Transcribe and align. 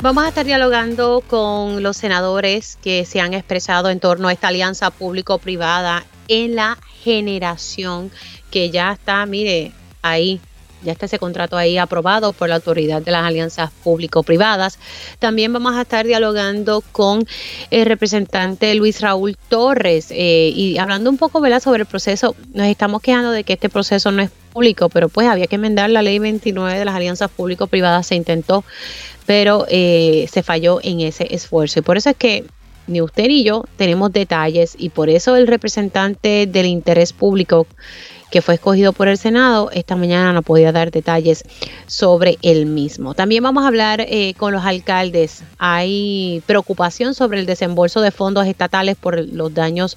Vamos 0.00 0.24
a 0.24 0.28
estar 0.28 0.46
dialogando 0.46 1.24
con 1.26 1.82
los 1.82 1.96
senadores 1.96 2.78
que 2.80 3.04
se 3.04 3.20
han 3.20 3.34
expresado 3.34 3.90
en 3.90 3.98
torno 3.98 4.28
a 4.28 4.32
esta 4.32 4.46
alianza 4.46 4.92
público-privada 4.92 6.04
en 6.28 6.54
la 6.54 6.78
generación 7.02 8.12
que 8.52 8.70
ya 8.70 8.92
está, 8.92 9.26
mire, 9.26 9.72
ahí 10.00 10.40
ya 10.84 10.92
está 10.92 11.06
ese 11.06 11.18
contrato 11.18 11.56
ahí 11.56 11.78
aprobado 11.78 12.32
por 12.32 12.48
la 12.48 12.56
autoridad 12.56 13.02
de 13.02 13.10
las 13.10 13.24
alianzas 13.24 13.70
público-privadas. 13.82 14.78
También 15.18 15.52
vamos 15.52 15.74
a 15.74 15.82
estar 15.82 16.06
dialogando 16.06 16.82
con 16.92 17.26
el 17.70 17.86
representante 17.86 18.74
Luis 18.76 19.00
Raúl 19.00 19.36
Torres 19.48 20.08
eh, 20.10 20.52
y 20.54 20.78
hablando 20.78 21.10
un 21.10 21.18
poco 21.18 21.40
¿verdad? 21.40 21.60
sobre 21.60 21.80
el 21.80 21.86
proceso. 21.86 22.36
Nos 22.52 22.68
estamos 22.68 23.02
quejando 23.02 23.32
de 23.32 23.42
que 23.42 23.54
este 23.54 23.68
proceso 23.68 24.12
no 24.12 24.22
es 24.22 24.30
público, 24.52 24.88
pero 24.88 25.08
pues 25.08 25.26
había 25.26 25.48
que 25.48 25.56
enmendar 25.56 25.90
la 25.90 26.02
ley 26.02 26.20
29 26.20 26.78
de 26.78 26.84
las 26.84 26.94
alianzas 26.94 27.30
público-privadas. 27.30 28.06
Se 28.06 28.14
intentó, 28.14 28.64
pero 29.28 29.66
eh, 29.68 30.26
se 30.32 30.42
falló 30.42 30.80
en 30.82 31.00
ese 31.00 31.34
esfuerzo. 31.34 31.80
Y 31.80 31.82
por 31.82 31.98
eso 31.98 32.08
es 32.08 32.16
que 32.16 32.46
ni 32.86 33.02
usted 33.02 33.26
ni 33.26 33.44
yo 33.44 33.62
tenemos 33.76 34.10
detalles 34.10 34.74
y 34.78 34.88
por 34.88 35.10
eso 35.10 35.36
el 35.36 35.46
representante 35.46 36.46
del 36.46 36.64
interés 36.64 37.12
público 37.12 37.66
que 38.30 38.42
fue 38.42 38.54
escogido 38.54 38.92
por 38.92 39.08
el 39.08 39.16
Senado, 39.16 39.70
esta 39.72 39.96
mañana 39.96 40.32
no 40.32 40.42
podía 40.42 40.72
dar 40.72 40.90
detalles 40.90 41.44
sobre 41.86 42.38
el 42.42 42.66
mismo. 42.66 43.14
También 43.14 43.42
vamos 43.42 43.64
a 43.64 43.68
hablar 43.68 44.00
eh, 44.00 44.34
con 44.36 44.52
los 44.52 44.64
alcaldes. 44.64 45.42
Hay 45.58 46.42
preocupación 46.46 47.14
sobre 47.14 47.40
el 47.40 47.46
desembolso 47.46 48.00
de 48.00 48.10
fondos 48.10 48.46
estatales 48.46 48.96
por 48.96 49.18
los 49.18 49.54
daños 49.54 49.96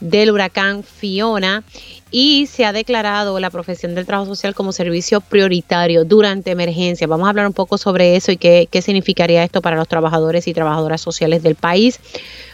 del 0.00 0.30
huracán 0.30 0.82
Fiona 0.82 1.62
y 2.10 2.46
se 2.46 2.64
ha 2.64 2.72
declarado 2.72 3.40
la 3.40 3.50
profesión 3.50 3.94
del 3.94 4.06
trabajo 4.06 4.26
social 4.26 4.54
como 4.54 4.72
servicio 4.72 5.20
prioritario 5.20 6.04
durante 6.04 6.50
emergencia. 6.50 7.06
Vamos 7.06 7.26
a 7.26 7.30
hablar 7.30 7.46
un 7.46 7.52
poco 7.54 7.78
sobre 7.78 8.14
eso 8.14 8.30
y 8.30 8.36
qué, 8.36 8.68
qué 8.70 8.82
significaría 8.82 9.42
esto 9.42 9.62
para 9.62 9.76
los 9.76 9.88
trabajadores 9.88 10.46
y 10.46 10.54
trabajadoras 10.54 11.00
sociales 11.00 11.42
del 11.42 11.54
país. 11.54 11.98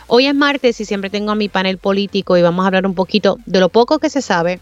Hoy 0.06 0.26
es 0.26 0.35
martes 0.35 0.80
y 0.80 0.85
siempre 0.85 1.10
tengo 1.10 1.32
a 1.32 1.35
mi 1.35 1.48
panel 1.48 1.79
político 1.79 2.37
y 2.37 2.42
vamos 2.42 2.63
a 2.65 2.66
hablar 2.68 2.87
un 2.87 2.95
poquito 2.95 3.38
de 3.46 3.60
lo 3.60 3.68
poco 3.68 3.98
que 3.98 4.10
se 4.10 4.23
sabe 4.23 4.60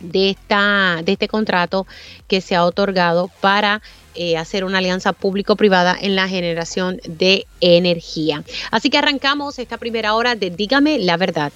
de, 0.00 0.30
esta, 0.30 1.00
de 1.04 1.12
este 1.12 1.28
contrato 1.28 1.86
que 2.28 2.40
se 2.40 2.54
ha 2.54 2.64
otorgado 2.64 3.30
para 3.40 3.82
eh, 4.14 4.36
hacer 4.36 4.64
una 4.64 4.78
alianza 4.78 5.12
público-privada 5.12 5.96
en 6.00 6.16
la 6.16 6.28
generación 6.28 7.00
de 7.06 7.46
energía. 7.60 8.44
Así 8.70 8.88
que 8.88 8.98
arrancamos 8.98 9.58
esta 9.58 9.76
primera 9.76 10.14
hora 10.14 10.34
de 10.34 10.50
Dígame 10.50 10.98
la 10.98 11.16
verdad. 11.16 11.52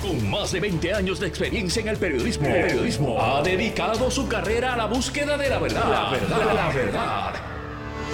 Con 0.00 0.30
más 0.30 0.52
de 0.52 0.60
20 0.60 0.94
años 0.94 1.20
de 1.20 1.26
experiencia 1.26 1.82
en 1.82 1.88
el 1.88 1.96
periodismo, 1.96 2.46
el 2.46 2.66
periodismo 2.66 3.20
ha 3.20 3.42
dedicado 3.42 4.10
su 4.10 4.28
carrera 4.28 4.74
a 4.74 4.76
la 4.76 4.86
búsqueda 4.86 5.36
de 5.36 5.48
la 5.50 5.58
verdad. 5.58 5.90
La 5.90 6.10
verdad, 6.10 6.54
la 6.54 6.68
verdad. 6.68 7.34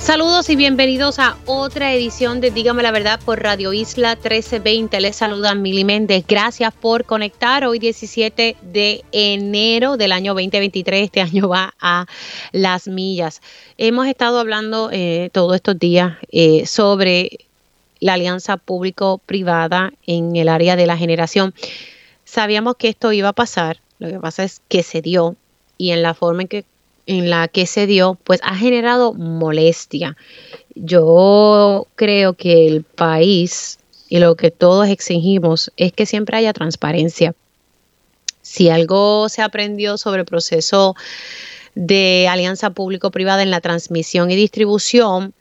Saludos 0.00 0.48
y 0.48 0.56
bienvenidos 0.56 1.18
a 1.18 1.36
otra 1.44 1.92
edición 1.92 2.40
de 2.40 2.50
Dígame 2.50 2.82
la 2.82 2.92
Verdad 2.92 3.20
por 3.22 3.42
Radio 3.42 3.72
Isla 3.72 4.14
1320. 4.14 5.00
Les 5.00 5.16
saluda 5.16 5.54
Mili 5.54 5.84
Méndez. 5.84 6.24
Gracias 6.26 6.72
por 6.72 7.04
conectar 7.04 7.64
hoy 7.64 7.78
17 7.78 8.56
de 8.62 9.04
enero 9.12 9.96
del 9.96 10.12
año 10.12 10.32
2023. 10.34 11.04
Este 11.04 11.20
año 11.20 11.48
va 11.48 11.74
a 11.80 12.06
las 12.52 12.86
millas. 12.86 13.42
Hemos 13.76 14.06
estado 14.06 14.38
hablando 14.38 14.88
eh, 14.92 15.30
todos 15.32 15.56
estos 15.56 15.78
días 15.78 16.16
eh, 16.30 16.64
sobre 16.66 17.40
la 18.00 18.14
alianza 18.14 18.56
público-privada 18.56 19.92
en 20.06 20.36
el 20.36 20.48
área 20.48 20.76
de 20.76 20.86
la 20.86 20.96
generación. 20.96 21.52
Sabíamos 22.24 22.76
que 22.76 22.88
esto 22.88 23.12
iba 23.12 23.30
a 23.30 23.34
pasar. 23.34 23.80
Lo 23.98 24.08
que 24.08 24.20
pasa 24.20 24.44
es 24.44 24.62
que 24.68 24.82
se 24.84 25.02
dio 25.02 25.36
y 25.76 25.90
en 25.90 26.02
la 26.02 26.14
forma 26.14 26.42
en 26.42 26.48
que 26.48 26.64
en 27.08 27.30
la 27.30 27.48
que 27.48 27.64
se 27.64 27.86
dio, 27.86 28.18
pues 28.22 28.38
ha 28.44 28.54
generado 28.54 29.14
molestia. 29.14 30.16
Yo 30.74 31.86
creo 31.96 32.34
que 32.34 32.66
el 32.68 32.84
país 32.84 33.78
y 34.10 34.18
lo 34.18 34.36
que 34.36 34.50
todos 34.50 34.88
exigimos 34.88 35.72
es 35.78 35.92
que 35.92 36.04
siempre 36.04 36.36
haya 36.36 36.52
transparencia. 36.52 37.34
Si 38.42 38.68
algo 38.68 39.30
se 39.30 39.40
aprendió 39.40 39.96
sobre 39.96 40.20
el 40.20 40.26
proceso 40.26 40.96
de 41.74 42.28
alianza 42.28 42.70
público-privada 42.70 43.42
en 43.42 43.50
la 43.50 43.62
transmisión 43.62 44.30
y 44.30 44.36
distribución, 44.36 45.32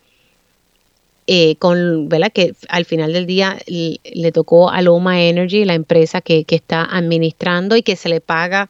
eh, 1.27 1.57
con, 1.57 2.07
¿verdad? 2.07 2.31
que 2.31 2.53
al 2.69 2.85
final 2.85 3.11
del 3.11 3.25
día 3.25 3.57
le, 3.67 4.31
tocó 4.31 4.69
a 4.69 4.81
Loma 4.81 5.21
Energy, 5.21 5.65
la 5.65 5.73
empresa 5.73 6.21
que, 6.21 6.45
que 6.45 6.55
está 6.55 6.85
administrando 6.85 7.75
y 7.75 7.83
que 7.83 7.97
se 7.97 8.07
le 8.07 8.21
paga 8.21 8.69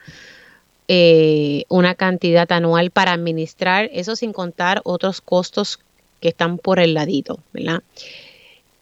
eh, 0.87 1.65
una 1.67 1.95
cantidad 1.95 2.49
anual 2.51 2.91
para 2.91 3.11
administrar, 3.11 3.89
eso 3.91 4.15
sin 4.15 4.31
contar 4.31 4.81
otros 4.85 5.21
costos 5.21 5.79
que 6.21 6.29
están 6.29 6.57
por 6.57 6.79
el 6.79 6.93
ladito, 6.93 7.39
¿verdad? 7.53 7.83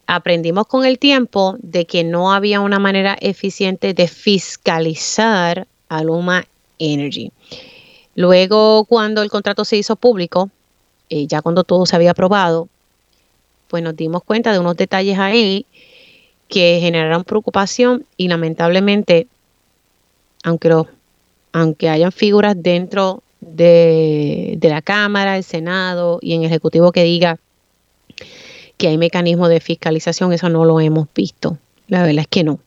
Aprendimos 0.08 0.68
con 0.68 0.86
el 0.86 1.00
tiempo 1.00 1.56
de 1.60 1.86
que 1.86 2.04
no 2.04 2.32
había 2.32 2.62
una 2.62 2.78
manera 2.78 3.18
eficiente 3.20 3.94
de 3.94 4.08
fiscalizar 4.08 5.68
a 5.90 6.04
Luma 6.04 6.46
Energy. 6.78 7.32
Luego, 8.14 8.86
cuando 8.86 9.24
el 9.24 9.32
contrato 9.32 9.66
se 9.66 9.78
hizo 9.78 9.96
público, 9.96 10.52
eh, 11.10 11.26
ya 11.28 11.42
cuando 11.42 11.64
todo 11.64 11.86
se 11.86 11.96
había 11.96 12.12
aprobado, 12.12 12.70
pues 13.68 13.84
nos 13.84 13.96
dimos 13.96 14.24
cuenta 14.24 14.54
de 14.54 14.60
unos 14.60 14.78
detalles 14.78 15.18
ahí 15.18 15.66
que 16.48 16.78
generaron 16.80 17.24
preocupación 17.24 18.06
y 18.16 18.28
lamentablemente, 18.28 19.28
aunque 20.44 20.70
los 20.70 20.88
aunque 21.56 21.88
hayan 21.88 22.12
figuras 22.12 22.54
dentro 22.62 23.24
de, 23.40 24.60
la 24.62 24.82
Cámara, 24.82 25.38
el 25.38 25.44
Senado 25.46 26.20
y 26.22 26.34
en 26.34 26.42
el 26.42 26.48
Ejecutivo 26.48 26.92
que 26.92 27.06
diga 27.06 27.40
que 28.76 28.90
hay 28.90 28.98
mecanismos 28.98 29.48
de 29.48 29.62
fiscalización, 29.62 30.34
eso 30.34 30.50
no 30.50 30.66
lo 30.66 30.82
hemos 30.82 31.08
visto. 31.16 31.58
La 31.88 32.04
verdad 32.04 32.24
es 32.24 32.28
que 32.28 32.44
no. 32.44 32.60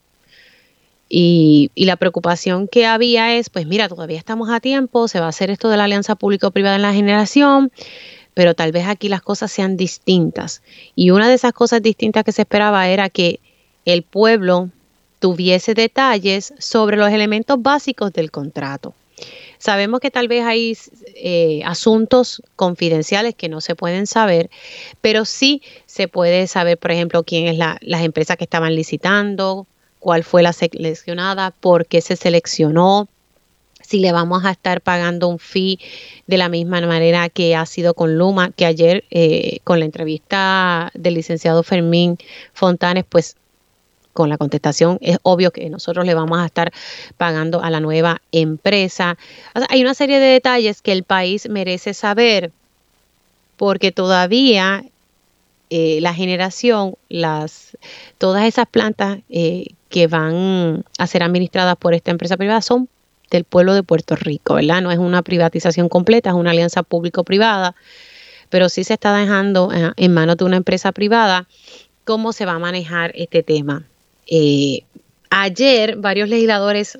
Y, 1.10 1.70
y, 1.74 1.84
la 1.84 1.96
preocupación 1.96 2.66
que 2.66 2.86
había 2.86 3.36
es, 3.36 3.50
pues 3.50 3.66
mira, 3.66 3.90
todavía 3.90 4.16
estamos 4.16 4.48
a 4.48 4.58
tiempo, 4.58 5.06
se 5.06 5.20
va 5.20 5.26
a 5.26 5.30
hacer 5.30 5.50
esto 5.50 5.68
de 5.68 5.76
la 5.76 5.84
alianza 5.84 6.14
público-privada 6.14 6.76
en 6.76 6.82
la 6.82 6.94
generación, 6.94 7.70
pero 8.32 8.54
tal 8.54 8.72
vez 8.72 8.86
aquí 8.86 9.10
las 9.10 9.20
cosas 9.20 9.52
sean 9.52 9.76
distintas. 9.76 10.62
Y 10.94 11.10
una 11.10 11.28
de 11.28 11.34
esas 11.34 11.52
cosas 11.52 11.82
distintas 11.82 12.24
que 12.24 12.32
se 12.32 12.40
esperaba 12.40 12.88
era 12.88 13.10
que 13.10 13.40
el 13.84 14.02
pueblo 14.02 14.70
tuviese 15.18 15.74
detalles 15.74 16.54
sobre 16.58 16.96
los 16.96 17.10
elementos 17.10 17.60
básicos 17.60 18.12
del 18.12 18.30
contrato. 18.30 18.94
Sabemos 19.58 19.98
que 20.00 20.12
tal 20.12 20.28
vez 20.28 20.44
hay 20.44 20.76
eh, 21.16 21.62
asuntos 21.64 22.42
confidenciales 22.54 23.34
que 23.34 23.48
no 23.48 23.60
se 23.60 23.74
pueden 23.74 24.06
saber, 24.06 24.50
pero 25.00 25.24
sí 25.24 25.62
se 25.86 26.06
puede 26.06 26.46
saber, 26.46 26.78
por 26.78 26.92
ejemplo, 26.92 27.24
quién 27.24 27.48
es 27.48 27.56
la, 27.56 27.78
las 27.80 28.02
empresas 28.02 28.36
que 28.36 28.44
estaban 28.44 28.76
licitando, 28.76 29.66
cuál 29.98 30.22
fue 30.22 30.42
la 30.42 30.52
seleccionada, 30.52 31.50
por 31.50 31.86
qué 31.86 32.00
se 32.00 32.14
seleccionó, 32.14 33.08
si 33.88 34.00
le 34.00 34.12
vamos 34.12 34.44
a 34.44 34.50
estar 34.50 34.82
pagando 34.82 35.28
un 35.28 35.38
fee 35.38 35.78
de 36.26 36.36
la 36.36 36.50
misma 36.50 36.80
manera 36.82 37.30
que 37.30 37.56
ha 37.56 37.64
sido 37.64 37.94
con 37.94 38.18
Luma, 38.18 38.50
que 38.50 38.66
ayer 38.66 39.04
eh, 39.10 39.60
con 39.64 39.78
la 39.78 39.86
entrevista 39.86 40.90
del 40.94 41.14
licenciado 41.14 41.62
Fermín 41.62 42.18
Fontanes, 42.52 43.04
pues 43.08 43.36
con 44.18 44.28
la 44.28 44.36
contestación 44.36 44.98
es 45.00 45.16
obvio 45.22 45.52
que 45.52 45.70
nosotros 45.70 46.04
le 46.04 46.12
vamos 46.12 46.40
a 46.40 46.46
estar 46.46 46.72
pagando 47.16 47.62
a 47.62 47.70
la 47.70 47.78
nueva 47.78 48.20
empresa. 48.32 49.16
hay 49.68 49.80
una 49.80 49.94
serie 49.94 50.18
de 50.18 50.26
detalles 50.26 50.82
que 50.82 50.90
el 50.90 51.04
país 51.04 51.48
merece 51.48 51.94
saber 51.94 52.50
porque 53.56 53.92
todavía 53.92 54.84
eh, 55.70 56.00
la 56.00 56.14
generación, 56.14 56.96
las, 57.08 57.76
todas 58.18 58.44
esas 58.44 58.66
plantas 58.66 59.20
eh, 59.30 59.66
que 59.88 60.08
van 60.08 60.84
a 60.98 61.06
ser 61.06 61.22
administradas 61.22 61.76
por 61.76 61.94
esta 61.94 62.10
empresa 62.10 62.36
privada 62.36 62.60
son 62.60 62.88
del 63.30 63.44
pueblo 63.44 63.72
de 63.72 63.84
Puerto 63.84 64.16
Rico, 64.16 64.54
¿verdad? 64.54 64.82
No 64.82 64.90
es 64.90 64.98
una 64.98 65.22
privatización 65.22 65.88
completa, 65.88 66.30
es 66.30 66.34
una 66.34 66.50
alianza 66.50 66.82
público-privada, 66.82 67.76
pero 68.48 68.68
sí 68.68 68.82
se 68.82 68.94
está 68.94 69.16
dejando 69.16 69.72
eh, 69.72 69.92
en 69.96 70.12
manos 70.12 70.38
de 70.38 70.44
una 70.44 70.56
empresa 70.56 70.90
privada 70.90 71.46
cómo 72.02 72.32
se 72.32 72.46
va 72.46 72.54
a 72.54 72.58
manejar 72.58 73.12
este 73.14 73.44
tema. 73.44 73.84
Eh, 74.28 74.82
ayer 75.30 75.96
varios 75.96 76.28
legisladores 76.28 76.98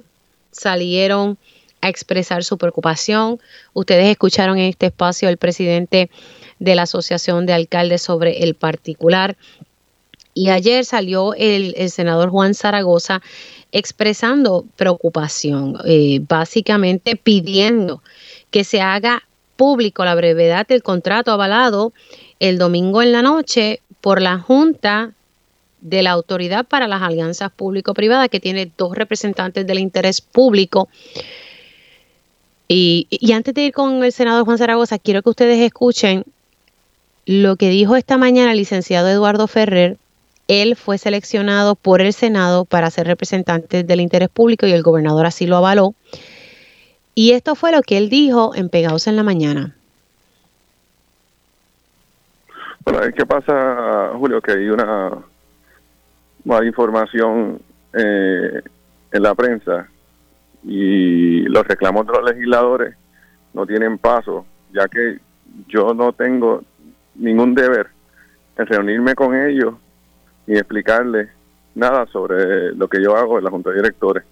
salieron 0.51 1.39
a 1.81 1.89
expresar 1.89 2.43
su 2.43 2.59
preocupación. 2.59 3.39
Ustedes 3.73 4.07
escucharon 4.09 4.59
en 4.59 4.65
este 4.65 4.87
espacio 4.87 5.29
al 5.29 5.37
presidente 5.37 6.11
de 6.59 6.75
la 6.75 6.83
Asociación 6.83 7.47
de 7.47 7.53
Alcaldes 7.53 8.03
sobre 8.03 8.43
el 8.43 8.55
particular. 8.55 9.37
Y 10.35 10.51
ayer 10.51 10.85
salió 10.85 11.35
el, 11.35 11.75
senador 11.91 12.31
Juan 12.31 12.55
Zaragoza 12.55 13.23
expresando 13.73 14.65
preocupación, 14.77 15.77
eh, 15.85 16.21
básicamente 16.27 17.17
pidiendo 17.17 18.03
que 18.51 18.65
se 18.65 18.81
haga 18.81 19.23
público 19.57 20.05
la 20.05 20.15
brevedad 20.15 20.67
del 20.67 20.83
contrato 20.83 21.33
avalado 21.33 21.93
el 22.39 22.59
domingo 22.59 23.03
en 23.03 23.13
la 23.13 23.23
noche 23.23 23.81
por 24.01 24.23
la 24.23 24.39
Junta 24.39 25.13
de 25.81 26.03
la 26.03 26.11
Autoridad 26.13 26.67
para 26.67 26.89
las 26.89 27.03
Alianzas 27.03 27.51
Público-Privadas, 27.53 28.29
que 28.29 28.41
tiene 28.41 28.71
dos 28.77 28.97
representantes 28.97 29.67
del 29.67 29.79
interés 29.79 30.21
público. 30.21 30.89
Y, 32.69 33.07
antes 33.33 33.55
de 33.55 33.63
ir 33.63 33.73
con 33.73 34.05
el 34.05 34.13
senador 34.13 34.45
Juan 34.45 34.59
Zaragoza, 34.59 34.99
quiero 34.99 35.23
que 35.23 35.31
ustedes 35.31 35.59
escuchen 35.61 36.25
lo 37.25 37.57
que 37.57 37.71
dijo 37.71 37.97
esta 37.97 38.19
mañana 38.19 38.53
el 38.53 38.59
licenciado 38.59 39.09
Eduardo 39.09 39.47
Ferrer. 39.47 39.97
Él 40.49 40.77
fue 40.77 40.99
seleccionado 40.99 41.75
por 41.75 42.01
el 42.01 42.13
Senado 42.13 42.65
para 42.65 42.91
ser 42.91 43.07
representante 43.07 43.85
del 43.85 44.01
interés 44.01 44.29
público 44.31 44.67
y 44.67 44.73
el 44.73 44.83
gobernador 44.83 45.27
así 45.27 45.47
lo 45.47 45.57
avaló. 45.57 45.95
Y 47.15 47.33
esto 47.33 47.55
fue 47.55 47.73
lo 47.73 47.83
que 47.83 47.99
él 47.99 48.09
dijo 48.09 48.55
en 48.55 48.69
Pegados 48.69 49.07
en 49.07 49.17
la 49.17 49.23
Mañana. 49.23 49.75
Bueno, 52.85 53.01
¿qué 53.15 53.27
pasa, 53.27 54.13
Julio? 54.17 54.41
Que 54.41 54.53
hay 54.53 54.69
una 54.71 55.11
más 56.49 56.65
información 56.65 57.61
eh, 57.93 58.63
en 59.13 59.23
la 59.23 59.35
prensa 59.35 59.87
y 60.65 61.43
los 61.43 61.67
reclamos 61.69 62.07
de 62.07 62.13
los 62.15 62.31
legisladores 62.33 62.97
no 63.53 63.67
tienen 63.67 63.99
paso, 63.99 64.47
ya 64.73 64.89
que 64.89 65.19
yo 65.69 65.93
no 65.93 66.13
tengo 66.15 66.63
ningún 67.17 67.55
deber 67.55 67.89
en 68.57 68.67
reunirme 68.67 69.15
con 69.15 69.37
ellos 69.37 69.75
y 70.47 70.55
explicarles 70.55 71.29
nada 71.75 72.07
sobre 72.07 72.75
lo 72.75 72.89
que 72.89 73.03
yo 73.03 73.15
hago 73.15 73.39
en 73.39 73.45
la 73.45 73.51
Junta 73.51 73.71
de 73.71 73.77
Directores. 73.77 74.25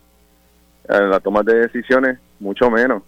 En 0.89 1.11
la 1.11 1.21
toma 1.21 1.43
de 1.43 1.67
decisiones, 1.67 2.19
mucho 2.41 2.71
menos. 2.71 3.03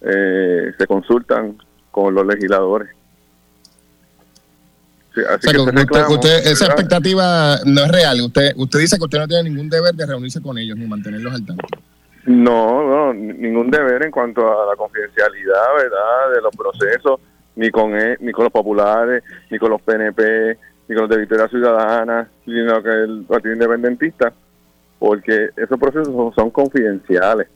Eh, 0.00 0.72
se 0.78 0.86
consultan 0.86 1.58
con 1.90 2.14
los 2.14 2.26
legisladores 2.26 2.88
esa 5.14 6.66
expectativa 6.66 7.56
no 7.64 7.82
es 7.82 7.88
real. 7.90 8.20
Usted, 8.20 8.52
usted 8.56 8.78
dice 8.78 8.96
que 8.96 9.04
usted 9.04 9.18
no 9.18 9.28
tiene 9.28 9.50
ningún 9.50 9.68
deber 9.68 9.94
de 9.94 10.06
reunirse 10.06 10.40
con 10.40 10.56
ellos 10.58 10.76
ni 10.76 10.86
mantenerlos 10.86 11.34
al 11.34 11.46
tanto. 11.46 11.66
No, 12.26 12.86
no, 12.86 13.14
ningún 13.14 13.70
deber 13.70 14.04
en 14.04 14.10
cuanto 14.10 14.42
a 14.42 14.66
la 14.66 14.76
confidencialidad, 14.76 15.74
¿verdad? 15.76 16.32
De 16.34 16.40
los 16.42 16.54
procesos, 16.54 17.20
ni 17.56 17.70
con 17.70 17.98
e, 17.98 18.18
ni 18.20 18.30
con 18.32 18.44
los 18.44 18.52
populares, 18.52 19.24
ni 19.50 19.58
con 19.58 19.70
los 19.70 19.82
PNP, 19.82 20.58
ni 20.88 20.94
con 20.94 21.02
los 21.02 21.10
de 21.10 21.18
Victoria 21.18 21.48
Ciudadana, 21.48 22.28
sino 22.44 22.82
que 22.82 22.90
el 22.90 23.24
Partido 23.26 23.54
Independentista, 23.54 24.32
porque 24.98 25.50
esos 25.56 25.78
procesos 25.78 26.34
son, 26.34 26.50
confidenciales. 26.50 27.48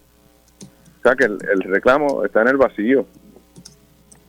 O 0.99 1.03
sea 1.03 1.15
que 1.15 1.25
el, 1.25 1.61
reclamo 1.61 2.25
está 2.25 2.41
en 2.43 2.49
el 2.49 2.57
vacío. 2.57 3.07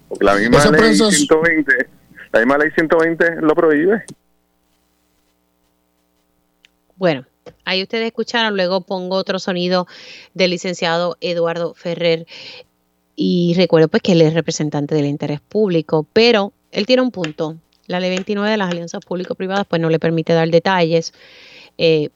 Porque 0.09 0.25
la 0.25 0.35
misma 0.35 0.65
ley 0.71 0.95
120 0.95 1.94
la 2.35 2.41
misma 2.41 2.57
ley 2.57 2.69
120 2.71 3.41
lo 3.41 3.55
prohíbe. 3.55 4.03
Bueno, 6.97 7.25
ahí 7.63 7.81
ustedes 7.81 8.07
escucharon, 8.07 8.57
luego 8.57 8.81
pongo 8.81 9.15
otro 9.15 9.39
sonido 9.39 9.87
del 10.33 10.51
licenciado 10.51 11.15
Eduardo 11.21 11.73
Ferrer 11.73 12.25
y 13.15 13.53
recuerdo 13.55 13.87
pues 13.87 14.03
que 14.03 14.11
él 14.11 14.21
es 14.21 14.33
representante 14.33 14.95
del 14.95 15.05
interés 15.05 15.39
público, 15.39 16.05
pero 16.11 16.51
él 16.71 16.85
tiene 16.85 17.03
un 17.03 17.11
punto. 17.11 17.55
La 17.87 18.01
ley 18.01 18.09
29 18.09 18.49
de 18.49 18.57
las 18.57 18.69
alianzas 18.69 19.05
público-privadas 19.05 19.65
pues 19.65 19.81
no 19.81 19.89
le 19.89 19.99
permite 19.99 20.33
dar 20.33 20.49
detalles, 20.49 21.13
eh, 21.77 22.09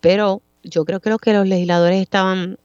pero 0.00 0.40
yo 0.62 0.86
creo 0.86 1.00
que 1.00 1.10
lo 1.10 1.18
que 1.18 1.34
los 1.34 1.46
legisladores 1.46 2.00
estaban 2.00 2.58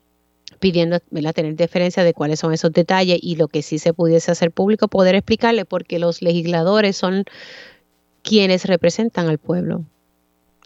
pidiendo 0.63 1.01
tener 1.33 1.57
diferencia 1.57 2.05
de 2.05 2.13
cuáles 2.13 2.39
son 2.39 2.53
esos 2.53 2.71
detalles 2.71 3.19
y 3.21 3.35
lo 3.35 3.49
que 3.49 3.61
sí 3.61 3.79
se 3.79 3.93
pudiese 3.93 4.31
hacer 4.31 4.49
público, 4.49 4.87
poder 4.87 5.13
explicarle 5.13 5.65
porque 5.65 5.99
los 5.99 6.21
legisladores 6.21 6.95
son 6.95 7.25
quienes 8.21 8.63
representan 8.63 9.27
al 9.27 9.39
pueblo. 9.39 9.83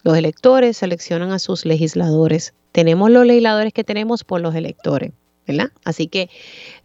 Los 0.03 0.15
electores 0.15 0.77
seleccionan 0.77 1.31
a 1.31 1.39
sus 1.39 1.65
legisladores. 1.65 2.53
Tenemos 2.73 3.09
los 3.09 3.25
legisladores 3.25 3.73
que 3.73 3.83
tenemos 3.83 4.23
por 4.23 4.39
los 4.39 4.53
electores. 4.53 5.13
¿verdad? 5.47 5.71
Así 5.83 6.07
que 6.07 6.29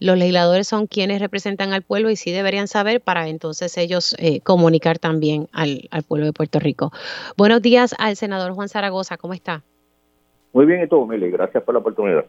los 0.01 0.17
legisladores 0.17 0.67
son 0.67 0.87
quienes 0.87 1.21
representan 1.21 1.75
al 1.75 1.83
pueblo 1.83 2.09
y 2.09 2.17
sí 2.17 2.31
deberían 2.31 2.67
saber 2.67 3.03
para 3.03 3.29
entonces 3.29 3.77
ellos 3.77 4.17
eh, 4.21 4.41
comunicar 4.41 4.99
también 4.99 5.49
al, 5.53 5.91
pueblo 6.09 6.25
de 6.25 6.33
Puerto 6.33 6.61
Rico. 6.61 6.93
Buenos 7.37 7.61
días 7.61 7.95
al 7.99 8.17
senador 8.17 8.53
Juan 8.53 8.71
Zaragoza, 8.71 9.19
¿cómo 9.19 9.35
está? 9.35 9.65
Muy 10.55 10.65
bien 10.65 10.83
y 10.83 10.89
todo, 10.89 11.07
Mili, 11.07 11.31
gracias 11.31 11.63
por 11.65 11.75
la 11.75 11.81
oportunidad. 11.81 12.25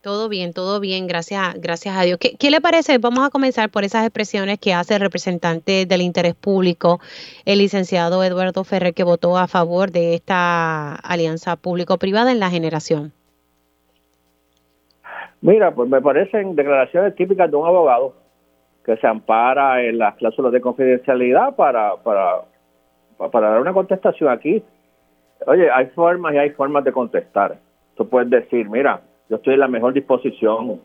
Todo 0.00 0.28
bien, 0.28 0.52
todo 0.52 0.78
bien, 0.78 1.08
gracias, 1.08 1.60
gracias 1.60 1.96
a 1.96 2.02
Dios. 2.02 2.18
¿Qué, 2.18 2.50
le 2.50 2.60
parece? 2.60 2.98
Vamos 2.98 3.26
a 3.26 3.30
comenzar 3.30 3.68
por 3.68 3.82
esas 3.82 4.04
expresiones 4.04 4.60
que 4.60 4.72
hace 4.72 4.94
el 4.94 5.00
representante 5.00 5.86
del 5.86 6.02
interés 6.02 6.36
público, 6.36 7.00
el 7.44 7.58
licenciado 7.58 8.22
Eduardo 8.22 8.62
Ferrer, 8.62 8.94
que 8.94 9.02
votó 9.02 9.36
a 9.36 9.48
favor 9.48 9.90
de 9.90 10.14
esta 10.14 10.94
alianza 10.94 11.56
público-privada 11.56 12.30
en 12.30 12.38
la 12.38 12.48
generación. 12.48 13.12
Mira, 15.40 15.74
pues 15.74 15.88
me 15.88 16.00
parecen 16.00 16.54
declaraciones 16.54 17.16
típicas 17.16 17.50
de 17.50 17.56
un 17.56 17.66
abogado 17.66 18.14
que 18.84 18.96
se 18.98 19.06
ampara 19.06 19.82
en 19.82 19.98
las 19.98 20.14
cláusulas 20.14 20.52
de 20.52 20.60
confidencialidad 20.60 21.56
para, 21.56 21.96
para, 21.96 22.42
para 23.32 23.50
dar 23.50 23.60
una 23.60 23.72
contestación 23.72 24.30
aquí. 24.30 24.62
Oye, 25.46 25.68
hay 25.72 25.86
formas 25.86 26.34
y 26.34 26.38
hay 26.38 26.50
formas 26.50 26.84
de 26.84 26.92
contestar. 26.92 27.58
Tú 27.96 28.08
puedes 28.08 28.30
decir, 28.30 28.68
mira, 28.68 29.02
yo 29.28 29.36
estoy 29.36 29.54
en 29.54 29.60
la 29.60 29.68
mejor 29.68 29.92
disposición 29.92 30.80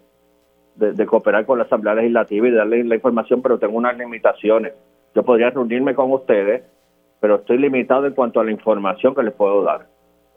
de, 0.75 1.05
cooperar 1.05 1.45
con 1.45 1.59
la 1.59 1.65
Asamblea 1.65 1.95
Legislativa 1.95 2.47
y 2.47 2.51
darle 2.51 2.83
la 2.83 2.95
información, 2.95 3.41
pero 3.41 3.59
tengo 3.59 3.77
unas 3.77 3.97
limitaciones. 3.97 4.73
Yo 5.15 5.23
podría 5.23 5.51
reunirme 5.51 5.95
con 5.95 6.11
ustedes, 6.11 6.63
pero 7.19 7.35
estoy 7.35 7.57
limitado 7.57 8.05
en 8.07 8.13
cuanto 8.13 8.39
a 8.39 8.43
la 8.43 8.51
información 8.51 9.15
que 9.15 9.23
les 9.23 9.33
puedo 9.33 9.63
dar. 9.63 9.85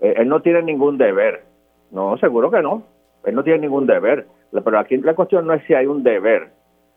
Eh, 0.01 0.15
él 0.19 0.29
no 0.29 0.41
tiene 0.41 0.63
ningún 0.63 0.99
deber. 0.99 1.43
No, 1.91 2.17
seguro 2.19 2.51
que 2.51 2.63
no. 2.63 2.85
Él 3.25 3.35
no 3.35 3.43
tiene 3.43 3.61
ningún 3.61 3.87
deber. 3.87 4.27
Pero 4.53 4.79
aquí 4.79 4.97
la 4.99 5.15
cuestión 5.15 5.47
no 5.47 5.55
es 5.55 5.65
si 5.67 5.75
hay 5.75 5.87
un 5.87 6.03
deber, 6.03 6.51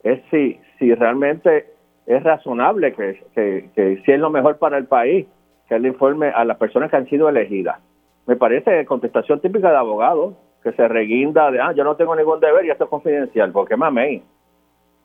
es 0.04 0.22
si, 0.30 0.60
si 0.78 0.94
realmente 0.94 1.66
es 2.06 2.24
razonable 2.24 2.94
que, 2.94 3.24
que, 3.34 3.70
que 3.76 4.02
si 4.06 4.12
es 4.12 4.20
lo 4.20 4.30
mejor 4.30 4.58
para 4.58 4.78
el 4.78 4.86
país, 4.86 5.26
que 5.68 5.76
él 5.76 5.86
informe 5.86 6.28
a 6.28 6.46
las 6.46 6.58
personas 6.58 6.90
que 6.90 6.98
han 6.98 7.10
sido 7.10 7.28
elegidas. 7.28 7.80
Me 8.28 8.36
parece 8.36 8.86
contestación 8.86 9.40
típica 9.42 9.72
de 9.72 9.78
abogado 9.78 10.38
que 10.64 10.72
se 10.74 10.88
reguinda 10.88 11.52
de, 11.52 11.60
ah, 11.60 11.72
yo 11.72 11.84
no 11.84 11.96
tengo 11.96 12.16
ningún 12.16 12.40
deber 12.40 12.66
y 12.66 12.70
esto 12.70 12.86
es 12.86 12.90
confidencial, 12.90 13.52
porque 13.52 13.78
mamey, 13.78 14.22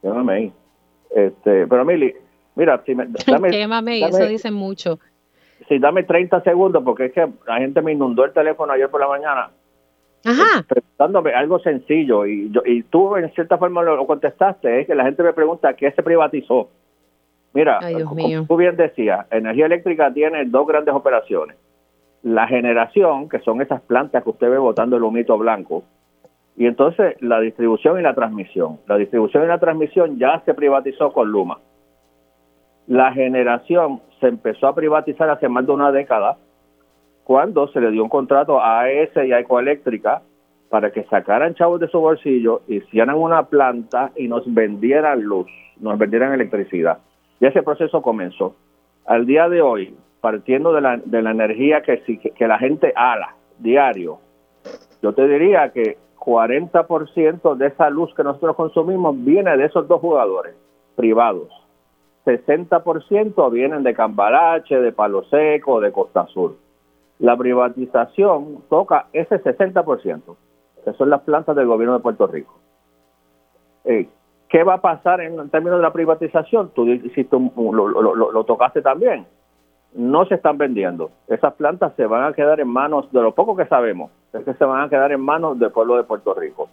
yo 0.02 0.14
mamey. 0.14 0.52
Este, 1.11 1.67
pero 1.67 1.85
Mili, 1.85 2.14
mira, 2.57 2.83
si 2.85 2.95
me, 2.95 3.07
dame, 3.26 3.50
¿Qué 3.50 3.67
mamey? 3.67 4.02
Eso 4.02 4.26
dice 4.26 4.50
mucho. 4.50 4.99
Sí, 5.69 5.79
dame 5.79 6.02
30 6.02 6.43
segundos, 6.43 6.83
porque 6.85 7.07
es 7.07 7.12
que 7.12 7.26
la 7.47 7.59
gente 7.59 7.81
me 7.81 7.93
inundó 7.93 8.25
el 8.25 8.33
teléfono 8.33 8.73
ayer 8.73 8.90
por 8.90 9.00
la 9.00 9.09
mañana. 9.09 9.50
Ajá. 10.25 10.64
Preguntándome 10.67 11.33
algo 11.33 11.59
sencillo 11.61 12.26
y, 12.26 12.50
yo, 12.50 12.62
y 12.64 12.83
tú 12.85 13.17
en 13.17 13.31
cierta 13.33 13.59
forma 13.59 13.83
lo, 13.83 14.07
contestaste, 14.07 14.81
es 14.81 14.87
que 14.87 14.95
la 14.95 15.05
gente 15.05 15.23
me 15.23 15.33
pregunta 15.33 15.75
qué 15.75 15.90
se 15.93 16.02
privatizó. 16.02 16.71
Mira, 17.52 17.79
como 18.05 18.47
tú 18.47 18.57
bien 18.57 18.75
decías, 18.75 19.26
energía 19.31 19.67
eléctrica 19.67 20.12
tiene 20.12 20.45
dos 20.47 20.67
grandes 20.67 20.93
operaciones 20.93 21.57
la 22.25 22.49
generación, 22.49 23.28
que 23.28 23.38
son 23.40 23.61
esas 23.61 23.83
plantas 23.83 24.25
que 24.25 24.31
usted 24.31 24.50
ve 24.50 24.59
botando 24.59 24.97
el 24.97 25.02
humito 25.02 25.37
blanco, 25.37 25.85
y 26.57 26.66
entonces 26.66 27.16
la 27.21 27.38
distribución 27.40 28.00
y 28.00 28.02
la 28.02 28.14
transmisión. 28.14 28.78
La 28.87 28.97
distribución 28.97 29.45
y 29.45 29.47
la 29.47 29.59
transmisión 29.59 30.19
ya 30.19 30.40
se 30.45 30.54
privatizó 30.54 31.12
con 31.12 31.31
Luma. 31.31 31.59
La 32.87 33.12
generación 33.12 34.00
se 34.21 34.28
empezó 34.28 34.69
a 34.69 34.75
privatizar 34.75 35.28
hace 35.28 35.49
más 35.49 35.66
de 35.66 35.73
una 35.73 35.93
década 35.93 36.38
cuando 37.25 37.69
se 37.69 37.81
le 37.81 37.90
dio 37.90 38.02
un 38.02 38.09
contrato 38.09 38.61
a 38.61 38.83
AES 38.83 39.11
y 39.26 39.33
a 39.33 39.40
Ecoeléctrica 39.40 40.23
para 40.71 40.90
que 40.93 41.04
sacaran 41.04 41.54
chavos 41.54 41.81
de 41.81 41.88
su 41.88 41.99
bolsillo, 42.00 42.62
hicieran 42.69 43.16
una 43.16 43.45
planta 43.45 44.12
y 44.16 44.28
nos 44.28 44.43
vendieran 44.52 45.23
luz, 45.23 45.47
nos 45.78 45.99
vendieran 45.99 46.33
electricidad. 46.33 46.99
Y 47.40 47.47
ese 47.47 47.62
proceso 47.62 48.02
comenzó. 48.02 48.57
Al 49.07 49.26
día 49.26 49.49
de 49.49 49.61
hoy, 49.62 49.95
partiendo 50.25 50.73
de 50.73 50.81
la, 50.81 50.97
de 50.97 51.21
la 51.21 51.33
energía 51.33 51.83
que, 51.83 52.00
que 52.35 52.49
la 52.49 52.59
gente 52.59 52.95
ala 52.97 53.35
diario, 53.59 54.21
yo 55.02 55.12
te 55.12 55.28
diría 55.28 55.69
que 55.69 55.99
40% 56.19 57.54
de 57.57 57.66
esa 57.66 57.90
luz 57.90 58.14
que 58.14 58.25
nosotros 58.25 58.57
consumimos 58.57 59.23
viene 59.23 59.54
de 59.59 59.66
esos 59.66 59.87
dos 59.87 60.00
jugadores 60.00 60.57
privados. 60.97 61.50
60% 62.25 63.52
vienen 63.52 63.83
de 63.83 63.93
Cambalache, 63.93 64.81
de 64.81 64.93
Palo 64.93 65.25
Seco, 65.25 65.78
de 65.78 65.93
Costa 65.93 66.23
Azul. 66.23 66.57
La 67.19 67.37
privatización 67.37 68.62
toca 68.71 69.09
ese 69.12 69.43
60%, 69.43 70.37
que 70.87 70.93
son 70.95 71.11
las 71.11 71.21
plantas 71.21 71.54
del 71.54 71.66
gobierno 71.66 71.99
de 71.99 72.02
Puerto 72.02 72.26
Rico. 72.28 72.54
Eh, 73.85 74.09
¿Qué 74.49 74.64
va 74.64 74.76
a 74.76 74.81
pasar 74.81 75.21
en, 75.21 75.50
términos 75.50 75.81
de 75.81 75.83
la 75.83 75.93
privatización? 75.93 76.71
Tú 76.75 76.87
lo, 76.87 77.88
lo, 77.88 78.33
lo 78.33 78.45
tocaste 78.45 78.81
también 78.81 79.26
no 79.95 80.27
se 80.27 80.35
están 80.35 80.59
vendiendo. 80.59 81.11
Esas 81.29 81.55
plantas 81.55 81.95
se 81.97 82.07
van 82.07 82.25
a 82.25 82.33
quedar 82.33 82.61
en 82.61 82.69
manos, 82.69 83.11
de 83.13 83.23
lo 83.23 83.35
poco 83.35 83.57
que 83.57 83.67
sabemos, 83.67 84.11
es 84.33 84.45
que 84.45 84.55
se 84.55 84.65
van 84.65 84.83
a 84.83 84.89
quedar 84.89 85.13
en 85.13 85.21
manos 85.21 85.59
del 85.59 85.71
pueblo 85.71 85.97
de 85.97 86.05
Puerto 86.05 86.35
Rico. 86.35 86.69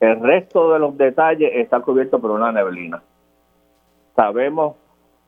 El 0.00 0.20
resto 0.20 0.72
de 0.72 0.78
los 0.78 0.96
detalles 0.96 1.50
está 1.54 1.80
cubierto 1.80 2.18
por 2.18 2.30
una 2.32 2.52
neblina. 2.52 3.02
Sabemos, 4.14 4.76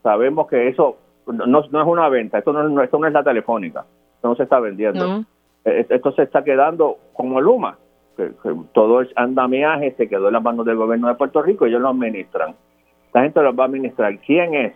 sabemos 0.02 0.48
que 0.48 0.68
eso 0.68 0.96
no, 1.26 1.60
es 1.60 1.72
una 1.72 2.08
venta, 2.08 2.38
esto 2.38 2.52
no, 2.52 2.82
esto 2.82 2.98
no 2.98 3.06
es 3.06 3.12
la 3.12 3.22
telefónica, 3.22 3.84
esto 4.16 4.28
no 4.28 4.34
se 4.34 4.42
está 4.42 4.58
vendiendo. 4.60 5.24
E, 5.64 5.70
e, 5.80 5.86
esto 5.88 6.12
se 6.12 6.22
está 6.22 6.42
quedando 6.42 6.98
como 7.12 7.40
Luma, 7.40 7.78
que, 8.16 8.32
todo 8.72 9.00
el 9.00 9.12
andamiaje 9.14 9.92
se 9.92 10.08
quedó 10.08 10.26
en 10.28 10.34
las 10.34 10.42
manos 10.42 10.66
del 10.66 10.76
gobierno 10.76 11.08
de 11.08 11.14
Puerto 11.14 11.40
Rico 11.40 11.66
y 11.66 11.70
ellos 11.70 11.82
lo 11.82 11.90
administran. 11.90 12.54
La 13.14 13.22
gente 13.22 13.40
lo 13.40 13.54
va 13.54 13.64
a 13.64 13.66
administrar. 13.68 14.18
¿Quién 14.18 14.54
es? 14.54 14.74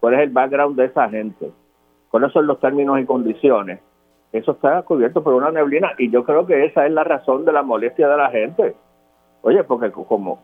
¿Cuál 0.00 0.14
es 0.14 0.20
el 0.20 0.30
background 0.30 0.76
de 0.76 0.86
esa 0.86 1.08
gente? 1.08 1.52
¿Cuáles 2.12 2.30
son 2.32 2.46
los 2.46 2.60
términos 2.60 3.00
y 3.00 3.06
condiciones? 3.06 3.80
Eso 4.32 4.52
está 4.52 4.82
cubierto 4.82 5.24
por 5.24 5.32
una 5.32 5.50
neblina 5.50 5.92
y 5.96 6.10
yo 6.10 6.24
creo 6.24 6.46
que 6.46 6.66
esa 6.66 6.84
es 6.84 6.92
la 6.92 7.04
razón 7.04 7.46
de 7.46 7.52
la 7.52 7.62
molestia 7.62 8.06
de 8.06 8.16
la 8.18 8.30
gente. 8.30 8.76
Oye, 9.40 9.64
porque 9.64 9.90
como 9.90 10.42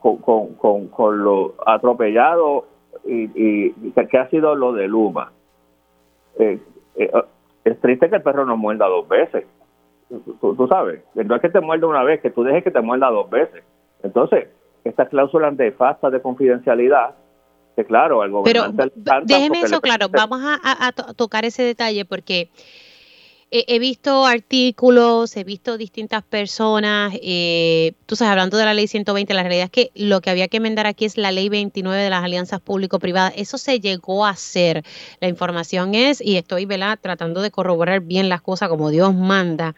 con, 0.00 0.54
con, 0.54 0.86
con, 0.88 1.22
lo 1.22 1.52
atropellado 1.66 2.64
y, 3.04 3.28
y, 3.34 3.92
que 4.10 4.18
ha 4.18 4.30
sido 4.30 4.54
lo 4.54 4.72
de 4.72 4.88
Luma, 4.88 5.32
eh, 6.38 6.58
eh, 6.96 7.12
es 7.64 7.78
triste 7.82 8.08
que 8.08 8.16
el 8.16 8.22
perro 8.22 8.46
no 8.46 8.56
muerda 8.56 8.88
dos 8.88 9.06
veces. 9.06 9.44
Tú, 10.40 10.66
sabes, 10.66 11.04
no 11.14 11.36
es 11.36 11.42
que 11.42 11.50
te 11.50 11.60
muerda 11.60 11.88
una 11.88 12.04
vez, 12.04 12.22
que 12.22 12.30
tú 12.30 12.42
dejes 12.42 12.64
que 12.64 12.70
te 12.70 12.80
muerda 12.80 13.10
dos 13.10 13.28
veces. 13.28 13.62
Entonces, 14.02 14.48
estas 14.82 15.10
cláusulas 15.10 15.58
de 15.58 15.72
fasta 15.72 16.08
de 16.08 16.22
confidencialidad, 16.22 17.16
que 17.74 17.84
claro, 17.84 18.22
al 18.22 18.30
gobernante... 18.30 18.92
Pero 19.04 19.22
déjeme 19.24 19.60
eso 19.60 19.80
claro, 19.80 20.08
vamos 20.08 20.40
a 20.42 20.92
tocar 21.16 21.44
ese 21.44 21.62
detalle 21.62 22.04
porque 22.04 22.50
he, 23.54 23.78
visto 23.78 24.24
artículos, 24.24 25.36
he 25.36 25.44
visto 25.44 25.76
distintas 25.76 26.22
personas, 26.22 27.12
eh, 27.22 27.92
tú 28.06 28.16
sabes, 28.16 28.30
hablando 28.32 28.56
de 28.56 28.64
la 28.64 28.72
ley 28.72 28.86
120, 28.86 29.34
la 29.34 29.42
realidad 29.42 29.64
es 29.64 29.70
que 29.70 29.90
lo 29.94 30.22
que 30.22 30.30
había 30.30 30.48
que 30.48 30.56
enmendar 30.56 30.86
aquí 30.86 31.04
es 31.04 31.18
la 31.18 31.32
ley 31.32 31.50
29 31.50 32.02
de 32.02 32.08
las 32.08 32.24
alianzas 32.24 32.60
público-privadas. 32.60 33.34
Eso 33.36 33.58
se 33.58 33.78
llegó 33.78 34.24
a 34.24 34.30
hacer. 34.30 34.82
La 35.20 35.28
información 35.28 35.94
es, 35.94 36.22
y 36.22 36.38
estoy 36.38 36.64
¿verdad? 36.64 36.98
tratando 37.00 37.42
de 37.42 37.50
corroborar 37.50 38.00
bien 38.00 38.30
las 38.30 38.40
cosas 38.40 38.70
como 38.70 38.88
Dios 38.88 39.14
manda. 39.14 39.74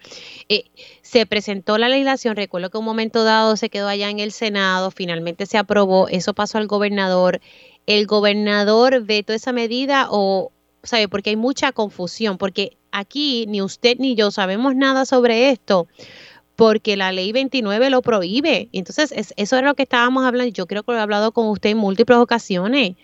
Eh, 0.48 0.66
se 1.02 1.26
presentó 1.26 1.76
la 1.76 1.88
legislación, 1.88 2.36
recuerdo 2.36 2.70
que 2.70 2.78
un 2.78 2.84
momento 2.84 3.24
dado 3.24 3.56
se 3.56 3.70
quedó 3.70 3.88
allá 3.88 4.08
en 4.08 4.20
el 4.20 4.30
Senado, 4.30 4.92
finalmente 4.92 5.46
se 5.46 5.58
aprobó, 5.58 6.06
eso 6.06 6.32
pasó 6.32 6.58
al 6.58 6.68
gobernador. 6.68 7.40
¿El 7.87 8.07
gobernador 8.07 9.03
vetó 9.03 9.33
esa 9.33 9.53
medida 9.53 10.07
o, 10.11 10.53
sabe, 10.83 11.09
porque 11.09 11.31
hay 11.31 11.37
mucha 11.37 11.73
confusión, 11.73 12.38
porque 12.38 12.76
aquí 12.93 13.47
ni 13.49 13.61
usted 13.62 13.97
ni 13.99 14.14
yo 14.14 14.31
sabemos 14.31 14.75
nada 14.75 15.05
sobre 15.05 15.50
esto 15.50 15.87
porque 16.57 16.97
la 16.97 17.12
ley 17.12 17.33
29 17.33 17.91
lo 17.91 18.03
prohíbe. 18.03 18.69
Entonces, 18.73 19.35
eso 19.37 19.57
era 19.57 19.69
lo 19.69 19.75
que 19.75 19.83
estábamos 19.85 20.25
hablando. 20.25 20.53
Yo 20.53 20.67
creo 20.67 20.83
que 20.83 20.93
lo 20.93 20.99
he 20.99 21.00
hablado 21.00 21.33
con 21.33 21.49
usted 21.49 21.71
en 21.71 21.79
múltiples 21.79 22.19
ocasiones. 22.19 22.95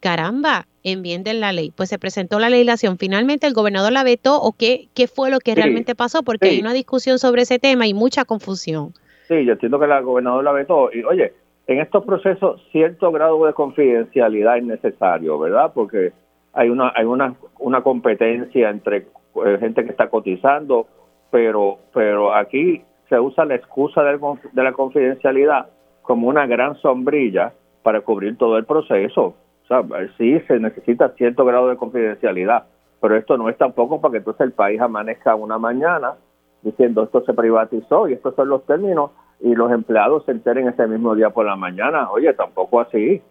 Caramba, 0.00 0.66
enmienden 0.82 1.40
la 1.40 1.52
ley. 1.52 1.72
Pues 1.74 1.88
se 1.88 1.98
presentó 1.98 2.38
la 2.38 2.50
legislación. 2.50 2.98
Finalmente, 2.98 3.46
el 3.46 3.54
gobernador 3.54 3.92
la 3.92 4.04
vetó 4.04 4.40
o 4.40 4.52
qué, 4.52 4.88
qué 4.94 5.08
fue 5.08 5.30
lo 5.30 5.38
que 5.38 5.54
realmente 5.54 5.94
pasó, 5.94 6.22
porque 6.22 6.48
hay 6.48 6.60
una 6.60 6.72
discusión 6.72 7.18
sobre 7.18 7.42
ese 7.42 7.58
tema 7.58 7.86
y 7.86 7.94
mucha 7.94 8.24
confusión. 8.24 8.92
Sí, 9.28 9.44
yo 9.44 9.52
entiendo 9.52 9.78
que 9.78 9.86
el 9.86 10.02
gobernador 10.02 10.44
la 10.44 10.52
vetó. 10.52 10.90
Y 10.92 11.02
oye, 11.04 11.32
en 11.72 11.80
estos 11.80 12.04
procesos, 12.04 12.60
cierto 12.72 13.12
grado 13.12 13.46
de 13.46 13.52
confidencialidad 13.52 14.58
es 14.58 14.64
necesario, 14.64 15.38
¿verdad? 15.38 15.70
Porque 15.72 16.12
hay 16.52 16.68
una, 16.68 16.92
hay 16.96 17.04
una, 17.04 17.34
una 17.60 17.82
competencia 17.82 18.70
entre 18.70 19.06
eh, 19.46 19.56
gente 19.60 19.84
que 19.84 19.90
está 19.90 20.10
cotizando, 20.10 20.88
pero, 21.30 21.78
pero 21.94 22.34
aquí 22.34 22.82
se 23.08 23.20
usa 23.20 23.44
la 23.44 23.54
excusa 23.54 24.02
de 24.02 24.62
la 24.62 24.72
confidencialidad 24.72 25.68
como 26.02 26.26
una 26.26 26.44
gran 26.46 26.74
sombrilla 26.76 27.52
para 27.84 28.00
cubrir 28.00 28.36
todo 28.36 28.58
el 28.58 28.64
proceso. 28.64 29.34
O 29.62 29.66
sea, 29.68 29.84
sí 30.18 30.40
se 30.48 30.58
necesita 30.58 31.10
cierto 31.10 31.44
grado 31.44 31.68
de 31.68 31.76
confidencialidad, 31.76 32.64
pero 33.00 33.16
esto 33.16 33.36
no 33.36 33.48
es 33.48 33.56
tampoco 33.56 34.00
para 34.00 34.12
que 34.12 34.18
entonces 34.18 34.40
el 34.40 34.52
país 34.52 34.80
amanezca 34.80 35.36
una 35.36 35.58
mañana 35.58 36.14
diciendo 36.62 37.04
esto 37.04 37.24
se 37.24 37.32
privatizó 37.32 38.08
y 38.08 38.14
estos 38.14 38.34
son 38.34 38.48
los 38.48 38.66
términos 38.66 39.12
y 39.40 39.54
los 39.54 39.72
empleados 39.72 40.24
se 40.24 40.32
enteren 40.32 40.68
ese 40.68 40.86
mismo 40.86 41.14
día 41.14 41.30
por 41.30 41.46
la 41.46 41.56
mañana. 41.56 42.10
Oye, 42.10 42.32
tampoco 42.34 42.80
así, 42.80 43.22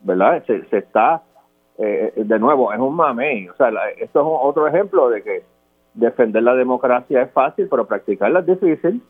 ¿verdad? 0.00 0.42
Se, 0.46 0.64
se 0.66 0.78
está 0.78 1.22
eh, 1.78 2.12
de 2.16 2.38
nuevo, 2.38 2.72
es 2.72 2.78
un 2.78 2.94
mamey. 2.94 3.48
O 3.48 3.54
sea, 3.54 3.70
esto 3.98 4.20
es 4.20 4.26
otro 4.26 4.66
ejemplo 4.66 5.10
de 5.10 5.22
que 5.22 5.42
defender 5.94 6.42
la 6.42 6.54
democracia 6.54 7.22
es 7.22 7.30
fácil, 7.32 7.68
pero 7.70 7.86
practicarla 7.86 8.40
es 8.40 8.46
difícil. 8.46 9.02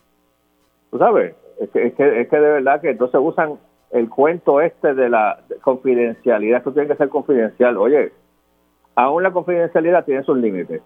Tú 0.91 0.99
sabes, 0.99 1.35
es 1.61 1.71
que, 1.71 1.87
es 1.87 1.95
que, 1.95 2.21
es 2.23 2.29
que 2.29 2.37
de 2.37 2.51
verdad 2.53 2.81
que 2.81 2.91
entonces 2.91 3.21
usan 3.23 3.59
el 3.91 4.09
cuento 4.09 4.61
este 4.61 4.95
de 4.95 5.09
la 5.09 5.39
confidencialidad, 5.63 6.63
que 6.63 6.71
tiene 6.73 6.89
que 6.89 6.97
ser 6.97 7.09
confidencial. 7.09 7.77
Oye, 7.77 8.13
aún 8.95 9.23
la 9.23 9.33
confidencialidad 9.33 10.05
tiene 10.05 10.23
sus 10.25 10.37
límites, 10.37 10.83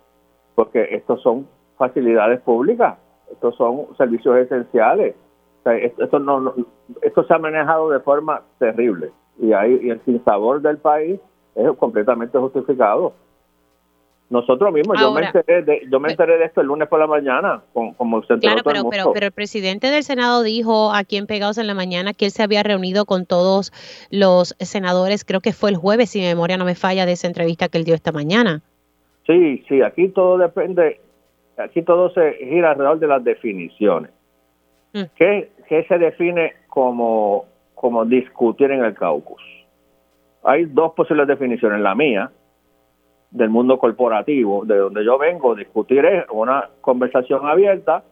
porque 0.54 0.88
estos 0.90 1.20
son 1.22 1.48
facilidades 1.76 2.40
públicas, 2.40 2.96
estos 3.30 3.56
son 3.56 3.86
servicios 3.96 4.36
esenciales. 4.36 5.16
Esto, 5.64 6.18
no, 6.18 6.54
esto 7.02 7.24
se 7.24 7.34
ha 7.34 7.38
manejado 7.38 7.90
de 7.90 8.00
forma 8.00 8.42
terrible 8.58 9.12
y, 9.40 9.52
hay, 9.52 9.78
y 9.82 9.90
el 9.90 10.04
sinsabor 10.04 10.60
del 10.60 10.78
país 10.78 11.20
es 11.54 11.76
completamente 11.78 12.38
justificado. 12.38 13.14
Nosotros 14.30 14.72
mismos, 14.72 14.98
yo, 14.98 15.12
me 15.12 15.26
enteré 15.26 15.62
de, 15.62 15.82
yo 15.90 16.00
me 16.00 16.10
enteré 16.10 16.38
de 16.38 16.46
esto 16.46 16.62
el 16.62 16.68
lunes 16.68 16.88
por 16.88 16.98
la 16.98 17.06
mañana, 17.06 17.62
como 17.74 18.22
se 18.22 18.38
Claro, 18.38 18.62
pero, 18.64 18.88
pero, 18.88 19.12
pero 19.12 19.26
el 19.26 19.32
presidente 19.32 19.90
del 19.90 20.02
Senado 20.02 20.42
dijo 20.42 20.90
aquí 20.94 21.18
en 21.18 21.26
Pegados 21.26 21.58
en 21.58 21.66
la 21.66 21.74
Mañana 21.74 22.14
que 22.14 22.24
él 22.24 22.30
se 22.30 22.42
había 22.42 22.62
reunido 22.62 23.04
con 23.04 23.26
todos 23.26 23.72
los 24.10 24.54
senadores, 24.58 25.26
creo 25.26 25.40
que 25.40 25.52
fue 25.52 25.68
el 25.68 25.76
jueves, 25.76 26.08
si 26.08 26.20
mi 26.20 26.24
memoria 26.24 26.56
no 26.56 26.64
me 26.64 26.74
falla, 26.74 27.04
de 27.04 27.12
esa 27.12 27.26
entrevista 27.26 27.68
que 27.68 27.76
él 27.76 27.84
dio 27.84 27.94
esta 27.94 28.10
mañana. 28.10 28.62
Sí, 29.26 29.62
sí, 29.68 29.82
aquí 29.82 30.08
todo 30.08 30.38
depende, 30.38 30.98
aquí 31.58 31.82
todo 31.82 32.08
se 32.14 32.32
gira 32.36 32.70
alrededor 32.70 33.00
de 33.00 33.06
las 33.08 33.22
definiciones. 33.22 34.12
Mm. 34.94 35.02
¿Qué, 35.14 35.51
¿Qué, 35.68 35.84
se 35.84 35.98
define 35.98 36.54
como, 36.68 37.46
como 37.74 38.04
discutir 38.04 38.70
en 38.70 38.84
el 38.84 38.94
caucus? 38.94 39.42
hay 40.44 40.66
dos 40.66 40.92
posibles 40.92 41.26
definiciones. 41.26 41.80
La 41.80 41.94
mía, 41.94 42.30
del 43.30 43.48
mundo 43.48 43.78
corporativo, 43.78 44.64
de 44.64 44.76
donde 44.76 45.04
yo 45.04 45.18
vengo, 45.18 45.54
discutir 45.54 46.04
es 46.04 46.24
una 46.30 46.68
conversación 46.80 47.46
abierta 47.46 48.02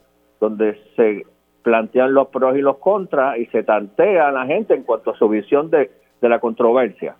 donde 0.41 0.79
se 0.97 1.27
plantean 1.63 2.15
los 2.15 2.29
pros 2.29 2.57
y 2.57 2.63
los 2.63 2.79
contras 2.79 3.37
y 3.39 3.47
se 3.47 3.63
tantea 3.63 4.29
a 4.29 4.33
la 4.33 4.47
gente 4.47 4.75
en 4.75 4.83
cuanto 4.85 5.11
a 5.11 5.17
su 5.17 5.29
visión 5.29 5.71
de, 5.71 5.91
la 6.23 6.39
controversia. 6.39 7.17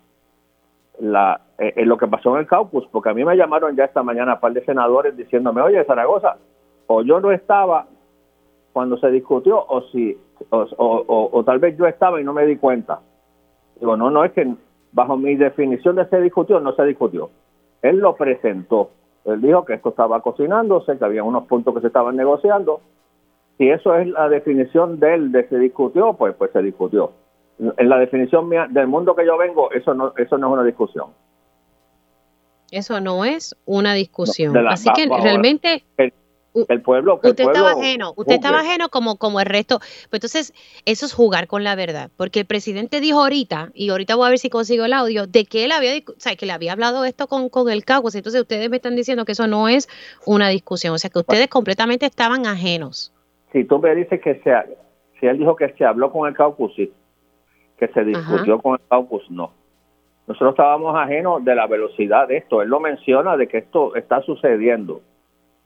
La, 0.99 1.41
eh, 1.57 1.73
en 1.77 1.89
lo 1.89 1.97
que 1.97 2.07
pasó 2.07 2.33
en 2.35 2.41
el 2.41 2.47
caucus, 2.47 2.87
porque 2.91 3.09
a 3.09 3.13
mí 3.13 3.23
me 3.23 3.35
llamaron 3.35 3.75
ya 3.75 3.85
esta 3.85 4.03
mañana 4.03 4.35
un 4.35 4.39
par 4.39 4.53
de 4.53 4.63
senadores 4.65 5.15
diciéndome, 5.15 5.61
oye, 5.61 5.83
Zaragoza, 5.85 6.37
o 6.87 7.01
yo 7.01 7.19
no 7.19 7.31
estaba 7.31 7.87
cuando 8.73 8.97
se 8.97 9.09
discutió, 9.11 9.63
o 9.67 9.81
si, 9.91 10.17
o, 10.49 11.29
o 11.31 11.43
tal 11.43 11.59
vez 11.59 11.77
yo 11.77 11.85
estaba 11.85 12.19
y 12.21 12.23
no 12.23 12.33
me 12.33 12.45
di 12.45 12.57
cuenta. 12.57 13.01
Digo, 13.79 13.97
no, 13.97 14.09
no, 14.11 14.23
es 14.23 14.31
que 14.31 14.47
bajo 14.91 15.17
mi 15.17 15.35
definición 15.35 15.95
de 15.95 16.07
se 16.07 16.21
discutió, 16.21 16.59
no 16.59 16.73
se 16.75 16.83
discutió. 16.85 17.29
Él 17.81 17.97
lo 17.97 18.15
presentó. 18.15 18.91
Él 19.25 19.41
dijo 19.41 19.65
que 19.65 19.73
esto 19.73 19.89
estaba 19.89 20.21
cocinándose, 20.21 20.97
que 20.97 21.05
había 21.05 21.23
unos 21.23 21.45
puntos 21.45 21.73
que 21.73 21.81
se 21.81 21.87
estaban 21.87 22.15
negociando. 22.15 22.81
Si 23.57 23.69
eso 23.69 23.95
es 23.95 24.07
la 24.07 24.29
definición 24.29 24.99
de 24.99 25.13
él 25.13 25.31
de 25.31 25.47
se 25.47 25.57
discutió, 25.57 26.13
pues, 26.13 26.35
pues 26.35 26.51
se 26.51 26.61
discutió. 26.61 27.11
En 27.59 27.89
la 27.89 27.99
definición 27.99 28.49
mía 28.49 28.67
del 28.69 28.87
mundo 28.87 29.15
que 29.15 29.25
yo 29.25 29.37
vengo, 29.37 29.71
eso 29.71 29.93
no, 29.93 30.13
eso 30.17 30.37
no 30.37 30.47
es 30.47 30.53
una 30.53 30.63
discusión. 30.63 31.07
Eso 32.71 32.99
no 33.01 33.25
es 33.25 33.55
una 33.65 33.93
discusión. 33.93 34.55
Así 34.67 34.89
que 34.95 35.07
realmente 35.07 35.83
el 35.97 36.13
pueblo 36.83 37.15
usted 37.15 37.39
estaba 37.39 37.71
ajeno 37.71 38.13
usted 38.15 38.35
estaba 38.35 38.59
ajeno 38.59 38.89
como 38.89 39.17
como 39.17 39.39
el 39.39 39.45
resto. 39.45 39.79
Pues 39.79 40.13
entonces 40.13 40.53
eso 40.85 41.05
es 41.05 41.13
jugar 41.13 41.47
con 41.47 41.63
la 41.63 41.75
verdad 41.75 42.11
porque 42.17 42.41
el 42.41 42.45
presidente 42.45 42.99
dijo 42.99 43.21
ahorita 43.21 43.69
y 43.73 43.89
ahorita 43.89 44.15
voy 44.15 44.27
a 44.27 44.29
ver 44.29 44.39
si 44.39 44.49
consigo 44.49 44.85
el 44.85 44.93
audio 44.93 45.27
de 45.27 45.45
que 45.45 45.65
él 45.65 45.71
había 45.71 45.93
o 45.97 46.19
sea 46.19 46.35
que 46.35 46.45
le 46.45 46.51
había 46.51 46.73
hablado 46.73 47.05
esto 47.05 47.27
con, 47.27 47.49
con 47.49 47.69
el 47.69 47.85
CAUCUS. 47.85 48.15
Entonces 48.15 48.41
ustedes 48.41 48.69
me 48.69 48.77
están 48.77 48.95
diciendo 48.95 49.25
que 49.25 49.31
eso 49.31 49.47
no 49.47 49.69
es 49.69 49.87
una 50.25 50.49
discusión 50.49 50.93
o 50.93 50.97
sea 50.97 51.09
que 51.09 51.19
ustedes 51.19 51.47
completamente 51.47 52.05
estaban 52.05 52.45
ajenos. 52.45 53.13
Si 53.51 53.63
tú 53.63 53.79
me 53.79 53.95
dices 53.95 54.21
que 54.21 54.35
se 54.43 54.53
si 55.19 55.27
él 55.27 55.37
dijo 55.37 55.55
que 55.55 55.69
se 55.73 55.85
habló 55.85 56.11
con 56.11 56.27
el 56.27 56.35
caucus 56.35 56.73
sí. 56.75 56.91
Que 57.77 57.87
se 57.87 58.03
discutió 58.03 58.59
con 58.59 58.73
el 58.73 58.87
caucus 58.89 59.23
no. 59.31 59.53
Nosotros 60.27 60.51
estábamos 60.51 60.95
ajenos 60.95 61.43
de 61.43 61.55
la 61.55 61.65
velocidad 61.67 62.27
de 62.27 62.37
esto. 62.37 62.61
Él 62.61 62.69
lo 62.69 62.79
menciona 62.79 63.37
de 63.37 63.47
que 63.47 63.57
esto 63.57 63.95
está 63.95 64.21
sucediendo 64.21 65.01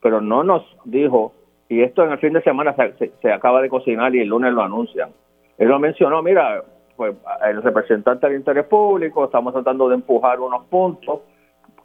pero 0.06 0.22
no 0.22 0.44
nos 0.44 0.62
dijo, 0.84 1.34
y 1.68 1.82
esto 1.82 2.06
en 2.06 2.12
el 2.12 2.20
fin 2.20 2.32
de 2.32 2.44
semana 2.44 2.76
se, 2.76 3.32
acaba 3.34 3.60
de 3.60 3.70
cocinar 3.70 4.14
y 4.14 4.20
el 4.20 4.28
lunes 4.28 4.54
lo 4.54 4.62
anuncian. 4.62 5.10
Él 5.58 5.68
lo 5.68 5.80
mencionó, 5.80 6.22
mira, 6.22 6.64
pues 6.96 7.16
el 7.44 7.64
representante 7.64 8.28
del 8.28 8.36
interés 8.36 8.68
público, 8.68 9.26
estamos 9.26 9.52
tratando 9.52 9.90
de 9.90 9.96
empujar 9.96 10.40
unos 10.40 10.66
puntos 10.66 11.22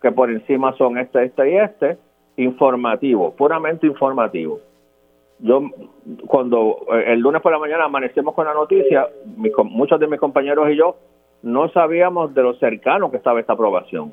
que 0.02 0.12
por 0.12 0.30
encima 0.30 0.76
son 0.76 0.98
este, 0.98 1.24
este 1.24 1.50
y 1.50 1.56
este, 1.56 1.96
informativo, 2.36 3.34
puramente 3.34 3.86
informativo. 3.86 4.60
Yo, 5.38 5.62
cuando 6.26 6.76
eh, 6.92 7.14
el 7.14 7.20
lunes 7.20 7.40
por 7.40 7.52
la 7.52 7.58
mañana 7.58 7.86
amanecemos 7.86 8.34
con 8.34 8.44
la 8.44 8.52
noticia, 8.52 9.08
muchos 9.64 9.98
de 9.98 10.08
mis 10.08 10.20
compañeros 10.20 10.68
y 10.68 10.76
yo 10.76 10.96
no 11.42 11.70
sabíamos 11.70 12.34
de 12.34 12.42
lo 12.42 12.52
cercano 12.56 13.10
que 13.10 13.16
estaba 13.16 13.40
esta 13.40 13.54
aprobación. 13.54 14.12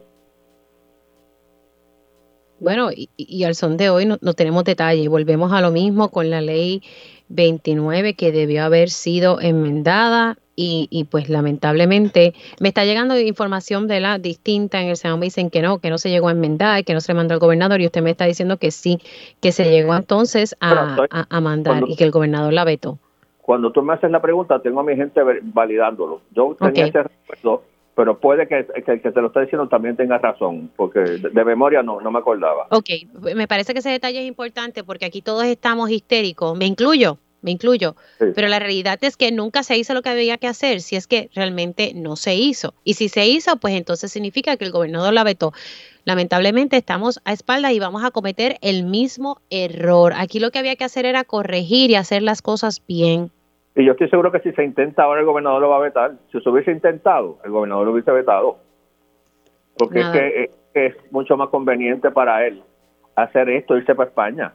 Bueno, 2.60 2.90
y, 2.94 3.44
al 3.44 3.56
son 3.56 3.78
de 3.78 3.90
hoy 3.90 4.06
no, 4.06 4.18
no 4.22 4.34
tenemos 4.34 4.64
detalles. 4.64 5.08
Volvemos 5.10 5.52
a 5.54 5.62
lo 5.62 5.72
mismo 5.72 6.10
con 6.10 6.30
la 6.30 6.42
ley 6.42 6.82
29 7.30 8.16
que 8.16 8.32
debió 8.32 8.64
haber 8.64 8.90
sido 8.90 9.40
enmendada 9.42 10.38
y, 10.60 10.88
y, 10.90 11.04
pues 11.04 11.30
lamentablemente 11.30 12.34
me 12.60 12.70
está 12.70 12.84
llegando 12.84 13.20
información 13.20 13.88
de 13.88 14.00
la 14.00 14.18
distinta 14.18 14.82
en 14.82 14.88
el 14.88 14.98
Senado 14.98 15.20
me 15.20 15.28
dicen 15.28 15.52
que 15.52 15.62
no, 15.62 15.78
que 15.78 15.92
no 15.92 16.00
se 16.00 16.10
llegó 16.10 16.30
a 16.30 16.32
enmendar, 16.32 16.84
que 16.84 16.96
no 16.96 17.00
se 17.00 17.14
le 17.14 17.18
mandó 17.18 17.36
al 17.36 17.40
gobernador 17.40 17.80
y 17.80 17.86
usted 17.86 18.02
me 18.02 18.10
está 18.10 18.26
diciendo 18.26 18.58
que 18.58 18.72
sí, 18.72 18.98
que 19.40 19.52
se 19.52 19.70
llegó 19.70 19.94
entonces 19.96 20.56
a, 20.60 20.98
a, 21.12 21.42
mandar 21.42 21.84
y 21.88 21.96
que 21.96 22.06
el 22.06 22.12
gobernador 22.12 22.54
la 22.54 22.64
vetó. 22.64 22.98
Cuando 23.44 23.72
tú 23.72 23.84
me 23.84 23.94
haces 23.94 24.10
la 24.10 24.20
pregunta, 24.20 24.60
tengo 24.60 24.80
a 24.80 24.84
mi 24.84 24.96
gente 24.96 25.22
validándolo. 25.44 26.22
Yo 26.32 26.58
tenía 26.60 26.88
ese 26.88 27.04
recuerdo 27.04 27.62
pero 27.98 28.20
puede 28.20 28.48
que, 28.48 28.68
que, 28.86 29.02
que, 29.02 29.12
te 29.12 29.22
lo 29.22 29.28
está 29.28 29.42
diciendo 29.42 29.68
también 29.68 29.98
tenga 29.98 30.20
razón, 30.20 30.70
porque 30.76 31.00
de, 31.00 31.44
memoria 31.44 31.82
no, 31.82 32.00
no 32.00 32.12
me 32.12 32.20
acordaba. 32.20 32.68
Ok, 32.70 32.90
me 33.36 33.48
parece 33.48 33.74
que 33.74 33.80
ese 33.80 33.90
detalle 33.90 34.20
es 34.20 34.28
importante 34.28 34.84
porque 34.84 35.06
aquí 35.06 35.24
todos 35.24 35.46
estamos 35.46 35.90
histéricos, 35.90 36.56
me 36.56 36.68
incluyo, 36.68 37.18
me 37.42 37.50
incluyo, 37.50 37.96
pero 38.36 38.50
la 38.50 38.60
realidad 38.60 39.00
es 39.02 39.18
que 39.18 39.32
nunca 39.32 39.64
se 39.64 39.80
hizo 39.80 39.96
lo 39.96 40.04
que 40.04 40.10
había 40.10 40.38
que 40.38 40.46
hacer, 40.46 40.82
si 40.82 40.96
es 40.96 41.08
que 41.08 41.32
realmente 41.34 41.94
no 41.96 42.18
se 42.18 42.36
hizo. 42.36 42.76
Y 42.84 42.94
si 42.94 43.10
se 43.10 43.26
hizo, 43.26 43.58
pues 43.58 43.74
entonces 43.74 44.12
significa 44.12 44.58
que 44.58 44.66
el 44.66 44.72
gobernador 44.72 45.12
la 45.12 45.24
vetó. 45.24 45.54
Lamentablemente 46.06 46.78
estamos 46.78 47.20
a 47.26 47.34
espaldas 47.34 47.72
y 47.72 47.80
vamos 47.80 48.06
a 48.06 48.12
cometer 48.12 48.58
el 48.62 48.84
mismo 48.84 49.42
error. 49.50 50.14
Aquí 50.16 50.40
lo 50.40 50.52
que 50.52 50.60
había 50.60 50.76
que 50.76 50.84
hacer 50.84 51.08
era 51.08 51.24
corregir 51.24 51.90
y 51.90 51.96
hacer 51.96 52.22
las 52.22 52.44
cosas 52.44 52.84
bien. 52.88 53.32
Y 53.78 53.86
yo 53.86 53.92
estoy 53.92 54.10
seguro 54.10 54.32
que 54.32 54.40
si 54.40 54.52
se 54.54 54.64
intenta 54.64 55.04
ahora 55.04 55.20
el 55.20 55.28
gobernador 55.28 55.62
lo 55.62 55.70
va 55.70 55.78
a 55.78 55.82
vetar. 55.82 56.14
Si 56.32 56.42
se 56.42 56.50
hubiese 56.50 56.72
intentado, 56.72 57.38
el 57.44 57.52
gobernador 57.52 57.86
lo 57.86 57.94
hubiese 57.94 58.12
vetado. 58.12 58.58
Porque 59.78 60.00
es 60.00 60.08
que, 60.08 60.52
es 60.74 61.12
mucho 61.12 61.38
más 61.38 61.50
conveniente 61.50 62.10
para 62.10 62.46
él 62.48 62.64
hacer 63.16 63.50
esto, 63.50 63.78
irse 63.78 63.94
para 63.94 64.10
España. 64.10 64.54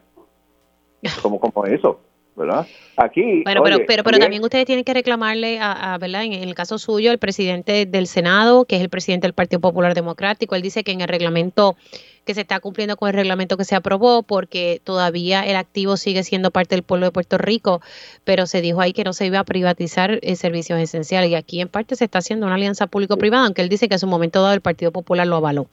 Como, 1.23 1.39
como 1.39 1.67
eso. 1.67 2.01
¿Verdad? 2.37 2.67
Aquí. 2.97 3.43
Bueno, 3.45 3.63
pero, 3.63 3.79
pero, 3.87 4.05
pero 4.05 4.19
también 4.19 4.43
ustedes 4.43 4.65
tienen 4.65 4.85
que 4.85 4.95
reclamarle, 4.95 5.59
a, 5.61 5.99
¿verdad? 6.01 6.25
En, 6.25 6.33
el 6.33 6.55
caso 6.55 6.79
suyo, 6.79 7.11
el 7.13 7.19
presidente 7.19 7.87
del 7.87 8.07
Senado, 8.07 8.65
que 8.65 8.77
es 8.77 8.83
el 8.83 8.89
presidente 8.89 9.27
del 9.27 9.35
Partido 9.35 9.61
Popular 9.61 9.95
Democrático, 9.95 10.55
él 10.55 10.63
dice 10.63 10.85
que 10.85 10.93
en 10.93 11.01
el 11.01 11.09
reglamento 11.09 11.77
que 12.25 12.35
se 12.35 12.43
está 12.43 12.61
cumpliendo 12.61 12.97
con 12.97 13.09
el 13.09 13.15
reglamento 13.15 13.57
que 13.57 13.65
se 13.65 13.75
aprobó, 13.75 14.23
porque 14.23 14.81
todavía 14.85 15.45
el 15.45 15.57
activo 15.57 15.97
sigue 15.97 16.23
siendo 16.23 16.51
parte 16.51 16.77
del 16.77 16.85
pueblo 16.85 17.07
de 17.07 17.13
Puerto 17.13 17.37
Rico, 17.37 17.81
pero 18.25 18.47
se 18.47 18.61
dijo 18.61 18.81
ahí 18.81 18.93
que 18.93 19.05
no 19.05 19.13
se 19.13 19.27
iba 19.27 19.41
a 19.41 19.45
privatizar 19.45 20.21
eh, 20.23 20.37
servicios 20.37 20.79
esenciales 20.79 21.31
y 21.31 21.35
aquí 21.35 21.61
en 21.61 21.69
parte 21.69 21.97
se 21.97 22.05
está 22.05 22.19
haciendo 22.19 22.47
una 22.47 22.55
alianza 22.55 22.87
público-privada, 22.87 23.47
aunque 23.47 23.63
él 23.63 23.69
dice 23.69 23.89
que 23.89 23.95
en 23.95 23.99
su 23.99 24.07
momento 24.07 24.41
dado 24.41 24.55
el 24.55 24.61
Partido 24.61 24.93
Popular 24.93 25.27
lo 25.27 25.37
avaló. 25.37 25.67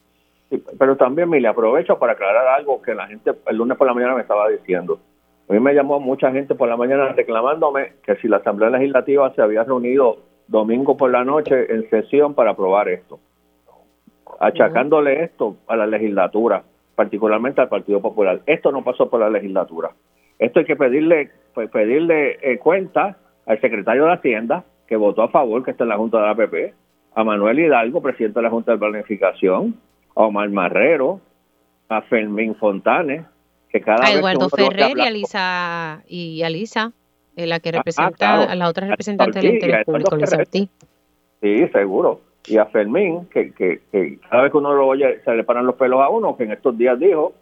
pero 0.78 0.96
también, 0.96 1.28
me 1.28 1.40
le 1.40 1.46
aprovecho 1.46 1.98
para 1.98 2.14
aclarar 2.14 2.48
algo 2.48 2.82
que 2.82 2.94
la 2.94 3.06
gente 3.06 3.30
el 3.46 3.56
lunes 3.56 3.78
por 3.78 3.86
la 3.86 3.94
mañana 3.94 4.16
me 4.16 4.22
estaba 4.22 4.48
diciendo 4.48 4.98
a 5.50 5.52
mí 5.52 5.58
me 5.58 5.74
llamó 5.74 5.98
mucha 5.98 6.30
gente 6.30 6.54
por 6.54 6.68
la 6.68 6.76
mañana 6.76 7.08
reclamándome 7.08 7.94
que 8.04 8.14
si 8.16 8.28
la 8.28 8.36
Asamblea 8.36 8.70
Legislativa 8.70 9.34
se 9.34 9.42
había 9.42 9.64
reunido 9.64 10.18
domingo 10.46 10.96
por 10.96 11.10
la 11.10 11.24
noche 11.24 11.74
en 11.74 11.90
sesión 11.90 12.34
para 12.34 12.52
aprobar 12.52 12.88
esto, 12.88 13.18
achacándole 14.38 15.24
esto 15.24 15.56
a 15.66 15.74
la 15.74 15.88
legislatura, 15.88 16.62
particularmente 16.94 17.60
al 17.60 17.68
Partido 17.68 18.00
Popular. 18.00 18.42
Esto 18.46 18.70
no 18.70 18.84
pasó 18.84 19.10
por 19.10 19.18
la 19.18 19.28
legislatura. 19.28 19.90
Esto 20.38 20.60
hay 20.60 20.66
que 20.66 20.76
pedirle, 20.76 21.32
pues, 21.52 21.68
pedirle 21.68 22.38
eh, 22.42 22.58
cuenta 22.58 23.16
al 23.44 23.60
secretario 23.60 24.04
de 24.04 24.12
Hacienda, 24.12 24.62
que 24.86 24.94
votó 24.94 25.22
a 25.22 25.30
favor, 25.30 25.64
que 25.64 25.72
está 25.72 25.82
en 25.82 25.90
la 25.90 25.96
Junta 25.96 26.18
de 26.18 26.26
la 26.26 26.30
APP, 26.30 26.74
a 27.16 27.24
Manuel 27.24 27.58
Hidalgo, 27.58 28.00
presidente 28.00 28.38
de 28.38 28.44
la 28.44 28.50
Junta 28.50 28.70
de 28.70 28.78
Planificación, 28.78 29.74
a 30.14 30.22
Omar 30.22 30.48
Marrero, 30.50 31.20
a 31.88 32.02
Fermín 32.02 32.54
Fontanes, 32.54 33.24
a 33.72 34.12
Eduardo 34.12 34.48
Ferrer 34.48 34.96
y 34.96 35.00
a 35.00 35.10
Lisa, 35.10 36.02
y 36.06 36.42
a 36.42 36.50
Lisa, 36.50 36.92
eh, 37.36 37.46
la 37.46 37.60
que 37.60 37.70
ah, 37.70 37.72
representa, 37.72 38.42
a 38.42 38.54
la 38.54 38.68
otra 38.68 38.88
representante 38.88 39.40
del 39.40 39.54
interés 39.54 39.84
público, 39.84 40.16
Lisa 40.16 40.36
Ortiz. 40.36 40.68
Sí, 41.40 41.68
seguro. 41.68 42.20
Y 42.46 42.56
a 42.56 42.66
Fermín, 42.66 43.26
que, 43.26 43.52
que, 43.52 43.80
cada 44.28 44.42
vez 44.42 44.52
que 44.52 44.58
uno 44.58 44.72
lo 44.74 44.86
oye 44.88 45.20
se 45.24 45.34
le 45.34 45.44
paran 45.44 45.66
los 45.66 45.76
pelos 45.76 46.00
a 46.00 46.08
uno, 46.08 46.36
que 46.36 46.44
en 46.44 46.52
estos 46.52 46.76
días 46.76 46.98
dijo 46.98 47.34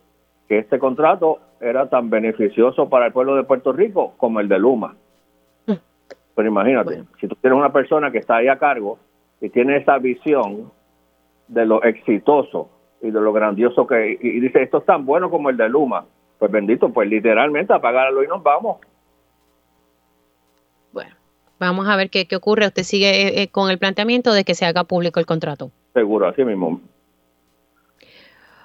que 0.49 0.59
este 0.59 0.79
contrato 0.79 1.39
era 1.61 1.89
tan 1.89 2.11
beneficioso 2.11 2.89
para 2.89 3.07
el 3.07 3.13
pueblo 3.13 3.37
de 3.37 3.45
Puerto 3.45 3.73
Rico 3.73 4.15
como 4.17 4.41
el 4.41 4.49
de 4.49 4.59
Luma. 4.59 4.97
Mm. 5.67 5.73
Pero 6.35 6.49
imagínate, 6.49 7.05
si 7.21 7.29
tú 7.29 7.37
tienes 7.37 7.59
una 7.59 7.73
persona 7.73 8.11
que 8.11 8.19
está 8.19 8.37
ahí 8.37 8.49
a 8.49 8.59
cargo 8.59 8.99
y 9.41 9.51
tiene 9.51 9.77
esa 9.77 9.99
visión 9.99 10.71
de 11.47 11.65
lo 11.65 11.83
exitoso 11.83 12.71
y 13.01 13.11
de 13.11 13.21
lo 13.21 13.33
grandioso 13.33 13.87
que 13.87 14.19
y 14.21 14.41
dice 14.41 14.63
esto 14.63 14.79
es 14.79 14.85
tan 14.85 15.07
bueno 15.07 15.31
como 15.31 15.51
el 15.51 15.57
de 15.57 15.69
Luma 15.69 16.05
pues 16.39 16.51
bendito, 16.51 16.91
pues 16.91 17.09
literalmente 17.09 17.73
apagarlo 17.73 18.23
y 18.23 18.29
nos 18.29 18.43
vamos. 18.43 18.79
Bueno, 20.93 21.15
vamos 21.59 21.89
a 21.89 21.97
ver 21.97 22.11
qué, 22.11 22.27
qué 22.27 22.37
ocurre. 22.37 22.67
Usted 22.67 22.85
sigue 22.85 23.11
eh, 23.11 23.43
eh, 23.43 23.49
con 23.49 23.71
el 23.71 23.79
planteamiento 23.79 24.33
de 24.33 24.45
que 24.45 24.55
se 24.55 24.65
haga 24.65 24.85
público 24.85 25.21
el 25.21 25.27
contrato. 25.27 25.71
Seguro, 25.95 26.29
así 26.29 26.45
mismo. 26.45 26.81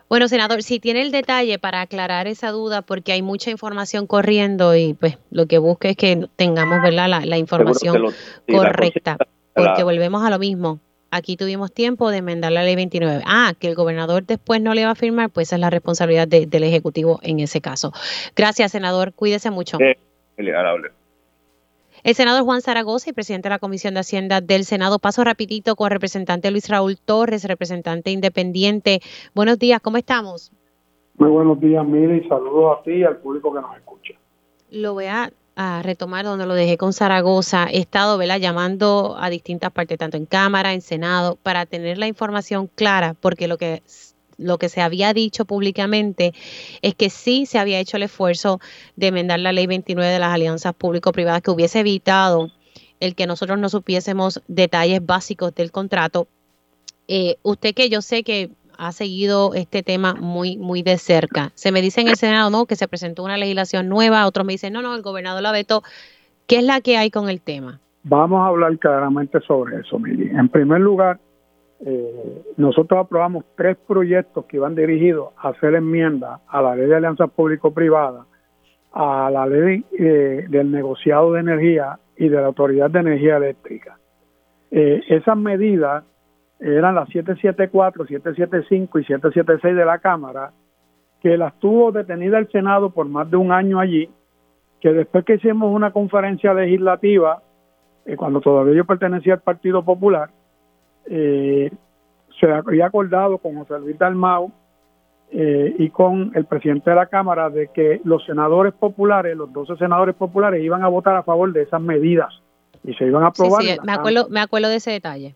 Bueno, 0.09 0.27
senador, 0.27 0.61
si 0.61 0.79
tiene 0.79 1.01
el 1.01 1.11
detalle 1.11 1.57
para 1.57 1.81
aclarar 1.81 2.27
esa 2.27 2.51
duda, 2.51 2.83
porque 2.83 3.13
hay 3.13 3.23
mucha 3.23 3.49
información 3.49 4.05
corriendo 4.05 4.75
y 4.75 4.93
pues 4.93 5.17
lo 5.31 5.47
que 5.47 5.57
busque 5.57 5.89
es 5.89 5.97
que 5.97 6.27
tengamos 6.35 6.83
¿verdad? 6.83 7.07
La, 7.25 7.37
información 7.37 8.13
correcta, 8.47 9.17
porque 9.55 9.81
volvemos 9.81 10.23
a 10.23 10.29
lo 10.29 10.37
mismo 10.37 10.79
aquí 11.13 11.37
tuvimos 11.37 11.71
tiempo 11.71 12.09
de 12.09 12.17
enmendar 12.17 12.51
la 12.51 12.63
ley 12.63 12.75
29. 12.75 13.23
Ah, 13.25 13.53
que 13.57 13.67
el 13.67 13.75
gobernador 13.75 14.25
después 14.25 14.61
no 14.61 14.73
le 14.73 14.85
va 14.85 14.91
a 14.91 14.95
firmar, 14.95 15.29
pues 15.29 15.49
esa 15.49 15.55
es 15.55 15.61
la 15.61 15.69
responsabilidad 15.69 16.27
del 16.27 16.63
Ejecutivo 16.63 17.19
en 17.23 17.39
ese 17.39 17.61
caso. 17.61 17.91
Gracias, 18.35 18.71
senador. 18.71 19.13
Cuídese 19.13 19.51
mucho. 19.51 19.77
el 22.03 22.15
senador 22.15 22.43
Juan 22.43 22.61
Zaragoza 22.61 23.09
y 23.09 23.13
presidente 23.13 23.47
de 23.47 23.51
la 23.51 23.59
Comisión 23.59 23.93
de 23.93 24.01
Hacienda 24.01 24.41
del 24.41 24.65
Senado. 24.65 24.99
Paso 24.99 25.23
rapidito 25.23 25.75
con 25.75 25.87
el 25.87 25.91
representante 25.91 26.51
Luis 26.51 26.69
Raúl 26.69 26.97
Torres, 26.97 27.45
representante 27.45 28.11
independiente. 28.11 28.99
Buenos 29.33 29.57
días, 29.57 29.79
¿cómo 29.81 29.97
estamos? 29.97 30.51
Muy 31.17 31.29
buenos 31.29 31.59
días, 31.61 31.85
Miri. 31.85 32.27
Saludos 32.27 32.79
a 32.79 32.83
ti 32.83 32.91
y 32.91 33.03
al 33.03 33.17
público 33.17 33.53
que 33.53 33.61
nos 33.61 33.75
escucha. 33.77 34.13
Lo 34.71 34.93
voy 34.93 35.05
a 35.55 35.81
retomar 35.83 36.25
donde 36.25 36.45
lo 36.45 36.53
dejé 36.53 36.77
con 36.77 36.93
Zaragoza. 36.93 37.67
He 37.69 37.79
estado 37.79 38.17
¿verdad? 38.17 38.39
llamando 38.39 39.15
a 39.19 39.29
distintas 39.29 39.71
partes, 39.71 39.97
tanto 39.97 40.17
en 40.17 40.25
Cámara, 40.25 40.73
en 40.73 40.81
Senado, 40.81 41.37
para 41.41 41.65
tener 41.65 41.97
la 41.97 42.07
información 42.07 42.69
clara, 42.73 43.15
porque 43.19 43.47
lo 43.47 43.57
que 43.57 43.83
lo 44.37 44.57
que 44.57 44.67
se 44.67 44.81
había 44.81 45.13
dicho 45.13 45.45
públicamente 45.45 46.33
es 46.81 46.95
que 46.95 47.11
sí 47.11 47.45
se 47.45 47.59
había 47.59 47.79
hecho 47.79 47.97
el 47.97 48.03
esfuerzo 48.03 48.59
de 48.95 49.07
enmendar 49.07 49.39
la 49.39 49.51
ley 49.51 49.67
29 49.67 50.11
de 50.11 50.19
las 50.19 50.33
alianzas 50.33 50.73
público-privadas 50.73 51.43
que 51.43 51.51
hubiese 51.51 51.81
evitado 51.81 52.51
el 52.99 53.15
que 53.15 53.27
nosotros 53.27 53.59
no 53.59 53.69
supiésemos 53.69 54.41
detalles 54.47 55.05
básicos 55.05 55.53
del 55.53 55.71
contrato. 55.71 56.27
Eh, 57.07 57.37
usted 57.43 57.75
que 57.75 57.89
yo 57.89 58.01
sé 58.01 58.23
que 58.23 58.49
ha 58.77 58.91
seguido 58.91 59.53
este 59.53 59.83
tema 59.83 60.13
muy, 60.13 60.57
muy 60.57 60.83
de 60.83 60.97
cerca. 60.97 61.51
Se 61.55 61.71
me 61.71 61.81
dice 61.81 62.01
en 62.01 62.07
el 62.07 62.15
Senado, 62.15 62.49
¿no? 62.49 62.65
Que 62.65 62.75
se 62.75 62.87
presentó 62.87 63.23
una 63.23 63.37
legislación 63.37 63.89
nueva, 63.89 64.25
otros 64.27 64.45
me 64.45 64.53
dicen, 64.53 64.73
no, 64.73 64.81
no, 64.81 64.95
el 64.95 65.01
gobernador 65.01 65.41
la 65.41 65.51
vetó. 65.51 65.83
¿Qué 66.47 66.57
es 66.57 66.63
la 66.63 66.81
que 66.81 66.97
hay 66.97 67.09
con 67.11 67.29
el 67.29 67.41
tema? 67.41 67.79
Vamos 68.03 68.41
a 68.41 68.47
hablar 68.47 68.77
claramente 68.79 69.39
sobre 69.41 69.79
eso, 69.79 69.97
Mili. 69.97 70.29
En 70.29 70.49
primer 70.49 70.81
lugar, 70.81 71.19
eh, 71.85 72.43
nosotros 72.57 72.99
aprobamos 72.99 73.45
tres 73.55 73.77
proyectos 73.87 74.45
que 74.45 74.57
iban 74.57 74.75
dirigidos 74.75 75.29
a 75.37 75.49
hacer 75.49 75.75
enmienda 75.75 76.39
a 76.47 76.61
la 76.61 76.75
ley 76.75 76.87
de 76.87 76.95
alianzas 76.95 77.29
público-privada, 77.31 78.25
a 78.93 79.29
la 79.31 79.45
ley 79.45 79.85
eh, 79.97 80.45
del 80.49 80.71
negociado 80.71 81.33
de 81.33 81.39
energía 81.39 81.99
y 82.17 82.29
de 82.29 82.37
la 82.37 82.47
Autoridad 82.47 82.89
de 82.89 82.99
Energía 82.99 83.37
Eléctrica. 83.37 83.97
Eh, 84.71 85.01
esas 85.07 85.37
medidas 85.37 86.03
eran 86.63 86.95
las 86.95 87.09
774, 87.09 88.05
775 88.05 88.99
y 88.99 89.03
776 89.03 89.75
de 89.75 89.85
la 89.85 89.99
Cámara, 89.99 90.51
que 91.21 91.37
las 91.37 91.57
tuvo 91.59 91.91
detenida 91.91 92.37
el 92.39 92.49
Senado 92.49 92.89
por 92.91 93.07
más 93.07 93.29
de 93.29 93.37
un 93.37 93.51
año 93.51 93.79
allí, 93.79 94.09
que 94.79 94.93
después 94.93 95.25
que 95.25 95.35
hicimos 95.35 95.73
una 95.73 95.91
conferencia 95.91 96.53
legislativa, 96.53 97.41
eh, 98.05 98.15
cuando 98.15 98.39
todavía 98.39 98.75
yo 98.75 98.85
pertenecía 98.85 99.33
al 99.33 99.41
Partido 99.41 99.83
Popular, 99.83 100.29
eh, 101.05 101.69
se 102.39 102.51
había 102.51 102.85
acordado 102.85 103.37
con 103.37 103.55
José 103.57 103.79
Luis 103.79 103.97
Dalmau 103.97 104.51
eh, 105.31 105.75
y 105.77 105.89
con 105.89 106.31
el 106.33 106.45
presidente 106.45 106.89
de 106.89 106.95
la 106.95 107.07
Cámara 107.07 107.49
de 107.49 107.69
que 107.73 107.99
los 108.05 108.25
senadores 108.25 108.73
populares, 108.73 109.35
los 109.35 109.51
12 109.51 109.75
senadores 109.77 110.15
populares, 110.15 110.63
iban 110.63 110.83
a 110.83 110.87
votar 110.87 111.15
a 111.15 111.23
favor 111.23 111.51
de 111.51 111.63
esas 111.63 111.81
medidas 111.81 112.33
y 112.85 112.93
se 112.93 113.05
iban 113.05 113.23
a 113.23 113.27
aprobar. 113.27 113.63
Sí, 113.63 113.77
me, 113.83 113.93
acuerdo, 113.93 114.27
me 114.29 114.39
acuerdo 114.39 114.69
de 114.69 114.77
ese 114.77 114.91
detalle. 114.91 115.35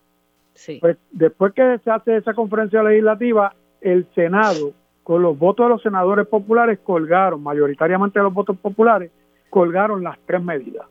Pues 0.79 0.97
después 1.11 1.53
que 1.53 1.79
se 1.83 1.91
hace 1.91 2.17
esa 2.17 2.33
conferencia 2.33 2.81
legislativa, 2.83 3.53
el 3.81 4.07
Senado, 4.15 4.73
con 5.03 5.21
los 5.21 5.37
votos 5.37 5.67
de 5.67 5.69
los 5.69 5.81
senadores 5.81 6.27
populares, 6.27 6.79
colgaron, 6.83 7.41
mayoritariamente 7.41 8.19
los 8.19 8.33
votos 8.33 8.57
populares, 8.57 9.11
colgaron 9.49 10.03
las 10.03 10.17
tres 10.25 10.43
medidas. 10.43 10.85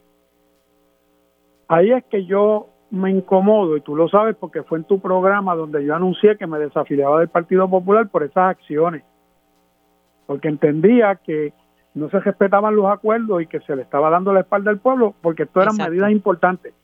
Ahí 1.68 1.92
es 1.92 2.04
que 2.04 2.24
yo 2.24 2.68
me 2.90 3.10
incomodo, 3.10 3.76
y 3.76 3.80
tú 3.80 3.96
lo 3.96 4.08
sabes 4.08 4.36
porque 4.36 4.62
fue 4.62 4.78
en 4.78 4.84
tu 4.84 5.00
programa 5.00 5.56
donde 5.56 5.84
yo 5.84 5.94
anuncié 5.94 6.36
que 6.36 6.46
me 6.46 6.58
desafiliaba 6.58 7.18
del 7.18 7.28
Partido 7.28 7.68
Popular 7.68 8.08
por 8.08 8.22
esas 8.22 8.50
acciones, 8.50 9.02
porque 10.26 10.48
entendía 10.48 11.16
que 11.16 11.52
no 11.94 12.08
se 12.10 12.20
respetaban 12.20 12.76
los 12.76 12.86
acuerdos 12.86 13.42
y 13.42 13.46
que 13.46 13.60
se 13.60 13.74
le 13.74 13.82
estaba 13.82 14.10
dando 14.10 14.32
la 14.32 14.40
espalda 14.40 14.70
al 14.70 14.78
pueblo, 14.78 15.14
porque 15.20 15.44
esto 15.44 15.62
eran 15.62 15.76
medidas 15.76 16.10
importantes. 16.12 16.74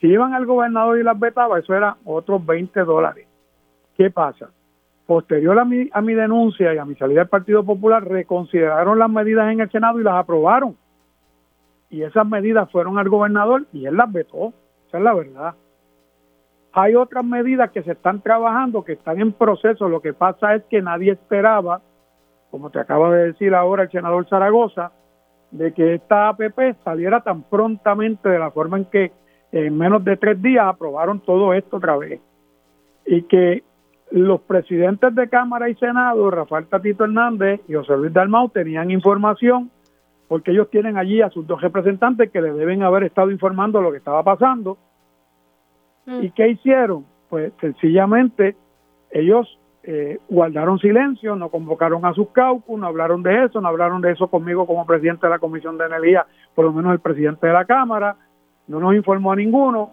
Si 0.00 0.06
iban 0.06 0.32
al 0.32 0.46
gobernador 0.46 0.98
y 0.98 1.02
las 1.02 1.18
vetaba, 1.18 1.58
eso 1.58 1.74
era 1.74 1.96
otros 2.04 2.44
20 2.44 2.80
dólares. 2.84 3.26
¿Qué 3.96 4.10
pasa? 4.10 4.48
Posterior 5.06 5.58
a 5.58 5.64
mi, 5.64 5.90
a 5.92 6.00
mi 6.00 6.14
denuncia 6.14 6.72
y 6.72 6.78
a 6.78 6.84
mi 6.84 6.94
salida 6.94 7.20
del 7.20 7.28
Partido 7.28 7.64
Popular, 7.64 8.06
reconsideraron 8.06 8.98
las 8.98 9.10
medidas 9.10 9.52
en 9.52 9.60
el 9.60 9.70
Senado 9.70 10.00
y 10.00 10.04
las 10.04 10.14
aprobaron. 10.14 10.76
Y 11.90 12.02
esas 12.02 12.26
medidas 12.26 12.70
fueron 12.70 12.98
al 12.98 13.08
gobernador 13.08 13.66
y 13.72 13.84
él 13.84 13.96
las 13.96 14.10
vetó. 14.10 14.54
Esa 14.88 14.98
es 14.98 15.04
la 15.04 15.12
verdad. 15.12 15.54
Hay 16.72 16.94
otras 16.94 17.24
medidas 17.24 17.70
que 17.72 17.82
se 17.82 17.92
están 17.92 18.20
trabajando, 18.20 18.84
que 18.84 18.92
están 18.92 19.20
en 19.20 19.32
proceso. 19.32 19.88
Lo 19.88 20.00
que 20.00 20.14
pasa 20.14 20.54
es 20.54 20.62
que 20.64 20.80
nadie 20.80 21.12
esperaba, 21.12 21.82
como 22.50 22.70
te 22.70 22.78
acaba 22.78 23.12
de 23.12 23.32
decir 23.32 23.54
ahora 23.54 23.82
el 23.82 23.90
senador 23.90 24.26
Zaragoza, 24.28 24.92
de 25.50 25.72
que 25.74 25.94
esta 25.94 26.28
APP 26.28 26.76
saliera 26.84 27.20
tan 27.22 27.42
prontamente 27.42 28.28
de 28.28 28.38
la 28.38 28.52
forma 28.52 28.78
en 28.78 28.84
que 28.84 29.12
en 29.52 29.76
menos 29.76 30.04
de 30.04 30.16
tres 30.16 30.40
días 30.40 30.66
aprobaron 30.66 31.20
todo 31.20 31.52
esto 31.54 31.78
otra 31.78 31.96
vez. 31.96 32.20
Y 33.06 33.22
que 33.22 33.62
los 34.10 34.40
presidentes 34.42 35.14
de 35.14 35.28
Cámara 35.28 35.68
y 35.68 35.74
Senado, 35.76 36.30
Rafael 36.30 36.66
Tatito 36.66 37.04
Hernández 37.04 37.60
y 37.68 37.74
José 37.74 37.96
Luis 37.96 38.12
Dalmau, 38.12 38.48
tenían 38.48 38.90
información 38.90 39.70
porque 40.28 40.52
ellos 40.52 40.70
tienen 40.70 40.96
allí 40.96 41.22
a 41.22 41.30
sus 41.30 41.44
dos 41.44 41.60
representantes 41.60 42.30
que 42.30 42.40
le 42.40 42.52
deben 42.52 42.84
haber 42.84 43.02
estado 43.02 43.32
informando 43.32 43.80
lo 43.80 43.90
que 43.90 43.98
estaba 43.98 44.22
pasando. 44.22 44.78
¿Y 46.06 46.28
mm. 46.28 46.32
qué 46.36 46.48
hicieron? 46.50 47.04
Pues 47.28 47.52
sencillamente 47.60 48.54
ellos 49.10 49.58
eh, 49.82 50.18
guardaron 50.28 50.78
silencio, 50.78 51.34
no 51.34 51.48
convocaron 51.48 52.04
a 52.06 52.14
sus 52.14 52.28
caucus, 52.30 52.78
no 52.78 52.86
hablaron 52.86 53.24
de 53.24 53.44
eso, 53.44 53.60
no 53.60 53.68
hablaron 53.68 54.02
de 54.02 54.12
eso 54.12 54.28
conmigo 54.28 54.66
como 54.66 54.86
presidente 54.86 55.26
de 55.26 55.30
la 55.30 55.38
Comisión 55.38 55.78
de 55.78 55.86
Energía, 55.86 56.26
por 56.54 56.64
lo 56.64 56.72
menos 56.72 56.92
el 56.92 57.00
presidente 57.00 57.46
de 57.46 57.52
la 57.52 57.64
Cámara, 57.64 58.16
no 58.70 58.80
nos 58.80 58.94
informó 58.94 59.32
a 59.32 59.36
ninguno. 59.36 59.90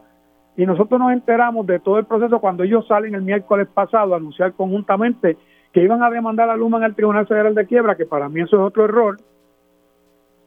Y 0.56 0.66
nosotros 0.66 1.00
nos 1.00 1.12
enteramos 1.12 1.68
de 1.68 1.80
todo 1.80 2.00
el 2.00 2.06
proceso 2.06 2.40
cuando 2.40 2.64
ellos 2.64 2.88
salen 2.88 3.14
el 3.16 3.22
miércoles 3.22 3.68
pasado 3.74 4.14
a 4.14 4.18
anunciar 4.18 4.54
conjuntamente 4.54 5.38
que 5.72 5.84
iban 5.84 6.02
a 6.02 6.10
demandar 6.10 6.50
a 6.50 6.56
Luma 6.56 6.78
en 6.78 6.86
el 6.86 6.96
Tribunal 6.96 7.28
Federal 7.28 7.54
de 7.54 7.68
Quiebra, 7.68 7.96
que 7.96 8.06
para 8.06 8.30
mí 8.30 8.42
eso 8.42 8.56
es 8.56 8.62
otro 8.64 8.86
error, 8.86 9.18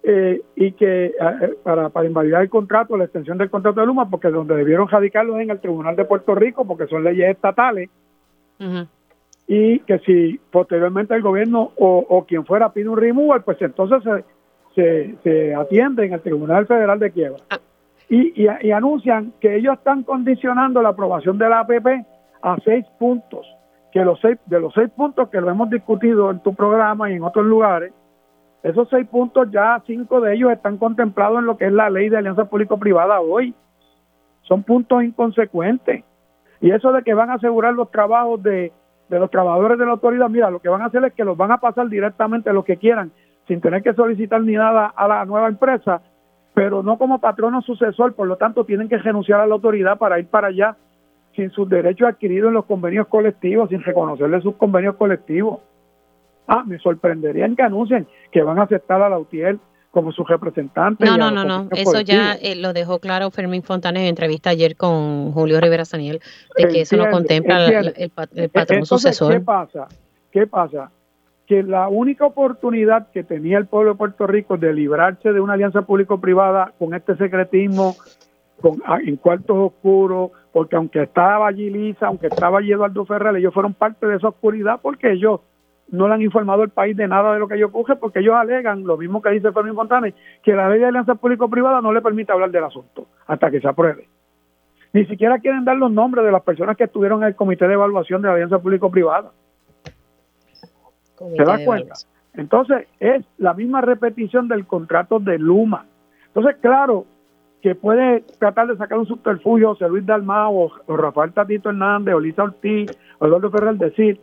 eh, 0.03 0.43
y 0.57 0.73
que 0.73 1.07
eh, 1.07 1.55
para, 1.62 1.90
para 1.90 2.09
invalidar 2.09 2.43
el 2.43 2.49
contrato, 2.49 2.97
la 2.97 3.05
extensión 3.05 3.38
del 3.38 3.51
contrato 3.51 3.81
de 3.81 3.87
Luma, 3.87 4.09
porque 4.09 4.29
donde 4.29 4.57
debieron 4.57 4.88
radicarlo 4.88 5.37
es 5.37 5.45
en 5.45 5.51
el 5.51 5.61
Tribunal 5.61 5.95
de 5.95 6.05
Puerto 6.05 6.35
Rico, 6.35 6.66
porque 6.66 6.87
son 6.87 7.05
leyes 7.05 7.31
estatales, 7.31 7.90
y 9.47 9.79
que 9.81 9.99
si 10.01 10.38
posteriormente 10.51 11.14
el 11.14 11.23
gobierno 11.23 11.73
o, 11.77 12.05
o, 12.09 12.25
quien 12.25 12.45
fuera 12.45 12.73
pide 12.73 12.88
un 12.88 12.99
removal, 12.99 13.43
pues 13.43 13.61
entonces 13.62 14.03
se, 14.03 14.25
se, 14.75 15.14
se 15.23 15.55
atiende 15.55 16.05
en 16.07 16.12
el 16.12 16.21
Tribunal 16.21 16.66
Federal 16.66 16.99
de 16.99 17.11
Quiebra. 17.11 17.43
Ah, 17.49 17.59
y, 18.11 18.42
y, 18.42 18.73
anuncian 18.73 19.33
que 19.40 19.55
ellos 19.55 19.75
están 19.79 20.03
condicionando 20.03 20.83
la 20.83 20.88
aprobación 20.88 21.38
de 21.38 21.49
la 21.49 21.61
APP 21.61 22.05
a 22.42 22.57
seis 22.64 22.85
puntos, 22.99 23.46
que 23.92 24.05
los 24.05 24.20
seis, 24.20 24.37
de 24.46 24.59
los 24.59 24.75
seis 24.75 24.90
puntos 24.90 25.29
que 25.29 25.40
lo 25.40 25.49
hemos 25.49 25.70
discutido 25.70 26.29
en 26.33 26.40
tu 26.40 26.53
programa 26.53 27.09
y 27.09 27.14
en 27.14 27.23
otros 27.23 27.46
lugares, 27.46 27.92
esos 28.64 28.88
seis 28.90 29.07
puntos 29.07 29.49
ya 29.53 29.81
cinco 29.87 30.20
de 30.20 30.35
ellos 30.35 30.51
están 30.51 30.77
contemplados 30.77 31.38
en 31.38 31.46
lo 31.46 31.57
que 31.57 31.66
es 31.66 31.73
la 31.73 31.88
ley 31.88 32.09
de 32.09 32.18
alianza 32.18 32.46
público-privada 32.46 33.20
hoy. 33.20 33.55
Son 34.42 34.64
puntos 34.64 35.05
inconsecuentes. 35.05 36.05
Y 36.61 36.73
eso 36.73 36.90
de 36.90 37.03
que 37.05 37.14
van 37.14 37.31
a 37.31 37.35
asegurar 37.35 37.75
los 37.75 37.92
trabajos 37.92 38.42
de, 38.42 38.73
de 39.09 39.18
los 39.20 39.31
trabajadores 39.31 39.79
de 39.79 39.87
la 39.87 39.92
autoridad, 39.92 40.29
mira, 40.29 40.51
lo 40.51 40.59
que 40.59 40.68
van 40.68 40.83
a 40.83 40.87
hacer 40.87 41.05
es 41.05 41.14
que 41.14 41.25
los 41.25 41.37
van 41.37 41.53
a 41.53 41.59
pasar 41.59 41.88
directamente 41.88 42.53
los 42.53 42.64
que 42.64 42.77
quieran, 42.77 43.12
sin 43.46 43.61
tener 43.61 43.85
que 43.85 43.94
solicitar 43.94 44.42
ni 44.42 44.55
nada 44.55 44.92
a 44.94 45.07
la 45.07 45.25
nueva 45.25 45.46
empresa, 45.46 46.03
pero 46.54 46.82
no 46.82 46.98
como 46.98 47.20
patrono 47.20 47.62
sucesor, 47.62 48.14
por 48.14 48.26
lo 48.26 48.36
tanto 48.36 48.64
tienen 48.64 48.88
que 48.88 48.98
renunciar 48.98 49.40
a 49.40 49.46
la 49.46 49.54
autoridad 49.54 49.98
para 49.98 50.18
ir 50.18 50.26
para 50.26 50.48
allá 50.48 50.76
sin 51.34 51.50
sus 51.50 51.68
derechos 51.68 52.08
adquiridos 52.08 52.48
en 52.48 52.54
los 52.54 52.64
convenios 52.64 53.06
colectivos, 53.06 53.68
sin 53.68 53.82
reconocerle 53.82 54.40
sus 54.40 54.56
convenios 54.56 54.96
colectivos. 54.96 55.60
Ah, 56.46 56.64
me 56.66 56.78
sorprendería 56.78 57.46
en 57.46 57.54
que 57.54 57.62
anuncien 57.62 58.08
que 58.32 58.42
van 58.42 58.58
a 58.58 58.64
aceptar 58.64 59.00
a 59.00 59.08
la 59.08 59.18
UTIER 59.18 59.58
como 59.90 60.12
su 60.12 60.24
representante. 60.24 61.04
No, 61.04 61.16
no, 61.16 61.30
no, 61.30 61.44
no, 61.44 61.68
eso 61.72 62.00
ya 62.00 62.34
eh, 62.34 62.56
lo 62.56 62.72
dejó 62.72 62.98
claro 62.98 63.30
Fermín 63.30 63.62
Fontanes 63.62 64.02
en 64.02 64.08
entrevista 64.08 64.50
ayer 64.50 64.76
con 64.76 65.32
Julio 65.32 65.60
Rivera 65.60 65.84
Saniel, 65.84 66.20
de 66.56 66.68
que 66.68 66.80
eso 66.82 66.96
no 66.96 67.10
contempla 67.10 67.66
el, 67.66 67.94
el, 67.96 68.50
patrón 68.50 68.86
sucesor. 68.86 69.32
¿Qué 69.32 69.40
pasa? 69.40 69.88
¿Qué 70.30 70.46
pasa? 70.46 70.90
Que 71.50 71.64
la 71.64 71.88
única 71.88 72.26
oportunidad 72.26 73.10
que 73.10 73.24
tenía 73.24 73.58
el 73.58 73.66
pueblo 73.66 73.90
de 73.90 73.98
Puerto 73.98 74.24
Rico 74.28 74.56
de 74.56 74.72
librarse 74.72 75.32
de 75.32 75.40
una 75.40 75.54
alianza 75.54 75.82
público-privada 75.82 76.72
con 76.78 76.94
este 76.94 77.16
secretismo, 77.16 77.96
con, 78.60 78.80
ah, 78.86 79.00
en 79.04 79.16
cuartos 79.16 79.56
oscuros, 79.58 80.30
porque 80.52 80.76
aunque 80.76 81.02
estaba 81.02 81.48
allí 81.48 81.68
Lisa, 81.68 82.06
aunque 82.06 82.28
estaba 82.28 82.60
allí 82.60 82.70
Eduardo 82.70 83.04
Ferrer, 83.04 83.34
ellos 83.34 83.52
fueron 83.52 83.74
parte 83.74 84.06
de 84.06 84.14
esa 84.14 84.28
oscuridad 84.28 84.78
porque 84.80 85.10
ellos 85.10 85.40
no 85.88 86.06
le 86.06 86.14
han 86.14 86.22
informado 86.22 86.62
al 86.62 86.70
país 86.70 86.96
de 86.96 87.08
nada 87.08 87.32
de 87.32 87.40
lo 87.40 87.48
que 87.48 87.56
ellos 87.56 87.70
ocurre, 87.70 87.96
porque 87.96 88.20
ellos 88.20 88.36
alegan, 88.36 88.84
lo 88.84 88.96
mismo 88.96 89.20
que 89.20 89.30
dice 89.30 89.50
Fermín 89.50 89.74
Fontanes, 89.74 90.14
que 90.44 90.52
la 90.52 90.68
ley 90.68 90.78
de 90.78 90.86
alianza 90.86 91.16
público-privada 91.16 91.80
no 91.80 91.92
le 91.92 92.00
permite 92.00 92.30
hablar 92.30 92.52
del 92.52 92.62
asunto 92.62 93.08
hasta 93.26 93.50
que 93.50 93.60
se 93.60 93.66
apruebe. 93.66 94.06
Ni 94.92 95.04
siquiera 95.06 95.40
quieren 95.40 95.64
dar 95.64 95.76
los 95.76 95.90
nombres 95.90 96.24
de 96.24 96.30
las 96.30 96.42
personas 96.42 96.76
que 96.76 96.84
estuvieron 96.84 97.22
en 97.22 97.30
el 97.30 97.34
comité 97.34 97.66
de 97.66 97.74
evaluación 97.74 98.22
de 98.22 98.28
la 98.28 98.34
alianza 98.34 98.60
público-privada. 98.60 99.32
¿Se 101.37 101.44
da 101.44 101.64
cuenta? 101.64 101.94
Entonces, 102.35 102.87
es 102.98 103.24
la 103.38 103.54
misma 103.54 103.80
repetición 103.80 104.48
del 104.48 104.66
contrato 104.66 105.18
de 105.18 105.38
Luma. 105.38 105.87
Entonces, 106.28 106.56
claro, 106.61 107.06
que 107.61 107.74
puede 107.74 108.22
tratar 108.38 108.68
de 108.68 108.76
sacar 108.76 108.98
un 108.98 109.06
subterfugio 109.06 109.70
José 109.70 109.88
Luis 109.88 110.06
Dalmao 110.06 110.70
o, 110.87 110.96
Rafael 110.96 111.33
Tatito 111.33 111.70
Hernández 111.70 112.14
o 112.14 112.20
Lisa 112.20 112.44
Ortiz 112.44 112.90
o 113.18 113.26
Eduardo 113.26 113.50
Ferrer 113.50 113.74
decir 113.74 114.20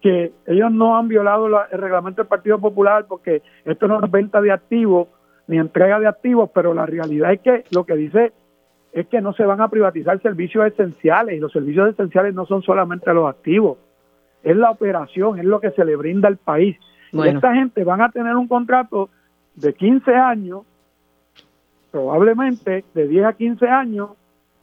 que 0.00 0.32
ellos 0.46 0.72
no 0.72 0.96
han 0.96 1.08
violado 1.08 1.46
el 1.46 1.78
reglamento 1.78 2.22
del 2.22 2.28
Partido 2.28 2.58
Popular 2.58 3.04
porque 3.06 3.42
esto 3.66 3.86
no 3.86 4.02
es 4.02 4.10
venta 4.10 4.40
de 4.40 4.50
activos 4.50 5.08
ni 5.46 5.58
entrega 5.58 5.98
de 6.00 6.06
activos, 6.06 6.48
pero 6.54 6.72
la 6.72 6.86
realidad 6.86 7.32
es 7.32 7.40
que 7.40 7.64
lo 7.70 7.84
que 7.84 7.96
dice 7.96 8.32
es 8.92 9.06
que 9.08 9.20
no 9.20 9.34
se 9.34 9.44
van 9.44 9.60
a 9.60 9.68
privatizar 9.68 10.20
servicios 10.22 10.66
esenciales 10.66 11.36
y 11.36 11.40
los 11.40 11.52
servicios 11.52 11.90
esenciales 11.90 12.34
no 12.34 12.46
son 12.46 12.62
solamente 12.62 13.12
los 13.12 13.28
activos 13.28 13.76
es 14.42 14.56
la 14.56 14.70
operación, 14.70 15.38
es 15.38 15.44
lo 15.44 15.60
que 15.60 15.70
se 15.72 15.84
le 15.84 15.96
brinda 15.96 16.28
al 16.28 16.36
país. 16.36 16.76
Y 17.12 17.26
esta 17.26 17.54
gente 17.54 17.84
van 17.84 18.00
a 18.02 18.10
tener 18.10 18.36
un 18.36 18.46
contrato 18.46 19.10
de 19.54 19.74
15 19.74 20.14
años, 20.14 20.62
probablemente 21.90 22.84
de 22.94 23.08
10 23.08 23.26
a 23.26 23.32
15 23.32 23.68
años, 23.68 24.10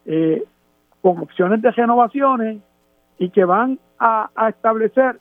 eh, 0.06 0.44
con 1.02 1.20
opciones 1.20 1.62
de 1.62 1.72
renovaciones 1.72 2.62
y 3.18 3.30
que 3.30 3.46
van 3.46 3.80
a, 4.00 4.30
establecer 4.50 5.20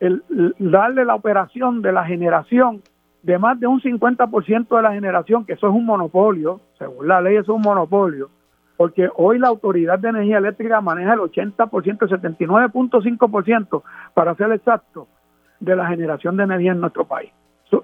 el, 0.00 0.22
darle 0.58 1.04
la 1.04 1.14
operación 1.14 1.82
de 1.82 1.92
la 1.92 2.04
generación 2.04 2.82
de 3.22 3.38
más 3.38 3.58
de 3.58 3.66
un 3.66 3.80
50% 3.80 4.76
de 4.76 4.82
la 4.82 4.92
generación, 4.92 5.44
que 5.44 5.54
eso 5.54 5.66
es 5.66 5.74
un 5.74 5.84
monopolio, 5.84 6.60
según 6.78 7.08
la 7.08 7.20
ley 7.20 7.34
eso 7.34 7.52
es 7.52 7.56
un 7.56 7.62
monopolio, 7.62 8.30
porque 8.76 9.08
hoy 9.16 9.38
la 9.38 9.48
Autoridad 9.48 9.98
de 9.98 10.10
Energía 10.10 10.38
Eléctrica 10.38 10.80
maneja 10.80 11.14
el 11.14 11.20
80%, 11.20 12.02
el 12.02 12.38
79.5%, 12.38 13.82
para 14.14 14.34
ser 14.34 14.52
exacto, 14.52 15.08
de 15.60 15.74
la 15.74 15.86
generación 15.86 16.36
de 16.36 16.44
energía 16.44 16.72
en 16.72 16.80
nuestro 16.80 17.06
país. 17.06 17.30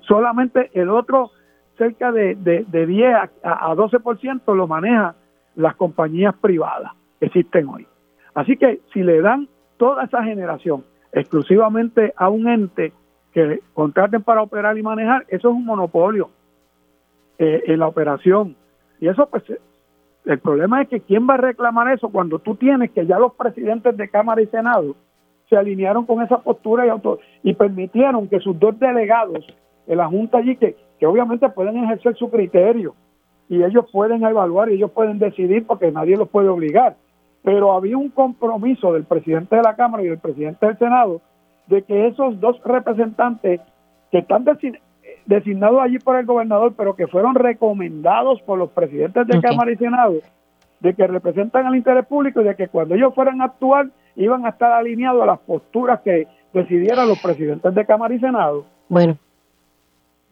solamente 0.03 0.71
el 0.75 0.91
otro, 0.91 1.31
cerca 1.79 2.13
de, 2.13 2.35
de, 2.35 2.87
10 2.87 3.15
a, 3.15 3.71
a 3.71 3.75
12%, 3.75 4.55
lo 4.55 4.67
maneja 4.67 5.15
las 5.57 5.75
compañías 5.77 6.35
privadas 6.37 6.93
que 7.19 7.27
existen 7.27 7.69
hoy. 7.69 7.87
Así 8.35 8.57
que 8.57 8.81
si 8.93 9.03
le 9.03 9.21
dan 9.21 9.49
toda 9.79 10.05
esa 10.05 10.23
generación 10.23 10.85
exclusivamente 11.13 12.13
a 12.17 12.29
un 12.29 12.49
ente 12.49 12.93
que 13.33 13.61
contraten 13.73 14.23
para 14.23 14.43
operar 14.43 14.77
y 14.77 14.83
manejar, 14.83 15.25
eso 15.29 15.49
es 15.49 15.55
un 15.55 15.65
monopolio 15.65 16.31
eh, 17.39 17.63
en 17.67 17.79
la 17.79 17.89
operación. 17.89 18.57
Y 19.01 19.09
eso 19.09 19.27
pues 19.27 19.43
el 20.25 20.39
problema 20.39 20.83
es 20.83 20.89
que 20.89 21.01
quién 21.01 21.29
va 21.29 21.35
a 21.35 21.39
reclamar 21.39 21.93
eso 21.93 22.09
cuando 22.09 22.39
tú 22.39 22.55
tienes 22.55 22.91
que 22.93 23.07
ya 23.07 23.19
los 23.19 23.35
presidentes 23.35 23.97
de 23.97 24.09
Cámara 24.09 24.41
y 24.41 24.47
Senado 24.47 24.95
se 25.49 25.57
alinearon 25.57 26.07
con 26.07 26.23
esa 26.23 26.39
postura 26.39 26.87
y, 26.87 26.89
auto 26.89 27.19
y 27.43 27.55
permitieron 27.55 28.29
que 28.29 28.41
sus 28.41 28.59
dos 28.59 28.79
delegados 28.79 29.45
en 29.87 29.99
la 29.99 30.07
Junta 30.07 30.39
allí, 30.39 30.57
que, 30.57 30.77
que 30.99 31.07
obviamente 31.07 31.49
pueden 31.49 31.77
ejercer 31.77 32.17
su 32.17 32.31
criterio 32.31 32.95
y 33.49 33.63
ellos 33.63 33.87
pueden 33.91 34.23
evaluar 34.23 34.71
y 34.71 34.75
ellos 34.75 34.93
pueden 34.93 35.19
decidir 35.19 35.67
porque 35.67 35.91
nadie 35.91 36.17
los 36.17 36.29
puede 36.29 36.49
obligar. 36.49 36.97
Pero 37.43 37.73
había 37.73 37.99
un 37.99 38.09
compromiso 38.09 38.93
del 38.93 39.05
presidente 39.05 39.57
de 39.57 39.63
la 39.63 39.75
Cámara 39.75 40.05
y 40.05 40.09
del 40.09 40.19
presidente 40.19 40.65
del 40.65 40.79
Senado 40.79 41.21
de 41.67 41.83
que 41.83 42.07
esos 42.07 42.39
dos 42.41 42.63
representantes 42.65 43.61
que 44.11 44.19
están 44.19 44.45
designados 45.27 45.81
allí 45.81 45.99
por 45.99 46.17
el 46.17 46.27
gobernador, 46.27 46.75
pero 46.77 46.95
que 46.95 47.07
fueron 47.07 47.35
recomendados 47.35 48.41
por 48.43 48.59
los 48.59 48.71
presidentes 48.71 49.27
de 49.27 49.41
Cámara 49.41 49.73
y 49.73 49.77
Senado, 49.77 50.15
de 50.81 50.95
que 50.95 51.07
representan 51.07 51.67
al 51.67 51.77
interés 51.77 52.07
público 52.07 52.41
y 52.41 52.45
de 52.45 52.57
que 52.57 52.69
cuando 52.69 52.95
ellos 52.95 53.15
fueran 53.15 53.41
a 53.41 53.47
actuar 53.47 53.89
iban 54.17 54.45
a 54.45 54.51
estar 54.51 54.73
alineados 54.73 55.23
a 55.23 55.27
las 55.27 55.39
posturas 55.41 56.01
que 56.01 56.27
decidieran 56.53 57.09
los 57.09 57.21
presidentes 57.21 57.75
de 57.75 57.87
Cámara 57.87 58.15
y 58.15 58.19
Senado. 58.19 58.65
Bueno, 58.89 59.17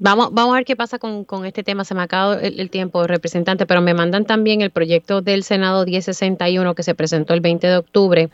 Vamos, 0.02 0.32
vamos 0.32 0.54
a 0.54 0.56
ver 0.56 0.64
qué 0.64 0.76
pasa 0.76 0.98
con, 0.98 1.44
este 1.44 1.62
tema. 1.62 1.84
Se 1.84 1.94
me 1.94 2.00
ha 2.00 2.04
acabado 2.04 2.40
el, 2.40 2.70
tiempo, 2.70 3.06
representante, 3.06 3.66
pero 3.66 3.82
me 3.82 3.92
mandan 3.92 4.24
también 4.24 4.62
el 4.62 4.70
proyecto 4.70 5.20
del 5.20 5.42
Senado 5.42 5.84
1061 5.84 6.74
que 6.74 6.82
se 6.82 6.94
presentó 6.94 7.34
el 7.34 7.42
20 7.42 7.66
de 7.66 7.76
octubre 7.76 8.30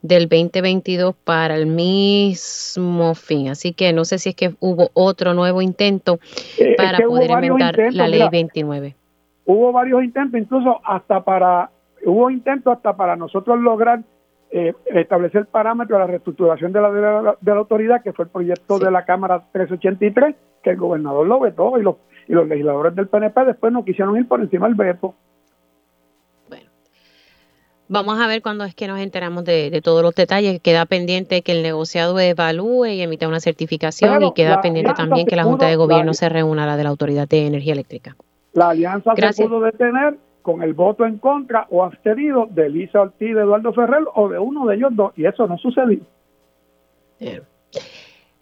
del 0.00 0.22
2022 0.22 1.14
para 1.22 1.54
el 1.54 1.66
mismo 1.66 3.14
fin. 3.14 3.50
Así 3.50 3.74
que 3.74 3.92
no 3.92 4.06
sé 4.06 4.18
si 4.18 4.30
es 4.30 4.34
que 4.34 4.54
hubo 4.58 4.88
otro 4.94 5.34
nuevo 5.34 5.60
intento 5.60 6.18
eh, 6.58 6.76
para 6.78 6.98
poder 7.00 7.30
inventar 7.30 7.76
la 7.92 8.08
ley 8.08 8.26
29. 8.30 8.96
Hubo 9.44 9.70
varios 9.70 10.02
intentos, 10.02 10.40
incluso 10.40 10.80
hasta 10.82 11.22
para, 11.22 11.70
hubo 12.06 12.30
intentos 12.30 12.74
hasta 12.74 12.96
para 12.96 13.16
nosotros 13.16 13.60
lograr 13.60 14.02
eh, 14.54 14.74
establecer 14.84 15.46
parámetros 15.46 15.96
a 15.96 16.00
la 16.00 16.06
reestructuración 16.08 16.74
de 16.74 16.80
la, 16.82 16.90
de 16.90 17.52
la, 17.52 17.58
autoridad, 17.58 18.02
que 18.02 18.12
fue 18.12 18.26
el 18.26 18.30
proyecto 18.30 18.78
de 18.78 18.90
la 18.90 19.06
Cámara 19.06 19.44
383, 19.50 20.36
que 20.62 20.70
el 20.70 20.76
gobernador 20.76 21.26
lo 21.26 21.40
vetó 21.40 21.78
y 21.78 21.82
los, 21.82 21.96
y 22.28 22.34
los 22.34 22.46
legisladores 22.46 22.94
del 22.94 23.08
PNP 23.08 23.46
después 23.46 23.72
no 23.72 23.82
quisieron 23.82 24.14
ir 24.18 24.28
por 24.28 24.42
encima 24.42 24.66
del 24.66 24.74
veto. 24.74 25.14
Bueno, 26.50 26.66
vamos 27.88 28.20
a 28.20 28.26
ver 28.26 28.42
cuándo 28.42 28.64
es 28.64 28.74
que 28.74 28.86
nos 28.88 29.00
enteramos 29.00 29.42
de, 29.46 29.80
todos 29.82 30.02
los 30.02 30.14
detalles. 30.14 30.60
Queda 30.60 30.84
pendiente 30.84 31.40
que 31.40 31.52
el 31.52 31.62
negociado 31.62 32.20
evalúe 32.20 32.88
y 32.88 33.00
emita 33.00 33.28
una 33.28 33.40
certificación 33.40 34.22
y 34.22 34.34
queda 34.34 34.60
pendiente 34.60 34.92
también 34.92 35.26
que 35.26 35.36
la 35.36 35.44
Junta 35.44 35.66
de 35.66 35.76
Gobierno 35.76 36.12
se 36.12 36.28
reúna, 36.28 36.66
la 36.66 36.76
de 36.76 36.84
la 36.84 36.90
Autoridad 36.90 37.26
de 37.26 37.46
Energía 37.46 37.72
Eléctrica. 37.72 38.16
La 38.52 38.68
alianza 38.68 39.14
se 39.32 39.44
pudo 39.44 39.62
detener 39.62 40.18
con 40.42 40.62
el 40.62 40.74
voto 40.74 41.06
en 41.06 41.18
contra 41.18 41.66
o 41.70 41.84
abstenido 41.84 42.46
de 42.50 42.66
Elisa 42.66 43.00
Ortiz, 43.00 43.34
de 43.34 43.40
Eduardo 43.40 43.72
Ferrer 43.72 44.02
o 44.14 44.28
de 44.28 44.38
uno 44.38 44.66
de 44.66 44.76
ellos 44.76 44.90
dos, 44.92 45.12
y 45.16 45.24
eso 45.24 45.46
no 45.46 45.56
sucedió. 45.58 46.00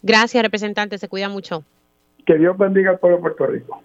Gracias, 0.02 0.42
representante, 0.42 0.98
se 0.98 1.08
cuida 1.08 1.28
mucho. 1.28 1.62
Que 2.26 2.36
Dios 2.36 2.56
bendiga 2.56 2.90
al 2.90 2.98
pueblo 2.98 3.18
de 3.18 3.22
Puerto 3.22 3.46
Rico. 3.46 3.82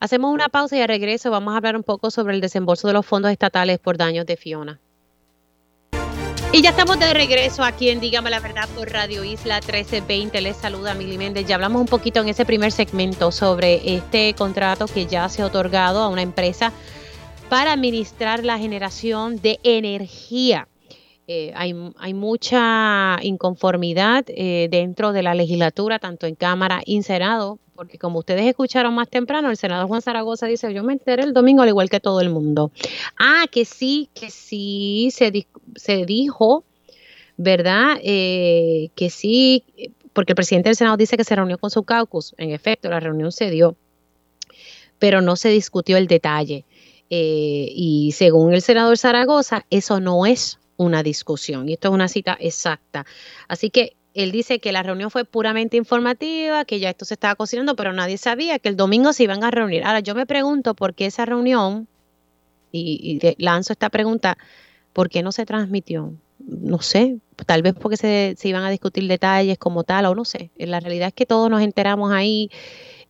Hacemos 0.00 0.32
una 0.32 0.48
pausa 0.48 0.76
y 0.76 0.80
a 0.80 0.86
regreso 0.86 1.30
vamos 1.30 1.54
a 1.54 1.56
hablar 1.56 1.76
un 1.76 1.82
poco 1.82 2.10
sobre 2.10 2.34
el 2.34 2.40
desembolso 2.40 2.88
de 2.88 2.94
los 2.94 3.04
fondos 3.04 3.32
estatales 3.32 3.78
por 3.78 3.96
daños 3.96 4.26
de 4.26 4.36
Fiona. 4.36 4.80
Y 6.50 6.62
ya 6.62 6.70
estamos 6.70 6.98
de 6.98 7.12
regreso 7.12 7.62
aquí 7.62 7.90
en 7.90 8.00
Dígame 8.00 8.30
la 8.30 8.40
Verdad 8.40 8.68
por 8.74 8.90
Radio 8.90 9.22
Isla 9.22 9.56
1320. 9.56 10.40
Les 10.40 10.56
saluda 10.56 10.94
Mili 10.94 11.18
Méndez. 11.18 11.46
Ya 11.46 11.56
hablamos 11.56 11.80
un 11.80 11.86
poquito 11.86 12.20
en 12.20 12.28
ese 12.28 12.46
primer 12.46 12.72
segmento 12.72 13.32
sobre 13.32 13.94
este 13.96 14.34
contrato 14.34 14.86
que 14.86 15.06
ya 15.06 15.28
se 15.28 15.42
ha 15.42 15.46
otorgado 15.46 16.00
a 16.00 16.08
una 16.08 16.22
empresa 16.22 16.72
para 17.48 17.72
administrar 17.72 18.44
la 18.44 18.58
generación 18.58 19.40
de 19.40 19.58
energía. 19.62 20.68
Eh, 21.26 21.52
hay, 21.54 21.74
mucha 22.14 23.18
inconformidad 23.22 24.24
eh, 24.28 24.68
dentro 24.70 25.12
de 25.12 25.22
la 25.22 25.34
legislatura, 25.34 25.98
tanto 25.98 26.26
en 26.26 26.34
Cámara 26.34 26.80
y 26.84 27.02
Senado, 27.02 27.58
porque 27.74 27.98
como 27.98 28.20
ustedes 28.20 28.46
escucharon 28.46 28.94
más 28.94 29.08
temprano, 29.08 29.50
el 29.50 29.58
senador 29.58 29.88
Juan 29.88 30.00
Zaragoza 30.00 30.46
dice, 30.46 30.72
yo 30.72 30.82
me 30.82 30.94
enteré 30.94 31.22
el 31.22 31.34
domingo 31.34 31.62
al 31.62 31.68
igual 31.68 31.90
que 31.90 32.00
todo 32.00 32.20
el 32.20 32.30
mundo. 32.30 32.70
Ah, 33.18 33.44
que 33.50 33.64
sí, 33.64 34.08
que 34.14 34.30
sí, 34.30 35.10
se, 35.12 35.46
se 35.76 36.06
dijo, 36.06 36.64
¿verdad? 37.36 37.98
Eh, 38.02 38.88
que 38.94 39.10
sí, 39.10 39.64
porque 40.14 40.32
el 40.32 40.36
presidente 40.36 40.70
del 40.70 40.76
Senado 40.76 40.96
dice 40.96 41.16
que 41.16 41.24
se 41.24 41.36
reunió 41.36 41.58
con 41.58 41.70
su 41.70 41.82
caucus. 41.82 42.34
En 42.38 42.52
efecto, 42.52 42.88
la 42.88 43.00
reunión 43.00 43.32
se 43.32 43.50
dio, 43.50 43.76
pero 44.98 45.20
no 45.20 45.36
se 45.36 45.50
discutió 45.50 45.98
el 45.98 46.06
detalle. 46.06 46.64
Eh, 47.10 47.72
y 47.74 48.12
según 48.12 48.52
el 48.52 48.62
senador 48.62 48.98
Zaragoza, 48.98 49.64
eso 49.70 50.00
no 50.00 50.26
es 50.26 50.58
una 50.76 51.02
discusión. 51.02 51.68
Y 51.68 51.74
esto 51.74 51.88
es 51.88 51.94
una 51.94 52.08
cita 52.08 52.36
exacta. 52.40 53.06
Así 53.48 53.70
que 53.70 53.96
él 54.14 54.32
dice 54.32 54.58
que 54.58 54.72
la 54.72 54.82
reunión 54.82 55.10
fue 55.10 55.24
puramente 55.24 55.76
informativa, 55.76 56.64
que 56.64 56.80
ya 56.80 56.90
esto 56.90 57.04
se 57.04 57.14
estaba 57.14 57.34
cocinando, 57.34 57.76
pero 57.76 57.92
nadie 57.92 58.18
sabía 58.18 58.58
que 58.58 58.68
el 58.68 58.76
domingo 58.76 59.12
se 59.12 59.24
iban 59.24 59.44
a 59.44 59.50
reunir. 59.50 59.84
Ahora 59.84 60.00
yo 60.00 60.14
me 60.14 60.26
pregunto 60.26 60.74
por 60.74 60.94
qué 60.94 61.06
esa 61.06 61.24
reunión, 61.24 61.86
y, 62.72 63.20
lanzo 63.38 63.72
esta 63.72 63.90
pregunta, 63.90 64.36
¿por 64.92 65.08
qué 65.08 65.22
no 65.22 65.32
se 65.32 65.46
transmitió? 65.46 66.12
No 66.38 66.80
sé, 66.80 67.18
tal 67.46 67.62
vez 67.62 67.74
porque 67.74 67.96
se, 67.96 68.34
se 68.36 68.48
iban 68.48 68.64
a 68.64 68.70
discutir 68.70 69.06
detalles 69.06 69.58
como 69.58 69.84
tal, 69.84 70.06
o 70.06 70.14
no 70.14 70.24
sé. 70.24 70.50
La 70.56 70.80
realidad 70.80 71.08
es 71.08 71.14
que 71.14 71.26
todos 71.26 71.50
nos 71.50 71.62
enteramos 71.62 72.12
ahí 72.12 72.50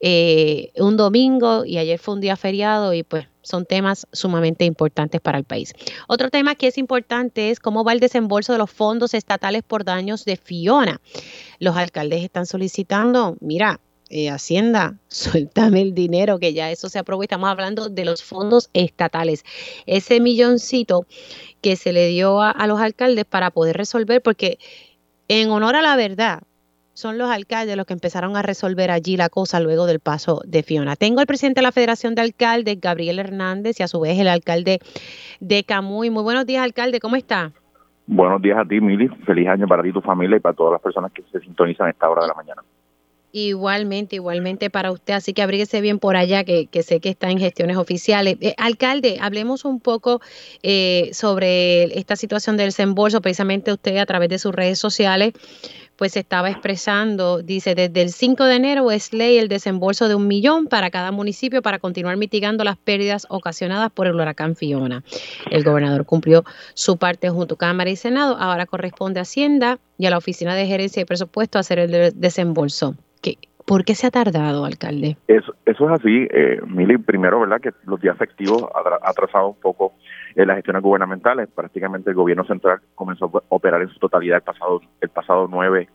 eh, 0.01 0.71
un 0.77 0.97
domingo 0.97 1.65
y 1.65 1.79
ayer 1.79 1.99
fue 1.99 2.15
un 2.15 2.21
día 2.21 2.37
feriado 2.37 2.95
y 2.95 3.03
pues 3.03 3.27
son 3.43 3.65
temas 3.65 4.07
sumamente 4.13 4.65
importantes 4.65 5.21
para 5.21 5.39
el 5.39 5.45
país. 5.45 5.73
Otro 6.07 6.31
tema 6.31 6.55
que 6.55 6.69
es 6.69 6.79
importante 6.79 7.51
es 7.51 7.61
cómo 7.61 7.83
va 7.83 7.93
el 7.93 8.01
desembolso 8.01 8.53
de 8.53 8.59
los 8.59 8.71
fondos 8.71 9.15
estatales 9.15 9.63
por 9.63 9.85
daños 9.85 10.25
de 10.25 10.37
Fiona. 10.37 11.01
Los 11.59 11.77
alcaldes 11.77 12.23
están 12.23 12.47
solicitando, 12.47 13.37
mira, 13.41 13.81
eh, 14.11 14.31
Hacienda, 14.31 14.99
suéltame 15.09 15.83
el 15.83 15.95
dinero, 15.95 16.39
que 16.39 16.53
ya 16.53 16.71
eso 16.71 16.89
se 16.89 16.99
aprobó. 16.99 17.23
Estamos 17.23 17.49
hablando 17.49 17.89
de 17.89 18.05
los 18.05 18.23
fondos 18.23 18.71
estatales. 18.75 19.45
Ese 19.87 20.21
milloncito 20.21 21.07
que 21.61 21.77
se 21.77 21.93
le 21.93 22.07
dio 22.09 22.41
a 22.41 22.67
los 22.67 22.81
alcaldes 22.81 23.25
para 23.25 23.51
poder 23.51 23.77
resolver, 23.77 24.23
porque 24.23 24.59
en 25.27 25.51
honor 25.51 25.77
a 25.77 25.83
la 25.83 25.97
verdad, 25.97 26.43
son 26.99 27.17
los 27.17 27.31
alcaldes 27.31 27.77
los 27.77 27.87
que 27.87 27.93
empezaron 27.93 28.37
a 28.37 28.43
resolver 28.43 28.91
allí 28.91 29.17
la 29.17 29.29
cosa 29.29 29.61
luego 29.61 29.87
del 29.87 30.01
paso 30.01 30.43
de 30.45 30.65
Fiona. 30.65 30.97
Tengo 30.97 31.21
el 31.21 31.29
presidente 31.29 31.61
de 31.61 31.63
la 31.63 31.71
Federación 31.71 32.17
de 32.17 32.23
Alcaldes, 32.23 32.81
Gabriel 32.81 33.21
Hernández, 33.21 33.79
y 33.79 33.85
a 33.85 33.87
su 33.87 34.01
vez 34.01 34.19
el 34.19 34.27
alcalde 34.27 34.81
de 35.39 35.63
Camuy. 35.63 36.11
Muy 36.11 36.25
buenos 36.25 36.45
días, 36.45 36.65
alcalde, 36.65 36.99
¿cómo 36.99 37.15
está? 37.15 37.53
Buenos 38.09 38.43
días 38.43 38.59
a 38.59 38.65
ti, 38.65 38.81
Mili. 38.81 39.07
Feliz 39.25 39.47
año 39.47 39.69
para 39.69 39.85
ti, 39.85 39.93
tu 39.93 40.01
familia 40.01 40.39
y 40.39 40.41
para 40.41 40.57
todas 40.57 40.73
las 40.73 40.83
personas 40.83 41.13
que 41.13 41.23
se 41.31 41.39
sintonizan 41.39 41.87
a 41.87 41.91
esta 41.91 42.11
hora 42.11 42.23
de 42.23 42.29
la 42.29 42.35
mañana. 42.35 42.63
Igualmente, 43.31 44.17
igualmente 44.17 44.69
para 44.69 44.91
usted, 44.91 45.15
así 45.15 45.35
que 45.35 45.43
abríguese 45.43 45.81
bien 45.81 46.01
por 46.01 46.17
allá, 46.17 46.43
que, 46.43 46.69
sé 46.83 46.99
que 46.99 47.11
está 47.11 47.31
en 47.31 47.39
gestiones 47.39 47.77
oficiales. 47.77 48.39
Eh, 48.41 48.55
alcalde, 48.57 49.19
hablemos 49.21 49.65
un 49.65 49.79
poco 49.79 50.21
eh, 50.65 51.11
sobre 51.13 51.97
esta 51.97 52.17
situación 52.17 52.57
del 52.57 52.69
desembolso, 52.69 53.21
precisamente 53.21 53.71
usted 53.71 53.99
a 53.99 54.07
través 54.07 54.31
de 54.31 54.39
sus 54.39 54.53
redes 54.53 54.81
sociales 54.81 55.35
pues 55.99 56.17
estaba 56.17 56.49
expresando, 56.49 57.43
dice, 57.43 57.75
desde 57.75 58.03
el 58.03 58.11
5 58.11 58.45
de 58.45 58.55
enero 58.55 58.91
es 58.93 59.13
ley 59.13 59.37
el 59.37 59.49
desembolso 59.49 60.09
de 60.09 60.15
un 60.15 60.29
millón 60.29 60.69
para 60.69 60.91
cada 60.91 61.11
municipio 61.11 61.61
para 61.61 61.81
continuar 61.81 62.17
mitigando 62.17 62.63
las 62.63 62.77
pérdidas 62.77 63.27
ocasionadas 63.29 63.91
por 63.91 64.07
el 64.07 64.15
huracán 64.15 64.55
Fiona. 64.55 65.03
El 65.51 65.65
gobernador 65.65 66.07
cumplió 66.07 66.45
su 66.75 66.99
parte 66.99 67.29
junto 67.31 67.57
a 67.57 67.59
Cámara 67.59 67.91
y 67.91 67.97
Senado, 67.97 68.37
ahora 68.39 68.67
corresponde 68.67 69.19
a 69.19 69.25
Hacienda 69.25 69.81
y 69.99 70.07
a 70.07 70.11
la 70.11 70.19
Oficina 70.19 70.55
de 70.55 70.67
Gerencia 70.67 71.03
y 71.03 71.05
Presupuesto 71.05 71.59
hacer 71.59 71.81
el 71.81 72.13
desembolso. 72.15 72.95
¿Qué, 73.21 73.37
¿Por 73.67 73.85
qué 73.85 73.97
se 73.97 74.07
ha 74.07 74.11
tardado, 74.13 74.65
alcalde? 74.65 75.17
Eso, 75.27 75.53
eso 75.67 75.85
es 75.87 76.01
así, 76.01 76.29
eh, 76.31 76.61
Mili. 76.65 76.97
Primero, 76.97 77.41
¿verdad? 77.41 77.61
Que 77.61 77.73
los 77.87 78.01
días 78.01 78.15
efectivos 78.15 78.63
ha 78.63 79.11
atrasado 79.11 79.49
un 79.49 79.61
poco 79.61 79.95
en 80.39 80.47
las 80.47 80.57
gestiones 80.57 80.83
gubernamentales. 80.83 81.49
Prácticamente 81.53 82.11
el 82.11 82.17
gobierno 82.17 82.45
central 82.45 82.81
comenzó 82.95 83.27
a 83.27 83.43
operar 83.49 83.83
en 83.83 83.89
su 83.89 83.99
totalidad 83.99 84.37
el 84.37 84.43
pasado, 84.43 84.81
el 85.01 85.09
pasado 85.09 85.49
9 85.51 85.89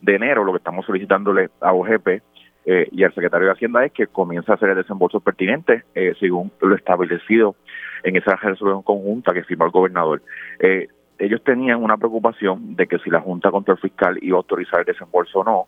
de 0.00 0.14
enero. 0.14 0.44
Lo 0.44 0.52
que 0.52 0.58
estamos 0.58 0.86
solicitándole 0.86 1.50
a 1.60 1.72
OGP 1.72 2.22
eh, 2.64 2.88
y 2.92 3.02
al 3.02 3.12
secretario 3.12 3.48
de 3.48 3.54
Hacienda 3.54 3.84
es 3.84 3.92
que 3.92 4.06
comience 4.06 4.52
a 4.52 4.54
hacer 4.54 4.70
el 4.70 4.76
desembolso 4.76 5.18
pertinente 5.18 5.82
eh, 5.96 6.14
según 6.20 6.52
lo 6.60 6.76
establecido 6.76 7.56
en 8.04 8.14
esa 8.14 8.36
resolución 8.36 8.82
conjunta 8.82 9.34
que 9.34 9.42
firmó 9.42 9.64
el 9.64 9.72
gobernador. 9.72 10.22
Eh, 10.60 10.86
ellos 11.18 11.42
tenían 11.42 11.82
una 11.82 11.96
preocupación 11.96 12.76
de 12.76 12.86
que 12.86 13.00
si 13.00 13.10
la 13.10 13.20
Junta 13.20 13.50
Control 13.50 13.78
Fiscal 13.78 14.16
iba 14.22 14.36
a 14.36 14.38
autorizar 14.38 14.80
el 14.80 14.86
desembolso 14.86 15.40
o 15.40 15.44
no, 15.44 15.66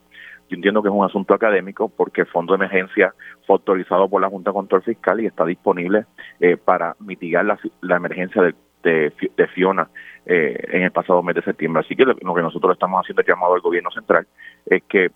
yo 0.50 0.56
entiendo 0.56 0.82
que 0.82 0.88
es 0.88 0.94
un 0.94 1.04
asunto 1.04 1.32
académico 1.32 1.88
porque 1.88 2.22
el 2.22 2.26
fondo 2.26 2.52
de 2.52 2.56
emergencia 2.56 3.14
fue 3.46 3.54
autorizado 3.54 4.08
por 4.08 4.20
la 4.20 4.28
Junta 4.28 4.50
de 4.50 4.54
Control 4.54 4.82
Fiscal 4.82 5.20
y 5.20 5.26
está 5.26 5.44
disponible 5.46 6.06
eh, 6.40 6.56
para 6.56 6.96
mitigar 6.98 7.44
la, 7.44 7.96
emergencia 7.96 8.42
de, 8.82 9.12
Fiona 9.54 9.88
eh, 10.26 10.58
en 10.72 10.82
el 10.82 10.90
pasado 10.90 11.22
mes 11.22 11.36
de 11.36 11.42
septiembre. 11.42 11.82
Así 11.84 11.94
que 11.94 12.04
lo, 12.04 12.16
que 12.16 12.42
nosotros 12.42 12.72
estamos 12.72 13.00
haciendo 13.00 13.22
el 13.22 13.28
llamado 13.28 13.54
al 13.54 13.60
gobierno 13.60 13.92
central 13.92 14.26
es 14.66 14.82
que 14.88 15.10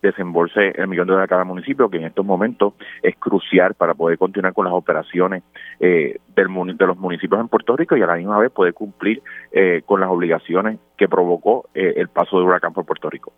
desembolse 0.00 0.70
el 0.76 0.86
millón 0.86 1.08
de 1.08 1.14
dólares 1.14 1.28
a 1.28 1.34
cada 1.34 1.44
municipio, 1.44 1.90
que 1.90 1.96
en 1.96 2.04
estos 2.04 2.24
momentos 2.24 2.74
es 3.02 3.16
crucial 3.16 3.74
para 3.74 3.94
poder 3.94 4.16
continuar 4.16 4.52
con 4.52 4.64
las 4.64 4.74
operaciones 4.74 5.42
eh, 5.80 6.18
del, 6.36 6.46
de 6.76 6.86
los 6.86 6.96
municipios 6.96 7.40
en 7.40 7.48
Puerto 7.48 7.76
Rico 7.76 7.96
y 7.96 8.02
a 8.02 8.06
la 8.06 8.14
misma 8.14 8.38
vez 8.38 8.52
poder 8.52 8.74
cumplir 8.74 9.22
eh, 9.50 9.82
con 9.84 10.00
las 10.00 10.08
obligaciones 10.08 10.78
que 10.96 11.08
provocó 11.08 11.68
el 11.74 12.08
paso 12.10 12.38
de 12.38 12.44
huracán 12.44 12.72
por 12.72 12.86
Puerto 12.86 13.10
Rico. 13.10 13.32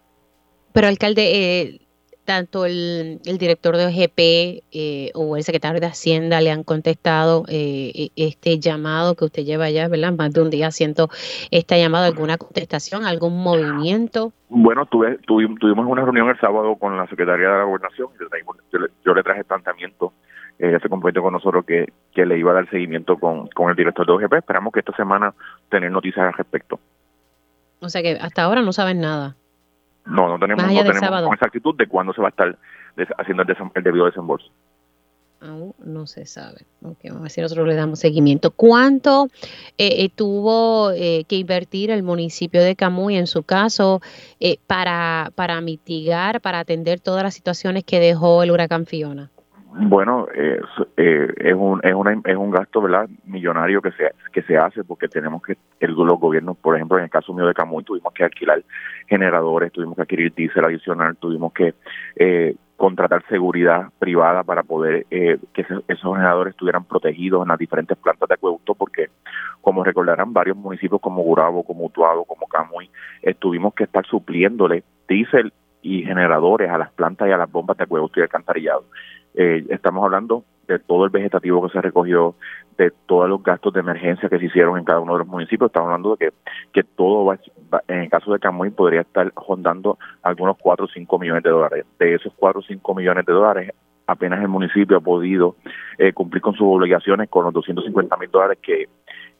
Pero 0.73 0.87
alcalde, 0.87 1.63
eh, 1.63 1.81
tanto 2.25 2.65
el, 2.65 3.21
director 3.25 3.77
de 3.77 3.87
OGP 3.87 4.63
eh, 4.71 5.11
o 5.15 5.37
el 5.37 5.43
secretario 5.43 5.81
de 5.81 5.87
Hacienda 5.89 6.41
le 6.41 6.53
han 6.53 6.63
contestado 6.63 7.45
eh, 7.49 7.91
e, 7.95 8.11
este 8.15 8.61
llamado 8.61 9.17
que 9.17 9.25
usted 9.25 9.43
lleva 9.43 9.69
ya, 9.71 9.89
¿verdad? 9.89 10.13
Más 10.17 10.33
de 10.33 10.41
un 10.41 10.51
día 10.51 10.71
siento 10.71 11.09
este 11.51 11.81
llamado, 11.81 12.05
alguna 12.05 12.39
contestación, 12.39 13.05
algún 13.05 13.43
movimiento. 13.43 14.33
Bueno, 14.49 14.87
tuve, 14.87 15.19
tuvimos 15.27 15.87
una 15.87 16.05
reunión 16.05 16.29
el 16.29 16.39
sábado 16.39 16.77
con 16.77 16.97
la 16.97 17.09
Secretaría 17.09 17.49
de 17.49 17.59
la 17.59 17.65
Gobernación 17.65 18.11
yo, 18.73 18.79
yo, 19.05 19.15
le 19.15 19.23
traje 19.25 19.43
planteamiento 19.43 20.13
ella 20.61 20.79
se 20.79 20.89
comprometió 20.89 21.23
con 21.23 21.33
nosotros 21.33 21.65
que, 21.65 21.91
que 22.15 22.27
le 22.27 22.39
iba 22.39 22.51
a 22.51 22.55
dar 22.55 22.69
seguimiento 22.69 23.17
con, 23.17 23.49
con 23.49 23.71
el 23.71 23.77
director 23.77 24.07
de 24.07 24.13
OGP. 24.13 24.35
Esperamos 24.35 24.73
que 24.73 24.81
esta 24.81 24.95
semana 24.95 25.33
tener 25.71 25.91
noticias 25.91 26.27
al 26.27 26.35
respecto. 26.35 26.79
O 27.81 27.89
sea 27.89 28.03
que 28.03 28.19
hasta 28.21 28.43
ahora 28.43 28.61
no 28.61 28.73
saben 28.73 29.01
nada. 29.01 29.37
No, 30.07 30.29
no 30.29 30.39
tenemos, 30.39 30.65
no 30.65 30.83
tenemos 30.83 31.23
con 31.23 31.35
exactitud 31.35 31.75
de 31.77 31.87
cuándo 31.87 32.13
se 32.13 32.21
va 32.21 32.29
a 32.29 32.31
estar 32.31 32.59
haciendo 33.19 33.43
el, 33.75 33.83
debido 33.83 34.07
desembolso. 34.07 34.51
Aún 35.41 35.75
no 35.79 36.07
se 36.07 36.27
sabe. 36.27 36.67
Okay, 36.83 37.11
vamos 37.11 37.21
a 37.21 37.23
ver 37.23 37.31
si 37.31 37.41
nosotros 37.41 37.67
le 37.67 37.75
damos 37.75 37.99
seguimiento. 37.99 38.51
¿Cuánto 38.51 39.29
eh, 39.79 40.05
eh, 40.05 40.11
tuvo 40.15 40.91
eh, 40.91 41.25
que 41.27 41.37
invertir 41.37 41.91
el 41.91 42.03
municipio 42.03 42.63
de 42.63 42.77
Camuy 42.77 43.17
en 43.17 43.27
su 43.27 43.43
caso 43.43 44.03
para, 44.67 45.31
para 45.35 45.61
mitigar, 45.63 46.43
para 46.43 46.59
atender 46.59 47.01
todas 47.01 47.23
las 47.23 47.35
situaciones 47.35 47.85
que 47.85 48.01
dejó 48.01 48.43
el 48.43 48.51
huracán 48.51 48.85
Fiona? 48.85 49.31
Bueno, 49.73 50.27
eh, 50.35 50.61
es 50.97 51.55
un 51.55 51.81
es, 51.85 51.95
una, 51.95 52.21
es 52.25 52.37
un 52.37 52.51
gasto 52.51 52.83
verdad 52.83 53.09
millonario 53.25 53.81
que 53.81 53.93
se 53.93 54.13
que 54.33 54.43
se 54.43 54.57
hace 54.57 54.83
porque 54.83 55.07
tenemos 55.07 55.43
que 55.43 55.57
el, 55.79 55.93
los 55.93 56.19
gobiernos, 56.19 56.57
por 56.57 56.75
ejemplo, 56.75 56.99
en 56.99 57.05
el 57.05 57.11
caso 57.11 57.33
mío 57.33 57.47
de 57.47 57.55
Camuy 57.55 57.85
tuvimos 57.85 58.13
que 58.13 58.25
alquilar 58.25 58.65
generadores, 59.07 59.71
tuvimos 59.71 59.95
que 59.95 60.03
adquirir 60.03 60.35
diésel 60.35 60.65
adicional, 60.65 61.17
tuvimos 61.17 61.53
que 61.53 61.75
eh, 62.17 62.57
contratar 62.77 63.23
seguridad 63.29 63.91
privada 64.01 64.43
para 64.43 64.65
poder 64.65 65.07
eh, 65.11 65.39
que 65.53 65.65
esos 65.87 66.17
generadores 66.17 66.53
estuvieran 66.53 66.85
protegidos 66.85 67.43
en 67.43 67.49
las 67.49 67.59
diferentes 67.59 67.97
plantas 67.97 68.29
de 68.29 68.35
acueducto 68.35 68.75
porque 68.75 69.11
como 69.61 69.85
recordarán 69.85 70.33
varios 70.33 70.57
municipios 70.57 71.01
como 71.01 71.23
Gurabo, 71.23 71.63
como 71.63 71.85
Utuado, 71.85 72.25
como 72.25 72.49
Camuy, 72.49 72.91
tuvimos 73.39 73.75
que 73.75 73.85
estar 73.85 74.05
supliéndole 74.07 74.83
diésel 75.07 75.53
y 75.83 76.03
generadores 76.03 76.71
a 76.71 76.79
las 76.79 76.91
plantas 76.93 77.29
y 77.29 77.33
a 77.33 77.37
las 77.37 77.51
bombas 77.51 77.77
de 77.77 77.85
acueducto 77.85 78.21
y 78.21 78.23
alcantarillado. 78.23 78.85
Eh, 79.35 79.64
estamos 79.71 80.05
hablando 80.05 80.45
de 80.66 80.79
todo 80.79 81.05
el 81.05 81.11
vegetativo 81.11 81.66
que 81.66 81.73
se 81.73 81.81
recogió, 81.81 82.35
de 82.79 82.93
todos 83.07 83.29
los 83.29 83.43
gastos 83.43 83.73
de 83.73 83.81
emergencia 83.81 84.29
que 84.29 84.38
se 84.38 84.47
hicieron 84.47 84.79
en 84.79 84.85
cada 84.85 85.01
uno 85.01 85.14
de 85.14 85.21
los 85.21 85.29
municipios. 85.29 85.69
Estamos 85.69 85.88
hablando 85.88 86.16
de 86.16 86.16
que, 86.16 86.33
que 86.73 86.83
todo 86.85 87.25
va, 87.25 87.38
en 87.88 87.99
el 88.01 88.11
caso 88.11 88.33
de 88.33 88.38
Camuy 88.38 88.71
podría 88.71 89.03
estar 89.03 89.33
rondando 89.49 89.99
algunos 90.23 90.57
4 90.59 90.85
o 90.85 90.88
5 90.88 91.19
millones 91.19 91.43
de 91.43 91.51
dólares. 91.51 91.87
De 91.99 92.14
esos 92.14 92.33
4 92.37 92.61
o 92.61 92.62
5 92.62 92.95
millones 92.95 93.27
de 93.27 93.33
dólares, 93.33 93.73
apenas 94.07 94.40
el 94.40 94.49
municipio 94.49 94.97
ha 94.97 95.01
podido 95.01 95.57
eh, 95.99 96.12
cumplir 96.12 96.40
con 96.40 96.55
sus 96.55 96.66
obligaciones 96.66 97.29
con 97.29 97.45
los 97.45 97.53
250 97.53 98.16
mil 98.16 98.31
dólares 98.31 98.59
que, 98.62 98.88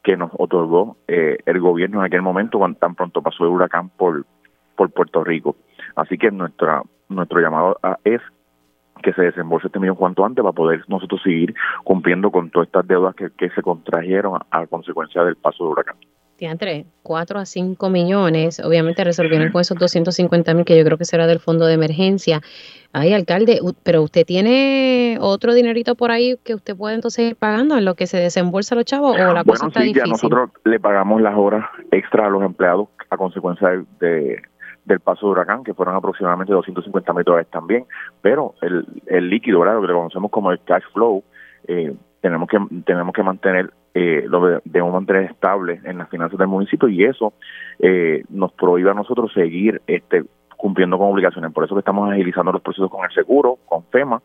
que 0.03 0.17
nos 0.17 0.31
otorgó 0.37 0.97
eh, 1.07 1.39
el 1.47 1.61
gobierno 1.61 2.01
en 2.01 2.07
aquel 2.07 2.23
momento 2.23 2.59
cuando 2.59 2.79
tan 2.79 2.95
pronto 2.95 3.23
pasó 3.23 3.45
el 3.45 3.51
huracán 3.51 3.89
por, 3.91 4.25
por 4.77 4.91
Puerto 4.91 5.23
Rico. 5.23 5.57
Así 5.95 6.19
que 6.19 6.31
nuestra, 6.31 6.83
nuestro 7.09 7.41
llamado 7.41 7.79
es 8.05 8.21
que 9.03 9.13
se 9.13 9.23
desembolse 9.23 9.67
este 9.67 9.79
millón 9.79 9.97
cuanto 9.97 10.25
antes 10.25 10.43
para 10.43 10.53
poder 10.53 10.85
nosotros 10.89 11.21
seguir 11.23 11.55
cumpliendo 11.85 12.31
con 12.31 12.51
todas 12.51 12.69
estas 12.69 12.87
deudas 12.87 13.15
que, 13.15 13.31
que 13.37 13.51
se 13.51 13.63
contrajeron 13.63 14.41
a, 14.51 14.67
consecuencia 14.67 15.23
del 15.25 15.37
paso 15.37 15.65
del 15.65 15.73
huracán. 15.73 15.97
Entre 16.39 16.87
4 17.03 17.39
a 17.39 17.45
5 17.45 17.91
millones, 17.91 18.61
obviamente 18.61 19.05
resolvieron 19.05 19.53
con 19.53 19.61
esos 19.61 19.77
250 19.77 20.55
mil 20.55 20.65
que 20.65 20.77
yo 20.77 20.85
creo 20.85 20.97
que 20.97 21.05
será 21.05 21.27
del 21.27 21.39
fondo 21.39 21.67
de 21.67 21.75
emergencia. 21.75 22.41
Ay, 22.95 23.13
alcalde, 23.13 23.61
pero 23.83 24.03
usted 24.03 24.25
tiene 24.25 25.19
otro 25.21 25.53
dinerito 25.53 25.97
por 25.97 26.11
ahí 26.11 26.39
que 26.43 26.55
usted 26.55 26.75
puede 26.75 26.95
entonces 26.95 27.31
ir 27.31 27.37
pagando 27.37 27.77
en 27.77 27.85
lo 27.85 27.95
que 27.95 28.07
se 28.07 28.17
desembolsa 28.17 28.75
los 28.75 28.87
chavos 28.87 29.17
o 29.21 29.33
la 29.35 29.45
cosa 29.45 29.67
está 29.67 29.81
sí, 29.81 29.89
difícil. 29.89 30.07
Ya 30.07 30.11
nosotros 30.11 30.51
le 30.65 30.81
pagamos 30.81 31.21
las 31.21 31.37
horas 31.37 31.67
extra 31.91 32.27
a 32.27 32.31
los 32.31 32.43
empleados 32.43 32.89
a 33.11 33.17
consecuencia 33.17 33.85
de, 34.01 34.43
del 34.95 35.01
paso 35.01 35.27
de 35.27 35.33
huracán, 35.33 35.65
que 35.65 35.75
fueron 35.75 35.97
aproximadamente 35.97 36.53
250 36.53 37.13
mil 37.13 37.25
dólares 37.25 37.49
también, 37.51 37.87
pero 38.21 38.55
el, 38.63 38.87
el 39.07 39.31
líquido, 39.31 39.61
¿verdad? 39.61 39.81
lo 39.81 39.87
que 39.87 39.93
conocemos 39.93 40.31
como 40.31 40.51
el 40.53 40.61
cash 40.65 40.85
flow, 40.93 41.23
eh, 41.69 41.95
tenemos 42.21 42.49
que 42.49 42.59
tenemos 42.85 43.15
que 43.15 43.23
mantener 43.23 43.71
eh, 43.95 44.25
lo 44.29 44.61
debemos 44.65 44.93
mantener 44.93 45.25
estable 45.25 45.81
en 45.85 45.99
las 45.99 46.09
finanzas 46.09 46.39
del 46.39 46.49
municipio 46.49 46.89
y 46.89 47.05
eso 47.05 47.33
eh, 47.79 48.23
nos 48.29 48.53
prohíbe 48.53 48.91
a 48.91 48.95
nosotros 48.95 49.33
seguir 49.33 49.83
este 49.87 50.25
cumpliendo 50.57 50.99
con 50.99 51.11
obligaciones 51.11 51.53
por 51.53 51.65
eso 51.65 51.75
que 51.75 51.81
estamos 51.81 52.11
agilizando 52.11 52.53
los 52.53 52.63
procesos 52.63 52.91
con 52.91 53.05
el 53.05 53.11
seguro 53.13 53.59
con 53.67 53.85
FEMA 53.85 54.23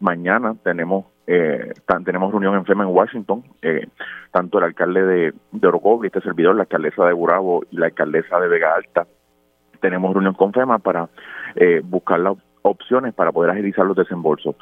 mañana 0.00 0.54
tenemos 0.62 1.06
eh, 1.26 1.72
tenemos 2.04 2.30
reunión 2.30 2.56
en 2.56 2.64
FEMA 2.66 2.84
en 2.84 2.90
Washington 2.90 3.44
eh, 3.62 3.86
tanto 4.32 4.58
el 4.58 4.64
alcalde 4.64 5.02
de, 5.02 5.32
de 5.52 6.06
este 6.06 6.20
servidor 6.20 6.56
la 6.56 6.62
alcaldesa 6.62 7.06
de 7.06 7.12
Burabo 7.14 7.64
y 7.70 7.76
la 7.76 7.86
alcaldesa 7.86 8.38
de 8.38 8.48
Vega 8.48 8.74
Alta 8.74 9.06
tenemos 9.86 10.12
reunión 10.12 10.34
con 10.34 10.52
FEMA 10.52 10.78
para 10.78 11.08
eh, 11.54 11.80
buscar 11.84 12.18
las 12.18 12.36
opciones 12.62 13.14
para 13.14 13.30
poder 13.30 13.52
agilizar 13.52 13.86
los 13.86 13.96
desembolsos. 13.96 14.56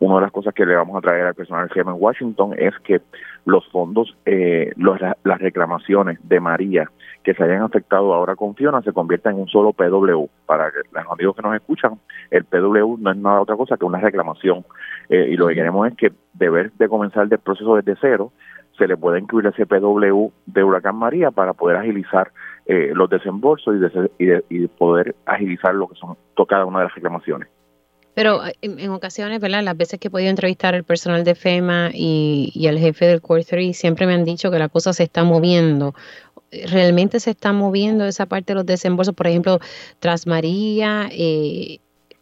Una 0.00 0.14
de 0.16 0.20
las 0.20 0.30
cosas 0.30 0.54
que 0.54 0.64
le 0.64 0.76
vamos 0.76 0.96
a 0.96 1.00
traer 1.00 1.26
al 1.26 1.34
personal 1.34 1.68
FEMA 1.68 1.90
en 1.90 1.96
Washington 2.00 2.54
es 2.56 2.72
que 2.84 3.00
los 3.44 3.66
fondos, 3.70 4.16
eh, 4.24 4.72
las 4.76 5.38
reclamaciones 5.40 6.20
de 6.22 6.38
María 6.38 6.88
que 7.24 7.34
se 7.34 7.42
hayan 7.42 7.62
afectado 7.62 8.14
ahora 8.14 8.36
con 8.36 8.54
Fiona 8.54 8.80
se 8.82 8.92
conviertan 8.92 9.34
en 9.34 9.40
un 9.40 9.48
solo 9.48 9.72
PW. 9.72 10.28
Para 10.46 10.70
los 10.92 11.12
amigos 11.12 11.34
que 11.34 11.42
nos 11.42 11.56
escuchan, 11.56 11.98
el 12.30 12.44
PW 12.44 12.98
no 13.00 13.10
es 13.10 13.16
nada 13.16 13.40
otra 13.40 13.56
cosa 13.56 13.76
que 13.76 13.84
una 13.84 13.98
reclamación. 13.98 14.64
Eh, 15.08 15.30
y 15.32 15.36
lo 15.36 15.48
que 15.48 15.56
queremos 15.56 15.88
es 15.88 15.96
que 15.96 16.12
deber 16.34 16.70
de 16.74 16.88
comenzar 16.88 17.26
el 17.28 17.38
proceso 17.38 17.74
desde 17.74 17.96
cero, 18.00 18.30
se 18.78 18.86
le 18.86 18.96
pueda 18.96 19.18
incluir 19.18 19.46
ese 19.46 19.66
PW 19.66 20.28
de 20.46 20.62
Huracán 20.62 20.94
María 20.94 21.32
para 21.32 21.52
poder 21.52 21.76
agilizar 21.76 22.30
eh, 22.68 22.92
los 22.94 23.08
desembolsos 23.08 23.74
y, 24.18 24.28
y, 24.50 24.66
poder 24.68 25.16
agilizar 25.24 25.74
lo 25.74 25.88
que 25.88 25.94
son 25.96 26.16
cada 26.46 26.66
una 26.66 26.80
de 26.80 26.84
las 26.84 26.94
reclamaciones. 26.94 27.48
Pero 28.12 28.44
eh, 28.44 28.52
en, 28.60 28.90
ocasiones, 28.90 29.40
¿verdad? 29.40 29.62
Las 29.62 29.74
veces 29.74 29.98
que 29.98 30.08
he 30.08 30.10
podido 30.10 30.28
entrevistar 30.28 30.74
al 30.74 30.84
personal 30.84 31.24
de 31.24 31.34
FEMA 31.34 31.88
y, 31.94 32.52
y 32.54 32.66
al 32.66 32.78
jefe 32.78 33.06
del 33.06 33.22
Core 33.22 33.44
3, 33.44 33.74
siempre 33.74 34.06
me 34.06 34.12
han 34.12 34.24
dicho 34.24 34.50
que 34.50 34.58
la 34.58 34.68
cosa 34.68 34.92
se 34.92 35.04
está 35.04 35.24
moviendo. 35.24 35.94
¿Realmente 36.70 37.20
se 37.20 37.30
está 37.30 37.54
moviendo 37.54 38.04
esa 38.04 38.26
parte 38.26 38.52
de 38.52 38.56
los 38.56 38.66
desembolsos? 38.66 39.14
Por 39.14 39.28
ejemplo, 39.28 39.60
tras 39.98 40.26
María, 40.26 41.08
eh, 41.10 41.78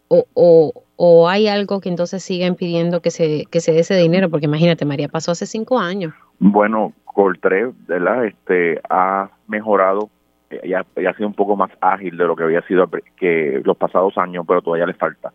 o, 0.06 0.26
o, 0.34 0.84
o, 0.94 1.28
hay 1.28 1.48
algo 1.48 1.80
que 1.80 1.88
entonces 1.88 2.22
siguen 2.22 2.54
pidiendo 2.54 3.02
que 3.02 3.10
se, 3.10 3.46
que 3.50 3.60
se 3.60 3.72
dé 3.72 3.80
ese 3.80 3.96
dinero? 3.96 4.30
Porque 4.30 4.46
imagínate, 4.46 4.84
María 4.84 5.08
pasó 5.08 5.32
hace 5.32 5.46
cinco 5.46 5.78
años. 5.80 6.14
Bueno, 6.38 6.92
Coltré, 7.04 7.72
¿verdad? 7.88 8.26
Este, 8.26 8.80
ha 8.90 9.30
mejorado, 9.48 10.10
eh, 10.50 10.68
ya, 10.68 10.80
ha 10.80 11.14
sido 11.14 11.28
un 11.28 11.34
poco 11.34 11.56
más 11.56 11.70
ágil 11.80 12.16
de 12.16 12.24
lo 12.24 12.36
que 12.36 12.44
había 12.44 12.62
sido 12.62 12.88
que 13.16 13.60
los 13.64 13.76
pasados 13.76 14.16
años, 14.18 14.44
pero 14.46 14.62
todavía 14.62 14.86
le 14.86 14.94
falta. 14.94 15.32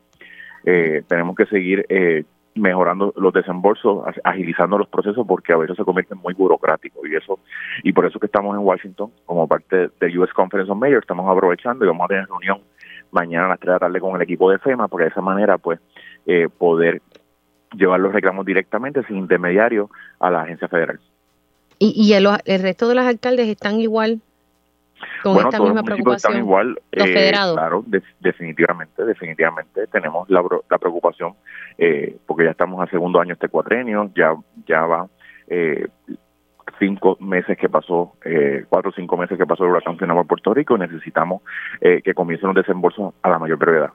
Eh, 0.63 1.03
tenemos 1.07 1.35
que 1.35 1.45
seguir 1.47 1.85
eh, 1.89 2.23
mejorando 2.55 3.13
los 3.17 3.33
desembolsos, 3.33 4.03
agilizando 4.23 4.77
los 4.77 4.87
procesos 4.87 5.25
porque 5.27 5.53
a 5.53 5.57
veces 5.57 5.77
se 5.77 5.83
convierten 5.83 6.17
muy 6.17 6.33
burocráticos 6.33 7.07
y 7.07 7.15
eso 7.15 7.39
y 7.83 7.93
por 7.93 8.05
eso 8.05 8.19
que 8.19 8.25
estamos 8.25 8.55
en 8.55 8.63
Washington 8.63 9.11
como 9.25 9.47
parte 9.47 9.89
del 9.99 10.19
US 10.19 10.33
Conference 10.33 10.71
on 10.71 10.79
Mayors, 10.79 11.03
estamos 11.03 11.29
aprovechando 11.29 11.85
y 11.85 11.87
vamos 11.87 12.05
a 12.05 12.07
tener 12.09 12.27
reunión 12.27 12.59
mañana 13.11 13.45
a 13.45 13.49
las 13.49 13.59
3 13.59 13.67
de 13.67 13.73
la 13.73 13.79
tarde 13.79 13.99
con 13.99 14.15
el 14.15 14.21
equipo 14.21 14.51
de 14.51 14.59
FEMA 14.59 14.87
porque 14.87 15.05
de 15.05 15.09
esa 15.09 15.21
manera 15.21 15.57
pues 15.57 15.79
eh, 16.25 16.49
poder 16.55 17.01
llevar 17.73 17.99
los 17.99 18.13
reclamos 18.13 18.45
directamente 18.45 19.03
sin 19.07 19.17
intermediario 19.17 19.89
a 20.19 20.29
la 20.29 20.41
agencia 20.41 20.67
federal. 20.67 20.99
¿Y, 21.79 21.93
y 21.95 22.13
el, 22.13 22.27
resto 22.61 22.87
de 22.87 22.95
los 22.95 23.05
alcaldes 23.05 23.47
están 23.47 23.79
igual 23.79 24.21
con 25.23 25.37
esta 25.37 25.59
misma 25.59 25.83
preocupación? 25.83 26.33
Están 26.33 26.37
igual, 26.37 26.79
los 26.91 27.07
eh, 27.07 27.13
federados. 27.13 27.55
Claro, 27.55 27.83
definitivamente, 28.19 29.05
definitivamente 29.05 29.87
tenemos 29.87 30.29
la, 30.29 30.43
la 30.69 30.77
preocupación 30.77 31.35
eh, 31.77 32.17
porque 32.25 32.45
ya 32.45 32.51
estamos 32.51 32.81
a 32.81 32.89
segundo 32.89 33.19
año 33.19 33.33
este 33.33 33.49
cuatrenio, 33.49 34.11
ya 34.15 34.35
ya 34.67 34.81
va 34.85 35.07
eh, 35.47 35.87
cinco 36.79 37.17
meses 37.19 37.57
que 37.57 37.69
pasó, 37.69 38.13
eh, 38.25 38.65
cuatro 38.69 38.89
o 38.89 38.93
cinco 38.93 39.17
meses 39.17 39.37
que 39.37 39.45
pasó 39.45 39.63
el 39.63 39.71
huracán 39.71 39.97
por 39.97 40.27
Puerto 40.27 40.53
Rico 40.53 40.75
y 40.75 40.79
necesitamos 40.79 41.41
eh, 41.79 42.01
que 42.03 42.13
comiencen 42.13 42.47
los 42.47 42.55
desembolsos 42.55 43.13
a 43.21 43.29
la 43.29 43.39
mayor 43.39 43.57
brevedad 43.57 43.91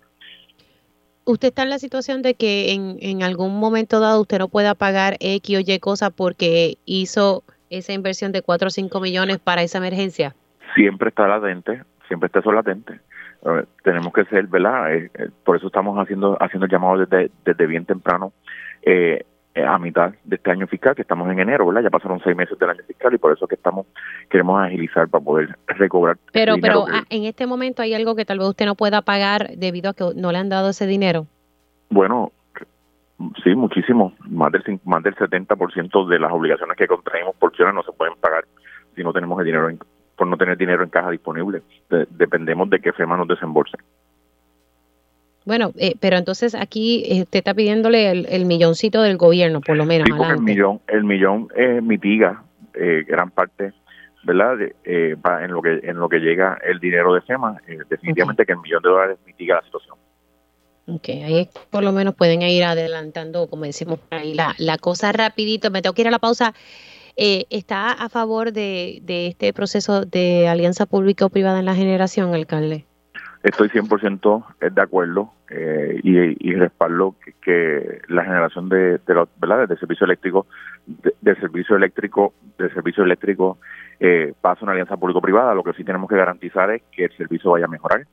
usted 1.26 1.48
está 1.48 1.64
en 1.64 1.70
la 1.70 1.78
situación 1.78 2.22
de 2.22 2.34
que 2.34 2.72
en, 2.72 2.98
en 3.00 3.22
algún 3.22 3.58
momento 3.58 4.00
dado 4.00 4.20
usted 4.22 4.38
no 4.38 4.48
pueda 4.48 4.74
pagar 4.74 5.16
X 5.20 5.58
o 5.58 5.60
Y 5.60 5.78
cosa 5.80 6.10
porque 6.10 6.78
hizo 6.86 7.42
esa 7.68 7.92
inversión 7.92 8.32
de 8.32 8.42
4 8.42 8.68
o 8.68 8.70
5 8.70 9.00
millones 9.00 9.38
para 9.38 9.62
esa 9.62 9.78
emergencia? 9.78 10.34
Siempre 10.76 11.08
está 11.08 11.26
latente, 11.26 11.82
siempre 12.06 12.28
está 12.28 12.38
eso 12.38 12.52
latente. 12.52 13.00
tenemos 13.82 14.12
que 14.12 14.24
ser, 14.26 14.46
¿verdad? 14.46 14.94
Eh, 14.94 15.10
eh, 15.14 15.28
por 15.44 15.56
eso 15.56 15.66
estamos 15.66 15.98
haciendo 15.98 16.36
haciendo 16.40 16.66
el 16.66 16.70
llamado 16.70 16.98
desde, 17.04 17.32
desde 17.44 17.66
bien 17.66 17.84
temprano. 17.84 18.32
Eh, 18.82 19.24
eh, 19.56 19.64
a 19.64 19.78
mitad 19.78 20.12
de 20.22 20.36
este 20.36 20.50
año 20.50 20.66
fiscal, 20.66 20.94
que 20.94 21.00
estamos 21.00 21.30
en 21.30 21.40
enero, 21.40 21.66
¿verdad? 21.66 21.84
Ya 21.84 21.88
pasaron 21.88 22.20
seis 22.22 22.36
meses 22.36 22.58
del 22.58 22.68
año 22.68 22.82
fiscal 22.86 23.14
y 23.14 23.16
por 23.16 23.32
eso 23.32 23.48
que 23.48 23.54
estamos 23.54 23.86
queremos 24.28 24.62
agilizar 24.62 25.08
para 25.08 25.24
poder 25.24 25.56
recobrar. 25.66 26.18
Pero, 26.30 26.56
pero 26.60 26.84
ah, 26.86 27.04
en 27.08 27.24
este 27.24 27.46
momento 27.46 27.80
hay 27.80 27.94
algo 27.94 28.14
que 28.14 28.26
tal 28.26 28.38
vez 28.38 28.48
usted 28.48 28.66
no 28.66 28.74
pueda 28.74 29.00
pagar 29.00 29.48
debido 29.56 29.88
a 29.88 29.94
que 29.94 30.04
no 30.14 30.30
le 30.30 30.36
han 30.36 30.50
dado 30.50 30.68
ese 30.68 30.86
dinero. 30.86 31.26
Bueno, 31.88 32.32
sí, 33.42 33.54
muchísimo. 33.54 34.12
Más 34.28 34.52
del, 34.52 34.78
más 34.84 35.02
del 35.02 35.14
70% 35.14 36.06
de 36.06 36.18
las 36.18 36.32
obligaciones 36.32 36.76
que 36.76 36.86
contraemos 36.86 37.34
por 37.36 37.56
ciudad 37.56 37.72
no 37.72 37.82
se 37.82 37.92
pueden 37.92 38.14
pagar 38.20 38.44
si 38.94 39.02
no 39.02 39.14
tenemos 39.14 39.40
el 39.40 39.46
dinero 39.46 39.70
por 40.16 40.26
no 40.26 40.36
tener 40.36 40.56
dinero 40.56 40.82
en 40.82 40.90
caja 40.90 41.10
disponible. 41.10 41.62
dependemos 42.10 42.68
de 42.70 42.80
que 42.80 42.92
FEMA 42.92 43.16
nos 43.16 43.28
desembolse. 43.28 43.76
Bueno, 45.44 45.72
eh, 45.76 45.94
pero 46.00 46.16
entonces 46.16 46.56
aquí 46.56 47.04
eh, 47.06 47.22
usted 47.22 47.38
está 47.38 47.54
pidiéndole 47.54 48.10
el, 48.10 48.46
milloncito 48.46 49.02
del 49.02 49.16
gobierno, 49.16 49.60
por 49.60 49.76
lo 49.76 49.84
menos. 49.84 50.08
Sí, 50.08 50.24
el 50.28 50.40
millón, 50.40 50.80
el 50.88 51.04
millón 51.04 51.48
eh, 51.54 51.80
mitiga 51.80 52.42
gran 53.06 53.30
parte, 53.30 53.72
¿verdad? 54.22 54.58
en 54.84 55.50
lo 55.50 55.62
que 55.62 55.80
en 55.82 55.96
lo 55.96 56.10
que 56.10 56.18
llega 56.18 56.58
el 56.62 56.78
dinero 56.78 57.14
de 57.14 57.22
FEMA, 57.22 57.56
definitivamente 57.88 58.44
que 58.44 58.52
el 58.52 58.58
millón 58.58 58.82
de 58.82 58.88
dólares 58.90 59.18
mitiga 59.24 59.54
la 59.54 59.62
situación. 59.62 59.96
Ok, 60.88 61.08
ahí 61.08 61.48
por 61.70 61.82
lo 61.82 61.90
menos 61.92 62.14
pueden 62.14 62.42
ir 62.42 62.64
adelantando, 62.64 63.48
como 63.48 63.64
decimos 63.64 63.98
por 63.98 64.18
ahí, 64.18 64.34
la, 64.34 64.54
la 64.58 64.76
cosa 64.76 65.10
rapidito. 65.12 65.70
Me 65.70 65.80
tengo 65.80 65.94
que 65.94 66.02
ir 66.02 66.08
a 66.08 66.10
la 66.10 66.18
pausa. 66.18 66.52
¿Está 67.16 67.92
a 67.92 68.08
favor 68.08 68.52
de, 68.52 69.00
de 69.02 69.28
este 69.28 69.52
proceso 69.52 70.04
de 70.04 70.48
alianza 70.48 70.86
pública 70.86 71.26
o 71.26 71.30
privada 71.30 71.58
en 71.58 71.64
la 71.64 71.74
generación, 71.74 72.34
alcalde? 72.34 72.84
Estoy 73.42 73.68
100% 73.68 74.44
de 74.72 74.82
acuerdo 74.82 75.32
eh, 75.50 76.00
y, 76.02 76.54
respaldo 76.54 77.14
que, 77.40 78.00
la 78.08 78.24
generación 78.24 78.68
de, 78.68 78.98
de, 78.98 79.26
¿verdad? 79.36 79.68
de 79.68 79.76
servicio 79.76 80.04
eléctrico 80.04 80.46
de, 80.86 81.36
servicio 81.36 81.76
eléctrico 81.76 82.34
de 82.58 82.68
servicio 82.70 83.04
eléctrico 83.04 83.58
eh, 84.00 84.34
pase 84.40 84.64
una 84.64 84.72
alianza 84.72 84.96
público-privada. 84.96 85.54
Lo 85.54 85.62
que 85.62 85.74
sí 85.74 85.84
tenemos 85.84 86.08
que 86.08 86.16
garantizar 86.16 86.70
es 86.72 86.82
que 86.90 87.04
el 87.04 87.16
servicio 87.16 87.52
vaya 87.52 87.66
a 87.66 87.68
mejorar, 87.68 88.06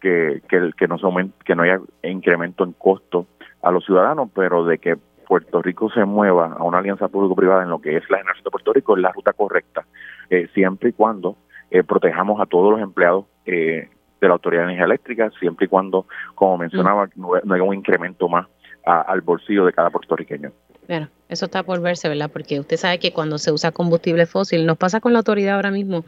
que 0.00 0.42
que, 0.48 0.70
que 0.76 0.88
no 0.88 0.96
se 0.96 1.06
que 1.44 1.54
no 1.54 1.62
haya 1.62 1.80
incremento 2.02 2.64
en 2.64 2.72
costo 2.72 3.26
a 3.62 3.70
los 3.70 3.84
ciudadanos, 3.84 4.30
pero 4.34 4.64
de 4.64 4.78
que 4.78 4.96
Puerto 5.30 5.62
Rico 5.62 5.88
se 5.92 6.04
mueva 6.04 6.56
a 6.58 6.64
una 6.64 6.78
alianza 6.78 7.06
público-privada 7.06 7.62
en 7.62 7.70
lo 7.70 7.80
que 7.80 7.96
es 7.96 8.02
la 8.10 8.16
generación 8.16 8.42
de 8.42 8.50
Puerto 8.50 8.72
Rico 8.72 8.96
es 8.96 9.00
la 9.00 9.12
ruta 9.12 9.32
correcta, 9.32 9.86
eh, 10.28 10.48
siempre 10.52 10.88
y 10.88 10.92
cuando 10.92 11.36
eh, 11.70 11.84
protejamos 11.84 12.40
a 12.40 12.46
todos 12.46 12.72
los 12.72 12.80
empleados 12.80 13.26
eh, 13.46 13.88
de 14.20 14.26
la 14.26 14.32
Autoridad 14.32 14.62
de 14.62 14.64
Energía 14.64 14.86
Eléctrica, 14.86 15.30
siempre 15.38 15.66
y 15.66 15.68
cuando, 15.68 16.06
como 16.34 16.58
mencionaba, 16.58 17.08
no, 17.14 17.34
haya 17.34 17.62
un 17.62 17.74
incremento 17.76 18.28
más 18.28 18.48
al 18.84 19.20
bolsillo 19.20 19.64
de 19.66 19.72
cada 19.72 19.88
puertorriqueño. 19.90 20.50
Bueno, 20.88 21.08
eso 21.28 21.44
está 21.44 21.62
por 21.62 21.80
verse, 21.80 22.08
¿verdad? 22.08 22.28
Porque 22.32 22.58
usted 22.58 22.76
sabe 22.76 22.98
que 22.98 23.12
cuando 23.12 23.38
se 23.38 23.52
usa 23.52 23.70
combustible 23.70 24.26
fósil, 24.26 24.66
nos 24.66 24.78
pasa 24.78 24.98
con 24.98 25.12
la 25.12 25.20
autoridad 25.20 25.54
ahora 25.54 25.70
mismo, 25.70 26.04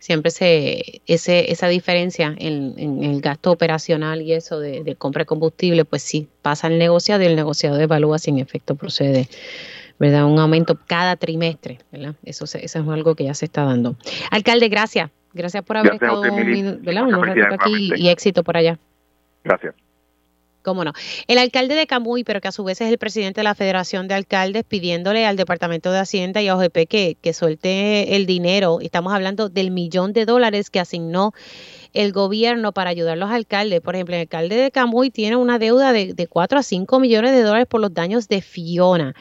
siempre 0.00 0.32
se, 0.32 1.02
ese, 1.06 1.52
esa 1.52 1.68
diferencia 1.68 2.34
en, 2.36 3.04
el 3.04 3.20
gasto 3.20 3.52
operacional 3.52 4.22
y 4.22 4.32
eso 4.32 4.58
de, 4.58 4.96
compra 4.96 5.20
de 5.20 5.26
combustible, 5.26 5.84
pues 5.84 6.02
sí, 6.02 6.28
pasa 6.42 6.66
el 6.66 6.78
negociado 6.78 7.22
y 7.22 7.26
el 7.26 7.36
negociado 7.36 7.78
evalúa 7.78 8.18
si 8.18 8.30
en 8.30 8.40
efecto 8.40 8.74
procede. 8.74 9.28
¿verdad? 10.00 10.24
Un 10.24 10.38
aumento 10.38 10.78
cada 10.86 11.14
trimestre, 11.16 11.78
¿verdad? 11.92 12.14
Eso, 12.24 12.44
eso 12.44 12.58
es 12.58 12.74
algo 12.74 13.14
que 13.14 13.24
ya 13.24 13.34
se 13.34 13.44
está 13.44 13.64
dando. 13.64 13.96
Alcalde, 14.30 14.68
gracias. 14.70 15.10
Gracias 15.34 15.62
por 15.62 15.76
haber 15.76 15.94
estado 15.94 16.22
un, 16.22 16.82
rato 16.84 17.54
aquí 17.54 17.92
y 17.94 18.08
éxito 18.08 18.42
por 18.42 18.56
allá. 18.56 18.78
Gracias. 19.44 19.74
Cómo 20.62 20.84
no. 20.84 20.92
El 21.26 21.38
alcalde 21.38 21.74
de 21.74 21.86
Camuy, 21.86 22.24
pero 22.24 22.40
que 22.40 22.48
a 22.48 22.52
su 22.52 22.64
vez 22.64 22.80
es 22.80 22.90
el 22.90 22.98
presidente 22.98 23.40
de 23.40 23.44
la 23.44 23.54
Federación 23.54 24.08
de 24.08 24.14
Alcaldes, 24.14 24.64
pidiéndole 24.64 25.26
al 25.26 25.36
Departamento 25.36 25.90
de 25.90 25.98
Hacienda 25.98 26.42
y 26.42 26.48
a 26.48 26.56
OGP 26.56 26.86
que, 26.88 27.16
que 27.20 27.32
suelte 27.32 28.16
el 28.16 28.26
dinero. 28.26 28.78
Estamos 28.80 29.12
hablando 29.12 29.48
del 29.48 29.70
millón 29.70 30.12
de 30.12 30.26
dólares 30.26 30.70
que 30.70 30.80
asignó 30.80 31.32
el 31.92 32.12
gobierno 32.12 32.72
para 32.72 32.90
ayudar 32.90 33.14
a 33.14 33.16
los 33.16 33.30
alcaldes. 33.30 33.80
Por 33.80 33.94
ejemplo, 33.94 34.14
el 34.14 34.22
alcalde 34.22 34.56
de 34.56 34.70
Camuy 34.70 35.10
tiene 35.10 35.36
una 35.36 35.58
deuda 35.58 35.92
de, 35.92 36.14
de 36.14 36.26
4 36.26 36.58
a 36.58 36.62
5 36.62 37.00
millones 37.00 37.32
de 37.32 37.42
dólares 37.42 37.66
por 37.68 37.80
los 37.80 37.92
daños 37.94 38.28
de 38.28 38.42
Fiona. 38.42 39.14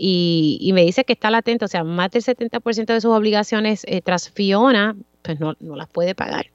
Y, 0.00 0.70
me 0.74 0.84
dice 0.84 1.04
que 1.04 1.12
está 1.12 1.28
latente, 1.28 1.64
o 1.64 1.68
sea, 1.68 1.82
más 1.82 2.12
del 2.12 2.22
70% 2.22 2.86
de 2.86 3.00
sus 3.00 3.10
obligaciones 3.10 3.82
eh, 3.88 4.00
tras 4.00 4.30
Fiona 4.30 4.96
pues 5.22 5.40
no, 5.40 5.54
no 5.60 5.76
las 5.76 5.88
puede 5.88 6.14
pagar. 6.14 6.46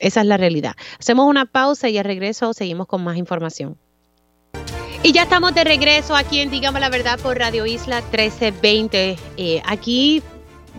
Esa 0.00 0.22
es 0.22 0.26
la 0.26 0.36
realidad. 0.36 0.74
Hacemos 0.98 1.26
una 1.26 1.46
pausa 1.46 1.88
y 1.88 1.98
al 1.98 2.04
regreso 2.04 2.52
seguimos 2.52 2.88
con 2.88 3.04
más 3.04 3.16
información. 3.16 3.78
Y 5.02 5.12
ya 5.12 5.22
estamos 5.22 5.54
de 5.54 5.64
regreso 5.64 6.16
aquí 6.16 6.40
en 6.40 6.50
Dígame 6.50 6.80
la 6.80 6.90
Verdad 6.90 7.18
por 7.20 7.38
Radio 7.38 7.64
Isla 7.64 8.00
1320. 8.00 9.16
Eh, 9.36 9.62
aquí 9.64 10.22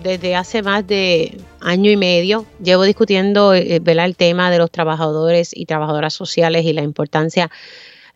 desde 0.03 0.35
hace 0.35 0.61
más 0.61 0.85
de 0.87 1.37
año 1.59 1.91
y 1.91 1.97
medio 1.97 2.45
llevo 2.63 2.83
discutiendo 2.83 3.53
eh, 3.53 3.81
el 3.83 4.15
tema 4.15 4.51
de 4.51 4.57
los 4.57 4.71
trabajadores 4.71 5.51
y 5.53 5.65
trabajadoras 5.65 6.13
sociales 6.13 6.65
y 6.65 6.73
la 6.73 6.81
importancia 6.81 7.51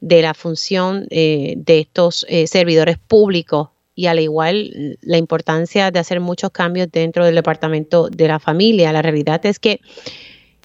de 0.02 0.22
la 0.22 0.34
función 0.34 1.08
eh, 1.10 1.54
de 1.58 1.80
estos 1.80 2.26
eh, 2.30 2.48
servidores 2.48 2.98
públicos 2.98 3.70
y 3.96 4.08
al 4.08 4.20
igual 4.20 4.98
la 5.02 5.18
importancia 5.18 5.90
de 5.90 6.00
hacer 6.00 6.20
muchos 6.20 6.52
cambios 6.52 6.92
dentro 6.92 7.24
del 7.24 7.36
departamento 7.36 8.10
de 8.10 8.28
la 8.28 8.40
familia. 8.40 8.92
La 8.92 9.02
realidad 9.02 9.46
es 9.46 9.58
que 9.58 9.80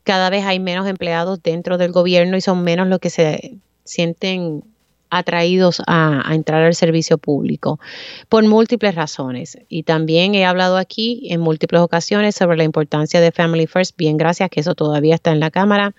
cada 0.04 0.30
vez 0.30 0.44
hay 0.44 0.58
menos 0.58 0.86
empleados 0.86 1.42
dentro 1.42 1.78
del 1.78 1.92
gobierno 1.92 2.36
y 2.36 2.40
son 2.40 2.62
menos 2.62 2.88
los 2.88 2.98
que 2.98 3.10
se 3.10 3.58
sienten 3.84 4.62
atraídos 5.10 5.82
a, 5.86 6.22
entrar 6.32 6.62
al 6.62 6.74
servicio 6.74 7.18
público 7.18 7.80
por 8.28 8.44
múltiples 8.44 8.94
razones. 8.94 9.58
Y 9.68 9.82
también 9.82 10.34
he 10.34 10.44
hablado 10.46 10.76
aquí 10.76 11.26
en 11.30 11.40
múltiples 11.40 11.82
ocasiones 11.82 12.36
sobre 12.36 12.56
la 12.56 12.64
importancia 12.64 13.20
de 13.20 13.32
Family 13.32 13.66
First. 13.66 13.96
Bien, 13.96 14.16
gracias, 14.16 14.48
que 14.50 14.60
eso 14.60 14.74
todavía 14.74 15.16
está 15.16 15.32
en 15.32 15.40
la 15.40 15.50
Cámara 15.50 15.94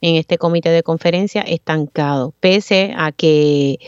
en 0.00 0.16
este 0.16 0.36
comité 0.36 0.68
de 0.68 0.82
conferencia 0.82 1.40
estancado, 1.40 2.34
pese 2.38 2.92
a 2.94 3.10
que 3.10 3.78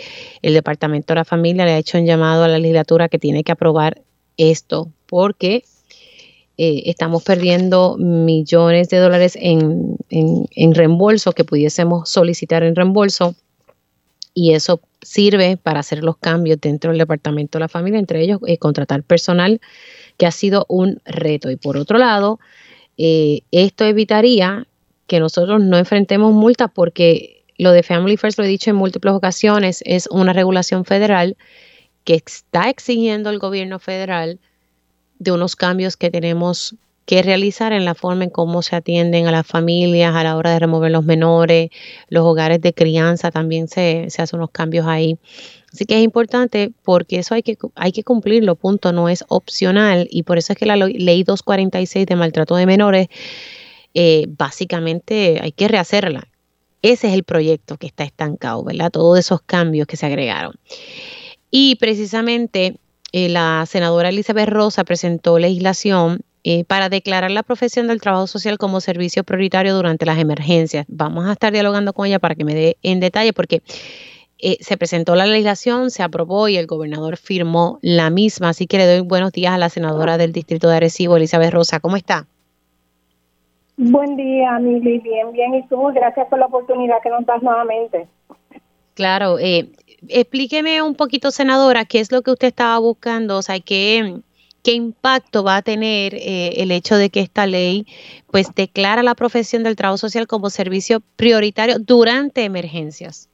el 0.40 0.55
Departamento 0.55 1.12
de 1.12 1.16
la 1.16 1.24
Familia 1.26 1.66
le 1.66 1.72
ha 1.72 1.78
hecho 1.78 1.99
un 1.99 2.07
llamado 2.07 2.44
a 2.44 2.49
la 2.49 2.59
legislatura 2.59 3.11
que 3.11 3.18
tiene 3.18 3.44
que 3.44 3.53
aprobar 3.53 4.01
esto, 4.38 4.88
porque 5.07 5.64
eh, 6.59 6.85
estamos 6.87 7.23
perdiendo 7.23 7.97
millones 7.99 8.89
de 8.89 8.97
dólares 8.97 9.37
en, 9.39 9.99
en, 10.09 10.75
reembolso 10.75 11.33
que 11.33 11.45
pudiésemos 11.45 12.09
solicitar 12.09 12.63
en 12.63 12.75
reembolso 12.75 13.35
y 14.33 14.55
eso 14.55 14.81
sirve 15.03 15.59
para 15.59 15.81
hacer 15.81 16.03
los 16.03 16.17
cambios 16.17 16.59
dentro 16.61 16.91
del 16.91 16.99
Departamento 16.99 17.59
de 17.59 17.61
la 17.61 17.69
Familia, 17.69 17.99
entre 17.99 18.23
ellos 18.23 18.41
eh, 18.47 18.57
contratar 18.57 19.03
personal, 19.03 19.61
que 20.17 20.27
ha 20.27 20.31
sido 20.31 20.65
un 20.69 21.01
reto. 21.05 21.51
Y 21.51 21.57
por 21.57 21.77
otro 21.77 21.99
lado, 21.99 22.41
eh, 22.97 23.43
esto 23.51 23.85
evitaría 23.85 24.67
que 25.07 25.21
nosotros 25.21 25.63
no 25.63 25.77
enfrentemos 25.77 26.33
multas 26.33 26.71
porque 26.75 27.45
lo 27.59 27.73
de 27.73 27.83
Family 27.83 28.17
First, 28.17 28.39
lo 28.39 28.45
he 28.45 28.49
dicho 28.49 28.71
en 28.71 28.77
múltiples 28.77 29.13
ocasiones, 29.13 29.83
es 29.87 30.09
una 30.11 30.33
regulación 30.33 30.87
federal 30.87 31.37
que 32.05 32.15
está 32.15 32.71
exigiendo 32.71 33.29
el 33.29 33.39
gobierno 33.39 33.79
federal 33.79 34.39
de 35.19 35.33
unos 35.33 35.57
cambios 35.57 35.97
que 35.97 36.11
tenemos 36.11 36.75
que 37.07 37.23
realizar 37.23 37.73
en 37.73 37.85
la 37.85 37.95
forma 37.95 38.25
en 38.25 38.31
cómo 38.31 38.62
se 38.62 38.75
atienden 38.75 39.29
a 39.29 39.31
las 39.31 39.47
familias 39.47 40.14
a 40.14 40.25
la 40.25 40.37
hora 40.37 40.51
de 40.51 40.59
remover 40.59 40.91
los 40.91 41.05
menores, 41.05 41.71
los 42.09 42.25
hogares 42.25 42.61
de 42.61 42.75
crianza, 42.75 43.31
también 43.31 43.69
se, 43.69 44.07
se 44.11 44.23
hacen 44.23 44.41
unos 44.41 44.51
cambios 44.51 44.87
ahí. 44.87 45.17
Así 45.73 45.85
que 45.85 45.99
es 45.99 46.03
importante 46.03 46.73
porque 46.83 47.19
eso 47.19 47.35
hay 47.35 47.43
que, 47.43 47.57
hay 47.77 47.93
que 47.93 48.03
cumplirlo, 48.03 48.57
punto, 48.57 48.93
no 48.93 49.09
es 49.09 49.25
opcional 49.29 50.09
y 50.11 50.25
por 50.25 50.39
eso 50.39 50.53
es 50.53 50.59
que 50.59 50.67
la 50.67 50.77
ley 50.77 51.23
246 51.23 52.07
de 52.07 52.17
maltrato 52.17 52.57
de 52.57 52.67
menores 52.67 53.09
eh, 53.95 54.27
básicamente 54.29 55.39
hay 55.41 55.53
que 55.53 55.69
rehacerla. 55.69 56.29
Ese 56.83 57.09
es 57.09 57.14
el 57.14 57.25
proyecto 57.25 57.77
que 57.77 57.87
está 57.87 58.05
estancado, 58.05 58.64
¿verdad? 58.64 58.91
Todos 58.91 59.19
esos 59.19 59.43
cambios 59.43 59.87
que 59.87 59.97
se 59.97 60.07
agregaron. 60.07 60.55
Y 61.51 61.77
precisamente 61.77 62.77
eh, 63.19 63.31
la 63.31 63.64
senadora 63.64 64.11
Elizabeth 64.11 64.51
Rosa 64.51 64.85
presentó 64.85 65.39
legislación 65.39 66.21
eh, 66.45 66.64
para 66.64 66.91
declarar 66.91 67.31
la 67.31 67.43
profesión 67.43 67.87
del 67.87 67.99
trabajo 67.99 68.27
social 68.27 68.59
como 68.59 68.83
servicio 68.83 69.25
prioritario 69.25 69.75
durante 69.75 70.05
las 70.05 70.19
emergencias. 70.19 70.85
Vamos 70.87 71.27
a 71.27 71.33
estar 71.33 71.51
dialogando 71.51 71.95
con 71.95 72.07
ella 72.07 72.19
para 72.19 72.35
que 72.35 72.45
me 72.45 72.55
dé 72.55 72.77
en 72.83 73.01
detalle 73.01 73.33
porque 73.33 73.62
se 74.61 74.77
presentó 74.77 75.17
la 75.17 75.25
legislación, 75.25 75.91
se 75.91 76.03
aprobó 76.03 76.47
y 76.49 76.59
el 76.59 76.67
gobernador 76.67 77.17
firmó 77.17 77.79
la 77.81 78.11
misma. 78.11 78.51
Así 78.51 78.67
que 78.67 78.77
le 78.77 78.87
doy 78.87 79.01
buenos 79.01 79.33
días 79.33 79.55
a 79.55 79.59
la 79.59 79.71
senadora 79.71 80.19
del 80.19 80.33
distrito 80.33 80.69
de 80.69 80.77
Arecibo, 80.77 81.17
Elizabeth 81.17 81.55
Rosa. 81.55 81.81
¿Cómo 81.81 81.97
está? 81.97 82.27
Buen 83.79 84.17
día, 84.17 84.59
Mili. 84.59 84.99
Bien, 84.99 85.33
bien. 85.33 85.55
Y 85.55 85.67
tú, 85.69 85.91
gracias 85.95 86.27
por 86.29 86.39
la 86.39 86.47
oportunidad 86.47 86.97
que 87.03 87.09
nos 87.09 87.25
das 87.25 87.43
nuevamente. 87.43 88.09
Claro. 88.97 89.38
Eh, 89.38 89.68
explíqueme 90.09 90.80
un 90.80 90.94
poquito, 90.94 91.30
senadora, 91.30 91.84
qué 91.84 92.01
es 92.01 92.11
lo 92.11 92.22
que 92.22 92.30
usted 92.30 92.49
estaba 92.49 92.78
buscando, 92.78 93.36
o 93.36 93.42
sea, 93.42 93.61
qué, 93.61 94.20
qué 94.64 94.72
impacto 94.72 95.44
va 95.44 95.57
a 95.57 95.62
tener 95.62 96.14
eh, 96.14 96.62
el 96.62 96.72
hecho 96.72 96.97
de 96.97 97.11
que 97.11 97.20
esta 97.20 97.47
ley 97.47 97.86
pues 98.30 98.55
declara 98.55 99.03
la 99.03 99.14
profesión 99.14 99.62
del 99.64 99.76
trabajo 99.76 99.99
social 99.99 100.26
como 100.26 100.49
servicio 100.49 101.01
prioritario 101.16 101.78
durante 101.78 102.44
emergencias. 102.44 103.28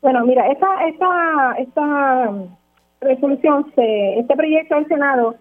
Bueno, 0.00 0.24
mira, 0.24 0.48
esta, 0.48 0.86
esta, 0.88 1.54
esta 1.58 2.32
resolución, 3.02 3.70
se, 3.74 4.18
este 4.20 4.34
proyecto 4.34 4.76
del 4.76 4.88
Senado 4.88 5.34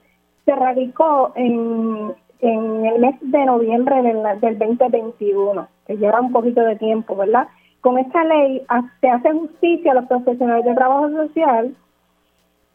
se 0.46 0.54
radicó 0.54 1.32
en 1.38 2.14
en 2.40 2.86
el 2.86 3.00
mes 3.00 3.16
de 3.22 3.46
noviembre 3.46 4.02
del, 4.02 4.22
del 4.42 4.60
2021, 4.60 5.68
que 5.88 5.98
lleva 5.98 6.22
un 6.22 6.32
poquito 6.32 6.62
de 6.62 6.76
tiempo, 6.76 7.16
¿verdad? 7.16 7.48
Con 7.88 7.98
esta 8.00 8.22
ley 8.26 8.62
se 9.00 9.08
hace 9.08 9.32
justicia 9.32 9.94
a 9.94 9.96
los 9.96 10.08
profesionales 10.08 10.66
de 10.66 10.76
trabajo 10.76 11.10
social 11.10 11.74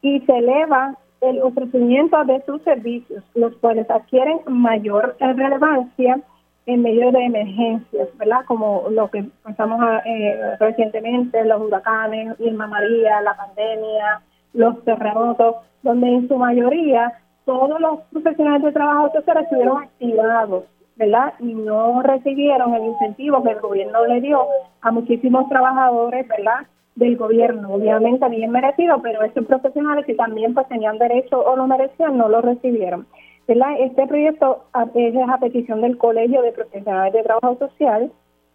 y 0.01 0.21
se 0.21 0.39
eleva 0.39 0.97
el 1.21 1.43
ofrecimiento 1.43 2.25
de 2.25 2.43
sus 2.47 2.63
servicios, 2.63 3.23
los 3.35 3.55
cuales 3.57 3.91
adquieren 3.91 4.41
mayor 4.47 5.15
relevancia 5.21 6.19
en 6.65 6.81
medio 6.81 7.13
de 7.13 7.27
emergencias, 7.27 8.09
¿verdad? 8.17 8.47
Como 8.47 8.85
lo 8.91 9.11
que 9.11 9.27
pasamos 9.43 9.79
eh, 10.07 10.57
recientemente, 10.59 11.45
los 11.45 11.61
huracanes, 11.61 12.35
Irma 12.41 12.67
María, 12.67 13.21
la 13.21 13.37
pandemia, 13.37 14.23
los 14.55 14.83
terremotos, 14.83 15.57
donde 15.83 16.09
en 16.09 16.27
su 16.27 16.39
mayoría 16.39 17.13
todos 17.45 17.79
los 17.79 18.01
profesionales 18.13 18.63
de 18.63 18.73
trabajo 18.73 19.13
social 19.13 19.43
estuvieron 19.43 19.83
activados, 19.83 20.65
¿verdad? 20.97 21.35
Y 21.41 21.55
no 21.55 22.03
recibieron 22.03 22.75
el 22.75 22.85
incentivo 22.85 23.43
que 23.43 23.51
el 23.51 23.61
gobierno 23.61 24.07
le 24.07 24.21
dio 24.21 24.47
a 24.81 24.91
muchísimos 24.91 25.49
trabajadores, 25.49 26.27
¿verdad? 26.29 26.67
Del 26.95 27.17
gobierno, 27.17 27.75
obviamente 27.75 28.29
bien 28.29 28.51
merecido, 28.51 29.01
pero 29.03 29.23
estos 29.23 29.47
profesionales 29.47 30.05
que 30.05 30.15
también 30.15 30.55
pues 30.55 30.69
tenían 30.69 30.99
derecho 30.99 31.43
o 31.43 31.57
lo 31.57 31.67
merecían, 31.67 32.19
no 32.19 32.29
lo 32.29 32.43
recibieron. 32.43 33.07
¿verdad? 33.49 33.73
Este 33.81 34.07
proyecto 34.07 34.65
es 34.95 35.15
a 35.29 35.39
petición 35.39 35.81
del 35.81 35.99
Colegio 35.99 36.43
de 36.43 36.53
Profesionales 36.53 37.13
de 37.13 37.23
Trabajo 37.23 37.57
Social 37.59 38.13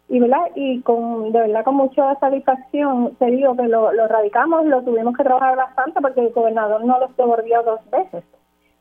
y 0.09 0.19
verdad 0.19 0.49
y 0.55 0.81
con 0.81 1.31
de 1.31 1.39
verdad 1.41 1.65
con 1.65 1.75
mucha 1.75 2.15
satisfacción 2.19 3.15
te 3.19 3.25
digo 3.25 3.55
que 3.57 3.63
lo, 3.63 3.91
lo 3.91 4.07
radicamos 4.07 4.65
lo 4.65 4.81
tuvimos 4.81 5.17
que 5.17 5.23
trabajar 5.23 5.57
bastante 5.57 5.99
porque 5.99 6.21
el 6.21 6.29
gobernador 6.31 6.85
no 6.85 6.97
los 6.99 7.15
devolvió 7.17 7.61
dos 7.63 7.81
veces 7.91 8.23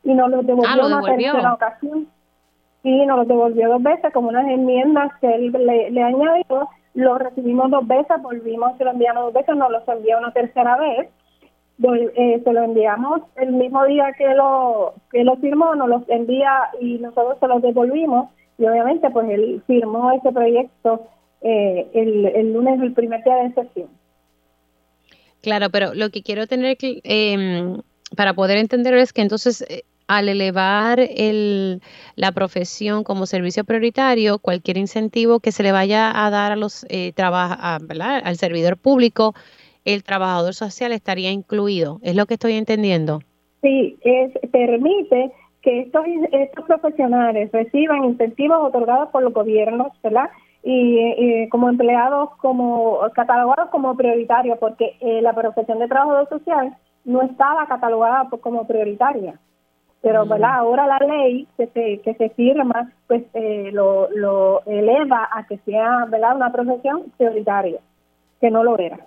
y 0.05 0.15
nos 0.15 0.31
los 0.31 0.47
devolvió 0.47 0.83
ah, 0.83 0.87
una 0.87 1.03
tercera 1.03 1.55
ocasión 1.55 2.07
y 2.87 3.05
nos 3.05 3.19
los 3.19 3.29
devolvió 3.29 3.69
dos 3.69 3.83
veces 3.83 4.13
como 4.13 4.29
unas 4.29 4.47
enmiendas 4.47 5.11
que 5.21 5.27
él 5.27 5.51
le, 5.51 5.91
le 5.91 6.03
añadió 6.03 6.69
lo 6.95 7.19
recibimos 7.19 7.69
dos 7.69 7.85
veces 7.87 8.23
volvimos 8.23 8.79
se 8.79 8.85
lo 8.85 8.93
enviamos 8.93 9.25
dos 9.25 9.35
veces 9.35 9.57
nos 9.57 9.73
los 9.73 9.89
envió 9.89 10.19
una 10.19 10.33
tercera 10.33 10.77
vez 10.77 11.09
eh, 11.83 12.41
se 12.45 12.53
lo 12.53 12.63
enviamos 12.63 13.23
el 13.37 13.53
mismo 13.53 13.85
día 13.87 14.13
que 14.17 14.33
lo 14.35 14.95
que 15.11 15.25
lo 15.25 15.37
firmó 15.39 15.75
nos 15.75 15.89
los 15.89 16.09
envía 16.09 16.71
y 16.81 16.99
nosotros 16.99 17.39
se 17.41 17.49
los 17.49 17.61
devolvimos 17.61 18.31
y 18.57 18.67
obviamente 18.67 19.11
pues 19.11 19.29
él 19.31 19.63
firmó 19.67 20.13
ese 20.13 20.31
proyecto 20.31 21.09
eh, 21.41 21.89
el, 21.93 22.25
el 22.25 22.53
lunes 22.53 22.81
el 22.81 22.93
primer 22.93 23.23
día 23.25 23.35
de 23.35 23.53
sesión. 23.53 23.89
Claro 25.43 25.71
pero 25.71 25.93
lo 25.93 26.11
que 26.11 26.23
quiero 26.23 26.47
tener 26.47 26.77
eh, 26.81 27.77
para 28.17 28.35
poder 28.35 28.59
entender 28.59 28.95
es 28.95 29.13
que 29.13 29.23
entonces 29.23 29.63
eh, 29.63 29.83
al 30.09 30.29
elevar 30.29 31.01
el, 31.01 31.81
la 32.15 32.33
profesión 32.33 33.05
como 33.05 33.27
servicio 33.27 33.65
prioritario, 33.65 34.39
cualquier 34.39 34.77
incentivo 34.77 35.41
que 35.41 35.53
se 35.53 35.63
le 35.63 35.73
vaya 35.73 36.25
a 36.25 36.31
dar 36.31 36.53
a 36.53 36.57
los 36.57 36.87
eh, 36.89 37.13
al 37.17 38.37
servidor 38.37 38.77
público 38.77 39.35
el 39.85 40.03
trabajador 40.03 40.53
social 40.55 40.93
estaría 40.93 41.31
incluido. 41.31 42.01
¿Es 42.03 42.17
lo 42.17 42.27
que 42.27 42.35
estoy 42.35 42.55
entendiendo? 42.55 43.21
Sí, 43.63 43.97
es, 44.03 44.33
permite 44.51 45.33
que 45.63 45.81
estos, 45.81 46.05
estos 46.33 46.65
profesionales 46.67 47.51
reciban 47.53 48.05
incentivos 48.05 48.59
otorgados 48.63 49.09
por 49.11 49.23
los 49.23 49.33
gobiernos, 49.33 49.89
¿verdad? 50.03 50.29
Y 50.63 51.49
como 51.51 51.69
empleados, 51.69 52.31
como 52.39 52.99
catalogados 53.15 53.71
como 53.71 53.97
prioritarios, 53.97 54.59
porque 54.59 54.97
eh, 55.01 55.23
la 55.23 55.33
profesión 55.33 55.79
de 55.79 55.87
trabajador 55.87 56.29
social 56.29 56.77
no 57.05 57.23
estaba 57.23 57.67
catalogada 57.69 58.29
como 58.41 58.67
prioritaria. 58.67 59.39
Pero, 60.03 60.25
mm. 60.25 60.29
¿verdad? 60.29 60.55
Ahora 60.57 60.87
la 60.87 60.99
ley 60.99 61.47
que 61.57 61.67
se, 61.69 62.01
que 62.01 62.15
se 62.15 62.31
firma, 62.31 62.93
pues 63.07 63.25
eh, 63.35 63.71
lo, 63.73 64.09
lo 64.11 64.63
eleva 64.67 65.29
a 65.33 65.47
que 65.47 65.59
sea, 65.59 66.07
¿verdad? 66.09 66.37
Una 66.37 66.53
profesión 66.53 67.13
prioritaria, 67.17 67.81
que 68.41 68.51
no 68.51 68.63
lo 68.63 68.79
era. 68.79 68.99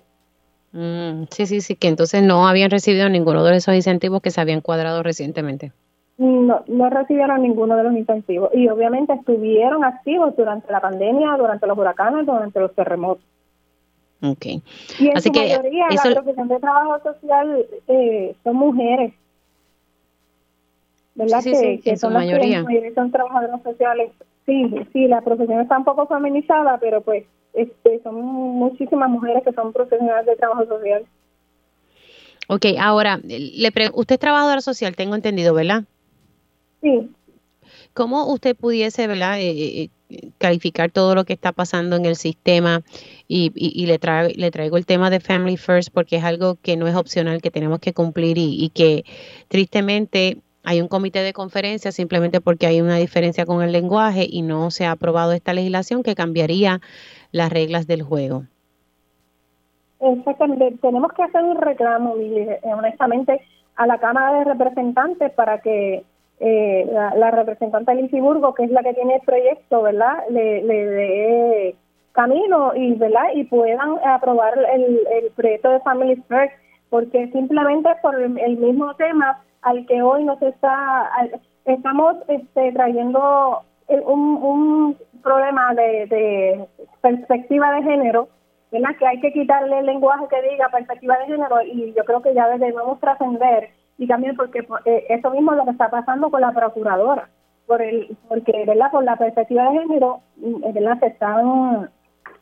Mm, 0.71 1.23
sí, 1.31 1.45
sí, 1.47 1.61
sí, 1.61 1.75
que 1.75 1.87
entonces 1.87 2.21
no 2.21 2.47
habían 2.47 2.69
recibido 2.69 3.09
ninguno 3.09 3.43
de 3.43 3.57
esos 3.57 3.73
incentivos 3.73 4.21
que 4.21 4.31
se 4.31 4.41
habían 4.41 4.61
cuadrado 4.61 5.01
recientemente. 5.01 5.71
No, 6.17 6.63
no 6.67 6.89
recibieron 6.89 7.41
ninguno 7.41 7.77
de 7.77 7.83
los 7.83 7.93
incentivos 7.93 8.49
y 8.53 8.67
obviamente 8.67 9.13
estuvieron 9.13 9.85
activos 9.85 10.35
durante 10.35 10.69
la 10.69 10.81
pandemia, 10.81 11.37
durante 11.37 11.65
los 11.65 11.77
huracanes, 11.77 12.25
durante 12.25 12.59
los 12.59 12.75
terremotos. 12.75 13.23
Ok. 14.21 14.45
Y 14.99 15.07
en 15.07 15.17
Así 15.17 15.29
su 15.29 15.33
que 15.33 15.39
mayoría 15.39 15.87
la 15.91 16.13
profesión 16.15 16.47
de 16.49 16.59
trabajo 16.59 16.99
social 17.03 17.65
eh, 17.87 18.35
son 18.43 18.55
mujeres. 18.57 19.13
¿Verdad? 21.15 21.41
Sí, 21.41 21.51
que, 21.51 21.79
que 21.83 21.97
son 21.97 22.13
mayoría. 22.13 22.63
son 22.95 23.11
trabajadoras 23.11 23.61
sociales. 23.63 24.11
Sí, 24.45 24.71
sí, 24.93 25.07
la 25.07 25.21
profesión 25.21 25.59
está 25.61 25.77
un 25.77 25.83
poco 25.83 26.07
feminizada, 26.07 26.77
pero 26.79 27.01
pues 27.01 27.25
este, 27.53 28.01
son 28.03 28.15
muchísimas 28.15 29.09
mujeres 29.09 29.43
que 29.43 29.53
son 29.53 29.73
profesionales 29.73 30.25
de 30.25 30.35
trabajo 30.35 30.65
social. 30.65 31.05
Ok, 32.47 32.65
ahora, 32.79 33.19
le 33.23 33.71
usted 33.93 34.15
es 34.15 34.19
trabajadora 34.19 34.61
social, 34.61 34.95
tengo 34.95 35.13
entendido, 35.13 35.53
¿verdad? 35.53 35.83
Sí. 36.81 37.09
¿Cómo 37.93 38.31
usted 38.31 38.55
pudiese, 38.55 39.05
¿verdad? 39.05 39.39
Eh, 39.39 39.51
eh, 39.51 39.89
eh, 40.09 40.31
calificar 40.39 40.89
todo 40.89 41.13
lo 41.13 41.25
que 41.25 41.33
está 41.33 41.51
pasando 41.51 41.95
en 41.95 42.05
el 42.05 42.15
sistema 42.15 42.81
y, 43.27 43.51
y, 43.53 43.85
le, 43.85 43.99
traigo, 43.99 44.33
le 44.35 44.49
traigo 44.49 44.77
el 44.77 44.87
tema 44.87 45.11
de 45.11 45.19
Family 45.19 45.57
First 45.57 45.89
porque 45.93 46.15
es 46.15 46.23
algo 46.23 46.57
que 46.61 46.75
no 46.75 46.87
es 46.87 46.95
opcional, 46.95 47.41
que 47.41 47.51
tenemos 47.51 47.79
que 47.79 47.93
cumplir 47.93 48.39
y, 48.39 48.63
y 48.63 48.69
que 48.69 49.05
tristemente 49.47 50.39
hay 50.69 50.81
un 50.81 50.87
comité 50.87 51.23
de 51.23 51.33
conferencia 51.33 51.91
simplemente 51.91 52.41
porque 52.41 52.67
hay 52.67 52.79
una 52.79 52.97
diferencia 52.97 53.47
con 53.47 53.63
el 53.63 53.71
lenguaje 53.71 54.27
y 54.29 54.43
no 54.43 54.69
se 54.69 54.85
ha 54.85 54.91
aprobado 54.91 55.31
esta 55.31 55.51
legislación 55.51 56.03
que 56.03 56.13
cambiaría 56.13 56.79
las 57.31 57.51
reglas 57.51 57.87
del 57.87 58.03
juego. 58.03 58.43
Exactamente, 59.99 60.77
tenemos 60.79 61.11
que 61.13 61.23
hacer 61.23 61.43
un 61.43 61.57
reclamo, 61.57 62.15
eh, 62.19 62.59
honestamente, 62.63 63.41
a 63.77 63.87
la 63.87 63.97
Cámara 63.97 64.37
de 64.37 64.45
Representantes 64.45 65.31
para 65.31 65.59
que 65.59 66.03
eh, 66.39 66.87
la, 66.93 67.31
representante 67.31 67.95
Lizy 67.95 68.19
Burgo, 68.19 68.53
que 68.53 68.65
es 68.65 68.69
la 68.69 68.83
que 68.83 68.93
tiene 68.93 69.15
el 69.15 69.21
proyecto, 69.21 69.81
¿verdad?, 69.81 70.19
le, 70.29 70.63
dé 70.63 71.75
camino 72.11 72.75
y, 72.75 72.93
¿verdad?, 72.93 73.29
y 73.33 73.45
puedan 73.45 73.97
aprobar 74.05 74.53
el, 74.71 75.31
proyecto 75.35 75.71
de 75.71 75.79
Family 75.79 76.15
First, 76.27 76.53
porque 76.91 77.27
simplemente 77.31 77.89
por 78.03 78.21
el, 78.21 78.57
mismo 78.57 78.93
tema 78.97 79.41
al 79.61 79.85
que 79.85 80.01
hoy 80.01 80.23
nos 80.23 80.41
está, 80.41 81.09
estamos 81.65 82.15
este, 82.27 82.71
trayendo 82.71 83.61
un, 83.87 84.37
un 84.41 84.97
problema 85.21 85.73
de, 85.73 86.67
perspectiva 87.01 87.71
de 87.73 87.83
género, 87.83 88.29
¿verdad? 88.71 88.95
que 88.97 89.07
hay 89.07 89.19
que 89.19 89.33
quitarle 89.33 89.79
el 89.79 89.85
lenguaje 89.85 90.25
que 90.29 90.49
diga 90.49 90.69
perspectiva 90.69 91.17
de 91.19 91.25
género 91.25 91.61
y 91.63 91.93
yo 91.93 92.03
creo 92.05 92.21
que 92.21 92.33
ya 92.33 92.47
debemos 92.47 92.99
trascender 92.99 93.69
y 93.97 94.07
también 94.07 94.35
porque 94.35 94.65
eh, 94.85 95.05
eso 95.09 95.29
mismo 95.31 95.51
es 95.51 95.57
lo 95.57 95.65
que 95.65 95.71
está 95.71 95.89
pasando 95.89 96.29
con 96.29 96.41
la 96.41 96.51
procuradora, 96.51 97.29
por 97.67 97.81
el 97.81 98.15
porque 98.27 98.63
verdad 98.65 98.91
por 98.91 99.03
la 99.03 99.17
perspectiva 99.17 99.69
de 99.69 99.79
género, 99.79 100.21
mm, 100.37 100.73
¿verdad? 100.73 100.99
Se 100.99 101.07
están, 101.07 101.89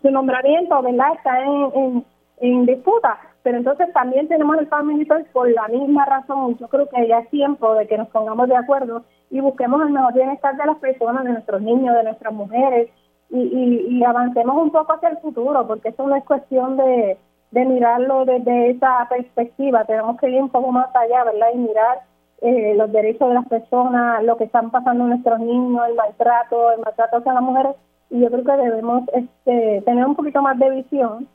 su 0.01 0.11
nombramiento 0.11 0.81
verdad 0.81 1.13
está 1.15 1.41
en, 1.41 1.71
en, 1.73 2.05
disputa, 2.39 3.17
pero 3.43 3.57
entonces 3.57 3.91
también 3.93 4.27
tenemos 4.27 4.57
el 4.57 4.67
Family 4.67 5.07
por 5.33 5.49
la 5.49 5.67
misma 5.67 6.05
razón. 6.05 6.57
Yo 6.57 6.67
creo 6.67 6.87
que 6.87 7.07
ya 7.07 7.19
es 7.19 7.29
tiempo 7.29 7.73
de 7.75 7.87
que 7.87 7.97
nos 7.97 8.09
pongamos 8.09 8.47
de 8.47 8.55
acuerdo 8.55 9.03
y 9.29 9.39
busquemos 9.39 9.81
el 9.81 9.89
mejor 9.89 10.13
bienestar 10.13 10.55
de 10.55 10.65
las 10.65 10.77
personas, 10.77 11.23
de 11.23 11.31
nuestros 11.31 11.61
niños, 11.61 11.95
de 11.95 12.03
nuestras 12.03 12.33
mujeres 12.33 12.89
y, 13.29 13.87
y, 13.89 14.03
avancemos 14.03 14.55
un 14.57 14.71
poco 14.71 14.93
hacia 14.93 15.09
el 15.09 15.17
futuro, 15.17 15.67
porque 15.67 15.89
eso 15.89 16.07
no 16.07 16.15
es 16.15 16.23
cuestión 16.23 16.77
de, 16.77 17.17
de 17.51 17.65
mirarlo 17.65 18.25
desde 18.25 18.69
esa 18.69 19.05
perspectiva, 19.09 19.83
tenemos 19.85 20.17
que 20.19 20.29
ir 20.29 20.41
un 20.41 20.49
poco 20.49 20.71
más 20.71 20.95
allá, 20.95 21.25
¿verdad? 21.25 21.47
Y 21.53 21.57
mirar 21.57 21.99
eh, 22.41 22.73
los 22.75 22.91
derechos 22.91 23.27
de 23.27 23.33
las 23.33 23.47
personas, 23.47 24.23
lo 24.23 24.37
que 24.37 24.45
están 24.45 24.71
pasando 24.71 25.05
nuestros 25.05 25.39
niños, 25.39 25.81
el 25.89 25.95
maltrato, 25.95 26.71
el 26.71 26.79
maltrato 26.79 27.17
hacia 27.17 27.33
las 27.33 27.43
mujeres, 27.43 27.75
y 28.09 28.21
yo 28.21 28.31
creo 28.31 28.43
que 28.45 28.63
debemos 28.63 29.03
este, 29.13 29.81
tener 29.81 30.05
un 30.05 30.15
poquito 30.15 30.41
más 30.41 30.57
de 30.57 30.69
visión 30.69 31.27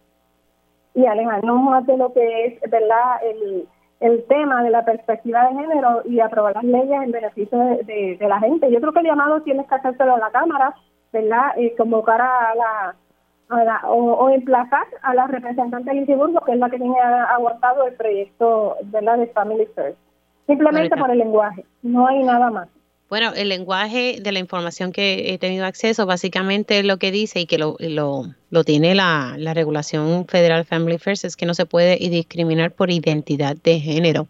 y 0.95 1.07
alejarnos 1.07 1.61
más 1.63 1.87
de 1.87 1.97
lo 1.97 2.13
que 2.13 2.47
es, 2.47 2.71
¿verdad? 2.71 3.21
El, 3.25 3.69
el 4.03 4.25
tema 4.25 4.63
de 4.65 4.71
la 4.71 4.85
perspectiva 4.85 5.49
de 5.49 5.55
género 5.55 6.03
y 6.05 6.19
aprobar 6.19 6.57
las 6.57 6.65
leyes 6.65 7.03
en 7.03 7.13
beneficio 7.13 7.59
de, 7.59 8.19
la 8.21 8.41
gente. 8.41 8.71
Yo 8.71 8.81
creo 8.81 8.93
que 8.93 8.99
el 8.99 9.07
llamado 9.07 9.43
tienes 9.43 9.67
que 9.69 9.77
hacérselo 9.77 10.17
a 10.17 10.19
la 10.19 10.31
Cámara, 10.31 10.75
¿verdad? 11.13 11.57
Y 11.57 11.71
convocar 11.77 12.21
a 12.21 12.55
la, 12.55 12.97
a 13.49 13.65
la 13.65 13.81
o, 13.89 14.29
emplazar 14.31 14.87
a 15.03 15.15
la 15.15 15.29
representante 15.29 15.95
de 15.95 16.17
Burgo, 16.17 16.41
que 16.41 16.53
es 16.53 16.59
la 16.59 16.69
que 16.69 16.79
tiene 16.79 16.99
aguantado 17.01 17.87
el 17.87 17.95
proyecto 17.95 18.77
¿verdad? 18.87 19.19
de 19.19 19.29
Family 19.29 19.67
First. 19.75 19.99
Simplemente 20.49 20.97
por 20.97 21.11
el 21.11 21.19
lenguaje, 21.19 21.65
no 21.83 22.09
hay 22.09 22.25
nada 22.25 22.51
más. 22.51 22.69
Bueno, 23.13 23.35
el 23.37 23.51
lenguaje 23.51 24.21
de 24.23 24.33
la 24.33 24.39
información 24.39 24.91
que 24.91 25.35
he 25.35 25.37
tenido 25.37 25.67
acceso, 25.67 26.07
básicamente 26.07 26.83
lo 26.83 26.97
que 26.97 27.13
dice 27.13 27.41
y 27.41 27.45
que 27.45 27.59
lo, 27.59 27.77
lo, 27.79 28.65
tiene 28.65 28.95
la, 28.95 29.35
la, 29.37 29.53
regulación 29.53 30.27
federal 30.27 30.65
Family 30.65 30.97
First, 30.97 31.27
es 31.27 31.37
que 31.37 31.45
no 31.45 31.53
se 31.53 31.67
puede 31.67 31.97
discriminar 31.97 32.73
por 32.73 32.91
identidad 32.91 33.55
de 33.55 33.81
género. 33.81 34.29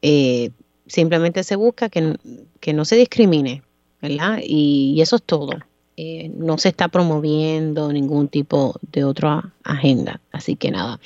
Eh, 0.00 0.48
simplemente 0.86 1.44
se 1.44 1.56
busca 1.56 1.90
que, 1.90 2.16
que, 2.60 2.72
no 2.72 2.86
se 2.86 2.96
discrimine, 2.96 3.62
¿verdad? 4.00 4.38
Y, 4.42 4.98
eso 5.02 5.16
es 5.16 5.22
todo. 5.22 5.50
eh, 5.98 6.30
no 6.34 6.56
se 6.56 6.70
está 6.70 6.88
promoviendo 6.88 7.92
ningún 7.92 8.28
tipo 8.28 8.76
de 8.80 9.04
otra 9.04 9.52
agenda. 9.62 10.22
Así 10.32 10.56
que 10.56 10.70
nada, 10.70 11.00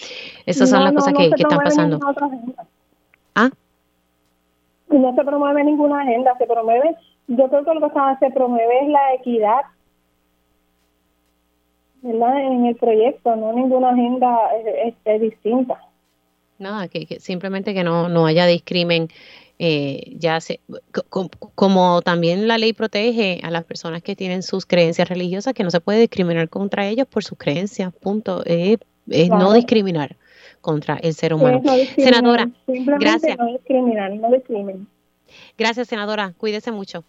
esas 0.47 0.71
son 0.71 0.85
las 0.85 0.93
cosas 0.93 1.13
que, 1.13 1.27
están 1.27 1.59
pasando. 1.59 1.99
¿Ah? 3.35 3.51
No 4.99 5.15
se 5.15 5.25
promueve 5.25 5.65
ninguna 5.65 6.03
agenda, 6.03 6.37
se 6.39 6.47
promueve, 6.47 6.97
yo 7.27 7.49
creo 7.49 7.65
que 7.65 7.75
lo 7.75 7.81
que 7.81 7.95
se 8.21 8.31
promueve 8.31 8.81
es 8.83 8.89
la 8.89 9.15
equidad 9.15 9.63
en 12.03 12.67
el 12.67 12.77
proyecto, 12.77 13.35
no 13.35 13.53
ninguna 13.53 13.91
agenda 13.91 14.39
este, 14.85 15.19
distinta. 15.19 15.81
Nada, 16.59 16.87
que, 16.89 17.19
simplemente 17.19 17.75
que 17.75 17.83
no, 17.83 18.09
no 18.09 18.27
haya 18.27 18.47
discrimen 18.47 19.09
eh, 19.59 20.15
ya 20.17 20.41
se, 20.41 20.61
como 21.55 22.03
también 22.03 22.47
la 22.47 22.59
ley 22.59 22.73
protege 22.73 23.41
a 23.43 23.51
las 23.51 23.65
personas 23.65 24.03
que 24.03 24.15
tienen 24.15 24.43
sus 24.43 24.67
creencias 24.67 25.09
religiosas, 25.09 25.55
que 25.55 25.65
no 25.65 25.71
se 25.71 25.81
puede 25.81 26.01
discriminar 26.01 26.49
contra 26.49 26.87
ellos 26.87 27.07
por 27.07 27.25
sus 27.25 27.39
creencias, 27.39 27.93
punto. 27.93 28.45
es 28.45 28.79
no 29.29 29.53
discriminar 29.53 30.17
contra 30.65 30.97
el 30.97 31.13
ser 31.13 31.35
humano. 31.35 31.63
senadora, 31.95 32.51
gracias. 32.67 33.37
No 33.39 33.45
no 33.45 34.31
Gracias, 35.59 35.89
senadora. 35.89 36.33
Cuídese 36.39 36.73
mucho. 36.73 37.05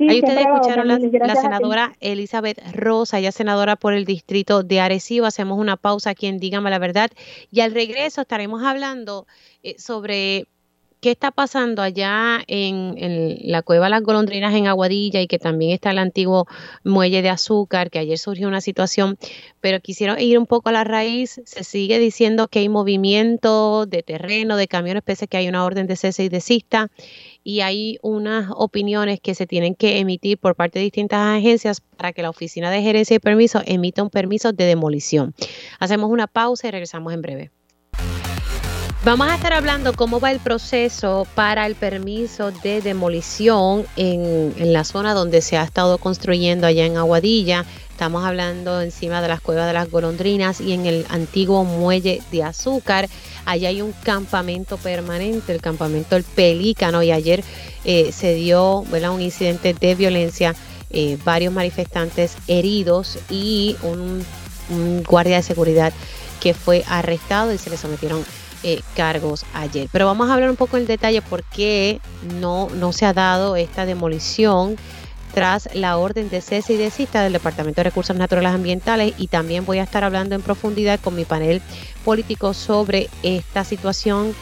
Ahí 0.00 0.20
ustedes 0.20 0.46
escucharon 0.46 0.88
la, 0.88 0.98
la 0.98 1.36
senadora 1.36 1.92
Elizabeth 2.00 2.58
Rosa, 2.72 3.18
ella 3.18 3.30
senadora 3.30 3.76
por 3.76 3.92
el 3.92 4.06
distrito 4.06 4.62
de 4.62 4.80
Arecibo. 4.80 5.26
Hacemos 5.26 5.58
una 5.58 5.76
pausa 5.76 6.10
aquí 6.10 6.26
en 6.26 6.38
Dígame 6.38 6.70
la 6.70 6.78
Verdad 6.78 7.10
y 7.52 7.60
al 7.60 7.72
regreso 7.72 8.22
estaremos 8.22 8.62
hablando 8.64 9.26
eh, 9.62 9.76
sobre 9.78 10.46
¿Qué 11.04 11.10
está 11.10 11.32
pasando 11.32 11.82
allá 11.82 12.42
en, 12.46 13.36
la 13.42 13.60
cueva 13.60 13.90
Las 13.90 14.00
Golondrinas 14.00 14.54
en 14.54 14.68
Aguadilla 14.68 15.20
y 15.20 15.26
que 15.26 15.38
también 15.38 15.72
está 15.72 15.90
el 15.90 15.98
antiguo 15.98 16.46
muelle 16.82 17.20
de 17.20 17.28
azúcar, 17.28 17.90
que 17.90 17.98
ayer 17.98 18.16
surgió 18.16 18.48
una 18.48 18.62
situación, 18.62 19.18
pero 19.60 19.80
quisieron 19.80 20.18
ir 20.18 20.38
un 20.38 20.46
poco 20.46 20.70
a 20.70 20.72
la 20.72 20.82
raíz? 20.82 21.42
Se 21.44 21.62
sigue 21.62 21.98
diciendo 21.98 22.48
que 22.48 22.60
hay 22.60 22.70
movimiento 22.70 23.84
de 23.84 24.02
terreno, 24.02 24.56
de 24.56 24.66
camiones, 24.66 25.02
pese 25.02 25.26
a 25.26 25.28
que 25.28 25.36
hay 25.36 25.46
una 25.46 25.66
orden 25.66 25.86
de 25.86 25.96
cese 25.96 26.24
y 26.24 26.30
desista, 26.30 26.90
y 27.42 27.60
hay 27.60 27.98
unas 28.00 28.50
opiniones 28.56 29.20
que 29.20 29.34
se 29.34 29.46
tienen 29.46 29.74
que 29.74 29.98
emitir 29.98 30.38
por 30.38 30.54
parte 30.54 30.78
de 30.78 30.84
distintas 30.84 31.18
agencias 31.36 31.82
para 31.82 32.14
que 32.14 32.22
la 32.22 32.30
Oficina 32.30 32.70
de 32.70 32.80
Gerencia 32.80 33.16
y 33.16 33.18
Permiso 33.18 33.60
emita 33.66 34.02
un 34.02 34.08
permiso 34.08 34.54
de 34.54 34.64
demolición. 34.64 35.34
Hacemos 35.80 36.10
una 36.10 36.28
pausa 36.28 36.68
y 36.68 36.70
regresamos 36.70 37.12
en 37.12 37.20
breve. 37.20 37.50
Vamos 39.04 39.28
a 39.28 39.34
estar 39.34 39.52
hablando 39.52 39.92
cómo 39.92 40.18
va 40.18 40.30
el 40.30 40.40
proceso 40.40 41.26
para 41.34 41.66
el 41.66 41.74
permiso 41.74 42.52
de 42.52 42.80
demolición 42.80 43.84
en, 43.96 44.54
la 44.72 44.82
zona 44.82 45.12
donde 45.12 45.42
se 45.42 45.58
ha 45.58 45.62
estado 45.62 45.98
construyendo 45.98 46.66
allá 46.66 46.86
en 46.86 46.96
Aguadilla. 46.96 47.66
Estamos 47.90 48.24
hablando 48.24 48.80
encima 48.80 49.20
de 49.20 49.28
las 49.28 49.42
cuevas 49.42 49.66
de 49.66 49.74
las 49.74 49.90
golondrinas 49.90 50.62
y 50.62 50.72
en 50.72 50.86
el 50.86 51.04
antiguo 51.10 51.64
muelle 51.64 52.22
de 52.32 52.44
azúcar. 52.44 53.10
Allá 53.44 53.68
hay 53.68 53.82
un 53.82 53.92
campamento 53.92 54.78
permanente, 54.78 55.52
el 55.52 55.60
campamento 55.60 56.16
El 56.16 56.24
Pelícano, 56.24 57.02
y 57.02 57.12
ayer 57.12 57.44
eh, 57.84 58.10
se 58.10 58.32
dio 58.32 58.78
un 58.78 59.20
incidente 59.20 59.74
de 59.74 59.94
violencia, 59.96 60.54
eh, 60.88 61.18
varios 61.26 61.52
manifestantes 61.52 62.38
heridos 62.48 63.18
y 63.28 63.76
un, 63.82 64.24
un 64.70 65.02
guardia 65.02 65.36
de 65.36 65.42
seguridad 65.42 65.92
que 66.40 66.54
fue 66.54 66.84
arrestado 66.88 67.52
y 67.52 67.58
se 67.58 67.68
le 67.68 67.76
sometieron 67.76 68.24
eh, 68.64 68.80
cargos 68.96 69.44
ayer. 69.54 69.88
Pero 69.92 70.06
vamos 70.06 70.28
a 70.28 70.34
hablar 70.34 70.50
un 70.50 70.56
poco 70.56 70.76
en 70.76 70.86
detalle 70.86 71.22
por 71.22 71.44
qué 71.44 72.00
no, 72.40 72.68
no 72.70 72.92
se 72.92 73.06
ha 73.06 73.12
dado 73.12 73.56
esta 73.56 73.86
demolición 73.86 74.76
tras 75.34 75.68
la 75.74 75.98
orden 75.98 76.30
de 76.30 76.40
cese 76.40 76.74
y 76.74 76.76
desista 76.76 77.22
del 77.22 77.32
Departamento 77.32 77.80
de 77.80 77.84
Recursos 77.84 78.16
Naturales 78.16 78.52
Ambientales 78.52 79.14
y 79.18 79.26
también 79.26 79.66
voy 79.66 79.78
a 79.78 79.82
estar 79.82 80.04
hablando 80.04 80.34
en 80.34 80.42
profundidad 80.42 81.00
con 81.00 81.14
mi 81.14 81.24
panel 81.24 81.60
político 82.04 82.54
sobre 82.54 83.10
esta 83.22 83.64
situación 83.64 84.34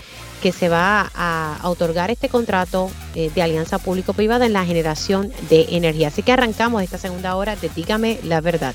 que 0.42 0.52
se 0.52 0.68
va 0.68 1.10
a, 1.14 1.60
otorgar 1.64 2.10
este 2.10 2.28
contrato 2.28 2.90
eh, 3.14 3.30
de 3.34 3.42
alianza 3.42 3.78
público-privada 3.78 4.44
en 4.44 4.52
la 4.52 4.64
generación 4.64 5.32
de 5.48 5.66
energía. 5.70 6.08
Así 6.08 6.22
que 6.22 6.32
arrancamos 6.32 6.82
esta 6.82 6.98
segunda 6.98 7.36
hora 7.36 7.56
de 7.56 7.70
Dígame 7.70 8.18
la 8.24 8.40
verdad. 8.40 8.74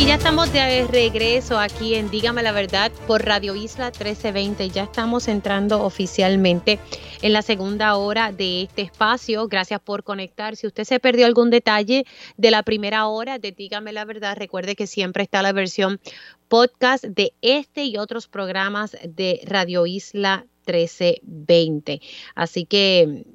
Y 0.00 0.06
ya 0.06 0.14
estamos 0.14 0.50
de 0.50 0.86
regreso 0.86 1.58
aquí 1.58 1.94
en 1.94 2.10
Dígame 2.10 2.42
la 2.42 2.52
Verdad 2.52 2.90
por 3.06 3.22
Radio 3.22 3.54
Isla 3.54 3.88
1320. 3.88 4.70
Ya 4.70 4.84
estamos 4.84 5.28
entrando 5.28 5.84
oficialmente 5.84 6.80
en 7.20 7.34
la 7.34 7.42
segunda 7.42 7.94
hora 7.96 8.32
de 8.32 8.62
este 8.62 8.80
espacio. 8.80 9.46
Gracias 9.46 9.78
por 9.78 10.02
conectar. 10.02 10.56
Si 10.56 10.66
usted 10.66 10.84
se 10.84 11.00
perdió 11.00 11.26
algún 11.26 11.50
detalle 11.50 12.06
de 12.38 12.50
la 12.50 12.62
primera 12.62 13.08
hora 13.08 13.38
de 13.38 13.52
Dígame 13.52 13.92
la 13.92 14.06
Verdad, 14.06 14.38
recuerde 14.38 14.74
que 14.74 14.86
siempre 14.86 15.22
está 15.22 15.42
la 15.42 15.52
versión 15.52 16.00
podcast 16.48 17.04
de 17.04 17.34
este 17.42 17.84
y 17.84 17.98
otros 17.98 18.26
programas 18.26 18.96
de 19.06 19.42
Radio 19.44 19.84
Isla 19.84 20.46
1320. 20.66 22.00
Así 22.34 22.64
que 22.64 23.26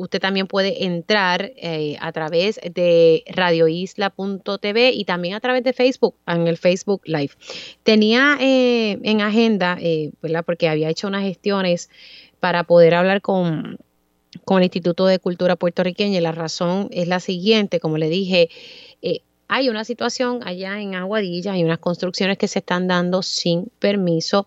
usted 0.00 0.18
también 0.18 0.46
puede 0.46 0.84
entrar 0.84 1.52
eh, 1.56 1.96
a 2.00 2.10
través 2.12 2.58
de 2.62 3.22
radioisla.tv 3.26 4.92
y 4.92 5.04
también 5.04 5.34
a 5.34 5.40
través 5.40 5.62
de 5.62 5.74
Facebook, 5.74 6.14
en 6.26 6.46
el 6.46 6.56
Facebook 6.56 7.02
Live. 7.04 7.32
Tenía 7.82 8.38
eh, 8.40 8.98
en 9.02 9.20
agenda, 9.20 9.76
eh, 9.78 10.10
¿verdad? 10.22 10.42
Porque 10.44 10.68
había 10.68 10.88
hecho 10.88 11.06
unas 11.06 11.22
gestiones 11.22 11.90
para 12.40 12.64
poder 12.64 12.94
hablar 12.94 13.20
con, 13.20 13.76
con 14.46 14.58
el 14.58 14.64
Instituto 14.64 15.04
de 15.04 15.18
Cultura 15.18 15.56
Puertorriqueña 15.56 16.16
y 16.16 16.22
la 16.22 16.32
razón 16.32 16.88
es 16.92 17.06
la 17.06 17.20
siguiente, 17.20 17.78
como 17.78 17.98
le 17.98 18.08
dije, 18.08 18.48
hay 19.52 19.68
una 19.68 19.84
situación 19.84 20.46
allá 20.46 20.80
en 20.80 20.94
Aguadilla, 20.94 21.54
hay 21.54 21.64
unas 21.64 21.80
construcciones 21.80 22.38
que 22.38 22.46
se 22.46 22.60
están 22.60 22.86
dando 22.86 23.20
sin 23.20 23.66
permiso, 23.80 24.46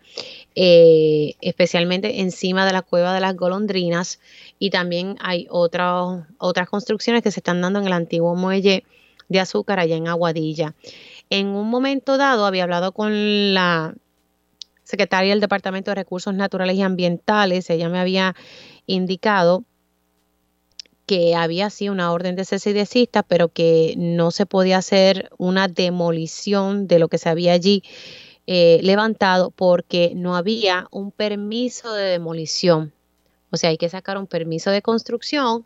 eh, 0.56 1.36
especialmente 1.42 2.22
encima 2.22 2.66
de 2.66 2.74
la 2.74 2.82
cueva 2.82 3.14
de 3.14 3.22
las 3.22 3.36
golondrinas. 3.36 4.20
Y 4.60 4.70
también 4.70 5.16
hay 5.20 5.48
otras 5.50 6.26
otras 6.38 6.70
construcciones 6.70 7.24
que 7.24 7.32
se 7.32 7.40
están 7.40 7.62
dando 7.62 7.80
en 7.80 7.88
el 7.88 7.94
antiguo 7.94 8.36
muelle 8.36 8.84
de 9.30 9.40
azúcar 9.40 9.80
allá 9.80 9.96
en 9.96 10.08
Aguadilla. 10.08 10.76
En 11.30 11.48
un 11.48 11.70
momento 11.70 12.18
dado 12.18 12.46
había 12.46 12.64
hablado 12.64 12.92
con 12.92 13.54
la 13.54 13.96
secretaria 14.84 15.32
del 15.32 15.40
Departamento 15.40 15.92
de 15.92 15.96
Recursos 15.96 16.34
Naturales 16.34 16.76
y 16.76 16.82
Ambientales, 16.82 17.70
ella 17.70 17.90
me 17.90 18.00
había 18.00 18.36
indicado 18.86 19.64
que 21.06 21.36
había 21.36 21.70
sí 21.70 21.90
una 21.90 22.12
orden 22.12 22.36
de 22.36 22.46
cese 22.46 22.70
y 22.70 22.74
desista, 22.74 23.24
pero 23.24 23.50
que 23.50 23.94
no 23.98 24.32
se 24.32 24.46
podía 24.46 24.78
hacer 24.78 25.30
una 25.38 25.68
demolición 25.68 26.88
de 26.88 27.00
lo 27.00 27.10
que 27.10 27.18
se 27.18 27.30
había 27.30 27.54
allí 27.54 27.84
eh, 28.48 28.80
levantado 28.84 29.52
porque 29.52 30.14
no 30.16 30.36
había 30.36 30.88
un 30.92 31.12
permiso 31.12 31.94
de 31.94 32.04
demolición. 32.04 32.94
O 33.52 33.58
sea, 33.58 33.70
hay 33.70 33.78
que 33.78 33.90
sacar 33.90 34.18
un 34.18 34.28
permiso 34.28 34.72
de 34.72 34.82
construcción 34.82 35.66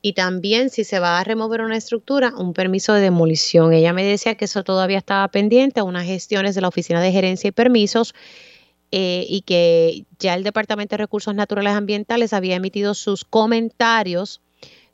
y 0.00 0.14
también 0.14 0.70
si 0.70 0.84
se 0.84 0.98
va 0.98 1.18
a 1.18 1.24
remover 1.24 1.60
una 1.60 1.76
estructura, 1.76 2.32
un 2.36 2.54
permiso 2.54 2.92
de 2.92 3.00
demolición. 3.00 3.72
Ella 3.72 3.92
me 3.92 4.04
decía 4.04 4.36
que 4.36 4.46
eso 4.46 4.64
todavía 4.64 4.98
estaba 4.98 5.28
pendiente, 5.28 5.82
unas 5.82 6.06
gestiones 6.06 6.54
de 6.54 6.60
la 6.60 6.68
Oficina 6.68 7.00
de 7.00 7.12
Gerencia 7.12 7.48
y 7.48 7.52
Permisos. 7.52 8.14
Eh, 8.90 9.26
y 9.28 9.42
que 9.42 10.06
ya 10.18 10.32
el 10.32 10.44
Departamento 10.44 10.94
de 10.94 11.02
Recursos 11.02 11.34
Naturales 11.34 11.74
Ambientales 11.74 12.32
había 12.32 12.56
emitido 12.56 12.94
sus 12.94 13.22
comentarios 13.22 14.40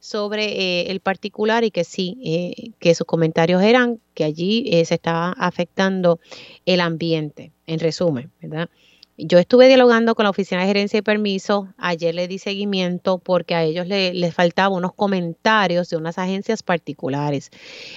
sobre 0.05 0.45
eh, 0.45 0.91
el 0.91 1.01
particular 1.01 1.65
y 1.65 1.71
que 1.71 1.83
sí, 1.83 2.19
eh, 2.23 2.73
que 2.79 2.95
sus 2.95 3.07
comentarios 3.07 3.63
eran 3.63 4.01
que 4.13 4.25
allí 4.25 4.67
eh, 4.71 4.85
se 4.85 4.97
estaba 4.97 5.33
afectando 5.39 6.21
el 6.67 6.83
ambiente, 6.83 7.53
en 7.67 7.81
resumen, 7.81 8.31
¿verdad? 8.43 8.69
Yo 9.17 9.39
estuve 9.39 9.67
dialogando 9.67 10.15
con 10.15 10.25
la 10.25 10.31
Oficina 10.31 10.61
de 10.61 10.67
Gerencia 10.67 10.99
y 10.99 11.03
Permiso, 11.03 11.73
ayer 11.79 12.15
le 12.15 12.29
di 12.29 12.39
seguimiento 12.39 13.17
porque 13.17 13.55
a 13.55 13.65
ellos 13.65 13.87
les 13.87 14.35
faltaban 14.35 14.77
unos 14.77 14.93
comentarios 14.93 15.89
de 15.89 15.97
unas 15.97 16.19
agencias 16.19 16.63
particulares. 16.63 17.49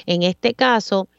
En 0.06 0.24
este 0.24 0.54
caso, 0.54 1.10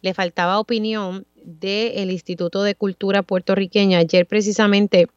le 0.00 0.14
faltaba 0.14 0.60
opinión 0.60 1.26
del 1.44 2.10
Instituto 2.10 2.62
de 2.62 2.74
Cultura 2.74 3.22
puertorriqueña. 3.22 3.98
Ayer 3.98 4.26
precisamente 4.26 5.08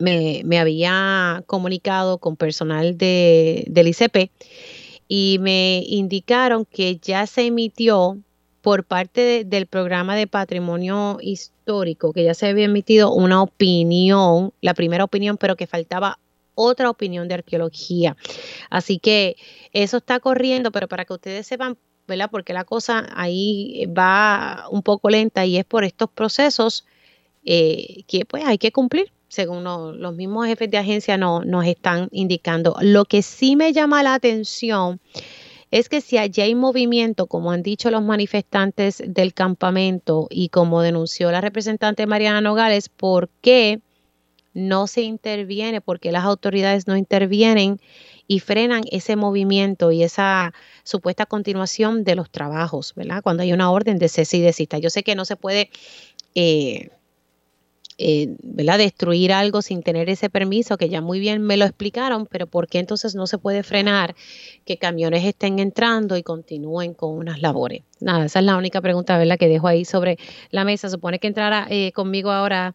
me, 0.00 0.58
había 0.58 1.44
comunicado 1.46 2.18
con 2.18 2.36
personal 2.36 2.98
de, 2.98 3.64
del 3.68 3.88
ICP 3.88 4.30
y 5.06 5.38
me 5.40 5.84
indicaron 5.86 6.64
que 6.64 6.96
ya 6.96 7.26
se 7.26 7.46
emitió 7.46 8.18
por 8.62 8.84
parte 8.84 9.44
del 9.44 9.66
programa 9.66 10.16
de 10.16 10.26
patrimonio 10.26 11.18
histórico, 11.20 12.12
que 12.12 12.24
ya 12.24 12.34
se 12.34 12.48
había 12.48 12.64
emitido 12.64 13.12
una 13.12 13.42
opinión, 13.42 14.52
la 14.60 14.74
primera 14.74 15.04
opinión, 15.04 15.36
pero 15.36 15.56
que 15.56 15.66
faltaba 15.66 16.18
otra 16.54 16.90
opinión 16.90 17.28
de 17.28 17.34
arqueología. 17.34 18.16
Así 18.68 18.98
que 18.98 19.36
eso 19.72 19.98
está 19.98 20.20
corriendo, 20.20 20.72
pero 20.72 20.88
para 20.88 21.04
que 21.04 21.14
ustedes 21.14 21.46
sepan 21.46 21.78
¿verdad? 22.10 22.28
Porque 22.30 22.52
la 22.52 22.64
cosa 22.64 23.08
ahí 23.14 23.86
va 23.86 24.66
un 24.70 24.82
poco 24.82 25.08
lenta 25.08 25.46
y 25.46 25.56
es 25.56 25.64
por 25.64 25.84
estos 25.84 26.10
procesos 26.10 26.84
eh, 27.44 28.02
que 28.06 28.24
pues 28.26 28.44
hay 28.44 28.58
que 28.58 28.72
cumplir, 28.72 29.12
según 29.30 29.62
los 29.62 30.14
mismos 30.16 30.46
jefes 30.46 30.70
de 30.70 30.76
agencia 30.76 31.16
no, 31.16 31.44
nos 31.44 31.64
están 31.64 32.08
indicando. 32.10 32.76
Lo 32.82 33.04
que 33.04 33.22
sí 33.22 33.54
me 33.54 33.72
llama 33.72 34.02
la 34.02 34.14
atención 34.14 35.00
es 35.70 35.88
que 35.88 36.00
si 36.00 36.18
allí 36.18 36.42
hay 36.42 36.56
movimiento, 36.56 37.28
como 37.28 37.52
han 37.52 37.62
dicho 37.62 37.92
los 37.92 38.02
manifestantes 38.02 39.00
del 39.06 39.32
campamento 39.32 40.26
y 40.30 40.48
como 40.48 40.82
denunció 40.82 41.30
la 41.30 41.40
representante 41.40 42.08
Mariana 42.08 42.40
Nogales, 42.40 42.88
¿por 42.88 43.28
qué 43.40 43.78
no 44.52 44.88
se 44.88 45.02
interviene? 45.02 45.80
¿Por 45.80 46.00
qué 46.00 46.10
las 46.10 46.24
autoridades 46.24 46.88
no 46.88 46.96
intervienen 46.96 47.80
y 48.26 48.40
frenan 48.40 48.82
ese 48.90 49.14
movimiento 49.14 49.92
y 49.92 50.02
esa 50.02 50.52
supuesta 50.82 51.24
continuación 51.24 52.02
de 52.02 52.16
los 52.16 52.30
trabajos, 52.30 52.94
¿verdad? 52.96 53.22
Cuando 53.22 53.44
hay 53.44 53.52
una 53.52 53.70
orden 53.70 53.98
de 53.98 54.08
cese 54.08 54.38
y 54.38 54.40
desista. 54.40 54.78
Yo 54.78 54.90
sé 54.90 55.04
que 55.04 55.14
no 55.14 55.24
se 55.24 55.36
puede... 55.36 55.70
Eh, 56.34 56.90
eh, 58.02 58.34
¿verdad? 58.42 58.78
destruir 58.78 59.30
algo 59.30 59.60
sin 59.60 59.82
tener 59.82 60.08
ese 60.08 60.30
permiso, 60.30 60.78
que 60.78 60.88
ya 60.88 61.02
muy 61.02 61.20
bien 61.20 61.42
me 61.42 61.58
lo 61.58 61.66
explicaron, 61.66 62.24
pero 62.24 62.46
¿por 62.46 62.66
qué 62.66 62.78
entonces 62.78 63.14
no 63.14 63.26
se 63.26 63.36
puede 63.36 63.62
frenar 63.62 64.14
que 64.64 64.78
camiones 64.78 65.22
estén 65.26 65.58
entrando 65.58 66.16
y 66.16 66.22
continúen 66.22 66.94
con 66.94 67.10
unas 67.10 67.42
labores? 67.42 67.82
Nada, 68.00 68.24
esa 68.24 68.38
es 68.38 68.46
la 68.46 68.56
única 68.56 68.80
pregunta 68.80 69.18
¿verdad? 69.18 69.36
que 69.36 69.48
dejo 69.48 69.68
ahí 69.68 69.84
sobre 69.84 70.16
la 70.50 70.64
mesa. 70.64 70.88
Supone 70.88 71.18
que 71.18 71.26
entrara 71.26 71.66
eh, 71.68 71.92
conmigo 71.92 72.30
ahora 72.30 72.74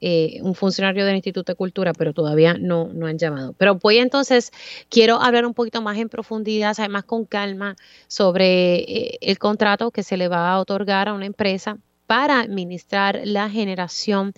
eh, 0.00 0.40
un 0.42 0.56
funcionario 0.56 1.06
del 1.06 1.14
Instituto 1.14 1.52
de 1.52 1.56
Cultura, 1.56 1.92
pero 1.92 2.12
todavía 2.12 2.54
no, 2.54 2.90
no 2.92 3.06
han 3.06 3.16
llamado. 3.16 3.52
Pero 3.56 3.76
voy 3.76 3.98
entonces, 3.98 4.50
quiero 4.88 5.22
hablar 5.22 5.46
un 5.46 5.54
poquito 5.54 5.82
más 5.82 5.98
en 5.98 6.08
profundidad, 6.08 6.74
además 6.76 7.04
con 7.04 7.26
calma, 7.26 7.76
sobre 8.08 9.18
el 9.20 9.38
contrato 9.38 9.92
que 9.92 10.02
se 10.02 10.16
le 10.16 10.26
va 10.26 10.50
a 10.50 10.58
otorgar 10.58 11.08
a 11.08 11.14
una 11.14 11.26
empresa 11.26 11.78
para 12.06 12.40
administrar 12.40 13.20
la 13.24 13.48
generación 13.50 14.32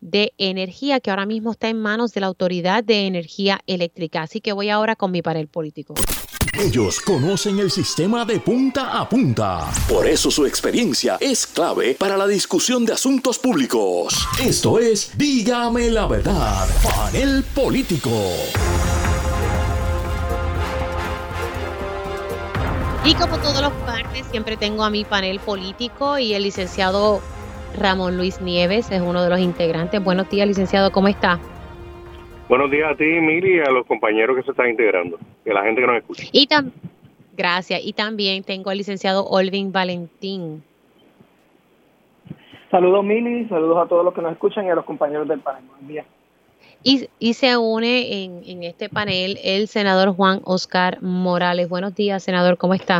de 0.00 0.34
energía 0.36 1.00
que 1.00 1.10
ahora 1.10 1.26
mismo 1.26 1.52
está 1.52 1.68
en 1.68 1.80
manos 1.80 2.12
de 2.12 2.20
la 2.20 2.26
Autoridad 2.26 2.84
de 2.84 3.06
Energía 3.06 3.60
Eléctrica. 3.66 4.22
Así 4.22 4.40
que 4.40 4.52
voy 4.52 4.68
ahora 4.68 4.96
con 4.96 5.10
mi 5.10 5.22
panel 5.22 5.48
político. 5.48 5.94
Ellos 6.58 7.00
conocen 7.00 7.58
el 7.58 7.70
sistema 7.70 8.24
de 8.24 8.38
punta 8.38 9.00
a 9.00 9.08
punta. 9.08 9.72
Por 9.88 10.06
eso 10.06 10.30
su 10.30 10.46
experiencia 10.46 11.16
es 11.20 11.46
clave 11.48 11.96
para 11.98 12.16
la 12.16 12.28
discusión 12.28 12.84
de 12.84 12.92
asuntos 12.92 13.40
públicos. 13.40 14.14
Esto 14.40 14.78
es 14.78 15.10
Dígame 15.18 15.90
la 15.90 16.06
verdad, 16.06 16.68
panel 16.82 17.42
político. 17.54 18.10
Y 23.06 23.14
como 23.16 23.36
todos 23.36 23.60
los 23.60 23.72
partes, 23.84 24.24
siempre 24.28 24.56
tengo 24.56 24.82
a 24.82 24.88
mi 24.88 25.04
panel 25.04 25.38
político 25.38 26.18
y 26.18 26.32
el 26.32 26.42
licenciado 26.42 27.20
Ramón 27.78 28.16
Luis 28.16 28.40
Nieves 28.40 28.90
es 28.90 29.02
uno 29.02 29.22
de 29.22 29.28
los 29.28 29.40
integrantes. 29.40 30.02
Buenos 30.02 30.30
días, 30.30 30.48
licenciado, 30.48 30.90
¿cómo 30.90 31.08
está? 31.08 31.38
Buenos 32.48 32.70
días 32.70 32.92
a 32.92 32.96
ti, 32.96 33.04
Mili, 33.04 33.56
y 33.56 33.60
a 33.60 33.70
los 33.70 33.84
compañeros 33.86 34.36
que 34.36 34.42
se 34.44 34.52
están 34.52 34.70
integrando, 34.70 35.18
y 35.44 35.50
a 35.50 35.54
la 35.54 35.64
gente 35.64 35.82
que 35.82 35.86
nos 35.86 35.96
escucha. 35.98 36.24
Y 36.32 36.48
Gracias. 37.36 37.80
Y 37.84 37.92
también 37.92 38.42
tengo 38.42 38.70
al 38.70 38.78
licenciado 38.78 39.26
Olvin 39.26 39.70
Valentín. 39.70 40.62
Saludos, 42.70 43.04
Mili, 43.04 43.46
saludos 43.48 43.84
a 43.84 43.88
todos 43.88 44.04
los 44.04 44.14
que 44.14 44.22
nos 44.22 44.32
escuchan 44.32 44.64
y 44.66 44.70
a 44.70 44.74
los 44.76 44.84
compañeros 44.84 45.28
del 45.28 45.40
panel. 45.40 45.64
Buen 45.68 45.88
día. 45.88 46.04
Y, 46.86 47.32
se 47.32 47.56
une 47.56 48.24
en, 48.24 48.62
este 48.62 48.90
panel 48.90 49.38
el 49.42 49.68
senador 49.68 50.14
Juan 50.14 50.42
Oscar 50.44 51.00
Morales. 51.00 51.66
Buenos 51.66 51.94
días, 51.94 52.22
senador, 52.22 52.58
¿cómo 52.58 52.74
está? 52.74 52.98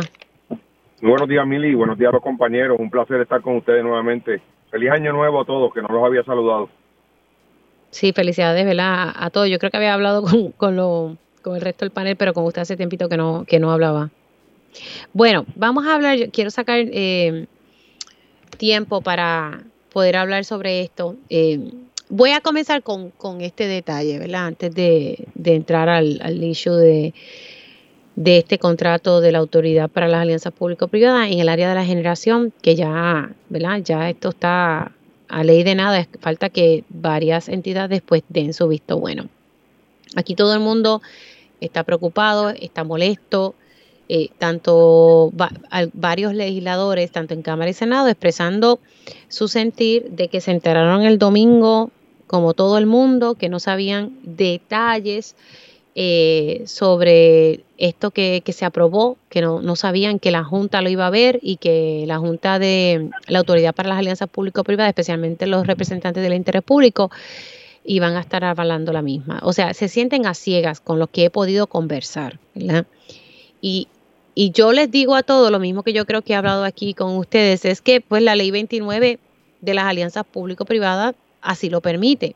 Muy 1.01 1.11
buenos 1.11 1.29
días, 1.29 1.45
Mili, 1.45 1.75
buenos 1.75 1.95
días 1.95 2.09
a 2.09 2.13
los 2.13 2.23
compañeros. 2.23 2.79
Un 2.79 2.89
placer 2.89 3.21
estar 3.21 3.43
con 3.43 3.57
ustedes 3.57 3.83
nuevamente. 3.83 4.41
Feliz 4.71 4.89
año 4.89 5.13
nuevo 5.13 5.39
a 5.39 5.45
todos, 5.45 5.71
que 5.71 5.83
no 5.83 5.87
los 5.89 6.03
había 6.03 6.23
saludado. 6.23 6.67
Sí, 7.91 8.11
felicidades, 8.11 8.65
¿verdad? 8.65 9.13
A 9.15 9.29
todos. 9.29 9.49
Yo 9.49 9.59
creo 9.59 9.69
que 9.69 9.77
había 9.77 9.93
hablado 9.93 10.23
con, 10.23 10.51
con, 10.53 10.75
lo, 10.75 11.15
con 11.43 11.55
el 11.55 11.61
resto 11.61 11.85
del 11.85 11.91
panel, 11.91 12.15
pero 12.15 12.33
con 12.33 12.43
usted 12.43 12.63
hace 12.63 12.75
tiempito 12.75 13.07
que 13.07 13.17
no, 13.17 13.45
que 13.47 13.59
no 13.59 13.71
hablaba. 13.71 14.09
Bueno, 15.13 15.45
vamos 15.55 15.85
a 15.85 15.93
hablar, 15.93 16.17
yo 16.17 16.31
quiero 16.31 16.49
sacar 16.49 16.79
eh, 16.79 17.45
tiempo 18.57 19.01
para 19.01 19.61
poder 19.93 20.15
hablar 20.15 20.43
sobre 20.43 20.81
esto. 20.81 21.17
Eh, 21.29 21.71
Voy 22.09 22.31
a 22.31 22.41
comenzar 22.41 22.83
con, 22.83 23.11
este 23.41 23.67
detalle, 23.67 24.19
¿verdad? 24.19 24.47
Antes 24.47 24.73
de, 24.75 25.27
entrar 25.43 25.89
al, 25.89 26.19
al 26.21 26.43
issue 26.43 26.75
de, 26.75 27.13
de 28.15 28.37
este 28.37 28.59
contrato 28.59 29.21
de 29.21 29.31
la 29.31 29.39
Autoridad 29.39 29.89
para 29.89 30.07
las 30.07 30.21
Alianzas 30.21 30.53
Público-Privadas 30.53 31.31
en 31.31 31.39
el 31.39 31.49
área 31.49 31.69
de 31.69 31.75
la 31.75 31.85
generación, 31.85 32.53
que 32.61 32.75
ya, 32.75 33.33
¿verdad? 33.49 33.81
Ya 33.83 34.09
esto 34.09 34.29
está 34.29 34.91
a 35.27 35.43
ley 35.43 35.63
de 35.63 35.75
nada, 35.75 36.07
falta 36.19 36.49
que 36.49 36.83
varias 36.89 37.49
entidades 37.49 38.01
pues 38.05 38.23
den 38.29 38.53
su 38.53 38.67
visto 38.67 38.97
bueno. 38.99 39.27
Aquí 40.15 40.35
todo 40.35 40.53
el 40.53 40.61
mundo 40.61 41.01
está 41.59 41.83
preocupado, 41.83 42.49
está 42.51 42.83
molesto, 42.83 43.55
eh, 44.07 44.29
tanto 44.37 45.31
varios 45.93 46.33
legisladores, 46.33 47.11
tanto 47.11 47.33
en 47.33 47.41
Cámara 47.41 47.71
y 47.71 47.73
Senado, 47.73 48.07
expresando 48.07 48.79
su 49.27 49.47
sentir 49.47 50.11
de 50.11 50.27
que 50.27 50.41
se 50.41 50.51
enteraron 50.51 51.03
el 51.03 51.17
domingo, 51.17 51.91
como 52.27 52.53
todo 52.53 52.77
el 52.77 52.85
mundo, 52.85 53.35
que 53.35 53.49
no 53.49 53.59
sabían 53.59 54.17
detalles 54.23 55.35
eh, 55.97 56.63
sobre 56.65 57.63
esto 57.77 58.11
que, 58.11 58.43
se 58.47 58.65
aprobó, 58.65 59.17
que 59.29 59.41
no, 59.41 59.61
no, 59.61 59.77
sabían 59.77 60.19
que 60.19 60.29
la 60.31 60.43
Junta 60.43 60.81
lo 60.81 60.89
iba 60.89 61.07
a 61.07 61.09
ver 61.09 61.39
y 61.41 61.55
que 61.55 62.03
la 62.05 62.17
Junta 62.17 62.59
de 62.59 63.09
la 63.27 63.39
Autoridad 63.39 63.73
para 63.73 63.89
las 63.89 63.99
Alianzas 63.99 64.27
Público-Privadas, 64.29 64.89
especialmente 64.89 65.47
los 65.47 65.65
representantes 65.65 66.21
del 66.21 66.33
interés 66.33 66.63
público, 66.63 67.11
iban 67.85 68.15
a 68.15 68.21
estar 68.21 68.43
avalando 68.43 68.91
la 68.91 69.01
misma. 69.01 69.39
O 69.43 69.53
sea, 69.53 69.73
se 69.73 69.87
sienten 69.87 70.25
a 70.25 70.33
ciegas 70.33 70.81
con 70.81 70.99
lo 70.99 71.07
que 71.07 71.25
he 71.25 71.29
podido 71.29 71.67
conversar, 71.67 72.39
¿verdad? 72.55 72.85
Y, 73.61 73.87
y 74.33 74.51
yo 74.51 74.73
les 74.73 74.91
digo 74.91 75.15
a 75.15 75.23
todos 75.23 75.49
lo 75.49 75.59
mismo 75.59 75.83
que 75.83 75.93
yo 75.93 76.05
creo 76.05 76.21
que 76.21 76.33
he 76.33 76.35
hablado 76.35 76.65
aquí 76.65 76.93
con 76.93 77.15
ustedes, 77.15 77.63
es 77.63 77.81
que 77.81 78.01
pues 78.01 78.21
la 78.21 78.35
ley 78.35 78.51
29 78.51 79.19
de 79.61 79.73
las 79.73 79.85
alianzas 79.85 80.25
público-privadas 80.25 81.15
así 81.45 81.69
lo 81.69 81.81
permite. 81.81 82.35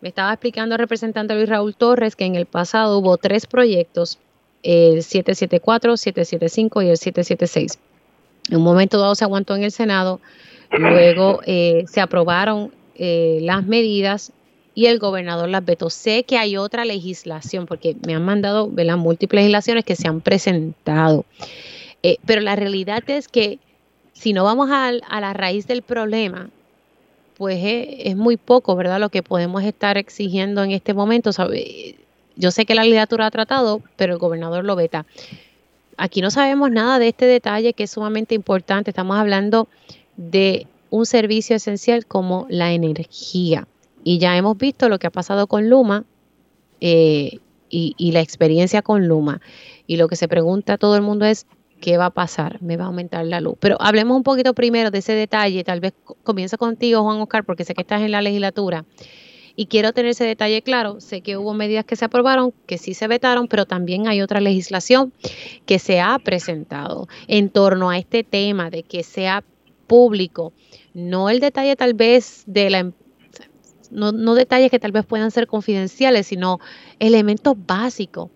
Me 0.00 0.08
estaba 0.08 0.32
explicando 0.32 0.74
el 0.74 0.78
representante 0.78 1.34
Luis 1.34 1.48
Raúl 1.48 1.74
Torres 1.74 2.16
que 2.16 2.24
en 2.24 2.34
el 2.34 2.46
pasado 2.46 2.98
hubo 2.98 3.16
tres 3.16 3.46
proyectos, 3.46 4.18
el 4.62 5.02
774, 5.02 5.96
775 5.96 6.82
y 6.82 6.88
el 6.88 6.96
776. 6.96 7.78
En 8.50 8.56
un 8.56 8.62
momento 8.62 8.98
dado 8.98 9.14
se 9.14 9.24
aguantó 9.24 9.54
en 9.56 9.62
el 9.62 9.72
Senado, 9.72 10.20
luego 10.70 11.40
eh, 11.46 11.84
se 11.88 12.00
aprobaron 12.00 12.72
eh, 12.96 13.38
las 13.42 13.64
medidas 13.66 14.32
y 14.74 14.86
el 14.86 14.98
gobernador 14.98 15.48
las 15.48 15.64
vetó. 15.64 15.90
Sé 15.90 16.24
que 16.24 16.38
hay 16.38 16.56
otra 16.56 16.84
legislación, 16.84 17.66
porque 17.66 17.96
me 18.06 18.14
han 18.14 18.24
mandado 18.24 18.70
las 18.74 18.98
múltiples 18.98 19.42
legislaciones 19.42 19.84
que 19.84 19.96
se 19.96 20.08
han 20.08 20.20
presentado. 20.20 21.24
Eh, 22.02 22.16
pero 22.24 22.40
la 22.40 22.56
realidad 22.56 23.02
es 23.08 23.28
que 23.28 23.58
si 24.12 24.32
no 24.32 24.44
vamos 24.44 24.70
a, 24.70 24.92
la 24.92 25.32
raíz 25.32 25.66
del 25.66 25.82
problema, 25.82 26.50
pues 27.40 27.58
es, 27.64 28.16
muy 28.16 28.36
poco, 28.36 28.76
¿verdad? 28.76 29.00
Lo 29.00 29.08
que 29.08 29.22
podemos 29.22 29.64
estar 29.64 29.96
exigiendo 29.96 30.62
en 30.62 30.72
este 30.72 30.92
momento. 30.92 31.30
Yo 32.36 32.50
sé 32.50 32.66
que 32.66 32.74
la 32.74 32.82
legislatura 32.82 33.24
ha 33.24 33.30
tratado, 33.30 33.80
pero 33.96 34.12
el 34.12 34.18
gobernador 34.18 34.62
lo 34.62 34.76
veta. 34.76 35.06
Aquí 35.96 36.20
no 36.20 36.30
sabemos 36.30 36.70
nada 36.70 36.98
de 36.98 37.08
este 37.08 37.24
detalle 37.24 37.72
que 37.72 37.84
es 37.84 37.92
sumamente 37.92 38.34
importante. 38.34 38.90
Estamos 38.90 39.16
hablando 39.16 39.68
de 40.18 40.66
un 40.90 41.06
servicio 41.06 41.56
esencial 41.56 42.04
como 42.04 42.46
la 42.50 42.74
energía. 42.74 43.66
Y 44.04 44.18
ya 44.18 44.36
hemos 44.36 44.58
visto 44.58 44.90
lo 44.90 44.98
que 44.98 45.06
ha 45.06 45.10
pasado 45.10 45.46
con 45.46 45.70
Luma 45.70 46.04
eh, 46.82 47.38
y, 47.70 48.12
la 48.12 48.20
experiencia 48.20 48.82
con 48.82 49.08
Luma. 49.08 49.40
Y 49.86 49.96
lo 49.96 50.08
que 50.08 50.16
se 50.16 50.28
pregunta 50.28 50.74
a 50.74 50.78
todo 50.78 50.94
el 50.94 51.00
mundo 51.00 51.24
es, 51.24 51.46
¿qué 51.80 51.96
va 51.96 52.06
a 52.06 52.10
pasar? 52.10 52.60
¿Me 52.62 52.76
va 52.76 52.84
a 52.84 52.86
aumentar 52.88 53.24
la 53.26 53.40
luz? 53.40 53.56
Pero 53.60 53.76
hablemos 53.80 54.16
un 54.16 54.22
poquito 54.22 54.54
primero 54.54 54.90
de 54.90 54.98
ese 54.98 55.12
detalle. 55.12 55.64
Tal 55.64 55.80
vez 55.80 55.94
comienzo 56.22 56.58
contigo, 56.58 57.02
Juan 57.02 57.20
Oscar, 57.20 57.44
porque 57.44 57.64
sé 57.64 57.74
que 57.74 57.82
estás 57.82 58.02
en 58.02 58.12
la 58.12 58.22
legislatura. 58.22 58.84
Y 59.56 59.66
quiero 59.66 59.92
tener 59.92 60.12
ese 60.12 60.24
detalle 60.24 60.62
claro. 60.62 61.00
Sé 61.00 61.20
que 61.20 61.36
hubo 61.36 61.54
medidas 61.54 61.84
que 61.84 61.96
se 61.96 62.04
aprobaron, 62.04 62.52
que 62.66 62.78
sí 62.78 62.94
se 62.94 63.08
vetaron, 63.08 63.48
pero 63.48 63.66
también 63.66 64.06
hay 64.06 64.22
otra 64.22 64.40
legislación 64.40 65.12
que 65.66 65.78
se 65.78 66.00
ha 66.00 66.18
presentado 66.18 67.08
en 67.26 67.50
torno 67.50 67.90
a 67.90 67.98
este 67.98 68.24
tema 68.24 68.70
de 68.70 68.82
que 68.82 69.02
sea 69.02 69.42
público. 69.86 70.52
No 70.94 71.28
el 71.30 71.40
detalle 71.40 71.74
tal 71.76 71.94
vez 71.94 72.44
de 72.46 72.70
la 72.70 72.78
empresa 72.78 73.10
no, 73.90 74.34
detalles 74.34 74.70
que 74.70 74.78
tal 74.78 74.92
vez 74.92 75.04
puedan 75.04 75.30
ser 75.30 75.46
confidenciales, 75.46 76.28
sino 76.28 76.60
elementos 76.98 77.54
básicos. 77.56 78.30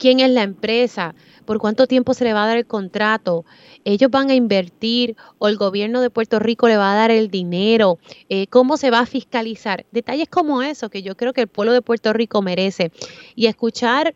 ¿Quién 0.00 0.20
es 0.20 0.30
la 0.30 0.42
empresa? 0.42 1.14
¿Por 1.44 1.58
cuánto 1.58 1.86
tiempo 1.86 2.14
se 2.14 2.24
le 2.24 2.32
va 2.32 2.44
a 2.44 2.46
dar 2.46 2.56
el 2.56 2.64
contrato? 2.66 3.44
¿Ellos 3.84 4.10
van 4.10 4.30
a 4.30 4.34
invertir 4.34 5.14
o 5.36 5.46
el 5.46 5.58
gobierno 5.58 6.00
de 6.00 6.08
Puerto 6.08 6.38
Rico 6.38 6.68
le 6.68 6.78
va 6.78 6.94
a 6.94 6.96
dar 6.96 7.10
el 7.10 7.30
dinero? 7.30 7.98
Eh, 8.30 8.46
¿Cómo 8.46 8.78
se 8.78 8.90
va 8.90 9.00
a 9.00 9.06
fiscalizar? 9.06 9.84
Detalles 9.92 10.28
como 10.30 10.62
eso 10.62 10.88
que 10.88 11.02
yo 11.02 11.18
creo 11.18 11.34
que 11.34 11.42
el 11.42 11.48
pueblo 11.48 11.74
de 11.74 11.82
Puerto 11.82 12.14
Rico 12.14 12.40
merece. 12.40 12.92
Y 13.34 13.44
escuchar 13.44 14.14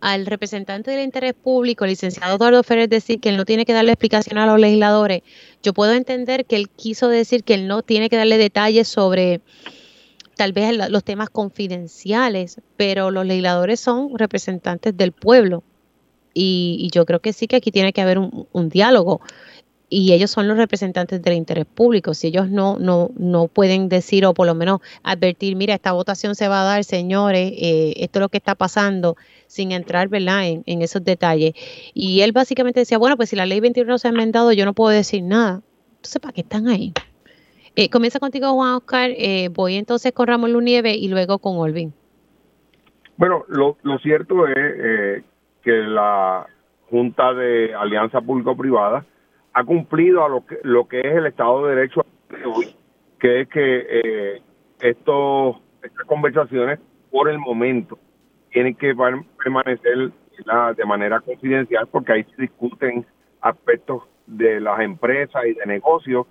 al 0.00 0.24
representante 0.24 0.90
del 0.90 1.04
interés 1.04 1.34
público, 1.34 1.84
el 1.84 1.90
licenciado 1.90 2.36
Eduardo 2.36 2.62
Ferrer, 2.62 2.88
decir 2.88 3.20
que 3.20 3.28
él 3.28 3.36
no 3.36 3.44
tiene 3.44 3.66
que 3.66 3.74
darle 3.74 3.92
explicación 3.92 4.38
a 4.38 4.46
los 4.46 4.58
legisladores, 4.58 5.20
yo 5.62 5.74
puedo 5.74 5.92
entender 5.92 6.46
que 6.46 6.56
él 6.56 6.70
quiso 6.70 7.08
decir 7.08 7.44
que 7.44 7.52
él 7.52 7.68
no 7.68 7.82
tiene 7.82 8.08
que 8.08 8.16
darle 8.16 8.38
detalles 8.38 8.88
sobre 8.88 9.42
tal 10.36 10.52
vez 10.52 10.76
los 10.90 11.04
temas 11.04 11.30
confidenciales, 11.30 12.60
pero 12.76 13.10
los 13.10 13.26
legisladores 13.26 13.80
son 13.80 14.16
representantes 14.16 14.96
del 14.96 15.12
pueblo. 15.12 15.62
Y, 16.34 16.90
yo 16.92 17.06
creo 17.06 17.20
que 17.20 17.32
sí 17.32 17.46
que 17.46 17.56
aquí 17.56 17.70
tiene 17.70 17.92
que 17.92 18.02
haber 18.02 18.18
un 18.18 18.68
diálogo 18.68 19.22
y 19.88 20.12
ellos 20.12 20.30
son 20.30 20.48
los 20.48 20.56
representantes 20.56 21.22
del 21.22 21.34
interés 21.34 21.66
público. 21.66 22.14
Si 22.14 22.28
ellos 22.28 22.50
no, 22.50 22.78
no, 22.78 23.10
no 23.16 23.48
pueden 23.48 23.88
decir 23.88 24.26
o 24.26 24.34
por 24.34 24.46
lo 24.46 24.54
menos 24.54 24.80
advertir, 25.02 25.54
mira, 25.56 25.74
esta 25.74 25.92
votación 25.92 26.34
se 26.34 26.48
va 26.48 26.62
a 26.62 26.64
dar, 26.64 26.84
señores, 26.84 27.52
eh, 27.56 27.94
esto 27.98 28.18
es 28.18 28.20
lo 28.20 28.28
que 28.28 28.38
está 28.38 28.54
pasando, 28.54 29.16
sin 29.46 29.72
entrar 29.72 30.08
¿verdad? 30.08 30.48
En, 30.48 30.62
en, 30.66 30.82
esos 30.82 31.04
detalles. 31.04 31.54
Y 31.94 32.22
él 32.22 32.32
básicamente 32.32 32.80
decía, 32.80 32.98
bueno, 32.98 33.16
pues 33.16 33.30
si 33.30 33.36
la 33.36 33.46
ley 33.46 33.60
21 33.60 33.98
se 33.98 34.08
ha 34.08 34.10
enmendado, 34.10 34.52
yo 34.52 34.64
no 34.64 34.74
puedo 34.74 34.90
decir 34.90 35.22
nada. 35.22 35.62
Entonces, 35.96 36.20
¿para 36.20 36.32
qué 36.32 36.40
están 36.40 36.68
ahí? 36.68 36.92
Eh, 37.76 37.90
comienza 37.90 38.18
contigo, 38.18 38.52
Juan 38.54 38.74
Oscar. 38.74 39.10
Eh, 39.16 39.48
voy 39.52 39.76
entonces 39.76 40.12
con 40.12 40.26
Ramón 40.26 40.52
Lunieve 40.52 40.94
y 40.94 41.08
luego 41.08 41.38
con 41.38 41.58
Olvin. 41.58 41.92
Bueno, 43.16 43.44
lo, 43.48 43.76
lo 43.82 43.98
cierto 43.98 44.46
es 44.48 45.22
que 45.62 45.72
la 45.72 46.46
Junta 46.90 47.32
de 47.34 47.74
Alianza 47.74 48.20
Público-Privada 48.20 49.04
ha 49.52 49.64
cumplido 49.64 50.24
a 50.24 50.28
lo 50.28 50.44
que, 50.44 50.58
lo 50.62 50.86
que 50.86 51.00
es 51.00 51.16
el 51.16 51.26
Estado 51.26 51.66
de 51.66 51.74
Derecho 51.74 52.04
que 53.18 53.40
es 53.40 53.48
que 53.48 53.86
eh, 53.88 54.42
estos, 54.80 55.56
estas 55.82 56.06
conversaciones 56.06 56.78
por 57.10 57.30
el 57.30 57.38
momento 57.38 57.98
tienen 58.50 58.74
que 58.74 58.94
permanecer 59.42 60.12
de 60.76 60.84
manera 60.84 61.20
confidencial 61.20 61.86
porque 61.86 62.12
ahí 62.12 62.24
se 62.24 62.42
discuten 62.42 63.06
aspectos 63.40 64.02
de 64.26 64.60
las 64.60 64.80
empresas 64.80 65.46
y 65.46 65.54
de 65.54 65.66
negocios 65.66 66.26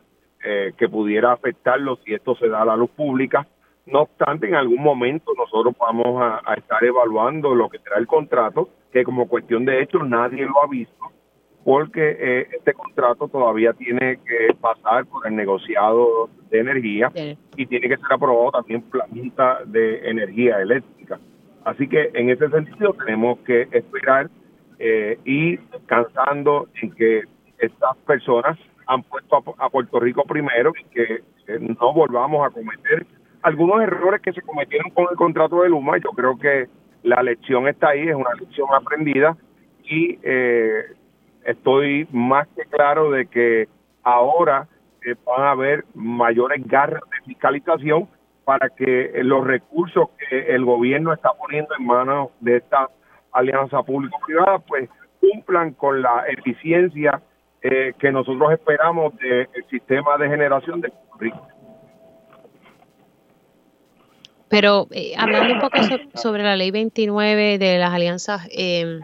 eh, 0.45 0.73
que 0.77 0.87
pudiera 0.87 1.31
afectarlos 1.31 1.99
si 2.05 2.13
esto 2.13 2.35
se 2.35 2.47
da 2.47 2.61
a 2.61 2.65
la 2.65 2.75
luz 2.75 2.91
pública. 2.91 3.47
No 3.87 4.01
obstante, 4.01 4.47
en 4.47 4.55
algún 4.55 4.81
momento 4.81 5.31
nosotros 5.37 5.75
vamos 5.79 6.21
a, 6.21 6.41
a 6.45 6.55
estar 6.55 6.83
evaluando 6.83 7.53
lo 7.53 7.69
que 7.69 7.79
será 7.79 7.97
el 7.97 8.07
contrato, 8.07 8.69
que 8.91 9.03
como 9.03 9.27
cuestión 9.27 9.65
de 9.65 9.81
hecho 9.81 9.99
nadie 9.99 10.45
lo 10.45 10.63
ha 10.63 10.67
visto 10.67 11.11
porque 11.65 12.15
eh, 12.19 12.47
este 12.51 12.73
contrato 12.73 13.27
todavía 13.27 13.73
tiene 13.73 14.19
que 14.23 14.53
pasar 14.61 15.07
por 15.07 15.25
el 15.25 15.35
negociado 15.35 16.29
de 16.51 16.59
energía 16.59 17.11
y 17.57 17.65
tiene 17.65 17.89
que 17.89 17.97
ser 17.97 18.13
aprobado 18.13 18.51
también 18.51 18.83
por 18.83 18.99
la 18.99 19.07
Junta 19.07 19.61
de 19.65 20.07
Energía 20.07 20.61
Eléctrica. 20.61 21.19
Así 21.63 21.87
que 21.87 22.11
en 22.13 22.29
ese 22.29 22.49
sentido 22.49 22.93
tenemos 22.93 23.39
que 23.39 23.67
esperar 23.71 24.29
eh, 24.77 25.17
y 25.25 25.57
cansando 25.87 26.67
en 26.83 26.91
que 26.91 27.23
estas 27.57 27.97
personas 28.05 28.59
han 28.87 29.03
puesto 29.03 29.43
a, 29.57 29.69
Puerto 29.69 29.99
Rico 29.99 30.23
primero 30.23 30.73
y 30.79 30.83
que 30.85 31.23
no 31.59 31.93
volvamos 31.93 32.45
a 32.45 32.49
cometer 32.49 33.05
algunos 33.41 33.81
errores 33.81 34.21
que 34.21 34.33
se 34.33 34.41
cometieron 34.41 34.89
con 34.91 35.05
el 35.09 35.15
contrato 35.15 35.61
de 35.61 35.69
Luma. 35.69 35.97
Yo 35.97 36.09
creo 36.11 36.37
que 36.37 36.67
la 37.03 37.21
lección 37.21 37.67
está 37.67 37.89
ahí, 37.89 38.07
es 38.07 38.15
una 38.15 38.33
lección 38.39 38.67
aprendida 38.73 39.37
y 39.83 40.17
eh, 40.23 40.83
estoy 41.43 42.07
más 42.11 42.47
que 42.49 42.65
claro 42.65 43.11
de 43.11 43.27
que 43.27 43.67
ahora 44.03 44.67
eh, 45.05 45.15
van 45.25 45.41
a 45.43 45.51
haber 45.51 45.85
mayores 45.93 46.65
garras 46.65 47.03
de 47.11 47.25
fiscalización 47.25 48.07
para 48.43 48.69
que 48.69 49.11
los 49.23 49.45
recursos 49.45 50.09
que 50.29 50.55
el 50.55 50.65
gobierno 50.65 51.13
está 51.13 51.29
poniendo 51.33 51.69
en 51.77 51.85
manos 51.85 52.29
de 52.39 52.57
esta 52.57 52.89
alianza 53.31 53.83
público-privada 53.83 54.59
pues 54.59 54.89
cumplan 55.19 55.73
con 55.73 56.01
la 56.01 56.25
eficiencia 56.27 57.21
eh, 57.67 57.93
que 57.97 58.11
nosotros 58.11 58.51
esperamos 58.51 59.15
del 59.17 59.47
sistema 59.71 60.17
de 60.19 60.29
generación 60.29 60.81
de 60.81 60.93
Pero 64.49 64.87
eh, 64.91 65.13
hablando 65.17 65.55
un 65.55 65.59
poco 65.59 65.77
sobre 66.13 66.43
la 66.43 66.55
ley 66.55 66.69
29 66.69 67.57
de 67.57 67.79
las 67.79 67.91
alianzas 67.91 68.47
eh, 68.51 68.99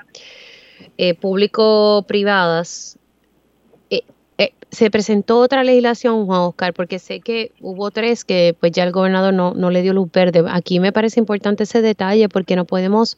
eh, 0.98 1.16
público-privadas, 1.16 3.00
eh, 4.42 4.54
se 4.70 4.90
presentó 4.92 5.40
otra 5.40 5.64
legislación, 5.64 6.26
Juan 6.26 6.42
Oscar, 6.42 6.74
porque 6.74 7.00
sé 7.00 7.20
que 7.20 7.52
hubo 7.62 7.90
tres 7.92 8.24
que 8.24 8.56
pues 8.60 8.72
ya 8.72 8.84
el 8.84 8.92
gobernador 8.92 9.34
no, 9.34 9.54
no 9.54 9.72
le 9.72 9.82
dio 9.82 9.94
luz 9.94 10.12
verde. 10.12 10.44
Aquí 10.50 10.80
me 10.80 10.92
parece 10.92 11.20
importante 11.20 11.64
ese 11.64 11.82
detalle 11.82 12.30
porque 12.30 12.56
no 12.56 12.66
podemos, 12.66 13.18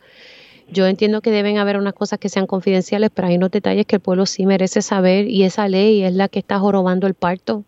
yo 0.73 0.85
entiendo 0.87 1.21
que 1.21 1.31
deben 1.31 1.57
haber 1.57 1.77
unas 1.77 1.93
cosas 1.93 2.19
que 2.19 2.29
sean 2.29 2.47
confidenciales, 2.47 3.09
pero 3.09 3.27
hay 3.27 3.37
unos 3.37 3.51
detalles 3.51 3.85
que 3.85 3.97
el 3.97 4.01
pueblo 4.01 4.25
sí 4.25 4.45
merece 4.45 4.81
saber 4.81 5.27
y 5.27 5.43
esa 5.43 5.67
ley 5.67 6.03
es 6.03 6.13
la 6.13 6.27
que 6.27 6.39
está 6.39 6.59
jorobando 6.59 7.07
el 7.07 7.13
parto. 7.13 7.63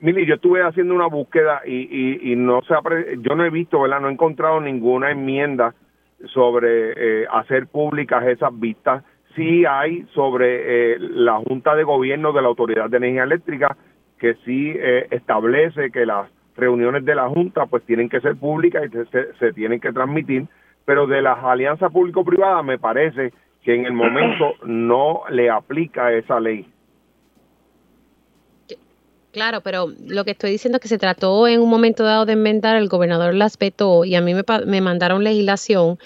Mili, 0.00 0.26
yo 0.26 0.34
estuve 0.34 0.62
haciendo 0.62 0.94
una 0.94 1.06
búsqueda 1.06 1.62
y, 1.64 1.88
y, 1.90 2.32
y 2.32 2.36
no 2.36 2.60
se 2.62 2.74
yo 3.22 3.34
no 3.34 3.44
he 3.44 3.50
visto, 3.50 3.80
¿verdad? 3.80 4.00
No 4.00 4.08
he 4.08 4.12
encontrado 4.12 4.60
ninguna 4.60 5.10
enmienda 5.10 5.74
sobre 6.34 7.22
eh, 7.22 7.26
hacer 7.32 7.66
públicas 7.66 8.26
esas 8.26 8.58
vistas. 8.60 9.02
Sí 9.34 9.64
hay 9.64 10.06
sobre 10.14 10.94
eh, 10.94 10.98
la 10.98 11.36
Junta 11.38 11.74
de 11.74 11.84
Gobierno 11.84 12.32
de 12.32 12.42
la 12.42 12.48
Autoridad 12.48 12.90
de 12.90 12.98
Energía 12.98 13.22
Eléctrica, 13.22 13.76
que 14.18 14.34
sí 14.44 14.74
eh, 14.76 15.06
establece 15.10 15.90
que 15.90 16.04
las 16.04 16.28
reuniones 16.56 17.04
de 17.06 17.14
la 17.14 17.28
Junta 17.28 17.64
pues 17.64 17.82
tienen 17.84 18.10
que 18.10 18.20
ser 18.20 18.36
públicas 18.36 18.84
y 18.84 18.90
se, 19.10 19.32
se 19.38 19.52
tienen 19.54 19.80
que 19.80 19.92
transmitir, 19.92 20.46
pero 20.90 21.06
de 21.06 21.22
las 21.22 21.38
alianzas 21.44 21.92
público-privadas 21.92 22.64
me 22.64 22.76
parece 22.76 23.32
que 23.62 23.76
en 23.76 23.86
el 23.86 23.92
momento 23.92 24.54
no 24.64 25.22
le 25.30 25.48
aplica 25.48 26.12
esa 26.12 26.40
ley. 26.40 26.66
Claro, 29.30 29.60
pero 29.60 29.86
lo 30.08 30.24
que 30.24 30.32
estoy 30.32 30.50
diciendo 30.50 30.78
es 30.78 30.82
que 30.82 30.88
se 30.88 30.98
trató 30.98 31.46
en 31.46 31.60
un 31.60 31.70
momento 31.70 32.02
dado 32.02 32.26
de 32.26 32.32
enmendar, 32.32 32.74
el 32.74 32.88
gobernador 32.88 33.34
las 33.34 33.56
vetó 33.56 34.04
y 34.04 34.16
a 34.16 34.20
mí 34.20 34.34
me, 34.34 34.42
me 34.66 34.80
mandaron 34.80 35.22
legislación 35.22 36.00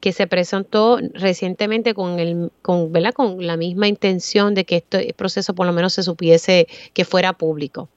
que 0.00 0.12
se 0.12 0.26
presentó 0.26 0.98
recientemente 1.12 1.92
con 1.92 2.18
el 2.18 2.50
con, 2.62 2.92
¿verdad? 2.92 3.12
con 3.12 3.46
la 3.46 3.58
misma 3.58 3.88
intención 3.88 4.54
de 4.54 4.64
que 4.64 4.76
este 4.76 5.12
proceso 5.12 5.54
por 5.54 5.66
lo 5.66 5.74
menos 5.74 5.92
se 5.92 6.02
supiese 6.02 6.66
que 6.94 7.04
fuera 7.04 7.34
público. 7.34 7.90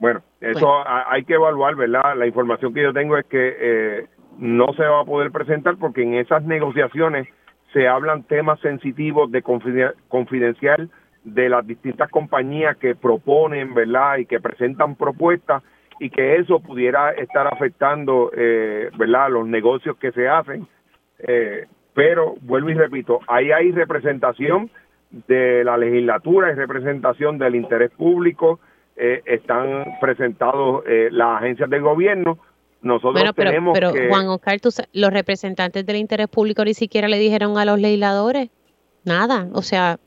Bueno, 0.00 0.22
eso 0.40 0.82
hay 0.86 1.24
que 1.24 1.34
evaluar, 1.34 1.76
¿verdad? 1.76 2.16
La 2.16 2.26
información 2.26 2.72
que 2.72 2.82
yo 2.82 2.92
tengo 2.94 3.18
es 3.18 3.26
que 3.26 3.56
eh, 3.60 4.06
no 4.38 4.72
se 4.72 4.82
va 4.82 5.02
a 5.02 5.04
poder 5.04 5.30
presentar 5.30 5.76
porque 5.76 6.02
en 6.02 6.14
esas 6.14 6.42
negociaciones 6.42 7.28
se 7.74 7.86
hablan 7.86 8.24
temas 8.24 8.58
sensitivos 8.60 9.30
de 9.30 9.42
confidencial 9.42 10.90
de 11.22 11.48
las 11.50 11.66
distintas 11.66 12.10
compañías 12.10 12.78
que 12.78 12.94
proponen, 12.94 13.74
¿verdad? 13.74 14.16
Y 14.16 14.24
que 14.24 14.40
presentan 14.40 14.96
propuestas 14.96 15.62
y 16.00 16.08
que 16.08 16.36
eso 16.36 16.60
pudiera 16.60 17.10
estar 17.10 17.46
afectando, 17.46 18.30
eh, 18.34 18.88
¿verdad? 18.96 19.30
Los 19.30 19.46
negocios 19.46 19.98
que 19.98 20.12
se 20.12 20.26
hacen. 20.26 20.66
Eh, 21.18 21.66
pero, 21.92 22.36
vuelvo 22.40 22.70
y 22.70 22.74
repito, 22.74 23.20
ahí 23.28 23.52
hay 23.52 23.70
representación 23.72 24.70
de 25.10 25.62
la 25.62 25.76
legislatura, 25.76 26.50
y 26.50 26.54
representación 26.54 27.36
del 27.36 27.54
interés 27.54 27.90
público, 27.90 28.60
eh, 29.02 29.22
están 29.24 29.98
presentados 29.98 30.84
eh, 30.86 31.08
las 31.10 31.38
agencias 31.38 31.70
del 31.70 31.80
gobierno. 31.80 32.38
Nosotros 32.82 33.14
bueno, 33.14 33.32
pero, 33.32 33.50
tenemos 33.50 33.72
pero 33.72 33.92
Juan 34.10 34.28
Oscar, 34.28 34.58
los 34.92 35.10
representantes 35.10 35.86
del 35.86 35.96
interés 35.96 36.28
público 36.28 36.62
ni 36.66 36.74
siquiera 36.74 37.08
le 37.08 37.18
dijeron 37.18 37.56
a 37.56 37.64
los 37.64 37.80
legisladores 37.80 38.50
nada. 39.06 39.48
O 39.54 39.62
sea, 39.62 39.98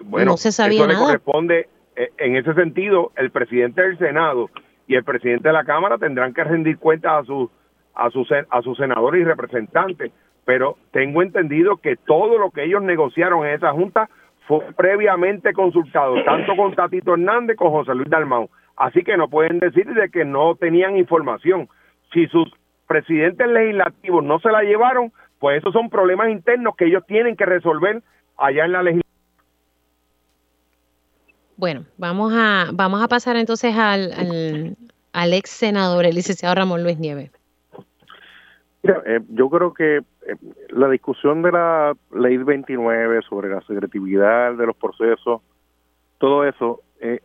bueno, 0.00 0.32
no 0.32 0.36
se 0.36 0.52
sabía 0.52 0.80
eso 0.80 0.88
le 0.88 0.94
corresponde, 0.94 1.68
eh, 1.96 2.10
en 2.18 2.36
ese 2.36 2.52
sentido, 2.52 3.12
el 3.16 3.30
presidente 3.30 3.80
del 3.80 3.96
Senado 3.96 4.50
y 4.86 4.96
el 4.96 5.04
presidente 5.04 5.48
de 5.48 5.54
la 5.54 5.64
Cámara 5.64 5.96
tendrán 5.96 6.34
que 6.34 6.44
rendir 6.44 6.76
cuentas 6.76 7.22
a 7.22 7.24
sus 7.24 7.48
a 7.94 8.10
sus 8.10 8.28
a 8.30 8.60
sus 8.60 8.76
senadores 8.76 9.22
y 9.22 9.24
representantes, 9.24 10.12
pero 10.44 10.76
tengo 10.90 11.22
entendido 11.22 11.78
que 11.78 11.96
todo 11.96 12.36
lo 12.36 12.50
que 12.50 12.64
ellos 12.64 12.82
negociaron 12.82 13.46
en 13.46 13.54
esa 13.54 13.72
junta 13.72 14.10
fue 14.46 14.60
previamente 14.76 15.52
consultado, 15.52 16.22
tanto 16.24 16.56
con 16.56 16.74
Tatito 16.74 17.14
Hernández 17.14 17.56
como 17.56 17.72
con 17.72 17.80
José 17.80 17.94
Luis 17.94 18.10
Dalmau. 18.10 18.50
Así 18.76 19.02
que 19.02 19.16
no 19.16 19.28
pueden 19.28 19.58
decir 19.58 19.86
de 19.86 20.10
que 20.10 20.24
no 20.24 20.54
tenían 20.56 20.96
información. 20.96 21.68
Si 22.12 22.26
sus 22.26 22.52
presidentes 22.86 23.46
legislativos 23.48 24.24
no 24.24 24.38
se 24.40 24.50
la 24.50 24.62
llevaron, 24.62 25.12
pues 25.38 25.58
esos 25.58 25.72
son 25.72 25.88
problemas 25.88 26.30
internos 26.30 26.76
que 26.76 26.86
ellos 26.86 27.04
tienen 27.06 27.36
que 27.36 27.46
resolver 27.46 28.02
allá 28.36 28.64
en 28.64 28.72
la 28.72 28.82
legislatura 28.82 29.04
bueno, 31.56 31.84
vamos 31.96 32.32
a, 32.34 32.70
vamos 32.72 33.02
a 33.02 33.08
pasar 33.08 33.36
entonces 33.36 33.74
al, 33.76 34.76
al, 35.12 35.32
ex 35.32 35.50
senador, 35.50 36.04
el 36.04 36.14
licenciado 36.14 36.54
Ramón 36.54 36.82
Luis 36.82 36.98
Nieves. 36.98 37.30
Eh, 38.82 39.20
yo 39.30 39.48
creo 39.48 39.72
que 39.72 40.00
la 40.70 40.88
discusión 40.88 41.42
de 41.42 41.52
la 41.52 41.94
ley 42.12 42.36
29 42.36 43.22
sobre 43.28 43.48
la 43.48 43.60
secretividad 43.62 44.54
de 44.54 44.66
los 44.66 44.76
procesos, 44.76 45.42
todo 46.18 46.44
eso, 46.44 46.80
eh, 47.00 47.20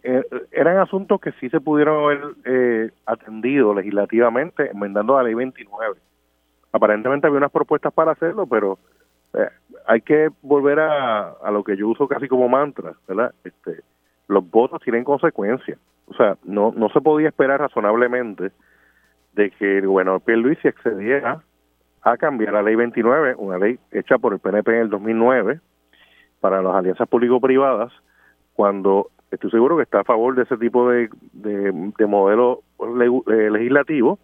eran 0.52 0.78
asuntos 0.78 1.22
que 1.22 1.32
sí 1.34 1.50
se 1.50 1.62
pudieron 1.62 2.04
haber 2.04 2.94
atendido 3.06 3.74
legislativamente 3.74 4.72
enmendando 4.72 5.16
la 5.16 5.24
ley 5.24 5.34
29. 5.34 5.96
aparentemente 6.72 7.28
había 7.28 7.38
unas 7.38 7.52
propuestas 7.52 7.94
para 7.94 8.12
hacerlo, 8.12 8.46
pero 8.46 8.78
eh, 9.34 9.50
hay 9.88 10.02
que 10.02 10.30
volver 10.42 10.80
a, 10.80 11.30
a 11.32 11.52
lo 11.52 11.64
que 11.64 11.78
yo 11.78 11.88
uso 11.88 12.08
casi 12.08 12.28
como 12.28 12.50
mantra, 12.50 12.94
¿verdad? 13.08 13.34
Este, 13.44 13.82
los 14.28 14.50
votos 14.50 14.82
tienen 14.82 15.04
consecuencias. 15.04 15.80
O 16.08 16.14
sea, 16.14 16.38
no, 16.44 16.74
no 16.76 16.90
se 16.90 17.02
podía 17.02 17.30
esperar 17.30 17.60
razonablemente 17.60 18.52
de 19.34 19.52
que 19.52 19.78
el 19.80 19.88
gobernador 19.88 20.22
Pierluisi 20.22 20.68
accediera 20.68 21.44
a 22.02 22.18
cambiar 22.18 22.54
la 22.54 22.62
ley 22.62 22.76
29, 22.76 23.36
una 23.38 23.58
ley 23.58 23.80
hecha 23.92 24.18
por 24.18 24.34
el 24.34 24.40
PNP 24.40 24.72
en 24.72 24.82
el 24.82 24.90
2009 24.90 25.60
para 26.40 26.62
las 26.62 26.76
alianzas 26.76 27.08
público-privadas, 27.08 27.92
cuando 28.54 29.10
estoy 29.32 29.52
seguro 29.52 29.78
que 29.78 29.84
está 29.84 30.02
a 30.02 30.04
favor 30.04 30.36
de 30.36 30.44
ese 30.44 30.58
tipo 30.58 30.90
de, 30.90 31.10
de, 31.34 32.06
modelo 32.06 32.62
eh, 32.80 33.50
legislativo, 33.52 34.20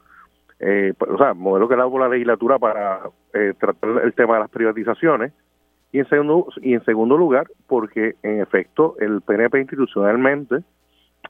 eh, 0.59 0.93
o 0.99 1.17
sea, 1.17 1.33
modelo 1.33 1.67
que 1.67 1.75
por 1.75 2.01
la 2.01 2.09
legislatura 2.09 2.57
para 2.57 3.01
eh, 3.33 3.53
tratar 3.59 4.01
el 4.03 4.13
tema 4.13 4.35
de 4.35 4.39
las 4.41 4.49
privatizaciones, 4.49 5.33
y 5.91 5.99
en, 5.99 6.09
segundo, 6.09 6.47
y 6.61 6.73
en 6.73 6.83
segundo 6.83 7.15
lugar, 7.15 7.47
porque 7.67 8.15
en 8.23 8.41
efecto 8.41 8.95
el 8.99 9.21
PNP 9.21 9.61
institucionalmente 9.61 10.57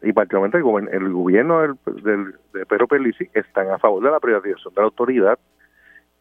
y 0.02 0.12
particularmente 0.12 0.58
el, 0.58 1.04
el 1.04 1.14
gobierno 1.14 1.62
del, 1.62 1.76
del, 2.04 2.34
de 2.54 2.66
Pedro 2.66 2.88
Pelici 2.88 3.30
están 3.34 3.70
a 3.70 3.78
favor 3.78 4.04
de 4.04 4.12
la 4.12 4.20
privatización 4.20 4.74
de 4.74 4.82
la 4.82 4.86
autoridad 4.86 5.40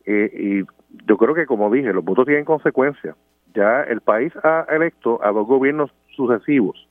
eh, 0.07 0.31
y 0.33 1.07
yo 1.07 1.17
creo 1.17 1.35
que 1.35 1.47
como 1.47 1.71
dije 1.71 1.93
los 1.93 2.05
votos 2.05 2.27
tienen 2.27 2.45
consecuencias 2.45 3.17
ya 3.55 3.83
el 3.83 4.01
país 4.01 4.33
ha 4.43 4.67
electo 4.69 5.21
a 5.23 5.31
dos 5.31 5.47
gobiernos 5.47 5.91
sucesivos. 6.17 6.89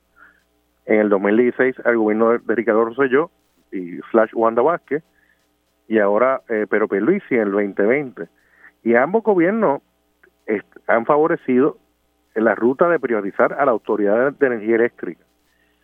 En 0.86 1.00
el 1.00 1.08
2016 1.10 1.76
al 1.84 1.96
gobierno 1.98 2.30
de, 2.30 2.54
Ricardo 2.54 2.86
Rosselló 2.86 3.30
y 3.70 3.98
slash 4.10 4.30
Wanda 4.34 4.62
Vázquez. 4.62 5.02
Y 5.86 5.98
ahora 5.98 6.40
eh, 6.48 6.66
Pedro 6.68 6.88
Pierluisi 6.88 7.34
en 7.34 7.42
el 7.42 7.52
2020 7.52 8.26
y 8.82 8.94
ambos 8.94 9.22
gobiernos 9.22 9.82
han 10.86 11.06
favorecido 11.06 11.78
la 12.34 12.54
ruta 12.54 12.88
de 12.88 12.98
privatizar 12.98 13.52
a 13.52 13.64
la 13.64 13.72
autoridad 13.72 14.32
de 14.32 14.46
energía 14.46 14.76
eléctrica. 14.76 15.22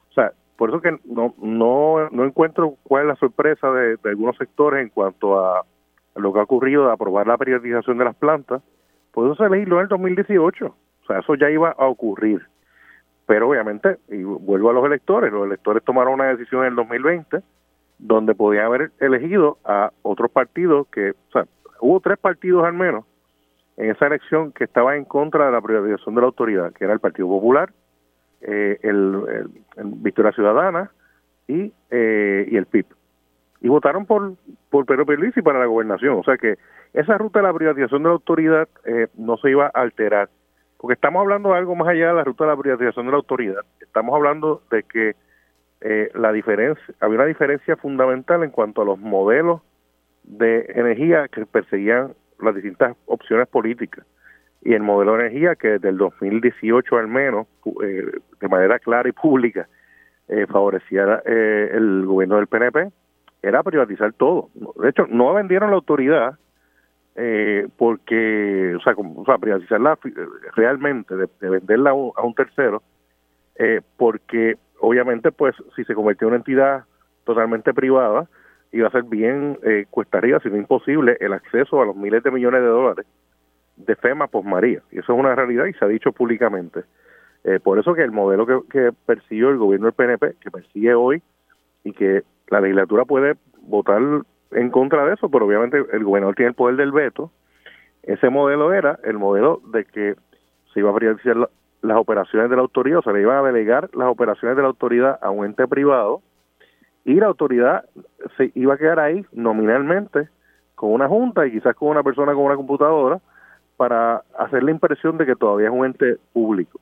O 0.09 0.13
sea 0.15 0.33
por 0.57 0.71
eso 0.71 0.81
que 0.81 0.99
no, 1.05 1.35
no, 1.39 2.09
no 2.11 2.25
encuentro 2.25 2.77
cuál 2.83 3.03
es 3.03 3.09
la 3.09 3.17
sorpresa 3.17 3.71
de, 3.73 3.99
algunos 4.05 4.37
sectores 4.37 4.83
en 4.83 4.91
cuanto 4.91 5.39
a, 5.39 5.65
lo 6.17 6.33
que 6.33 6.41
ha 6.41 6.45
ocurrido 6.45 6.87
de 6.87 6.93
aprobar 6.93 7.27
la 7.27 7.39
privatización 7.39 7.99
de 7.99 8.05
las 8.05 8.17
plantas. 8.17 8.63
Pues 9.13 9.33
eso 9.33 9.43
se 9.43 9.51
legisló 9.51 9.77
en 9.77 9.83
el 9.83 9.89
2018. 9.89 10.67
O 10.67 11.07
sea, 11.07 11.19
eso 11.19 11.35
ya 11.35 11.51
iba 11.51 11.71
a 11.71 11.87
ocurrir. 11.87 12.47
Pero 13.27 13.49
obviamente, 13.49 13.99
y 14.09 14.23
vuelvo 14.23 14.71
a 14.71 14.73
los 14.73 14.85
electores, 14.85 15.33
los 15.33 15.47
electores 15.47 15.85
tomaron 15.85 16.15
una 16.15 16.27
decisión 16.27 16.63
en 16.63 16.71
el 16.71 16.77
2020 16.77 17.41
donde 18.01 18.35
podían 18.35 18.65
haber 18.65 18.93
elegido 18.99 19.59
a 19.65 19.93
otros 20.03 20.31
partidos 20.31 20.87
que, 20.89 21.11
o 21.11 21.33
sea, 21.33 21.47
hubo 21.81 22.01
tres 22.01 22.19
partidos 22.19 22.65
al 22.65 22.73
menos 22.73 23.05
en 23.77 23.91
esa 23.91 24.07
elección 24.07 24.53
que 24.53 24.65
estaban 24.65 24.97
en 24.97 25.05
contra 25.05 25.47
de 25.47 25.53
la 25.53 25.61
privatización 25.61 26.15
de 26.15 26.21
la 26.21 26.27
autoridad, 26.27 26.73
que 26.73 26.85
era 26.85 26.93
el 26.93 27.01
Partido 27.01 27.29
Popular, 27.29 27.73
eh, 28.41 28.79
el, 28.83 29.51
Victoria 29.85 30.33
Ciudadana 30.33 30.91
y, 31.47 31.73
eh, 31.91 32.49
y 32.51 32.57
el 32.57 32.67
PIB. 32.67 32.87
Y 33.61 33.69
votaron 33.69 34.07
por, 34.07 34.35
por 34.71 34.87
Pedro 34.87 35.07
Pierluisi 35.07 35.43
para 35.43 35.59
la 35.59 35.67
gobernación. 35.67 36.19
O 36.19 36.23
sea 36.23 36.37
que 36.37 36.57
esa 36.93 37.19
ruta 37.19 37.41
de 37.41 37.47
la 37.47 37.55
privatización 37.55 38.03
de 38.03 38.09
la 38.09 38.15
autoridad 38.15 38.69
eh, 38.85 39.09
no 39.17 39.37
se 39.37 39.51
iba 39.51 39.67
a 39.67 39.81
alterar. 39.81 40.29
Porque 40.79 40.95
estamos 40.95 41.21
hablando 41.21 41.51
de 41.51 41.59
algo 41.59 41.75
más 41.77 41.89
allá 41.89 42.09
de 42.09 42.15
la 42.15 42.25
ruta 42.25 42.45
de 42.45 42.51
la 42.51 42.57
privatización 42.57 43.07
de 43.07 43.13
la 43.13 43.19
autoridad. 43.19 43.63
Estamos 43.81 44.15
hablando 44.15 44.63
de 44.71 44.83
que 44.85 45.15
eh, 45.83 46.11
la 46.15 46.33
diferencia, 46.33 46.83
había 47.01 47.17
una 47.17 47.27
diferencia 47.27 47.77
fundamental 47.77 48.43
en 48.43 48.51
cuanto 48.51 48.83
a 48.83 48.85
los 48.85 48.99
modelos 48.99 49.61
de 50.25 50.67
energía 50.75 51.29
que 51.29 51.45
perseguían 51.45 52.15
las 52.41 52.55
distintas 52.55 52.97
opciones 53.07 53.47
políticas 53.49 54.07
y 54.63 54.75
el 54.75 54.83
modelo 54.83 55.15
de 55.15 55.21
energía 55.21 55.57
que 55.57 55.69
desde 55.69 55.89
el 55.89 55.99
2018 55.99 56.97
al 56.97 57.09
menos, 57.09 57.47
eh, 57.83 58.05
de 58.41 58.49
manera 58.49 58.79
clara 58.79 59.09
y 59.09 59.13
pública, 59.13 59.69
eh, 60.29 60.47
favorecía 60.47 61.23
eh, 61.25 61.71
el 61.73 62.05
gobierno 62.07 62.37
del 62.37 62.47
PNP, 62.47 62.91
era 63.43 63.63
privatizar 63.63 64.13
todo. 64.13 64.51
De 64.77 64.89
hecho, 64.91 65.07
no 65.09 65.33
vendieron 65.35 65.71
la 65.71 65.77
autoridad 65.77 66.39
eh, 67.17 67.69
porque, 67.77 68.75
o 68.77 68.81
sea, 68.81 68.95
como, 68.95 69.21
o 69.21 69.25
sea, 69.25 69.39
privatizarla 69.39 69.99
realmente, 70.55 71.15
de, 71.17 71.29
venderla 71.41 71.91
a 71.91 72.23
un, 72.23 72.35
tercero, 72.35 72.83
porque 73.97 74.57
obviamente, 74.79 75.33
pues, 75.33 75.55
si 75.77 75.85
se 75.85 75.95
convirtió 75.95 76.29
en 76.29 76.35
una 76.35 76.39
entidad 76.39 76.85
totalmente 77.25 77.75
privada, 77.75 78.27
iba 78.73 78.89
a 78.89 78.93
ser 78.93 79.03
bien 79.03 79.59
cuesta 79.91 80.19
arriba, 80.19 80.41
sino 80.43 80.57
imposible, 80.57 81.17
el 81.21 81.33
acceso 81.33 81.83
a 81.83 81.87
los 81.87 81.97
miles 81.97 82.23
de 82.23 82.31
millones 82.31 82.63
de 82.63 82.69
dólares 82.69 83.07
de 83.87 83.97
FEMA 83.97 84.27
por 84.27 84.45
María. 84.45 84.83
Y 84.91 84.99
eso 84.99 85.13
es 85.13 85.19
una 85.19 85.35
realidad 85.35 85.67
y 85.67 85.73
se 85.75 85.85
ha 85.85 85.89
dicho 85.89 86.13
públicamente. 86.13 86.85
Eh, 87.45 87.59
por 87.63 87.79
eso 87.79 87.95
que 87.95 88.03
el 88.03 88.13
modelo 88.13 88.47
que, 88.47 88.61
que 88.71 88.91
persiguió 89.07 89.51
el 89.51 89.59
gobierno 89.59 89.87
del 89.87 89.95
PNP, 89.95 90.35
que 90.41 90.51
persigue 90.51 90.95
hoy, 90.95 91.23
y 91.85 91.93
que 91.93 92.23
la 92.51 92.61
legislatura 92.61 93.05
puede 93.05 93.37
votar 93.63 94.01
en 94.53 94.71
contra 94.71 95.07
de 95.07 95.15
eso, 95.15 95.29
pero 95.29 95.47
obviamente 95.47 95.79
el 95.93 96.05
gobernador 96.05 96.35
tiene 96.35 96.51
el 96.51 96.55
poder 96.55 96.77
del 96.77 96.93
veto, 96.93 97.31
ese 98.03 98.31
modelo 98.31 98.73
era 98.73 98.99
el 99.05 99.19
modelo 99.19 99.61
de 99.73 99.85
que 99.85 100.17
se 100.73 100.81
iba 100.81 100.91
a 100.91 100.95
privatizar 100.95 101.37
las 101.83 101.97
operaciones 101.97 102.51
de 102.51 102.57
la 102.57 102.63
autoridad, 102.63 102.99
o 102.99 103.03
sea, 103.03 103.13
le 103.13 103.23
iban 103.23 103.39
a 103.39 103.47
delegar 103.47 103.91
las 103.95 104.09
operaciones 104.09 104.57
de 104.57 104.63
la 104.63 104.69
autoridad 104.69 105.19
a 105.23 105.31
un 105.31 105.47
ente 105.47 105.67
privado 105.67 106.23
y 107.05 107.15
la 107.15 107.27
autoridad 107.27 107.85
se 108.37 108.53
iba 108.55 108.75
a 108.75 108.79
quedar 108.79 109.01
ahí 109.01 109.25
nominalmente 109.33 110.29
con 110.75 110.93
una 110.93 111.09
junta 111.09 111.47
y 111.47 111.53
quizás 111.53 111.75
con 111.75 111.89
una 111.89 112.03
persona 112.03 112.35
con 112.35 112.45
una 112.45 112.57
computadora 112.57 113.21
para 113.77 114.23
hacer 114.39 114.63
la 114.63 114.71
impresión 114.71 115.17
de 115.17 115.27
que 115.27 115.37
todavía 115.37 115.69
es 115.69 115.73
un 115.73 115.87
ente 115.87 116.17
público. 116.33 116.81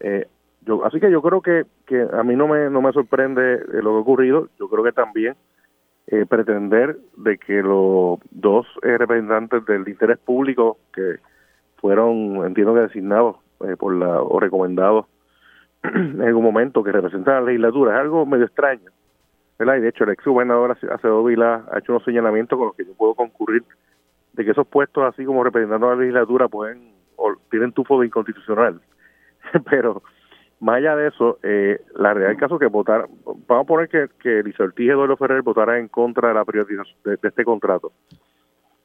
Eh, 0.00 0.26
yo, 0.64 0.84
así 0.84 1.00
que 1.00 1.10
yo 1.10 1.22
creo 1.22 1.40
que, 1.40 1.64
que 1.86 2.06
a 2.12 2.22
mí 2.22 2.36
no 2.36 2.48
me, 2.48 2.70
no 2.70 2.82
me 2.82 2.92
sorprende 2.92 3.54
eh, 3.54 3.82
lo 3.82 3.90
que 3.90 3.96
ha 3.96 4.00
ocurrido. 4.00 4.48
Yo 4.58 4.68
creo 4.68 4.84
que 4.84 4.92
también 4.92 5.34
eh, 6.06 6.26
pretender 6.26 6.98
de 7.16 7.38
que 7.38 7.62
los 7.62 8.18
dos 8.30 8.66
representantes 8.82 9.64
del 9.66 9.88
interés 9.88 10.18
público 10.18 10.78
que 10.92 11.16
fueron, 11.76 12.46
entiendo 12.46 12.74
que 12.74 12.80
designados 12.80 13.36
por 13.78 13.94
la, 13.94 14.20
o 14.20 14.40
recomendados 14.40 15.06
en 15.82 16.20
algún 16.22 16.44
momento 16.44 16.82
que 16.82 16.92
representan 16.92 17.34
a 17.34 17.40
la 17.40 17.46
legislatura, 17.46 17.94
es 17.94 18.00
algo 18.00 18.26
medio 18.26 18.44
extraño. 18.44 18.90
¿verdad? 19.58 19.76
Y 19.76 19.80
de 19.80 19.88
hecho 19.88 20.04
el 20.04 20.10
ex 20.10 20.24
gobernador 20.24 20.72
Acevedo 20.72 21.24
Vila 21.24 21.64
ha 21.70 21.78
hecho 21.78 21.92
unos 21.92 22.04
señalamientos 22.04 22.58
con 22.58 22.68
los 22.68 22.76
que 22.76 22.84
yo 22.84 22.94
puedo 22.94 23.14
concurrir 23.14 23.62
de 24.32 24.44
que 24.44 24.50
esos 24.50 24.66
puestos, 24.66 25.04
así 25.04 25.24
como 25.24 25.44
representando 25.44 25.88
a 25.88 25.94
la 25.94 26.00
legislatura, 26.00 26.48
pueden 26.48 26.92
o 27.16 27.34
tienen 27.50 27.72
tufo 27.72 28.00
de 28.00 28.06
inconstitucional. 28.06 28.80
Pero 29.70 30.02
más 30.62 30.76
allá 30.76 30.94
de 30.94 31.08
eso, 31.08 31.40
eh, 31.42 31.80
la 31.96 32.14
realidad 32.14 32.28
del 32.28 32.38
caso 32.38 32.54
es 32.54 32.60
que 32.60 32.66
votar, 32.66 33.08
vamos 33.48 33.64
a 33.64 33.66
poner 33.66 33.88
que, 33.88 34.06
que 34.20 34.62
Ortiz 34.62 34.86
y 34.86 34.90
Eduardo 34.90 35.16
Ferrer 35.16 35.42
votara 35.42 35.76
en 35.76 35.88
contra 35.88 36.28
de 36.28 36.34
la 36.34 36.44
privatización 36.44 36.96
de, 37.04 37.18
este 37.20 37.44
contrato. 37.44 37.90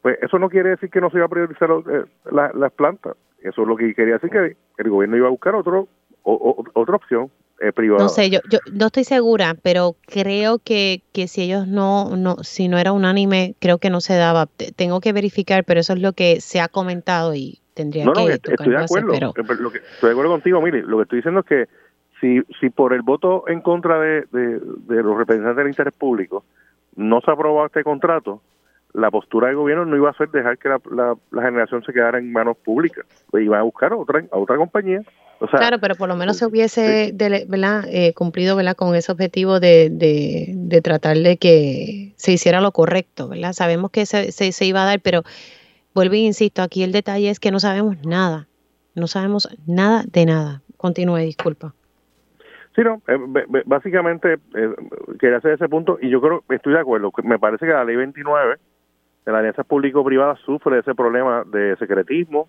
Pues 0.02 0.18
eso 0.24 0.40
no 0.40 0.50
quiere 0.50 0.70
decir 0.70 0.90
que 0.90 1.00
no 1.00 1.12
se 1.12 1.18
iba 1.18 1.28
a 1.28 1.30
privatizar 1.30 1.70
eh, 1.92 2.06
las 2.32 2.72
plantas. 2.74 3.16
Eso 3.40 3.62
es 3.62 3.68
lo 3.68 3.76
que 3.76 3.94
quería 3.94 4.16
decir 4.16 4.32
que 4.32 4.58
el 4.78 4.90
gobierno 4.90 5.18
iba 5.18 5.28
a 5.28 5.32
buscar 5.32 5.54
otro 5.54 5.88
o, 6.24 6.64
otra 6.74 6.96
opción 6.96 7.30
eh, 7.60 7.72
no 7.97 8.10
sé, 8.10 8.30
yo, 8.30 8.39
yo 8.49 8.60
no 8.72 8.88
estoy 8.88 9.03
segura, 9.03 9.55
pero 9.62 9.95
creo 10.05 10.60
que, 10.60 11.01
que 11.12 11.28
si 11.28 11.41
ellos 11.41 11.68
no, 11.68 12.16
no, 12.16 12.38
si 12.43 12.68
no 12.68 12.78
era 12.78 12.91
unánime, 12.91 13.55
creo 13.60 13.80
que 13.80 13.89
no 13.89 13.99
se 13.99 14.16
daba. 14.16 14.47
Tengo 14.76 15.01
que 15.01 15.12
verificar, 15.12 15.64
pero 15.64 15.80
eso 15.80 15.93
es 15.93 16.01
lo 16.01 16.14
que 16.14 16.39
se 16.39 16.60
ha 16.60 16.68
comentado 16.68 17.34
y 17.34 17.60
tendría 17.74 18.03
que 18.03 18.12
no, 18.12 18.30
estoy 18.30 18.70
de 18.70 18.78
acuerdo. 18.78 19.12
Pero... 19.12 19.34
Eh, 19.36 19.55
lo 19.60 19.72
que, 19.72 19.80
estoy 19.80 20.10
de 20.10 20.12
acuerdo 20.12 20.32
contigo, 20.32 20.62
mire, 20.62 20.84
lo 20.84 20.97
que 20.97 21.03
estoy 21.03 21.18
diciendo 21.18 21.39
es 21.39 21.45
que 21.47 21.68
si, 22.22 22.41
si 22.60 22.70
por 22.70 22.93
el 22.93 23.01
voto 23.01 23.47
en 23.47 23.62
contra 23.62 23.99
de, 23.99 24.28
de, 24.32 24.60
de 24.60 25.03
los 25.03 25.18
representantes 25.18 25.58
del 25.58 25.68
interés 25.68 25.93
público 25.93 26.43
no 26.95 27.22
se 27.22 27.32
aprobó 27.32 27.66
este 27.66 27.84
contrato, 27.84 28.41
la 28.98 29.12
postura 29.12 29.48
del 29.48 29.56
gobierno 29.56 29.86
no 29.86 29.95
iba 29.95 30.10
a 30.10 30.14
ser 30.14 30.30
dejar 30.30 30.58
que 30.58 30.70
la, 30.70 30.80
la, 31.32 31.41
generación 31.41 31.84
se 31.84 31.93
quedara 31.93 32.18
en 32.18 32.32
manos 32.32 32.58
públicas, 32.58 33.06
pues 33.30 33.45
iba 33.45 33.60
a 33.60 33.62
buscar 33.62 33.93
otra, 33.93 34.24
a 34.32 34.38
otra 34.38 34.58
compañía 34.58 35.02
claro, 35.45 35.80
pero 35.80 35.95
por 35.95 36.10
lo 36.10 36.16
menos 36.16 36.38
se 36.38 36.45
hubiese 36.45 37.14
Eh, 37.20 38.14
cumplido 38.16 38.56
¿verdad? 38.56 38.76
con 38.76 38.95
ese 38.95 39.12
objetivo 39.12 39.60
de, 39.60 39.89
de, 39.91 40.82
tratar 40.82 41.18
de 41.18 41.38
que 41.38 42.14
se 42.16 42.32
hiciera 42.32 42.62
lo 42.62 42.72
correcto. 42.72 43.30
¿verdad? 43.30 43.54
Sabemos 43.54 43.91
que 43.91 44.06
se, 44.06 44.32
se, 44.32 44.66
iba 44.66 44.82
a 44.82 44.86
dar, 44.86 45.00
pero 45.02 45.24
vuelvo 45.93 46.16
e 46.16 46.20
insisto, 46.20 46.62
aquí 46.62 46.84
el 46.84 46.91
detalle 46.91 47.30
es 47.30 47.39
que 47.39 47.52
no 47.52 47.60
sabemos 47.60 47.98
nada. 48.06 48.48
No 48.95 49.08
sabemos 49.08 49.48
nada 49.68 50.04
de 50.12 50.26
nada. 50.26 50.62
Continúe, 50.78 51.18
disculpa. 51.18 51.74
Sí, 52.76 52.84
no, 52.84 53.02
eh, 53.08 53.64
básicamente 53.66 54.34
eh, 54.56 54.76
quería 55.20 55.38
hacer 55.38 55.54
ese 55.54 55.68
punto 55.68 55.98
y 56.00 56.10
yo 56.10 56.22
creo, 56.22 56.43
estoy 56.50 56.74
de 56.74 56.80
acuerdo, 56.80 57.12
me 57.24 57.39
parece 57.39 57.66
que 57.66 57.72
la 57.72 57.84
ley 57.84 57.95
29 57.95 58.58
de 59.28 59.34
la 59.34 59.40
alianza 59.40 59.66
público-privada 59.66 60.38
sufre 60.38 60.80
ese 60.80 60.96
problema 60.96 61.44
de 61.46 61.76
secretismo, 61.76 62.48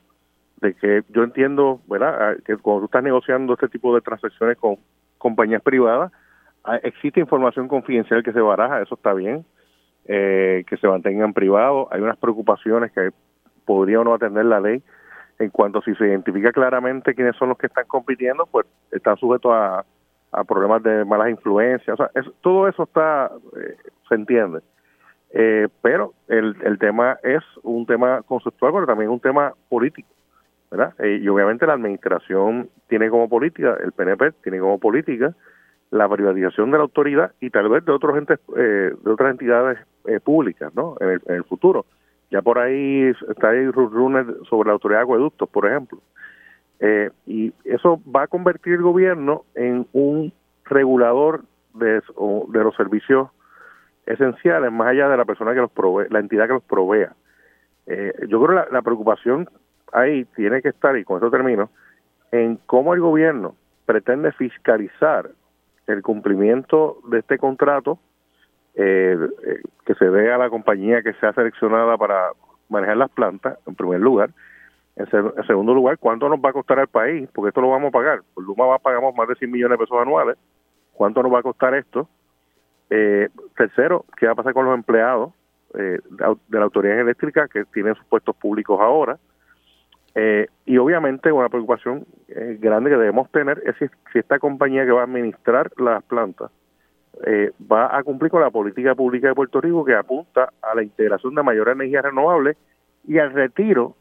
de 0.61 0.75
que 0.75 1.03
yo 1.09 1.25
entiendo, 1.25 1.81
¿verdad?, 1.89 2.37
que 2.45 2.57
cuando 2.57 2.83
tú 2.83 2.85
estás 2.85 3.03
negociando 3.03 3.55
este 3.55 3.69
tipo 3.69 3.93
de 3.97 4.01
transacciones 4.01 4.57
con 4.59 4.77
compañías 5.19 5.61
privadas, 5.61 6.13
existe 6.85 7.19
información 7.19 7.67
confidencial 7.67 8.23
que 8.23 8.33
se 8.33 8.41
baraja, 8.41 8.81
eso 8.81 8.95
está 8.95 9.13
bien, 9.13 9.45
eh, 10.07 10.63
que 10.69 10.77
se 10.77 10.87
mantengan 10.87 11.33
privados, 11.33 11.89
hay 11.91 12.01
unas 12.01 12.17
preocupaciones 12.17 12.93
que 12.93 13.11
podría 13.65 14.01
o 14.01 14.05
no 14.05 14.15
atender 14.15 14.45
la 14.45 14.61
ley. 14.61 14.81
En 15.41 15.51
cuanto 15.51 15.83
si 15.83 15.97
se 15.97 16.07
identifica 16.07 16.53
claramente 16.53 17.13
quiénes 17.13 17.35
son 17.35 17.49
los 17.49 17.59
que 17.59 17.67
están 17.67 17.87
compitiendo, 17.89 18.47
pues 18.47 18.67
están 18.93 19.17
sujetos 19.17 19.51
a, 19.53 19.85
problemas 20.47 20.81
de 20.85 21.05
malas 21.05 21.31
influencias. 21.31 21.99
O 21.99 22.09
sea, 22.09 22.23
todo 22.41 22.69
eso 22.69 22.85
está, 22.85 23.33
eh, 23.57 23.77
se 24.09 24.15
entiende. 24.15 24.61
Eh, 25.31 25.69
pero 25.83 26.15
el, 26.29 26.57
el 26.63 26.79
tema 26.79 27.19
es 27.23 27.43
un 27.63 27.87
tema 27.87 28.23
conceptual, 28.23 28.73
pero 28.73 28.87
también 28.87 29.11
un 29.11 29.21
tema 29.21 29.53
político. 29.69 30.09
¿verdad? 30.71 30.95
Eh, 30.99 31.21
y 31.23 31.29
obviamente 31.29 31.67
la 31.67 31.75
administración 31.75 32.69
tiene 32.89 33.09
como 33.11 33.29
política, 33.29 33.77
el 33.83 33.93
PNP 33.93 34.33
tiene 34.43 34.59
como 34.59 34.79
política 34.79 35.35
la 35.91 36.09
privatización 36.09 36.71
de 36.71 36.77
la 36.77 36.83
autoridad 36.85 37.33
y 37.41 37.51
tal 37.51 37.69
vez 37.69 37.85
de 37.85 37.93
otros 37.93 38.17
entes, 38.19 38.39
eh, 38.57 38.93
de 39.03 39.11
otras 39.11 39.31
entidades 39.31 39.79
eh, 40.07 40.21
públicas, 40.21 40.75
¿no? 40.75 40.97
En 41.01 41.21
el, 41.27 41.45
futuro. 41.45 41.87
Ya 42.31 42.43
por 42.43 42.59
ahí 42.59 43.11
está 43.31 43.51
ahí 43.51 43.71
runes 43.71 44.27
sobre 44.51 44.67
la 44.67 44.75
autoridad 44.75 45.01
de 45.01 45.05
acueductos, 45.05 45.49
por 45.49 45.67
ejemplo. 45.67 45.99
y 47.27 47.55
eso 47.65 48.01
va 48.15 48.25
a 48.25 48.27
convertir 48.27 48.75
el 48.75 48.83
gobierno 48.83 49.45
en 49.55 49.87
un 49.95 50.33
regulador 50.67 51.43
de, 51.73 52.03
de 52.03 52.65
los 52.65 52.77
servicios 52.77 53.31
esenciales, 54.13 54.73
más 54.73 54.89
allá 54.89 55.09
de 55.09 55.17
la 55.17 55.25
persona 55.25 55.55
que 55.55 55.61
los 55.61 55.71
provee, 55.71 56.09
la 56.11 56.19
entidad 56.19 56.47
que 56.47 56.55
los 56.55 56.63
provea. 56.63 57.13
yo 57.87 58.43
creo 58.43 58.65
que 58.65 58.73
la 58.73 58.83
preocupación 58.83 59.49
ahí 59.93 60.25
tiene 60.37 60.63
que 60.63 60.69
estar, 60.69 60.97
y 60.97 61.05
con 61.05 61.19
eso 61.19 61.31
termino, 61.31 61.71
en 62.33 62.57
cómo 62.67 62.95
el 62.95 63.01
gobierno 63.01 63.55
pretende 63.87 64.33
fiscalizar 64.33 65.31
el 65.87 66.03
cumplimiento 66.03 66.99
de 67.09 67.21
este 67.21 67.39
contrato 67.39 67.99
eh, 68.75 69.17
eh, 69.47 69.63
que 69.85 69.95
se 69.95 70.05
dé 70.05 70.31
a 70.31 70.39
la 70.39 70.51
compañía 70.51 71.03
que 71.03 71.15
sea 71.15 71.33
seleccionada 71.33 71.97
para 71.97 72.31
manejar 72.69 72.99
las 72.99 73.11
plantas, 73.11 73.59
en 73.67 73.75
primer 73.75 74.01
lugar. 74.01 74.31
En, 74.97 75.07
segundo 75.47 75.75
lugar, 75.75 75.97
¿cuánto 75.99 76.29
nos 76.29 76.39
va 76.39 76.51
a 76.51 76.53
costar 76.53 76.79
al 76.79 76.89
país? 76.89 77.29
Porque 77.33 77.49
esto 77.49 77.61
lo 77.61 77.71
vamos 77.71 77.89
a 77.89 77.93
pagar. 77.93 78.21
Por 78.35 78.45
Luma 78.45 78.67
va, 78.67 78.79
pagamos 78.79 79.15
más 79.15 79.29
de 79.29 79.37
100 79.37 79.51
millones 79.51 79.79
de 79.79 79.85
pesos 79.85 80.01
anuales. 80.01 80.37
¿Cuánto 80.93 81.23
nos 81.23 81.33
va 81.33 81.39
a 81.39 81.43
costar 81.43 81.75
esto? 81.75 82.09
Eh, 82.91 83.29
tercero, 83.57 84.05
¿qué 84.17 84.27
va 84.27 84.33
a 84.33 84.37
pasar 84.37 84.55
con 84.55 84.65
los 84.65 84.75
empleados 84.75 85.33
de 85.75 86.01
la 86.49 86.65
autoridad 86.65 86.99
eléctrica 86.99 87.47
que 87.47 87.65
tienen 87.67 87.95
sus 87.95 88.05
puestos 88.07 88.35
públicos 88.37 88.81
ahora? 88.81 89.19
Eh, 90.21 90.49
y 90.67 90.79
obviamente 90.79 91.31
una 91.31 91.49
preocupación 91.49 92.05
eh, 92.29 92.59
grande 92.61 92.91
que 92.91 92.97
debemos 92.97 93.31
tener 93.31 93.63
es 93.65 93.77
si, 93.79 94.19
esta 94.19 94.41
compañía 94.41 94.85
que 94.85 94.91
va 94.91 95.03
a 95.03 95.05
administrar 95.05 95.71
las 95.77 96.03
plantas 96.03 96.51
eh, 97.25 97.53
va 97.71 97.97
a 97.97 98.03
cumplir 98.03 98.31
con 98.31 98.41
la 98.41 98.51
política 98.51 98.97
pública 98.97 99.29
de 99.29 99.35
Puerto 99.37 99.61
Rico 99.61 99.85
que 99.85 99.95
apunta 99.95 100.53
a 100.61 100.75
la 100.75 100.83
integración 100.83 101.37
de 101.37 101.43
mayores 101.45 101.75
energías 101.75 102.03
renovables 102.03 102.57
y 103.07 103.19
al 103.19 103.33
retiro 103.33 103.95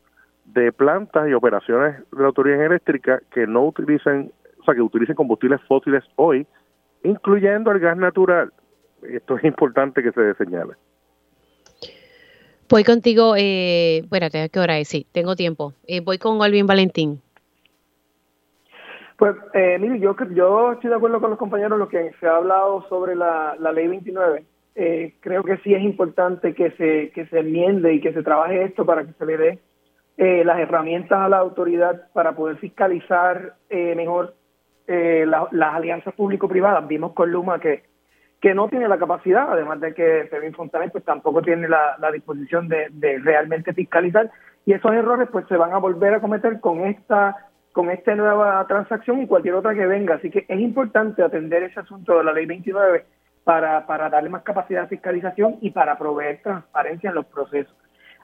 de 0.45 0.71
plantas 0.71 1.29
y 1.29 1.33
operaciones 1.33 1.99
de 2.11 2.19
la 2.19 2.27
autoridad 2.27 2.65
eléctrica 2.65 3.21
que 3.31 3.45
no 3.45 3.65
utilicen, 3.65 4.31
o 4.59 4.63
sea, 4.63 4.73
que 4.73 4.81
utilicen 4.81 5.15
combustibles 5.15 5.61
fósiles 5.67 6.03
hoy, 6.15 6.47
incluyendo 7.03 7.71
el 7.71 7.79
gas 7.79 7.95
natural. 7.95 8.51
Esto 9.03 9.37
es 9.37 9.43
importante 9.43 10.01
que 10.01 10.11
se 10.11 10.33
señale. 10.35 10.73
Voy 12.69 12.83
contigo, 12.83 13.35
eh, 13.37 13.99
espérate, 13.99 14.49
¿qué 14.49 14.59
hora 14.59 14.77
es? 14.77 14.89
Sí, 14.89 15.07
tengo 15.13 15.35
tiempo. 15.35 15.73
Eh, 15.87 16.01
voy 16.01 16.17
con 16.17 16.41
Alvin 16.41 16.67
Valentín. 16.67 17.21
Pues, 19.17 19.35
eh, 19.53 19.77
mire, 19.79 19.99
yo, 19.99 20.15
yo 20.31 20.73
estoy 20.73 20.89
de 20.89 20.95
acuerdo 20.97 21.21
con 21.21 21.29
los 21.29 21.39
compañeros 21.39 21.73
en 21.73 21.79
lo 21.79 21.87
que 21.87 22.11
se 22.19 22.27
ha 22.27 22.35
hablado 22.35 22.85
sobre 22.89 23.15
la, 23.15 23.55
ley 23.73 23.87
29. 23.87 24.43
Eh, 24.75 25.15
creo 25.21 25.43
que 25.43 25.57
sí 25.57 25.73
es 25.73 25.81
importante 25.81 26.53
que 26.53 26.71
se, 26.71 27.11
que 27.11 27.25
se 27.27 27.39
enmiende 27.39 27.93
y 27.93 28.01
que 28.01 28.13
se 28.13 28.21
trabaje 28.21 28.63
esto 28.63 28.85
para 28.85 29.05
que 29.05 29.13
se 29.13 29.25
le 29.25 29.37
dé 29.37 29.59
las 30.43 30.59
herramientas 30.59 31.19
a 31.19 31.29
la 31.29 31.37
autoridad 31.37 32.11
para 32.11 32.35
poder 32.35 32.57
fiscalizar 32.57 33.53
mejor 33.69 34.33
las 34.87 35.75
alianzas 35.75 36.13
público-privadas. 36.15 36.87
Vimos 36.87 37.13
con 37.13 37.31
Luma 37.31 37.59
que 37.59 37.83
que 38.41 38.53
no 38.53 38.67
tiene 38.67 38.87
la 38.87 38.97
capacidad, 38.97 39.51
además 39.51 39.79
de 39.79 39.93
que 39.93 40.27
Fermín 40.29 40.53
Fontanet 40.53 40.91
pues 40.91 41.03
tampoco 41.03 41.41
tiene 41.41 41.67
la, 41.67 41.97
disposición 42.11 42.67
de, 42.67 43.19
realmente 43.23 43.73
fiscalizar 43.73 44.29
y 44.65 44.73
esos 44.73 44.93
errores 44.93 45.29
pues 45.31 45.47
se 45.47 45.57
van 45.57 45.73
a 45.73 45.77
volver 45.77 46.13
a 46.13 46.21
cometer 46.21 46.59
con 46.59 46.85
esta 46.85 47.35
con 47.71 47.91
esta 47.91 48.15
nueva 48.15 48.65
transacción 48.67 49.21
y 49.21 49.27
cualquier 49.27 49.53
otra 49.53 49.75
que 49.75 49.85
venga. 49.85 50.15
Así 50.15 50.31
que 50.31 50.45
es 50.47 50.59
importante 50.59 51.21
atender 51.21 51.61
ese 51.61 51.79
asunto 51.79 52.17
de 52.17 52.23
la 52.23 52.33
ley 52.33 52.47
29 52.47 53.05
para, 53.43 53.85
para 53.85 54.09
darle 54.09 54.29
más 54.29 54.41
capacidad 54.41 54.81
de 54.81 54.87
fiscalización 54.87 55.57
y 55.61 55.69
para 55.69 55.95
proveer 55.95 56.41
transparencia 56.41 57.09
en 57.09 57.15
los 57.15 57.27
procesos. 57.27 57.75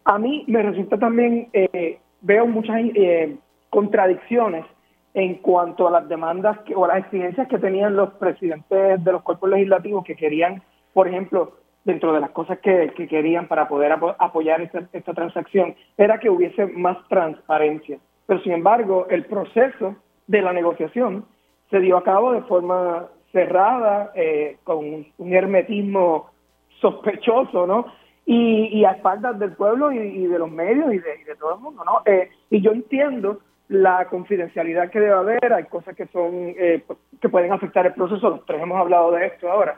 A 0.05 0.17
mí 0.17 0.43
me 0.47 0.63
resulta 0.63 0.97
también, 0.97 1.49
eh, 1.53 1.99
veo 2.21 2.47
muchas 2.47 2.77
eh, 2.95 3.37
contradicciones 3.69 4.65
en 5.13 5.35
cuanto 5.35 5.87
a 5.87 5.91
las 5.91 6.09
demandas 6.09 6.57
o 6.75 6.87
las 6.87 6.99
exigencias 6.99 7.47
que 7.47 7.59
tenían 7.59 7.95
los 7.95 8.13
presidentes 8.13 9.03
de 9.03 9.11
los 9.11 9.21
cuerpos 9.21 9.49
legislativos 9.49 10.03
que 10.03 10.15
querían, 10.15 10.63
por 10.93 11.07
ejemplo, 11.07 11.53
dentro 11.85 12.13
de 12.13 12.21
las 12.21 12.31
cosas 12.31 12.59
que, 12.59 12.91
querían 13.09 13.47
para 13.47 13.67
poder 13.67 13.91
apoyar 13.91 14.61
esta, 14.61 14.87
esta, 14.93 15.13
transacción, 15.13 15.75
era 15.97 16.19
que 16.19 16.29
hubiese 16.29 16.65
más 16.67 16.97
transparencia. 17.09 17.99
Pero 18.25 18.41
sin 18.41 18.53
embargo, 18.53 19.07
el 19.09 19.25
proceso 19.25 19.95
de 20.27 20.41
la 20.41 20.53
negociación 20.53 21.25
se 21.69 21.79
dio 21.79 21.97
a 21.97 22.03
cabo 22.03 22.31
de 22.31 22.41
forma 22.43 23.07
cerrada, 23.31 24.11
eh, 24.15 24.57
con 24.63 25.05
un 25.17 25.33
hermetismo 25.33 26.29
sospechoso, 26.79 27.67
¿no? 27.67 27.85
Y, 28.25 28.85
a 28.85 28.91
espaldas 28.91 29.37
del 29.37 29.53
pueblo 29.53 29.91
y, 29.91 30.27
de 30.27 30.39
los 30.39 30.49
medios 30.49 30.93
y 30.93 30.99
de, 30.99 31.35
todo 31.37 31.55
el 31.55 31.61
mundo, 31.61 31.83
¿no? 31.83 32.01
Eh, 32.05 32.29
y 32.49 32.61
yo 32.61 32.71
entiendo 32.71 33.39
la 33.69 34.07
confidencialidad 34.09 34.89
que 34.89 34.99
debe 34.99 35.13
haber, 35.13 35.53
hay 35.53 35.63
cosas 35.65 35.95
que 35.95 36.07
son 36.07 36.53
eh, 36.57 36.83
que 37.21 37.29
pueden 37.29 37.51
afectar 37.51 37.85
el 37.85 37.93
proceso, 37.93 38.29
los 38.29 38.45
tres 38.45 38.61
hemos 38.61 38.79
hablado 38.79 39.11
de 39.11 39.27
esto 39.27 39.49
ahora. 39.49 39.75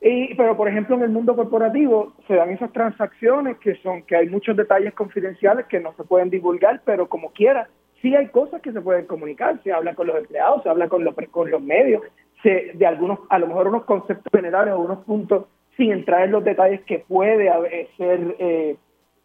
Y, 0.00 0.34
pero 0.34 0.56
por 0.56 0.68
ejemplo 0.68 0.94
en 0.96 1.02
el 1.02 1.08
mundo 1.08 1.34
corporativo 1.34 2.12
se 2.28 2.34
dan 2.34 2.50
esas 2.50 2.72
transacciones 2.72 3.56
que 3.58 3.76
son 3.76 4.02
que 4.02 4.16
hay 4.16 4.28
muchos 4.28 4.56
detalles 4.56 4.92
confidenciales 4.92 5.66
que 5.66 5.80
no 5.80 5.94
se 5.94 6.04
pueden 6.04 6.28
divulgar, 6.28 6.82
pero 6.84 7.08
como 7.08 7.32
quiera, 7.32 7.68
sí 8.02 8.14
hay 8.14 8.28
cosas 8.28 8.60
que 8.60 8.72
se 8.72 8.82
pueden 8.82 9.06
comunicar, 9.06 9.60
se 9.64 9.72
habla 9.72 9.94
con 9.94 10.06
los 10.06 10.16
empleados, 10.16 10.62
se 10.62 10.68
habla 10.68 10.88
con 10.88 11.02
los 11.02 11.14
con 11.30 11.50
los 11.50 11.62
medios, 11.62 12.02
se, 12.42 12.72
de 12.74 12.86
algunos 12.86 13.20
a 13.30 13.38
lo 13.38 13.46
mejor 13.46 13.68
unos 13.68 13.84
conceptos 13.84 14.30
generales 14.30 14.74
o 14.74 14.80
unos 14.80 15.04
puntos 15.04 15.46
sin 15.78 15.92
entrar 15.92 16.24
en 16.24 16.32
los 16.32 16.44
detalles 16.44 16.82
que 16.82 17.00
puede 17.00 17.50
ser 17.96 18.36
eh, 18.38 18.76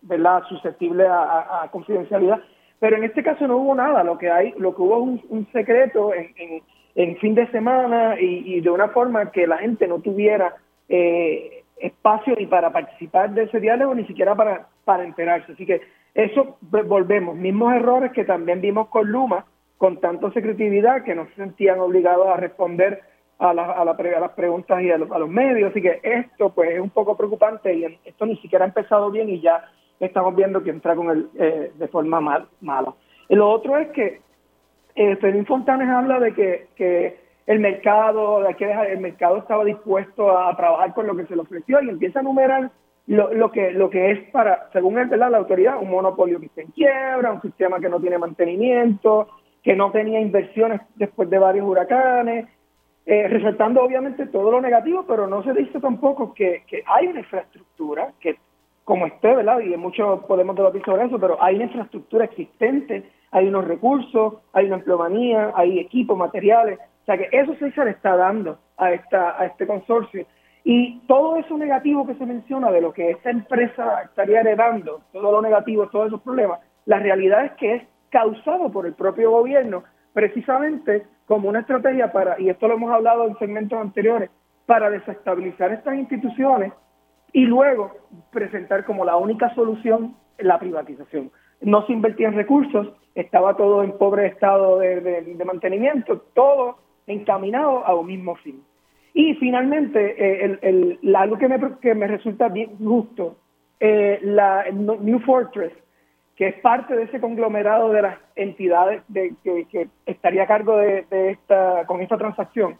verdad 0.02 0.44
susceptible 0.48 1.06
a 1.08 1.68
confidencialidad 1.72 2.42
pero 2.82 2.98
en 2.98 3.04
este 3.04 3.22
caso 3.22 3.48
no 3.48 3.58
hubo 3.58 3.76
nada, 3.76 4.04
lo 4.04 4.18
que 4.18 4.32
hay, 4.32 4.56
lo 4.58 4.76
que 4.76 4.82
hubo 4.82 4.98
un, 4.98 5.22
un 5.30 5.48
secreto 5.52 6.16
en, 6.16 6.64
en, 6.96 7.16
fin 7.18 7.36
de 7.36 7.46
semana 7.52 8.20
y, 8.20 8.60
de 8.60 8.70
una 8.72 8.88
forma 8.88 9.32
que 9.32 9.46
la 9.46 9.60
gente 9.60 9.88
no 9.88 10.00
tuviera 10.00 10.56
eh, 10.90 11.64
espacio 11.78 12.36
ni 12.36 12.48
para 12.48 12.72
participar 12.72 13.36
de 13.36 13.44
ese 13.44 13.60
diálogo 13.60 13.94
ni 13.94 14.08
siquiera 14.08 14.34
para, 14.34 15.04
enterarse. 15.04 15.52
Así 15.52 15.64
que 15.64 15.82
eso 16.16 16.58
volvemos, 16.72 17.36
mismos 17.36 17.72
errores 17.76 18.14
que 18.14 18.26
también 18.26 18.62
vimos 18.62 18.88
con 18.88 19.12
Luma, 19.12 19.45
con 19.78 19.98
tanto 19.98 20.32
secretividad 20.32 21.03
que 21.03 21.14
no 21.14 21.28
se 21.28 21.36
sentían 21.36 21.80
obligados 21.80 22.30
a 22.30 22.38
responder 22.38 23.03
a, 23.38 23.53
la, 23.53 23.74
a, 23.74 23.86
las 23.86 24.32
preguntas 24.32 24.82
y 24.82 24.90
a, 24.90 24.98
los 24.98 25.30
medios. 25.30 25.70
Así 25.70 25.84
que 25.84 25.99
esto 26.02 26.49
pues 26.49 26.72
es 26.72 26.80
un 26.80 26.90
poco 26.90 27.16
preocupante 27.16 27.76
y 27.76 27.99
esto 28.06 28.26
ni 28.26 28.38
siquiera 28.38 28.66
ha 28.66 28.70
empezado 28.70 29.12
bien 29.12 29.30
y 29.30 29.40
ya 29.40 29.70
estamos 30.06 30.36
viendo 30.36 30.64
que 30.64 30.72
entra 30.72 30.95
con 30.95 31.10
el, 31.10 31.30
eh, 31.38 31.72
de 31.76 31.88
forma 31.88 32.19
mal, 32.19 32.48
mala. 32.60 32.94
Y 33.30 33.36
lo 33.36 33.49
otro 33.49 33.78
es 33.78 33.90
que 33.90 34.22
eh, 34.95 35.15
Fermín 35.18 35.45
Fontanes 35.45 35.90
habla 35.90 36.19
de 36.19 36.34
que, 36.34 36.68
que 36.76 37.19
el 37.48 37.60
mercado, 37.60 38.41
de 38.41 38.53
que 38.56 38.69
el 38.69 38.99
mercado 38.99 39.38
estaba 39.38 39.64
dispuesto 39.64 40.38
a 40.38 40.56
trabajar 40.57 40.94
con 40.94 41.07
lo 41.07 41.15
que 41.15 41.26
se 41.26 41.36
le 41.36 41.41
ofreció 41.41 41.82
y 41.82 41.90
empieza 41.90 42.19
a 42.19 42.22
enumerar 42.22 42.72
lo, 43.07 43.34
lo 43.34 43.52
que 43.52 43.72
lo 43.72 43.90
que 43.90 44.11
es 44.11 44.30
para, 44.32 44.69
según 44.73 44.98
él, 44.98 45.10
la 45.18 45.38
autoridad, 45.38 45.82
un 45.82 45.90
monopolio 45.90 46.40
que 46.40 46.48
está 46.48 46.61
en 46.61 46.72
quiebra, 46.72 47.32
un 47.32 47.41
sistema 47.41 47.80
que 47.80 47.90
no 47.90 47.99
tiene 47.99 48.18
mantenimiento, 48.18 49.30
que 49.64 49.76
no 49.76 49.91
tenía 49.91 50.19
inversiones 50.19 50.82
después 50.95 51.30
de 51.30 51.40
varios 51.40 51.68
huracanes, 51.68 52.48
eh, 53.06 53.28
resaltando 53.28 53.84
obviamente 53.84 54.28
todo 54.28 54.52
lo 54.52 54.61
negativo, 54.61 55.06
pero 55.07 55.28
no 55.28 55.44
se 55.44 55.53
dice 55.53 55.80
tampoco 55.80 56.34
que, 56.34 56.64
que 56.68 56.84
hay 56.86 57.07
una 57.07 57.19
infraestructura 57.19 58.14
que 58.19 58.38
como 58.84 59.06
esté, 59.06 59.36
¿verdad? 59.36 59.60
Y 59.60 59.76
mucho 59.78 60.26
podemos 60.28 60.56
debatir 60.56 60.84
sobre 60.84 61.06
eso, 61.06 61.20
pero 61.20 61.41
hay 61.41 61.56
una 61.56 61.66
infraestructura 61.66 62.26
existente, 62.26 63.10
hay 63.32 63.48
unos 63.48 63.66
recursos, 63.66 64.36
hay 64.53 64.66
una 64.66 64.78
empleomanía, 64.78 65.52
hay 65.56 65.80
equipos, 65.80 66.18
materiales, 66.18 66.80
o 66.80 67.06
sea 67.06 67.18
que 67.18 67.30
eso 67.32 67.56
sí 67.60 67.72
se 67.72 67.86
le 67.86 67.91
está 67.91 68.16
dando 68.16 68.60
a, 68.78 68.91
esta, 68.91 69.40
a 69.40 69.45
este 69.45 69.66
consorcio. 69.68 70.26
Y 70.64 70.99
todo 71.08 71.38
eso 71.38 71.58
negativo 71.58 72.06
que 72.06 72.16
se 72.16 72.26
menciona 72.26 72.72
de 72.72 72.82
lo 72.82 72.94
que 72.94 73.12
esta 73.12 73.32
empresa 73.32 74.03
estaría 74.03 74.41
heredando, 74.41 75.02
todo 75.12 75.32
lo 75.32 75.41
negativo, 75.41 75.88
todos 75.88 76.08
esos 76.08 76.22
problemas, 76.22 76.60
la 76.86 76.99
realidad 76.99 77.45
es 77.45 77.52
que 77.53 77.76
es 77.76 77.84
causado 78.10 78.72
por 78.72 78.86
el 78.86 78.94
propio 78.94 79.32
gobierno, 79.32 79.84
precisamente 80.14 81.06
como 81.26 81.49
una 81.49 81.62
estrategia 81.62 82.12
para, 82.12 82.40
y 82.40 82.49
esto 82.49 82.68
lo 82.68 82.76
hemos 82.76 82.91
hablado 82.91 83.26
en 83.26 83.38
segmentos 83.40 83.80
anteriores, 83.80 84.30
para 84.66 84.90
desestabilizar 84.90 85.72
estas 85.72 85.95
instituciones 85.95 86.74
y 87.34 87.45
luego 87.45 87.91
presentar 88.32 88.86
como 88.86 89.06
la 89.06 89.16
única 89.16 89.53
solución 89.56 90.16
la 90.40 90.60
privatización. 90.60 91.32
no 91.62 91.86
se 91.86 91.94
invertían 91.94 92.34
recursos, 92.34 92.88
estaba 93.14 93.56
todo 93.56 93.84
en 93.84 93.98
pobre 93.98 94.26
estado 94.26 94.80
de, 94.80 95.38
mantenimiento, 95.45 96.20
todo 96.34 96.78
encaminado 97.06 97.86
a 97.86 97.94
un 97.94 98.08
mismo 98.08 98.36
fin. 98.38 98.64
Y 99.14 99.36
finalmente, 99.36 100.16
eh, 100.18 100.58
el, 100.62 101.16
algo 101.16 101.38
que 101.38 101.48
me, 101.48 101.60
que 101.80 101.94
me 101.94 102.08
resulta 102.08 102.48
bien 102.48 102.78
justo, 102.78 103.36
eh, 103.80 104.20
la 104.24 104.66
New 104.72 105.20
Fortress, 105.20 105.74
que 106.36 106.48
es 106.48 106.56
parte 106.62 106.95
de 106.95 107.03
ese 107.03 107.20
conglomerado 107.20 107.90
de 107.90 108.02
las 108.02 108.18
entidades 108.36 109.03
de, 109.10 109.36
que, 109.44 109.88
estaría 110.06 110.44
a 110.44 110.48
cargo 110.48 110.78
de, 110.78 111.06
esta, 111.12 111.86
con 111.86 112.02
esta 112.02 112.18
transacción, 112.18 112.78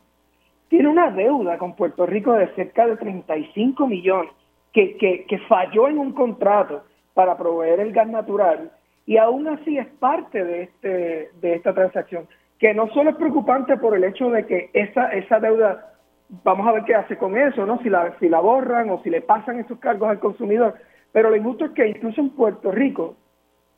tiene 0.70 0.88
una 0.88 1.12
deuda 1.12 1.58
con 1.58 1.76
Puerto 1.76 2.06
Rico 2.06 2.34
de 2.34 2.48
cerca 2.56 2.88
de 2.88 2.96
35 2.98 3.88
millones, 3.88 4.32
que, 4.74 4.98
que, 4.98 5.26
que 5.26 5.38
falló 5.40 5.88
en 5.88 5.98
un 5.98 6.14
contrato 6.14 6.84
para 7.14 7.38
proveer 7.38 7.80
el 7.80 7.92
gas 7.92 8.08
natural 8.08 8.72
y 9.06 9.18
aún 9.18 9.48
así 9.48 9.78
es 9.78 9.88
parte 10.00 10.44
de, 10.44 10.64
este, 10.64 11.30
de 11.42 11.56
esta 11.56 11.74
transacción, 11.74 12.28
que 12.60 12.74
no 12.74 12.88
solo 12.90 13.10
es 13.10 13.16
preocupante 13.16 13.76
por 13.78 13.96
el 13.96 14.04
hecho 14.04 14.30
de 14.30 14.46
que 14.46 14.70
esa, 14.74 15.10
esa 15.10 15.40
deuda, 15.40 15.96
vamos 16.44 16.68
a 16.68 16.72
ver 16.74 16.84
qué 16.84 16.96
hace 16.96 17.18
con 17.18 17.38
eso, 17.38 17.66
¿no? 17.66 17.80
si, 17.80 17.90
la, 17.90 18.14
si 18.20 18.30
la 18.30 18.40
borran 18.40 18.90
o 18.90 19.02
si 19.04 19.10
le 19.10 19.22
pasan 19.22 19.60
esos 19.60 19.80
cargos 19.80 20.10
al 20.10 20.20
consumidor, 20.20 20.76
pero 21.12 21.30
lo 21.30 21.36
injusto 21.36 21.66
es 21.66 21.72
que 21.72 21.88
incluso 21.88 22.22
en 22.22 22.30
Puerto 22.30 22.72
Rico, 22.72 23.16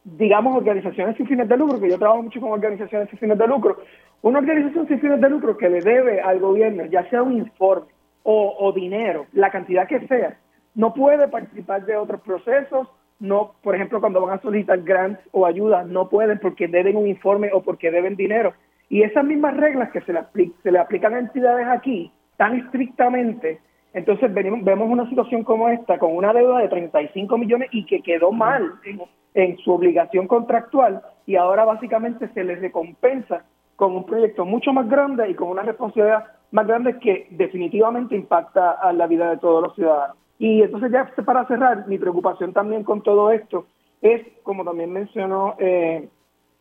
digamos 0.03 0.55
organizaciones 0.55 1.15
sin 1.15 1.27
fines 1.27 1.47
de 1.47 1.57
lucro, 1.57 1.79
que 1.79 1.89
yo 1.89 1.97
trabajo 1.97 2.21
mucho 2.21 2.41
con 2.41 2.51
organizaciones 2.51 3.09
sin 3.09 3.19
fines 3.19 3.37
de 3.37 3.47
lucro, 3.47 3.77
una 4.21 4.39
organización 4.39 4.87
sin 4.87 4.99
fines 4.99 5.21
de 5.21 5.29
lucro 5.29 5.57
que 5.57 5.69
le 5.69 5.79
debe 5.79 6.21
al 6.21 6.39
gobierno, 6.39 6.85
ya 6.85 7.09
sea 7.09 7.23
un 7.23 7.33
informe 7.33 7.87
o, 8.23 8.55
o 8.59 8.71
dinero, 8.73 9.25
la 9.33 9.49
cantidad 9.49 9.87
que 9.87 10.05
sea, 10.07 10.37
no 10.75 10.93
puede 10.93 11.27
participar 11.27 11.85
de 11.85 11.97
otros 11.97 12.21
procesos 12.21 12.87
no, 13.23 13.53
por 13.63 13.73
ejemplo, 13.73 14.01
cuando 14.01 14.19
van 14.19 14.37
a 14.37 14.41
solicitar 14.41 14.81
grants 14.81 15.21
o 15.31 15.45
ayudas, 15.45 15.87
no 15.87 16.09
pueden 16.09 16.39
porque 16.39 16.67
deben 16.67 16.97
un 16.97 17.07
informe 17.07 17.51
o 17.53 17.61
porque 17.61 17.89
deben 17.89 18.17
dinero. 18.17 18.53
Y 18.89 19.03
esas 19.03 19.23
mismas 19.23 19.55
reglas 19.55 19.91
que 19.91 20.01
se 20.01 20.11
le, 20.11 20.21
se 20.61 20.71
le 20.71 20.79
aplican 20.79 21.13
a 21.13 21.19
entidades 21.19 21.65
aquí 21.67 22.11
tan 22.35 22.59
estrictamente, 22.59 23.61
entonces 23.93 24.33
venimos, 24.33 24.63
vemos 24.65 24.89
una 24.89 25.07
situación 25.07 25.45
como 25.45 25.69
esta, 25.69 25.99
con 25.99 26.15
una 26.17 26.33
deuda 26.33 26.59
de 26.59 26.67
35 26.67 27.37
millones 27.37 27.69
y 27.71 27.85
que 27.85 28.01
quedó 28.01 28.31
mal 28.31 28.73
en, 28.83 29.01
en 29.35 29.57
su 29.59 29.71
obligación 29.71 30.27
contractual 30.27 31.01
y 31.25 31.37
ahora 31.37 31.63
básicamente 31.63 32.27
se 32.33 32.43
les 32.43 32.59
recompensa 32.59 33.45
con 33.77 33.95
un 33.95 34.05
proyecto 34.05 34.43
mucho 34.45 34.73
más 34.73 34.89
grande 34.89 35.29
y 35.29 35.35
con 35.35 35.47
una 35.47 35.61
responsabilidad 35.61 36.25
más 36.51 36.67
grande 36.67 36.99
que 36.99 37.27
definitivamente 37.31 38.15
impacta 38.15 38.71
a 38.71 38.91
la 38.91 39.07
vida 39.07 39.29
de 39.29 39.37
todos 39.37 39.63
los 39.63 39.75
ciudadanos. 39.75 40.17
Y 40.39 40.61
entonces 40.61 40.91
ya 40.91 41.11
para 41.23 41.45
cerrar, 41.47 41.87
mi 41.87 41.97
preocupación 41.97 42.53
también 42.53 42.83
con 42.83 43.01
todo 43.01 43.31
esto 43.31 43.65
es, 44.01 44.21
como 44.43 44.63
también 44.63 44.91
mencionó 44.91 45.55
eh, 45.59 46.07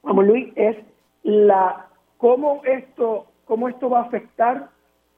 Luis, 0.04 0.52
es 0.54 0.76
la 1.22 1.86
cómo 2.16 2.62
esto, 2.64 3.26
cómo 3.44 3.68
esto 3.68 3.90
va 3.90 4.00
a 4.00 4.04
afectar 4.04 4.68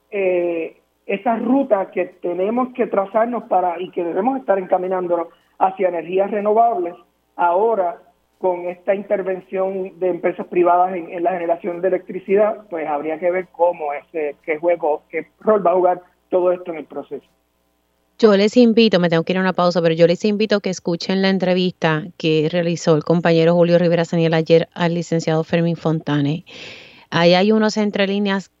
eh, 0.09 0.81
esa 1.05 1.35
ruta 1.37 1.91
que 1.91 2.05
tenemos 2.05 2.73
que 2.73 2.87
trazarnos 2.87 3.43
para 3.43 3.79
y 3.79 3.91
que 3.91 4.03
debemos 4.03 4.39
estar 4.39 4.57
encaminándonos 4.57 5.27
hacia 5.59 5.89
energías 5.89 6.31
renovables 6.31 6.95
ahora 7.35 8.01
con 8.39 8.67
esta 8.67 8.95
intervención 8.95 9.97
de 9.99 10.09
empresas 10.09 10.47
privadas 10.47 10.95
en, 10.95 11.11
en, 11.11 11.23
la 11.23 11.31
generación 11.31 11.81
de 11.81 11.87
electricidad, 11.87 12.65
pues 12.69 12.87
habría 12.87 13.19
que 13.19 13.31
ver 13.31 13.47
cómo 13.51 13.93
ese, 13.93 14.35
qué 14.43 14.57
juego, 14.57 15.03
qué 15.09 15.27
rol 15.39 15.65
va 15.65 15.71
a 15.71 15.75
jugar 15.75 16.01
todo 16.29 16.51
esto 16.51 16.71
en 16.71 16.79
el 16.79 16.85
proceso. 16.85 17.25
Yo 18.17 18.35
les 18.37 18.55
invito, 18.55 18.99
me 18.99 19.09
tengo 19.09 19.23
que 19.23 19.33
ir 19.33 19.37
a 19.37 19.41
una 19.41 19.51
pausa, 19.51 19.81
pero 19.81 19.93
yo 19.93 20.07
les 20.07 20.23
invito 20.23 20.55
a 20.55 20.61
que 20.61 20.69
escuchen 20.69 21.21
la 21.21 21.29
entrevista 21.29 22.05
que 22.17 22.47
realizó 22.49 22.95
el 22.95 23.03
compañero 23.03 23.53
Julio 23.53 23.77
Rivera 23.77 24.05
Saniel 24.05 24.33
ayer 24.33 24.69
al 24.73 24.93
licenciado 24.93 25.43
Fermín 25.43 25.75
Fontane. 25.75 26.45
Ahí 27.09 27.33
hay 27.33 27.51
unos 27.51 27.75
entre 27.75 28.07
líneas 28.07 28.51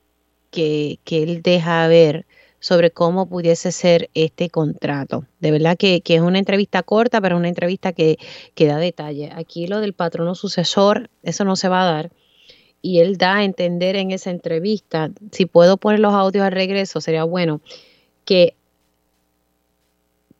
que, 0.51 0.99
que 1.05 1.23
él 1.23 1.41
deja 1.41 1.87
ver 1.87 2.25
sobre 2.59 2.91
cómo 2.91 3.29
pudiese 3.29 3.71
ser 3.71 4.09
este 4.13 4.49
contrato. 4.49 5.25
De 5.39 5.51
verdad 5.51 5.77
que, 5.77 6.01
que 6.01 6.15
es 6.15 6.21
una 6.21 6.39
entrevista 6.39 6.83
corta, 6.83 7.21
pero 7.21 7.37
una 7.37 7.47
entrevista 7.47 7.93
que, 7.93 8.17
que 8.55 8.65
da 8.65 8.77
detalle. 8.77 9.31
Aquí 9.33 9.67
lo 9.67 9.79
del 9.79 9.93
patrono 9.93 10.35
sucesor, 10.35 11.09
eso 11.23 11.45
no 11.45 11.55
se 11.55 11.69
va 11.69 11.83
a 11.83 11.91
dar 11.93 12.11
y 12.81 12.99
él 12.99 13.17
da 13.17 13.37
a 13.37 13.43
entender 13.43 13.95
en 13.95 14.11
esa 14.11 14.29
entrevista, 14.29 15.09
si 15.31 15.47
puedo 15.47 15.77
poner 15.77 15.99
los 15.99 16.13
audios 16.13 16.45
al 16.45 16.51
regreso, 16.51 17.01
sería 17.01 17.23
bueno, 17.23 17.61
que 18.25 18.53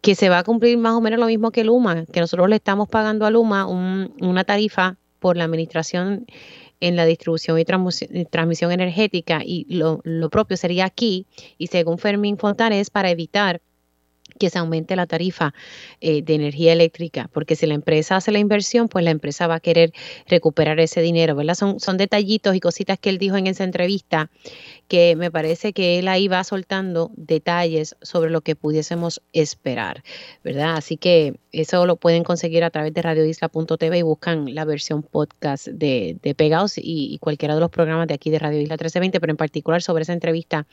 que 0.06 0.14
se 0.14 0.30
va 0.30 0.38
a 0.38 0.44
cumplir 0.44 0.78
más 0.78 0.94
o 0.94 1.02
menos 1.02 1.20
lo 1.20 1.26
mismo 1.26 1.50
que 1.50 1.64
Luma, 1.64 2.06
que 2.06 2.20
nosotros 2.20 2.48
le 2.48 2.58
estamos 2.58 2.88
pagando 2.88 3.26
a 3.26 3.32
Luma 3.32 3.66
una 3.66 4.44
tarifa 4.44 4.98
por 5.18 5.36
la 5.36 5.46
administración 5.46 6.28
en 6.80 6.96
la 6.96 7.06
distribución 7.06 7.58
y 7.58 7.66
transmisión 7.66 8.72
energética 8.72 9.42
y 9.44 9.66
lo, 9.68 10.02
lo 10.04 10.30
propio 10.30 10.58
sería 10.58 10.86
aquí 10.86 11.26
y 11.58 11.68
según 11.68 11.98
Fermín 11.98 12.38
Fontanes 12.38 12.92
para 12.92 13.10
evitar 13.10 13.62
que 14.40 14.50
se 14.50 14.60
aumente 14.60 14.96
la 14.96 15.08
tarifa 15.08 15.54
eh, 16.02 16.22
de 16.22 16.36
energía 16.36 16.74
eléctrica, 16.74 17.30
porque 17.32 17.56
si 17.56 17.66
la 17.66 17.74
empresa 17.74 18.18
hace 18.18 18.32
la 18.32 18.40
inversión, 18.40 18.88
pues 18.88 19.04
la 19.06 19.12
empresa 19.12 19.48
va 19.48 19.56
a 19.56 19.60
querer 19.60 19.94
recuperar 20.28 20.80
ese 20.80 21.02
dinero, 21.02 21.36
¿verdad? 21.36 21.56
Son, 21.56 21.80
son 21.80 21.98
detallitos 21.98 22.56
y 22.56 22.60
cositas 22.60 23.00
que 23.00 23.10
él 23.10 23.18
dijo 23.18 23.38
en 23.38 23.48
esa 23.48 23.64
entrevista 23.64 24.30
que 24.88 25.16
me 25.16 25.32
parece 25.32 25.74
que 25.74 26.00
él 26.00 26.08
ahí 26.08 26.28
va 26.28 26.44
soltando 26.44 27.12
detalles 27.16 27.96
sobre 28.02 28.30
lo 28.30 28.42
que 28.42 28.56
pudiésemos 28.56 29.22
esperar, 29.34 30.04
¿verdad? 30.44 30.76
Así 30.76 30.98
que 30.98 31.36
eso 31.52 31.86
lo 31.86 31.96
pueden 31.96 32.24
conseguir 32.24 32.64
a 32.64 32.70
través 32.70 32.94
de 32.94 33.02
radioisla.tv 33.02 33.98
y 33.98 34.02
buscan 34.02 34.54
la 34.54 34.66
versión 34.66 35.02
podcast 35.02 35.68
de, 35.68 36.18
de 36.22 36.36
Pegados 36.36 36.78
y, 36.78 37.14
y 37.14 37.18
cualquiera 37.20 37.56
de 37.56 37.62
los 37.62 37.72
programas 37.72 38.08
de 38.08 38.14
aquí 38.14 38.30
de 38.30 38.40
Radio 38.40 38.60
Isla 38.60 38.74
1320, 38.74 39.20
pero 39.20 39.32
en 39.32 39.38
particular 39.38 39.82
sobre 39.82 40.04
esa 40.04 40.14
entrevista 40.14 40.68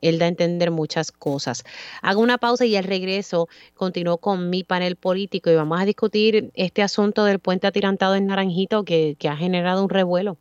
él 0.00 0.18
da 0.18 0.26
a 0.26 0.28
entender 0.28 0.70
muchas 0.70 1.12
cosas. 1.12 1.64
Hago 2.02 2.20
una 2.20 2.38
pausa 2.38 2.64
y 2.64 2.76
al 2.76 2.84
regreso 2.84 3.48
continúo 3.74 4.18
con 4.18 4.50
mi 4.50 4.64
panel 4.64 4.96
político 4.96 5.50
y 5.50 5.54
vamos 5.54 5.80
a 5.80 5.84
discutir 5.84 6.50
este 6.54 6.82
asunto 6.82 7.24
del 7.24 7.38
puente 7.38 7.66
atirantado 7.66 8.14
en 8.14 8.26
Naranjito 8.26 8.84
que, 8.84 9.16
ha 9.30 9.36
generado 9.36 9.84
un 9.84 9.90
revuelo. 9.90 10.38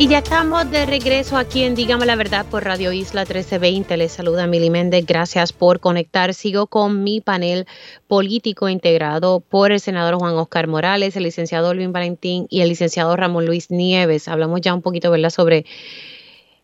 Y 0.00 0.06
ya 0.06 0.18
estamos 0.18 0.70
de 0.70 0.86
regreso 0.86 1.36
aquí 1.36 1.64
en 1.64 1.74
Dígame 1.74 2.06
la 2.06 2.14
Verdad 2.14 2.46
por 2.46 2.64
Radio 2.64 2.92
Isla 2.92 3.22
1320. 3.22 3.96
Les 3.96 4.12
saluda 4.12 4.46
Mili 4.46 4.70
Méndez. 4.70 5.04
Gracias 5.04 5.52
por 5.52 5.80
conectar. 5.80 6.34
Sigo 6.34 6.68
con 6.68 7.02
mi 7.02 7.20
panel 7.20 7.66
político 8.06 8.68
integrado 8.68 9.40
por 9.40 9.72
el 9.72 9.80
senador 9.80 10.14
Juan 10.14 10.34
Oscar 10.34 10.68
Morales, 10.68 11.16
el 11.16 11.24
licenciado 11.24 11.74
Luis 11.74 11.90
Valentín 11.90 12.46
y 12.48 12.60
el 12.60 12.68
licenciado 12.68 13.16
Ramón 13.16 13.46
Luis 13.46 13.72
Nieves. 13.72 14.28
Hablamos 14.28 14.60
ya 14.60 14.72
un 14.72 14.82
poquito, 14.82 15.10
¿verdad?, 15.10 15.30
sobre 15.30 15.66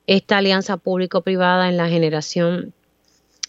esta 0.07 0.39
alianza 0.39 0.77
público-privada 0.77 1.69
en 1.69 1.77
la 1.77 1.89
generación 1.89 2.73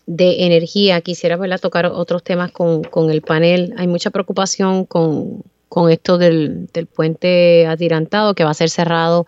de 0.06 0.45
energía. 0.45 1.02
Quisiera 1.02 1.38
verla 1.38 1.57
tocar 1.57 1.86
otros 1.88 2.23
temas 2.23 2.52
con, 2.52 3.10
el 3.10 3.22
panel. 3.22 3.73
Hay 3.77 3.88
mucha 3.88 4.10
preocupación 4.10 4.86
con, 4.86 5.44
esto 5.90 6.18
del, 6.18 6.68
puente 6.94 7.68
atirantado 7.68 8.34
que 8.34 8.44
va 8.44 8.52
a 8.52 8.56
ser 8.56 8.69
cerrado 8.69 9.26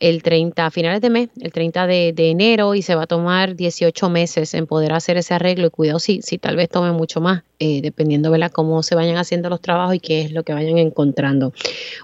el 0.00 0.22
30, 0.22 0.66
a 0.66 0.70
finales 0.70 1.00
de 1.00 1.08
mes, 1.08 1.28
el 1.40 1.52
30 1.52 1.86
de, 1.86 2.14
enero, 2.16 2.74
y 2.74 2.82
se 2.82 2.94
va 2.94 3.04
a 3.04 3.06
tomar 3.06 3.54
18 3.54 4.10
meses 4.10 4.52
en 4.52 4.66
poder 4.66 4.92
hacer 4.92 5.16
ese 5.16 5.34
arreglo. 5.34 5.68
Y 5.68 5.70
cuidado 5.70 5.98
si, 5.98 6.20
si 6.20 6.36
tal 6.36 6.56
vez 6.56 6.68
tome 6.68 6.92
mucho 6.92 7.20
más, 7.20 7.42
eh, 7.58 7.80
dependiendo 7.80 8.30
de 8.30 8.50
cómo 8.50 8.82
se 8.82 8.94
vayan 8.96 9.16
haciendo 9.16 9.48
los 9.48 9.60
trabajos 9.60 9.94
y 9.94 10.00
qué 10.00 10.22
es 10.22 10.32
lo 10.32 10.42
que 10.42 10.52
vayan 10.52 10.78
encontrando. 10.78 11.52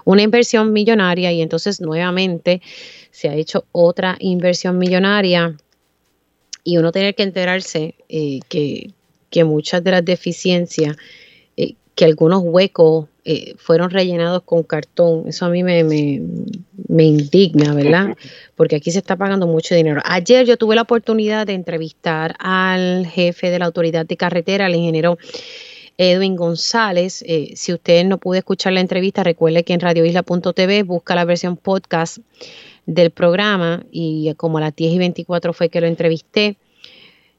Una 0.05 0.21
inversión 0.21 0.73
millonaria, 0.73 1.31
y 1.31 1.41
entonces 1.41 1.81
nuevamente 1.81 2.61
se 3.11 3.29
ha 3.29 3.35
hecho 3.35 3.65
otra 3.71 4.15
inversión 4.19 4.77
millonaria 4.77 5.55
y 6.63 6.77
uno 6.77 6.91
tiene 6.91 7.13
que 7.13 7.23
enterarse 7.23 7.95
eh, 8.09 8.39
que, 8.49 8.93
muchas 9.43 9.83
de 9.83 9.91
las 9.91 10.05
deficiencias, 10.05 10.95
eh, 11.57 11.75
que 11.95 12.05
algunos 12.05 12.41
huecos 12.43 13.07
eh, 13.23 13.53
fueron 13.57 13.89
rellenados 13.91 14.43
con 14.43 14.63
cartón, 14.63 15.25
eso 15.27 15.45
a 15.45 15.49
mí 15.49 15.63
me, 15.63 15.83
me, 15.83 17.03
indigna, 17.03 17.73
¿verdad? 17.73 18.15
Porque 18.55 18.77
aquí 18.77 18.91
se 18.91 18.99
está 18.99 19.15
pagando 19.15 19.47
mucho 19.47 19.75
dinero. 19.75 20.01
Ayer 20.05 20.45
yo 20.45 20.57
tuve 20.57 20.75
la 20.75 20.81
oportunidad 20.83 21.47
de 21.47 21.53
entrevistar 21.53 22.35
al 22.39 23.05
jefe 23.07 23.49
de 23.49 23.59
la 23.59 23.65
autoridad 23.65 24.05
de 24.05 24.17
carretera, 24.17 24.67
el 24.67 24.75
ingeniero 24.75 25.17
Edwin 25.97 26.35
González. 26.35 27.23
si 27.55 27.73
usted 27.73 28.05
no 28.05 28.17
pudo 28.17 28.35
escuchar 28.35 28.73
la 28.73 28.79
entrevista, 28.79 29.23
recuerde 29.23 29.63
que 29.63 29.73
en 29.73 29.81
radioisla.tv 29.81 30.83
busca 30.83 31.13
la 31.13 31.25
versión 31.25 31.57
podcast 31.57 32.17
del 32.85 33.11
programa 33.11 33.85
y 33.91 34.33
como 34.35 34.57
a 34.57 34.61
las 34.61 34.75
10 34.75 34.93
y 34.93 34.97
24 34.97 35.53
fue 35.53 35.69
que 35.69 35.81
lo 35.81 35.87
entrevisté. 35.87 36.57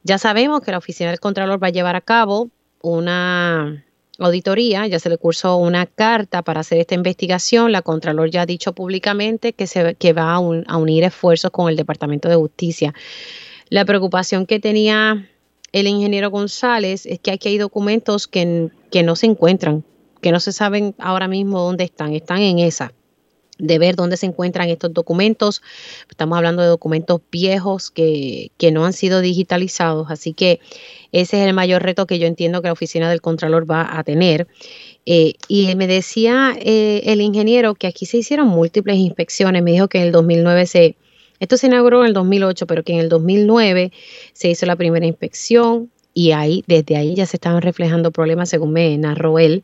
Ya 0.05 0.19
sabemos 0.19 0.63
que 0.63 0.73
la 0.73 0.79
Oficina 0.79 1.11
del 1.11 1.21
Contralor 1.21 1.63
va 1.63 1.69
a 1.69 1.71
llevar 1.71 1.97
a 1.97 2.01
cabo 2.01 2.51
una 2.81 3.85
auditoría, 4.19 4.87
ya 4.87 4.99
se 4.99 5.09
le 5.09 5.19
cursó 5.19 5.57
una 5.57 5.87
carta 5.87 6.43
para 6.43 6.61
hacer 6.61 6.79
esta 6.79 6.95
investigación. 6.95 7.73
La 7.73 7.83
Contralor 7.83 8.31
ya 8.31 8.43
ha 8.43 8.47
dicho 8.47 8.73
públicamente 8.73 9.53
que, 9.53 9.67
se, 9.67 9.95
que 9.95 10.13
va 10.13 10.35
a, 10.35 10.39
unir 10.39 11.05
esfuerzos 11.05 11.51
con 11.51 11.69
el 11.69 11.77
Departamento 11.77 12.29
de 12.29 12.37
Justicia. 12.37 12.95
La 13.69 13.85
preocupación 13.85 14.47
que 14.47 14.61
tenía 14.61 15.29
el 15.73 15.87
ingeniero 15.87 16.31
González 16.31 17.07
es 17.07 17.19
que 17.21 17.31
aquí 17.31 17.49
hay 17.49 17.59
documentos 17.59 18.27
que, 18.27 18.71
que 18.91 19.03
no 19.03 19.17
se 19.17 19.27
encuentran 19.27 19.85
que 20.23 20.33
no 20.33 20.41
se 20.41 20.53
saben 20.53 20.95
ahora 20.99 21.29
mismo 21.29 21.61
dónde 21.61 21.85
están, 21.85 22.15
están 22.15 22.39
en 22.39 22.61
esa 22.61 22.95
de 23.63 23.79
ver 23.79 23.97
dónde 23.97 24.17
se 24.17 24.27
encuentran 24.27 24.69
estos 24.69 24.93
documentos. 24.93 25.63
Estamos 26.11 26.37
hablando 26.37 26.63
de 26.63 26.69
documentos 26.69 27.21
viejos 27.31 27.91
que, 27.91 28.51
que, 28.59 28.73
no 28.73 28.85
han 28.85 28.93
sido 28.93 29.21
digitalizados, 29.21 30.11
así 30.11 30.35
que 30.35 30.61
ese 31.13 31.41
es 31.41 31.49
el 31.49 31.55
mayor 31.55 31.83
reto 31.83 32.07
que 32.07 32.19
yo 32.19 32.27
entiendo 32.27 32.61
que 32.61 32.69
la 32.69 32.73
oficina 32.73 33.09
del 33.09 33.21
Contralor 33.21 33.71
va 33.71 33.99
a 33.99 34.03
tener. 34.03 34.49
Eh, 35.07 35.35
y 35.49 35.75
me 35.77 35.87
decía 35.87 36.55
eh, 36.59 37.03
el 37.07 37.21
ingeniero 37.21 37.75
que 37.75 37.87
aquí 37.87 38.05
se 38.05 38.19
hicieron 38.19 38.49
múltiples 38.49 38.97
inspecciones. 38.97 39.63
Me 39.63 39.73
dijo 39.73 39.89
que 39.89 39.99
en 39.99 40.05
el 40.05 40.13
2009 40.13 40.67
se, 40.67 40.97
esto 41.39 41.57
se 41.57 41.69
inauguró 41.69 42.01
en 42.03 42.09
el 42.09 42.15
2008, 42.15 42.67
pero 42.67 42.83
que 42.83 42.95
en 42.95 42.99
el 42.99 43.09
2009 43.09 43.93
se 44.33 44.51
hizo 44.51 44.67
la 44.67 44.77
primera 44.77 45.07
inspección 45.07 45.91
y 46.15 46.33
ahí, 46.33 46.65
desde 46.67 46.97
ahí 46.97 47.15
ya 47.15 47.27
se 47.27 47.37
estaban 47.37 47.63
reflejando 47.63 48.11
problemas, 48.11 48.49
según 48.49 48.73
me 48.73 48.99
narró 48.99 49.39
él. 49.39 49.63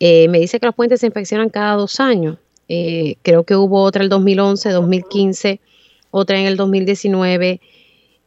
Eh, 0.00 0.28
me 0.28 0.38
dice 0.38 0.60
que 0.60 0.66
los 0.66 0.74
puentes 0.74 1.00
se 1.00 1.06
inspeccionan 1.06 1.50
cada 1.50 1.74
dos 1.74 2.00
años. 2.00 2.38
Creo 3.22 3.44
que 3.44 3.56
hubo 3.56 3.82
otra 3.82 4.02
el 4.02 4.08
2011, 4.08 4.70
2015, 4.70 5.60
otra 6.10 6.38
en 6.38 6.46
el 6.46 6.56
2019. 6.56 7.60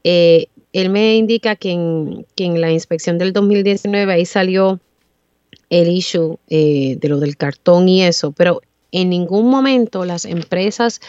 él 0.04 0.90
me 0.90 1.16
indica 1.16 1.56
que 1.56 1.72
en, 1.72 2.26
que 2.36 2.46
en 2.46 2.60
la 2.60 2.72
inspección 2.72 3.18
del 3.18 3.34
2019 3.34 4.14
ahí 4.14 4.26
salió 4.26 4.80
el 5.72 5.88
issue 5.88 6.38
eh, 6.50 6.98
de 7.00 7.10
lo 7.10 7.20
del 7.20 7.38
cartón 7.38 7.90
y 7.90 8.04
eso, 8.04 8.32
pero 8.34 8.62
en 8.92 9.10
ningún 9.10 9.50
momento 9.50 10.04
las 10.04 10.26
empresas 10.26 11.00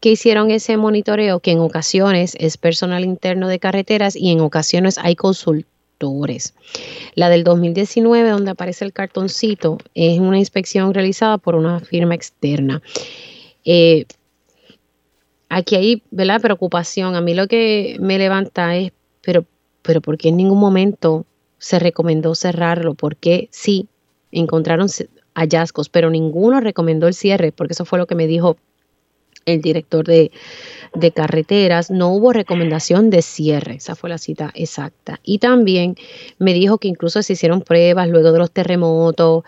que 0.00 0.10
hicieron 0.10 0.50
ese 0.50 0.78
monitoreo, 0.78 1.40
que 1.40 1.52
en 1.52 1.60
ocasiones 1.60 2.34
es 2.40 2.56
personal 2.56 3.04
interno 3.04 3.46
de 3.46 3.58
carreteras 3.58 4.16
y 4.16 4.30
en 4.30 4.40
ocasiones 4.40 4.98
hay 4.98 5.16
consultores. 5.16 5.75
La 7.14 7.28
del 7.28 7.44
2019, 7.44 8.30
donde 8.30 8.50
aparece 8.50 8.84
el 8.84 8.92
cartoncito, 8.92 9.78
es 9.94 10.18
una 10.18 10.38
inspección 10.38 10.92
realizada 10.92 11.38
por 11.38 11.54
una 11.54 11.80
firma 11.80 12.14
externa. 12.14 12.82
Eh, 13.64 14.04
aquí 15.48 15.76
hay 15.76 16.02
¿verdad? 16.10 16.40
preocupación. 16.40 17.14
A 17.14 17.20
mí 17.20 17.34
lo 17.34 17.46
que 17.46 17.96
me 18.00 18.18
levanta 18.18 18.76
es, 18.76 18.92
pero, 19.22 19.44
pero 19.82 20.00
¿por 20.00 20.18
qué 20.18 20.28
en 20.28 20.36
ningún 20.36 20.58
momento 20.58 21.24
se 21.58 21.78
recomendó 21.78 22.34
cerrarlo? 22.34 22.94
¿Por 22.94 23.16
qué 23.16 23.48
sí 23.50 23.88
encontraron 24.30 24.88
hallazgos, 25.34 25.88
pero 25.88 26.10
ninguno 26.10 26.60
recomendó 26.60 27.06
el 27.06 27.14
cierre, 27.14 27.52
porque 27.52 27.74
eso 27.74 27.84
fue 27.84 27.98
lo 27.98 28.06
que 28.06 28.14
me 28.14 28.26
dijo 28.26 28.56
el 29.46 29.62
director 29.62 30.04
de, 30.04 30.30
carreteras, 31.14 31.90
no 31.90 32.12
hubo 32.12 32.32
recomendación 32.32 33.10
de 33.10 33.22
cierre, 33.22 33.76
esa 33.76 33.94
fue 33.94 34.10
la 34.10 34.18
cita 34.18 34.50
exacta. 34.54 35.20
Y 35.22 35.38
también 35.38 35.96
me 36.38 36.52
dijo 36.52 36.78
que 36.78 36.88
incluso 36.88 37.22
se 37.22 37.34
hicieron 37.34 37.62
pruebas 37.62 38.08
luego 38.08 38.32
de 38.32 38.38
los 38.38 38.50
terremotos 38.50 39.44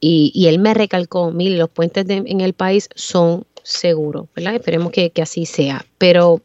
y, 0.00 0.46
él 0.48 0.58
me 0.58 0.74
recalcó, 0.74 1.30
mire, 1.30 1.56
los 1.56 1.68
puentes 1.68 2.06
en 2.08 2.40
el 2.40 2.54
país 2.54 2.88
son 2.94 3.44
seguros, 3.62 4.26
¿verdad? 4.34 4.54
Esperemos 4.54 4.90
que, 4.90 5.10
que 5.10 5.22
así 5.22 5.44
sea, 5.44 5.84
pero 5.98 6.40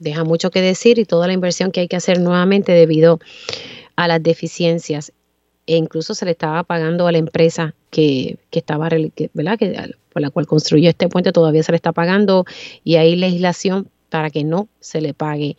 deja 0.00 0.24
mucho 0.24 0.50
que 0.50 0.60
decir 0.60 0.98
y 0.98 1.04
toda 1.04 1.26
la 1.26 1.32
inversión 1.32 1.70
que 1.70 1.80
hay 1.80 1.88
que 1.88 1.96
hacer 1.96 2.20
nuevamente 2.20 2.72
debido 2.72 3.20
a 3.96 4.08
las 4.08 4.22
deficiencias 4.22 5.12
e 5.66 5.76
incluso 5.76 6.14
se 6.14 6.24
le 6.24 6.32
estaba 6.32 6.64
pagando 6.64 7.06
a 7.06 7.12
la 7.12 7.18
empresa 7.18 7.74
que, 7.90 8.38
que 8.50 8.58
estaba, 8.58 8.88
¿verdad? 9.34 9.58
Que, 9.58 9.94
por 10.18 10.22
la 10.22 10.30
cual 10.30 10.48
construyó 10.48 10.90
este 10.90 11.08
puente, 11.08 11.30
todavía 11.30 11.62
se 11.62 11.70
le 11.70 11.76
está 11.76 11.92
pagando 11.92 12.44
y 12.82 12.96
hay 12.96 13.14
legislación 13.14 13.88
para 14.10 14.30
que 14.30 14.42
no 14.42 14.68
se 14.80 15.00
le 15.00 15.14
pague 15.14 15.56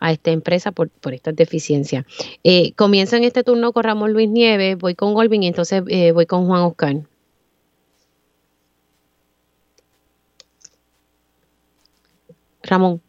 a 0.00 0.12
esta 0.12 0.32
empresa 0.32 0.70
por, 0.70 0.90
por 0.90 1.14
estas 1.14 1.34
deficiencias. 1.34 2.04
Eh, 2.44 2.74
comienza 2.74 3.16
en 3.16 3.24
este 3.24 3.42
turno 3.42 3.72
con 3.72 3.84
Ramón 3.84 4.12
Luis 4.12 4.28
Nieves, 4.28 4.76
voy 4.76 4.94
con 4.94 5.16
Olvin 5.16 5.44
y 5.44 5.46
entonces 5.46 5.82
eh, 5.88 6.12
voy 6.12 6.26
con 6.26 6.46
Juan 6.46 6.60
Oscar. 6.60 6.96
Ramón. 12.64 13.00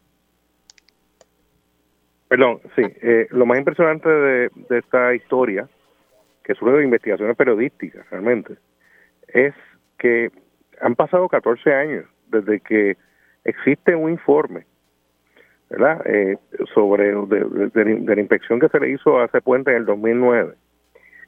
Perdón, 2.30 2.62
sí, 2.78 2.82
eh, 3.02 3.28
lo 3.32 3.46
más 3.46 3.58
impresionante 3.58 4.08
de, 4.08 4.50
de 4.70 4.80
esta 4.80 5.14
historia 5.14 5.68
que 6.46 6.54
una 6.62 6.78
de 6.78 6.84
investigaciones 6.86 7.36
periodísticas 7.36 8.10
realmente, 8.10 8.56
es 9.28 9.54
que 9.98 10.32
han 10.84 10.96
pasado 10.96 11.30
14 11.30 11.74
años 11.74 12.06
desde 12.28 12.60
que 12.60 12.98
existe 13.46 13.96
un 13.96 14.12
informe 14.12 14.66
¿verdad? 15.70 16.02
Eh, 16.06 16.38
sobre 16.74 17.16
de, 17.16 18.16
la 18.16 18.22
inspección 18.22 18.60
que 18.60 18.70
se 18.70 18.80
le 18.80 18.92
hizo 18.92 19.20
a 19.20 19.26
ese 19.26 19.42
puente 19.42 19.72
en 19.72 19.78
el 19.78 19.86
2009, 19.86 20.54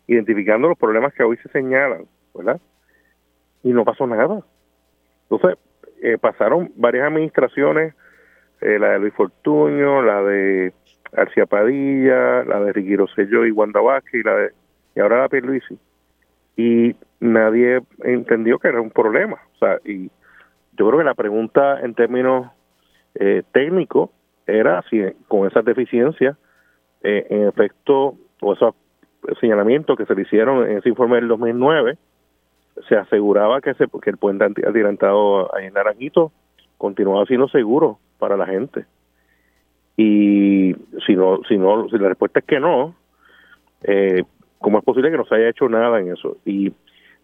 identificando 0.05 0.67
los 0.67 0.77
problemas 0.77 1.15
que 1.15 1.23
hoy 1.23 1.37
se 1.37 1.49
señalan, 1.49 2.05
¿verdad? 2.35 2.61
Y 3.63 3.73
no 3.73 3.83
pasó 3.83 4.05
nada. 4.05 4.43
Entonces, 5.23 5.57
eh, 6.03 6.19
pasaron 6.19 6.71
varias 6.75 7.07
administraciones, 7.07 7.95
eh, 8.61 8.77
la 8.77 8.91
de 8.91 8.99
Luis 8.99 9.13
Fortuño, 9.15 10.03
la 10.03 10.21
de 10.21 10.73
García 11.11 11.47
Padilla, 11.47 12.43
la 12.43 12.59
de 12.59 12.73
Ricky 12.73 12.97
Rosselló 12.97 13.47
y 13.47 13.51
Wanda 13.51 13.81
Vázquez, 13.81 14.21
y 14.21 14.23
la 14.23 14.35
de 14.35 14.51
y 14.95 14.99
ahora 14.99 15.21
la 15.21 15.29
Pierluisi 15.29 15.79
y 16.57 16.95
nadie 17.19 17.81
entendió 18.03 18.59
que 18.59 18.69
era 18.69 18.81
un 18.81 18.91
problema. 18.91 19.37
O 19.55 19.57
sea, 19.57 19.79
y 19.85 20.09
yo 20.73 20.87
creo 20.87 20.99
que 20.99 21.05
la 21.05 21.13
pregunta 21.13 21.79
en 21.81 21.93
términos 21.93 22.47
eh, 23.15 23.43
técnicos 23.51 24.09
era 24.47 24.83
si 24.89 25.01
con 25.27 25.47
esas 25.47 25.65
deficiencias, 25.65 26.37
eh, 27.03 27.25
en 27.29 27.47
efecto, 27.47 28.15
o 28.41 28.53
esos 28.53 28.75
señalamientos 29.39 29.97
que 29.97 30.05
se 30.05 30.15
le 30.15 30.21
hicieron 30.21 30.69
en 30.69 30.77
ese 30.77 30.89
informe 30.89 31.15
del 31.15 31.27
2009, 31.27 31.97
se 32.87 32.95
aseguraba 32.95 33.61
que, 33.61 33.73
se, 33.75 33.87
que 34.01 34.09
el 34.09 34.17
puente 34.17 34.45
adelantado 34.67 35.49
en 35.57 35.73
Naranjito 35.73 36.31
continuaba 36.77 37.25
siendo 37.25 37.47
seguro 37.47 37.99
para 38.19 38.37
la 38.37 38.45
gente. 38.45 38.85
Y 39.97 40.75
si 41.05 41.15
no, 41.15 41.39
si 41.47 41.57
no, 41.57 41.87
si 41.89 41.97
la 41.97 42.09
respuesta 42.09 42.39
es 42.39 42.45
que 42.45 42.59
no, 42.59 42.95
eh, 43.83 44.23
¿Cómo 44.65 44.79
es 44.79 44.83
posible 44.83 45.11
que 45.11 45.17
no 45.17 45.27
se 45.27 45.35
haya 45.35 45.49
hecho 45.49 45.69
nada 45.69 45.99
en 45.99 46.11
eso? 46.11 46.37
Y 46.43 46.73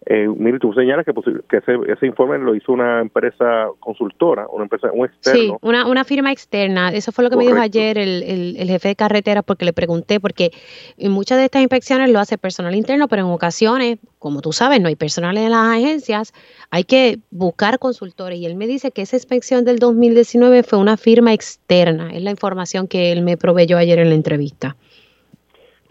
eh, 0.06 0.28
mire, 0.28 0.60
tú 0.60 0.72
señalas 0.74 1.04
que, 1.04 1.12
que 1.50 1.58
ese, 1.58 1.76
ese, 1.92 2.06
informe 2.06 2.38
lo 2.38 2.54
hizo 2.54 2.72
una 2.72 3.02
empresa 3.02 3.68
consultora, 3.80 4.46
una 4.48 4.66
empresa, 4.66 4.90
un 4.94 5.08
externo. 5.08 5.42
Sí, 5.42 5.52
una, 5.64 5.88
una 5.88 6.04
firma 6.04 6.32
externa. 6.32 6.90
Eso 6.90 7.12
fue 7.12 7.24
lo 7.24 7.32
que 7.32 7.38
me 7.38 7.48
dijo 7.48 7.58
ayer 7.58 7.98
el, 7.98 8.56
el, 8.58 8.68
jefe 8.68 8.90
de 8.90 8.96
carretera, 8.96 9.42
porque 9.42 9.66
le 9.66 9.74
pregunté, 9.74 10.20
porque 10.20 10.52
en 11.00 11.12
muchas 11.12 11.40
de 11.40 11.46
estas 11.46 11.64
inspecciones 11.64 12.12
lo 12.12 12.20
hace 12.20 12.38
personal 12.38 12.76
interno, 12.76 13.08
pero 13.08 13.24
en 13.24 13.32
ocasiones, 13.32 13.98
como 14.20 14.42
tú 14.42 14.54
sabes, 14.54 14.80
no 14.80 14.88
hay 14.88 14.96
personal 14.96 15.36
en 15.36 15.50
las 15.50 15.78
agencias, 15.78 16.34
hay 16.70 16.84
que 16.84 17.18
buscar 17.32 17.80
consultores. 17.80 18.38
Y 18.38 18.46
él 18.46 18.56
me 18.56 18.68
dice 18.68 18.92
que 18.92 19.02
esa 19.02 19.16
inspección 19.16 19.66
del 19.66 19.80
2019 19.80 20.62
fue 20.62 20.78
una 20.78 20.96
firma 20.96 21.34
externa. 21.34 22.14
Es 22.14 22.22
la 22.22 22.30
información 22.30 22.88
que 22.88 23.12
él 23.12 23.24
me 23.24 23.36
proveyó 23.36 23.80
ayer 23.80 23.98
en 23.98 24.10
la 24.10 24.16
entrevista. 24.16 24.78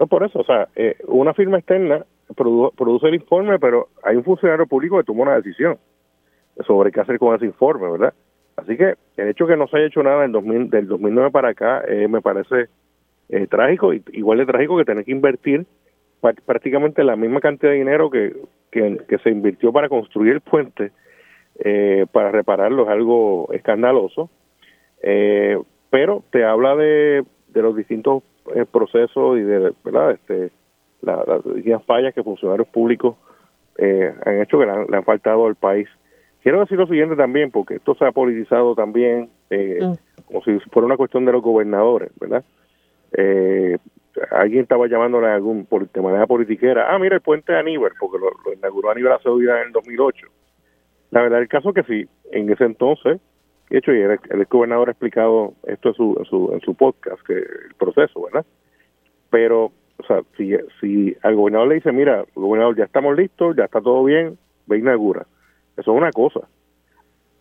No, 0.01 0.07
por 0.07 0.23
eso, 0.23 0.39
o 0.39 0.43
sea, 0.43 0.67
eh, 0.75 0.97
una 1.05 1.35
firma 1.35 1.59
externa 1.59 2.03
produce 2.35 3.07
el 3.07 3.13
informe, 3.13 3.59
pero 3.59 3.89
hay 4.01 4.15
un 4.15 4.23
funcionario 4.23 4.65
público 4.65 4.97
que 4.97 5.03
toma 5.03 5.21
una 5.21 5.35
decisión 5.35 5.77
sobre 6.65 6.91
qué 6.91 7.01
hacer 7.01 7.19
con 7.19 7.35
ese 7.35 7.45
informe, 7.45 7.91
¿verdad? 7.91 8.11
Así 8.55 8.77
que 8.77 8.95
el 9.17 9.27
hecho 9.27 9.45
de 9.45 9.53
que 9.53 9.59
no 9.59 9.67
se 9.67 9.77
haya 9.77 9.85
hecho 9.85 10.01
nada 10.01 10.25
en 10.25 10.31
2000, 10.31 10.71
del 10.71 10.87
2009 10.87 11.29
para 11.29 11.49
acá 11.49 11.83
eh, 11.87 12.07
me 12.07 12.19
parece 12.19 12.65
eh, 13.29 13.45
trágico, 13.45 13.93
igual 13.93 14.39
de 14.39 14.47
trágico 14.47 14.75
que 14.75 14.85
tener 14.85 15.05
que 15.05 15.11
invertir 15.11 15.67
prácticamente 16.47 17.03
la 17.03 17.15
misma 17.15 17.39
cantidad 17.39 17.71
de 17.71 17.77
dinero 17.77 18.09
que, 18.09 18.35
que, 18.71 19.19
se 19.23 19.29
invirtió 19.29 19.71
para 19.71 19.87
construir 19.87 20.33
el 20.33 20.41
puente, 20.41 20.91
para 22.11 22.31
repararlo 22.31 22.83
es 22.83 22.89
algo 22.89 23.49
escandaloso, 23.53 24.31
pero 24.99 26.23
te 26.31 26.43
habla 26.43 26.75
de, 26.75 27.23
de 27.49 27.61
los 27.61 27.75
distintos 27.75 28.23
el 28.55 28.65
proceso 28.65 29.37
y 29.37 29.43
de 29.43 29.73
verdad 29.83 30.11
este 30.11 30.51
las 31.01 31.85
fallas 31.85 32.13
que 32.13 32.23
funcionarios 32.23 32.67
públicos 32.67 33.15
eh, 33.77 34.13
han 34.25 34.41
hecho 34.41 34.59
que 34.59 34.65
le 34.65 34.71
han, 34.71 35.03
faltado 35.03 35.47
al 35.47 35.55
país. 35.55 35.87
Quiero 36.43 36.59
decir 36.59 36.77
lo 36.77 36.87
siguiente 36.87 37.15
también 37.15 37.51
porque 37.51 37.75
esto 37.75 37.95
se 37.95 38.05
ha 38.05 38.11
politizado 38.11 38.75
también 38.75 39.29
eh, 39.49 39.79
mm. 39.81 40.23
como 40.25 40.43
si 40.43 40.59
fuera 40.71 40.85
una 40.85 40.97
cuestión 40.97 41.25
de 41.25 41.31
los 41.31 41.41
gobernadores 41.41 42.11
verdad 42.19 42.43
eh, 43.11 43.77
alguien 44.31 44.63
estaba 44.63 44.87
llamándole 44.87 45.27
a 45.27 45.35
algún 45.35 45.67
de 45.93 46.01
manera 46.01 46.25
politiquera 46.25 46.93
ah 46.93 46.97
mira 46.97 47.15
el 47.15 47.21
puente 47.21 47.51
de 47.51 47.59
Aníbal 47.59 47.91
porque 47.99 48.17
lo, 48.17 48.53
inauguró 48.53 48.91
Aníbal 48.91 49.13
Acevedo 49.13 49.55
en 49.55 49.67
el 49.67 49.71
2008 49.71 50.27
la 51.11 51.21
verdad 51.21 51.41
el 51.41 51.47
caso 51.47 51.69
es 51.69 51.75
que 51.75 51.83
sí 51.83 52.09
en 52.31 52.49
ese 52.49 52.63
entonces 52.63 53.19
de 53.71 53.77
hecho, 53.77 53.91
el, 53.91 54.19
el, 54.29 54.45
gobernador 54.45 54.89
ha 54.89 54.91
explicado 54.91 55.53
esto 55.65 55.89
en 55.89 55.95
su, 55.95 56.15
en 56.19 56.25
su, 56.25 56.51
en 56.53 56.59
su 56.59 56.75
podcast, 56.75 57.21
que 57.25 57.33
el 57.33 57.73
proceso, 57.79 58.23
¿verdad? 58.23 58.45
Pero, 59.29 59.71
o 59.97 60.03
sea, 60.05 60.21
si, 60.35 60.53
si 60.81 61.15
al 61.21 61.35
gobernador 61.35 61.69
le 61.69 61.75
dice, 61.75 61.93
mira, 61.93 62.25
gobernador, 62.35 62.75
ya 62.75 62.83
estamos 62.83 63.15
listos, 63.15 63.55
ya 63.55 63.63
está 63.65 63.79
todo 63.79 64.03
bien, 64.03 64.37
ve 64.67 64.79
inaugura. 64.79 65.25
Eso 65.77 65.93
es 65.93 65.97
una 65.97 66.11
cosa. 66.11 66.41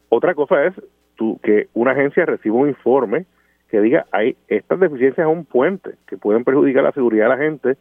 Otra 0.08 0.34
cosa 0.34 0.64
es 0.66 0.74
tú, 1.16 1.40
que 1.42 1.68
una 1.74 1.92
agencia 1.92 2.24
reciba 2.26 2.56
un 2.56 2.68
informe 2.68 3.26
que 3.68 3.80
diga, 3.80 4.06
hay 4.12 4.36
estas 4.46 4.78
deficiencias 4.78 5.26
en 5.26 5.32
un 5.32 5.44
puente 5.44 5.96
que 6.06 6.16
pueden 6.16 6.44
perjudicar 6.44 6.84
la 6.84 6.92
seguridad 6.92 7.24
de 7.24 7.36
la 7.36 7.38
gente 7.38 7.76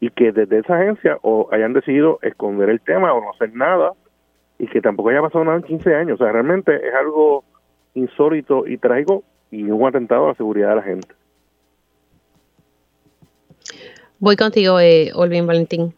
y 0.00 0.10
que 0.10 0.32
desde 0.32 0.58
esa 0.58 0.76
agencia 0.76 1.18
o 1.22 1.48
hayan 1.50 1.72
decidido 1.72 2.18
esconder 2.20 2.68
el 2.68 2.82
tema 2.82 3.14
o 3.14 3.22
no 3.22 3.30
hacer 3.30 3.54
nada 3.54 3.92
y 4.58 4.66
que 4.66 4.82
tampoco 4.82 5.08
haya 5.08 5.22
pasado 5.22 5.44
nada 5.44 5.56
en 5.56 5.62
15 5.62 5.94
años. 5.94 6.20
O 6.20 6.24
sea, 6.24 6.32
realmente 6.32 6.74
es 6.74 6.94
algo 6.94 7.44
insólito 7.94 8.66
y 8.66 8.78
trágico 8.78 9.24
y 9.50 9.62
un 9.64 9.86
atentado 9.86 10.26
a 10.26 10.28
la 10.28 10.34
seguridad 10.34 10.70
de 10.70 10.76
la 10.76 10.82
gente. 10.82 11.08
Voy 14.18 14.36
contigo, 14.36 14.80
eh, 14.80 15.10
Olvin 15.14 15.46
Valentín. 15.46 15.94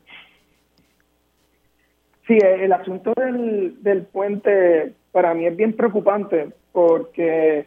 Sí, 2.27 2.39
el 2.43 2.73
asunto 2.73 3.13
del, 3.17 3.83
del 3.83 4.03
puente 4.03 4.95
para 5.13 5.33
mí 5.33 5.47
es 5.47 5.57
bien 5.57 5.75
preocupante 5.75 6.49
porque, 6.73 7.67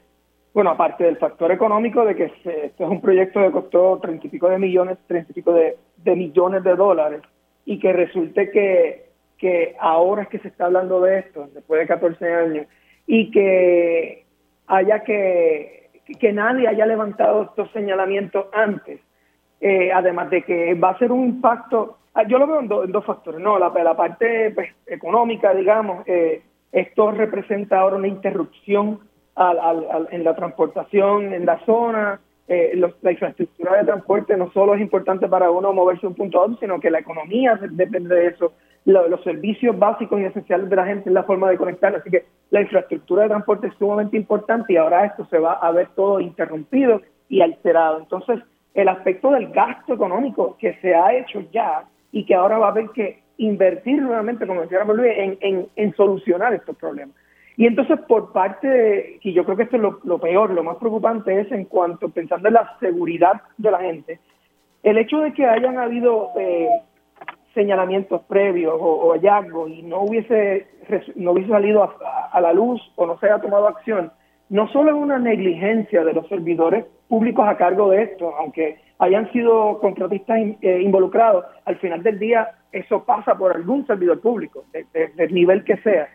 bueno, 0.54 0.72
aparte 0.72 1.06
del 1.06 1.18
factor 1.18 1.52
económico 1.52 2.04
de 2.04 2.16
que 2.16 2.26
este 2.26 2.66
es 2.66 2.74
un 2.80 3.00
proyecto 3.02 3.42
que 3.42 3.52
costó 3.52 4.00
treinta 4.00 4.28
y 4.28 4.30
pico 4.30 4.50
de 4.50 4.60
millones, 4.60 4.98
treinta 5.08 5.32
y 5.32 5.36
pico 5.36 5.54
de, 5.54 5.78
de 5.98 6.16
millones 6.16 6.64
de 6.64 6.76
dólares 6.76 7.22
y 7.66 7.80
que 7.80 7.94
resulte 7.94 8.52
que, 8.52 9.06
que 9.38 9.76
ahora 9.80 10.24
es 10.24 10.28
que 10.28 10.40
se 10.40 10.50
está 10.50 10.66
hablando 10.66 11.00
de 11.02 11.20
esto, 11.20 11.50
después 11.54 11.80
de 11.80 11.88
14 11.88 12.34
años, 12.34 12.68
y 13.12 13.32
que 13.32 14.24
haya 14.68 15.04
que, 15.04 15.90
que 16.20 16.32
nadie 16.32 16.68
haya 16.68 16.86
levantado 16.86 17.42
estos 17.42 17.72
señalamientos 17.72 18.46
antes, 18.54 19.02
eh, 19.60 19.92
además 19.92 20.30
de 20.30 20.44
que 20.44 20.76
va 20.76 20.92
a 20.92 21.00
ser 21.00 21.12
un 21.12 21.26
impacto, 21.26 21.98
ah, 22.14 22.22
yo 22.28 22.38
lo 22.38 22.46
veo 22.46 22.60
en, 22.60 22.92
dos 22.92 23.04
factores, 23.04 23.42
no, 23.42 23.58
la, 23.58 23.74
parte 23.98 24.52
pues, 24.52 24.70
económica, 24.86 25.56
digamos, 25.56 26.08
eh, 26.08 26.44
esto 26.72 27.10
representa 27.10 27.80
ahora 27.80 27.96
una 27.96 28.08
interrupción 28.08 29.00
al, 29.34 30.08
en 30.12 30.24
la 30.24 30.36
transportación 30.36 31.34
en 31.34 31.48
la 31.48 31.66
zona, 31.66 32.22
eh, 32.50 32.76
la 33.02 33.12
infraestructura 33.12 33.78
de 33.78 33.86
transporte 33.86 34.36
no 34.36 34.52
solo 34.52 34.74
es 34.74 34.82
importante 34.82 35.28
para 35.28 35.52
uno 35.52 35.72
moverse 35.72 36.02
de 36.02 36.08
un 36.08 36.16
punto 36.16 36.40
a 36.40 36.46
otro, 36.46 36.58
sino 36.58 36.80
que 36.80 36.90
la 36.90 37.00
economía 37.00 37.60
depende 37.72 38.16
de 38.16 38.28
eso, 38.28 38.54
los 38.86 39.24
servicios 39.24 39.78
básicos 39.78 40.20
y 40.20 40.24
esenciales 40.24 40.68
de 40.68 40.76
la 40.76 40.86
gente 40.86 41.10
es 41.10 41.14
la 41.14 41.24
forma 41.24 41.48
de 41.50 41.58
conectar, 41.58 41.96
así 41.96 42.10
que 42.10 42.26
la 42.50 42.62
infraestructura 42.62 43.24
de 43.24 43.30
transporte 43.30 43.68
es 43.68 43.74
sumamente 43.76 44.18
importante 44.18 44.74
y 44.74 44.78
ahora 44.78 45.06
esto 45.06 45.26
se 45.26 45.38
va 45.38 45.54
a 45.54 45.72
ver 45.72 45.90
todo 45.96 46.20
interrumpido 46.20 47.02
y 47.28 47.42
alterado. 47.42 48.00
Entonces, 48.00 48.40
el 48.74 48.88
aspecto 48.88 49.30
del 49.30 49.50
gasto 49.52 49.94
económico 49.94 50.58
que 50.60 50.74
se 50.82 50.96
ha 50.96 51.14
hecho 51.14 51.42
ya 51.52 51.84
y 52.12 52.26
que 52.26 52.34
ahora 52.34 52.58
va 52.58 52.68
a 52.68 52.72
haber 52.72 52.90
que 52.90 53.22
invertir 53.38 54.02
nuevamente, 54.02 54.48
como 54.48 54.62
decía 54.62 54.84
Luis, 54.86 55.12
en, 55.16 55.38
en, 55.42 55.68
en, 55.76 55.96
solucionar 55.96 56.54
estos 56.54 56.76
problemas. 56.78 57.16
Y 57.60 57.68
entonces, 57.68 58.00
por 58.08 58.32
parte 58.32 58.70
de, 58.70 59.20
y 59.22 59.34
yo 59.34 59.44
creo 59.44 59.58
que 59.58 59.64
esto 59.64 59.76
es 59.76 59.82
lo, 59.82 60.18
peor, 60.18 60.52
lo 60.52 60.64
más 60.64 60.78
preocupante 60.78 61.42
es 61.42 61.52
en 61.52 61.66
cuanto, 61.66 62.08
pensando 62.08 62.48
en 62.48 62.54
la 62.54 62.78
seguridad 62.80 63.42
de 63.58 63.70
la 63.70 63.80
gente, 63.80 64.22
el 64.82 64.98
hecho 64.98 65.20
de 65.20 65.34
que 65.34 65.46
hayan 65.46 65.78
habido 65.78 66.30
eh, 66.40 66.70
señalamientos 67.54 68.22
previos 68.30 68.76
o, 68.80 69.12
hallazgos 69.12 69.72
y 69.72 69.82
no 69.82 70.04
hubiese, 70.04 70.68
no 71.18 71.34
hubiese 71.34 71.50
salido 71.50 71.84
a, 72.32 72.40
la 72.40 72.54
luz 72.54 72.82
o 72.96 73.06
no 73.06 73.20
se 73.20 73.26
haya 73.26 73.42
tomado 73.42 73.68
acción, 73.68 74.10
no 74.48 74.70
solo 74.70 74.92
es 74.92 74.96
una 74.96 75.20
negligencia 75.20 76.06
de 76.06 76.14
los 76.14 76.30
servidores 76.30 76.86
públicos 77.10 77.46
a 77.46 77.58
cargo 77.58 77.90
de 77.90 78.04
esto, 78.04 78.34
aunque 78.38 78.78
hayan 79.00 79.30
sido 79.34 79.82
contratistas 79.82 80.40
eh, 80.62 80.80
involucrados, 80.82 81.44
al 81.66 81.76
final 81.80 82.04
del 82.04 82.20
día 82.20 82.52
eso 82.72 83.04
pasa 83.04 83.38
por 83.38 83.54
algún 83.54 83.86
servidor 83.86 84.22
público, 84.22 84.64
del 84.94 85.34
nivel 85.34 85.66
que 85.66 85.76
sea. 85.80 86.08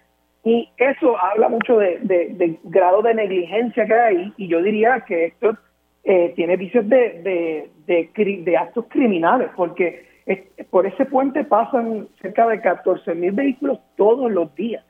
Y 0.44 0.68
eso 0.76 1.16
habla 1.18 1.48
mucho 1.48 1.78
de, 1.78 2.58
grado 2.64 3.02
de 3.02 3.14
negligencia 3.14 3.86
que 3.86 3.94
hay, 3.94 4.32
y 4.36 4.46
yo 4.46 4.62
diría 4.62 5.00
que 5.00 5.26
esto 5.26 5.56
eh, 6.04 6.34
tiene 6.36 6.56
vicios 6.56 6.86
de, 6.88 7.70
de, 7.86 8.56
actos 8.56 8.84
criminales, 8.88 9.48
porque 9.56 10.06
por 10.70 10.86
ese 10.86 11.06
puente 11.06 11.44
pasan 11.44 12.08
cerca 12.20 12.46
de 12.46 12.60
14 12.60 13.14
mil 13.14 13.32
vehículos 13.32 13.78
todos 13.96 14.30
los 14.30 14.54
días, 14.54 14.84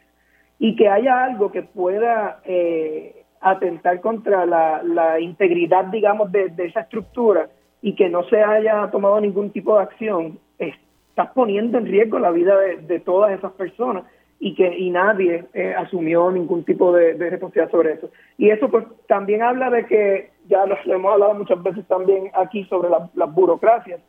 y 0.59 0.75
que 0.75 0.89
haya 0.89 1.25
algo 1.25 1.53
que 1.53 1.63
pueda 1.63 2.41
eh, 2.45 3.25
atentar 3.41 4.01
contra 4.01 4.47
la, 4.47 4.83
la 4.83 5.21
integridad, 5.21 5.85
digamos, 5.85 6.33
de, 6.33 6.53
esa 6.59 6.81
estructura 6.81 7.49
y 7.83 7.95
que 7.95 8.09
no 8.09 8.25
se 8.25 8.43
haya 8.43 8.91
tomado 8.91 9.21
ningún 9.21 9.51
tipo 9.51 9.77
de 9.77 9.83
acción, 9.83 10.39
estás 10.59 11.31
poniendo 11.35 11.79
en 11.79 11.87
riesgo 11.87 12.19
la 12.19 12.31
vida 12.31 12.59
de, 12.59 13.01
todas 13.01 13.39
esas 13.39 13.53
personas 13.53 14.05
y 14.39 14.55
que 14.55 14.77
y 14.77 14.91
nadie 14.91 15.45
eh, 15.55 15.75
asumió 15.77 16.31
ningún 16.31 16.65
tipo 16.65 16.93
de, 16.93 17.15
responsabilidad 17.15 17.71
sobre 17.71 17.93
eso. 17.95 18.11
Y 18.37 18.51
eso 18.51 18.69
pues 18.69 18.85
también 19.07 19.43
habla 19.43 19.71
de 19.71 19.87
que, 19.87 20.31
ya 20.47 20.67
lo 20.67 20.77
hemos 20.95 21.13
hablado 21.13 21.35
muchas 21.35 21.63
veces 21.63 21.87
también 21.87 22.31
aquí 22.35 22.65
sobre 22.65 22.91
las 22.91 23.35
burocracias, 23.35 24.01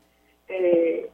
eh, 0.48 1.10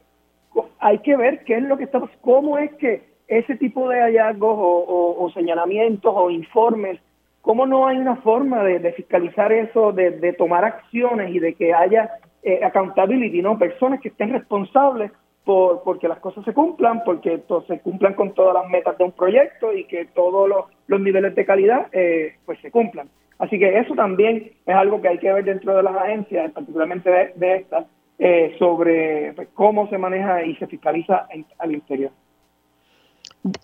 hay 0.79 0.99
que 0.99 1.15
ver 1.15 1.43
qué 1.45 1.55
es 1.55 1.63
lo 1.63 1.77
que 1.77 1.85
estamos, 1.85 2.09
cómo 2.21 2.57
es 2.57 2.73
que 2.75 3.03
ese 3.27 3.55
tipo 3.55 3.87
de 3.87 4.01
hallazgos 4.01 4.57
o 4.57 5.31
señalamientos 5.33 6.11
o 6.13 6.29
informes 6.29 6.99
¿Cómo 7.41 7.65
no 7.65 7.87
hay 7.87 7.97
una 7.97 8.17
forma 8.17 8.63
de, 8.63 8.93
fiscalizar 8.93 9.51
eso, 9.51 9.91
de, 9.91 10.33
tomar 10.33 10.63
acciones 10.63 11.33
y 11.33 11.39
de 11.39 11.55
que 11.55 11.73
haya 11.73 12.11
eh, 12.43 12.63
accountability, 12.63 13.41
¿no? 13.41 13.57
Personas 13.57 13.99
que 13.99 14.09
estén 14.09 14.31
responsables 14.31 15.11
por 15.43 15.83
porque 15.83 16.07
las 16.07 16.19
cosas 16.19 16.45
se 16.45 16.53
cumplan, 16.53 17.03
porque 17.03 17.41
se 17.67 17.79
cumplan 17.79 18.13
con 18.13 18.33
todas 18.33 18.53
las 18.53 18.69
metas 18.69 18.97
de 18.97 19.03
un 19.03 19.11
proyecto 19.11 19.73
y 19.73 19.85
que 19.85 20.05
todos 20.05 20.47
los, 20.47 21.01
niveles 21.01 21.33
de 21.35 21.45
calidad 21.45 21.87
eh, 21.91 22.35
pues 22.45 22.59
se 22.61 22.71
cumplan. 22.71 23.09
Así 23.39 23.57
que 23.57 23.79
eso 23.79 23.95
también 23.95 24.51
es 24.65 24.75
algo 24.75 25.01
que 25.01 25.07
hay 25.07 25.17
que 25.17 25.33
ver 25.33 25.43
dentro 25.43 25.75
de 25.75 25.83
las 25.83 25.95
agencias, 25.95 26.51
particularmente 26.51 27.09
de, 27.09 27.33
de 27.35 27.55
estas, 27.55 27.85
eh, 28.19 28.55
sobre 28.59 29.33
pues, 29.33 29.47
cómo 29.55 29.89
se 29.89 29.97
maneja 29.97 30.43
y 30.43 30.55
se 30.57 30.67
fiscaliza 30.67 31.27
al 31.57 31.71
interior. 31.71 32.11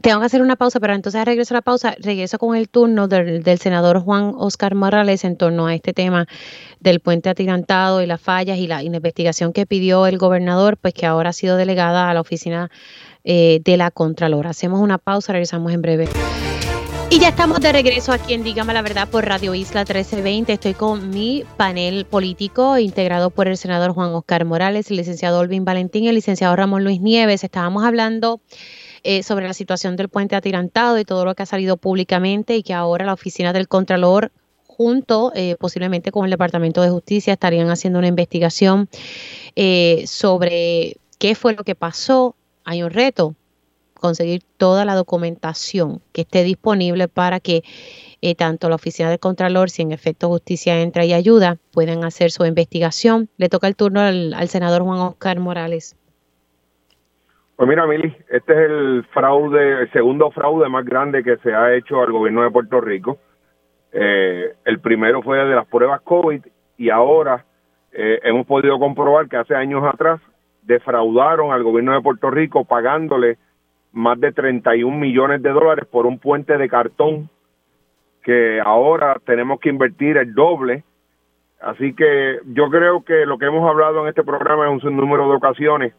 Tengo 0.02 0.20
que 0.20 0.26
hacer 0.26 0.42
una 0.42 0.56
pausa, 0.56 0.80
pero 0.80 0.96
entonces 0.96 1.24
regreso 1.24 1.54
a 1.54 1.58
la 1.58 1.62
pausa, 1.62 1.96
regreso 2.00 2.40
con 2.40 2.56
el 2.56 2.68
turno 2.68 3.08
del, 3.08 3.44
senador 3.60 4.00
Juan 4.00 4.34
Oscar 4.36 4.74
Morales 4.74 5.24
en 5.24 5.38
torno 5.38 5.68
a 5.68 5.76
este 5.76 5.94
tema 5.94 6.28
del 6.80 7.00
puente 7.00 7.30
atirantado 7.30 8.02
y 8.02 8.08
las 8.08 8.20
fallas 8.20 8.58
y 8.58 8.66
la, 8.66 8.82
investigación 8.82 9.54
que 9.54 9.68
pidió 9.68 10.08
el 10.08 10.18
gobernador, 10.18 10.78
pues 10.78 10.96
que 10.96 11.06
ahora 11.06 11.30
ha 11.30 11.34
sido 11.34 11.58
delegada 11.58 12.10
a 12.10 12.14
la 12.16 12.22
oficina 12.22 12.72
eh, 13.24 13.62
de 13.64 13.78
la 13.78 13.92
Contralora. 13.92 14.50
Hacemos 14.50 14.80
una 14.80 14.98
pausa, 14.98 15.34
regresamos 15.34 15.72
en 15.72 15.82
breve. 15.84 16.08
Y 17.10 17.20
ya 17.20 17.30
estamos 17.30 17.62
de 17.62 17.72
regreso 17.72 18.12
aquí 18.12 18.34
en 18.34 18.44
Dígame 18.44 18.74
la 18.74 18.82
Verdad 18.82 19.08
por 19.08 19.26
Radio 19.26 19.56
Isla 19.56 19.82
1320. 19.82 20.54
Estoy 20.54 20.74
con 20.74 21.10
mi 21.10 21.46
panel 21.56 22.06
político 22.06 22.78
integrado 22.78 23.30
por 23.30 23.48
el 23.48 23.58
senador 23.58 23.94
Juan 23.94 24.10
Oscar 24.14 24.44
Morales, 24.44 24.92
el 24.92 24.98
licenciado 24.98 25.40
Olvin 25.40 25.64
Valentín 25.64 26.04
y 26.04 26.10
el 26.10 26.16
licenciado 26.16 26.56
Ramón 26.56 26.84
Luis 26.84 27.00
Nieves. 27.00 27.46
Estábamos 27.46 27.86
hablando 27.86 28.42
eh, 29.04 29.24
sobre 29.24 29.48
la 29.48 29.54
situación 29.54 29.96
del 29.96 30.10
puente 30.10 30.36
atirantado 30.36 30.98
y 31.00 31.06
todo 31.06 31.26
lo 31.26 31.36
que 31.36 31.44
ha 31.44 31.46
salido 31.46 31.78
públicamente 31.78 32.56
y 32.56 32.64
que 32.64 32.74
ahora 32.74 33.06
la 33.06 33.14
oficina 33.14 33.54
del 33.54 33.68
Contralor 33.68 34.32
junto 34.66 35.32
eh, 35.36 35.56
posiblemente 35.60 36.12
con 36.12 36.26
el 36.26 36.32
Departamento 36.32 36.82
de 36.82 36.90
Justicia 36.90 37.34
estarían 37.34 37.70
haciendo 37.70 38.00
una 38.00 38.08
investigación 38.08 38.90
eh, 39.56 40.04
sobre 40.08 40.98
qué 41.20 41.36
fue 41.36 41.54
lo 41.54 41.64
que 41.64 41.76
pasó. 41.76 42.36
Hay 42.64 42.84
un 42.84 42.92
reto, 42.92 43.36
conseguir 43.94 44.44
toda 44.58 44.86
la 44.86 44.96
documentación 44.96 46.02
que 46.12 46.22
esté 46.22 46.44
disponible 46.44 47.08
para 47.08 47.40
que 47.40 47.64
tanto 48.36 48.68
la 48.68 48.76
oficina 48.76 49.10
del 49.10 49.20
Contralor, 49.20 49.70
si 49.70 49.84
en 49.84 49.92
efecto 49.92 50.28
justicia 50.28 50.82
entra 50.82 51.06
y 51.06 51.14
ayuda, 51.14 51.58
puedan 51.72 52.04
hacer 52.04 52.30
su 52.32 52.46
investigación. 52.46 53.30
Le 53.38 53.48
toca 53.48 53.68
el 53.68 53.76
turno 53.76 54.02
al 54.02 54.50
senador 54.50 54.84
Juan 54.84 55.00
Oscar 55.00 55.40
Morales. 55.40 55.97
Pues 57.58 57.68
mira, 57.68 57.88
Mili, 57.88 58.16
este 58.30 58.54
es 58.54 58.70
el 58.70 59.04
fraude, 59.12 59.82
el 59.82 59.92
segundo 59.92 60.30
fraude 60.30 60.70
más 60.70 60.86
grande 60.86 61.24
que 61.24 61.38
se 61.38 61.56
ha 61.56 61.74
hecho 61.74 62.04
al 62.04 62.12
gobierno 62.12 62.44
de 62.44 62.52
Puerto 62.52 62.80
Rico. 62.80 63.18
Eh, 63.92 64.54
el 64.64 64.80
primero 64.80 65.24
fue 65.24 65.40
de 65.40 65.56
las 65.56 65.66
pruebas 65.66 66.02
COVID 66.02 66.46
y 66.78 66.92
ahora 66.92 67.46
eh, 67.92 68.20
hemos 68.26 68.46
podido 68.46 68.78
comprobar 68.78 69.28
que 69.28 69.38
hace 69.38 69.56
años 69.56 69.84
atrás 69.92 70.22
defraudaron 70.62 71.52
al 71.52 71.64
gobierno 71.64 71.96
de 71.96 72.02
Puerto 72.02 72.30
Rico 72.30 72.64
pagándole 72.64 73.40
más 73.92 74.20
de 74.20 74.34
31 74.34 74.96
millones 74.96 75.42
de 75.42 75.50
dólares 75.50 75.88
por 75.90 76.06
un 76.06 76.20
puente 76.20 76.60
de 76.60 76.70
cartón 76.70 77.28
que 78.22 78.62
ahora 78.64 79.18
tenemos 79.26 79.60
que 79.60 79.70
invertir 79.70 80.18
el 80.18 80.36
doble. 80.36 80.84
Así 81.60 81.96
que 81.96 82.38
yo 82.54 82.70
creo 82.70 83.04
que 83.04 83.26
lo 83.26 83.40
que 83.40 83.46
hemos 83.46 83.68
hablado 83.68 84.04
en 84.04 84.10
este 84.10 84.24
programa 84.24 84.72
es 84.72 84.84
un 84.84 84.96
número 84.96 85.28
de 85.28 85.38
ocasiones 85.38 85.94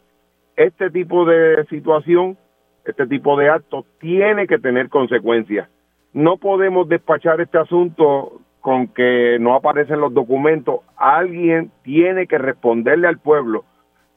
este 0.59 0.89
tipo 0.89 1.23
de 1.23 1.65
situación, 1.69 2.37
este 2.83 3.07
tipo 3.07 3.37
de 3.37 3.49
acto 3.49 3.85
tiene 3.99 4.45
que 4.45 4.59
tener 4.59 4.89
consecuencias. 4.89 5.69
No 6.11 6.35
podemos 6.35 6.89
despachar 6.89 7.39
este 7.39 7.57
asunto 7.57 8.41
con 8.59 8.89
que 8.89 9.37
no 9.39 9.55
aparecen 9.55 10.01
los 10.01 10.13
documentos. 10.13 10.81
Alguien 10.97 11.71
tiene 11.83 12.27
que 12.27 12.37
responderle 12.37 13.07
al 13.07 13.19
pueblo 13.19 13.63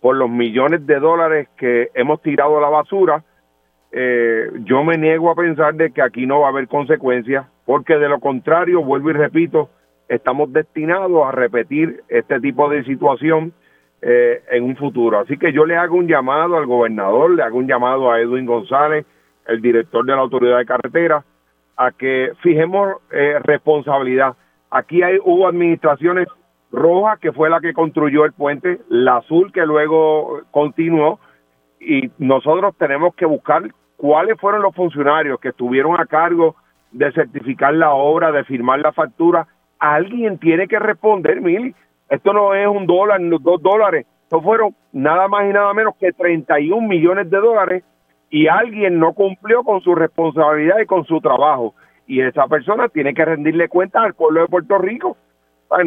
por 0.01 0.17
los 0.17 0.29
millones 0.29 0.85
de 0.85 0.99
dólares 0.99 1.49
que 1.57 1.91
hemos 1.95 2.21
tirado 2.23 2.59
a 2.59 2.61
la 2.61 2.71
basura. 2.71 3.23
Eh, 3.93 4.51
yo 4.65 4.83
me 4.83 4.99
niego 4.99 5.31
a 5.31 5.37
pensar 5.37 5.77
de 5.77 5.93
que 5.93 6.03
aquí 6.03 6.27
no 6.27 6.41
va 6.41 6.49
a 6.49 6.51
haber 6.51 6.67
consecuencias, 6.67 7.47
porque 7.65 7.99
de 7.99 8.09
lo 8.09 8.19
contrario, 8.19 8.83
vuelvo 8.83 9.11
y 9.11 9.13
repito, 9.13 9.71
estamos 10.09 10.53
destinados 10.53 11.25
a 11.25 11.31
repetir 11.31 12.03
este 12.09 12.41
tipo 12.41 12.69
de 12.69 12.83
situación 12.83 13.53
eh, 14.05 14.43
en 14.51 14.65
un 14.65 14.77
futuro. 14.77 15.21
Así 15.21 15.37
que 15.39 15.53
yo 15.53 15.65
le 15.65 15.77
hago 15.77 15.97
un 15.97 16.09
llamado 16.09 16.57
al 16.57 16.67
gobernador, 16.67 17.31
le 17.31 17.43
hago 17.45 17.59
un 17.59 17.69
llamado 17.69 18.11
a 18.11 18.21
Edwin 18.21 18.47
González, 18.47 19.07
el 19.47 19.63
director 19.63 20.05
de 20.05 20.13
la 20.13 20.23
Autoridad 20.23 20.59
de 20.59 20.67
Carretera, 20.67 21.25
a 21.77 21.93
que 21.93 22.33
fijemos 22.43 22.97
eh, 23.13 23.39
responsabilidad. 23.45 24.35
Aquí 24.71 25.03
hay, 25.03 25.19
hubo 25.25 25.47
administraciones 25.47 26.27
rojas, 26.73 27.21
que 27.21 27.33
fue 27.33 27.49
la 27.49 27.61
que 27.61 27.75
construyó 27.75 28.25
el 28.25 28.33
puente, 28.33 28.81
la 28.89 29.19
azul, 29.19 29.53
que 29.53 29.65
luego 29.65 30.41
continuó, 30.51 31.21
y 31.79 32.11
nosotros 32.19 32.75
tenemos 32.79 33.15
que 33.15 33.27
buscar 33.27 33.63
cuáles 33.97 34.37
fueron 34.41 34.63
los 34.63 34.75
funcionarios 34.75 35.39
que 35.39 35.51
estuvieron 35.51 36.01
a 36.01 36.07
cargo 36.07 36.57
de 36.91 37.13
certificar 37.13 37.73
la 37.75 37.93
obra, 37.93 38.33
de 38.33 38.43
firmar 38.45 38.81
la 38.81 38.93
factura. 38.93 39.47
Alguien 39.79 40.39
tiene 40.39 40.67
que 40.67 40.79
responder, 40.79 41.41
Mili. 41.41 41.75
Esto 42.13 42.35
no 42.35 42.55
es 42.55 42.69
un 42.69 42.87
dólar, 42.87 43.23
dos 43.41 43.63
dólares. 43.63 44.07
Esto 44.25 44.43
fueron 44.43 44.75
nada 44.93 45.29
más 45.29 45.49
y 45.49 45.53
nada 45.55 45.73
menos 45.73 45.95
que 45.99 46.13
31 46.13 46.87
millones 46.87 47.31
de 47.31 47.39
dólares 47.39 47.85
y 48.29 48.49
alguien 48.49 48.99
no 48.99 49.15
cumplió 49.15 49.65
con 49.65 49.81
su 49.81 49.95
responsabilidad 49.95 50.79
y 50.83 50.85
con 50.85 51.07
su 51.07 51.23
trabajo. 51.23 51.75
Y 52.07 52.21
esa 52.21 52.47
persona 52.49 52.91
tiene 52.91 53.15
que 53.15 53.25
rendirle 53.25 53.71
cuentas 53.71 54.05
al 54.05 54.13
pueblo 54.13 54.43
de 54.43 54.49
Puerto 54.49 54.77
Rico. 54.77 55.17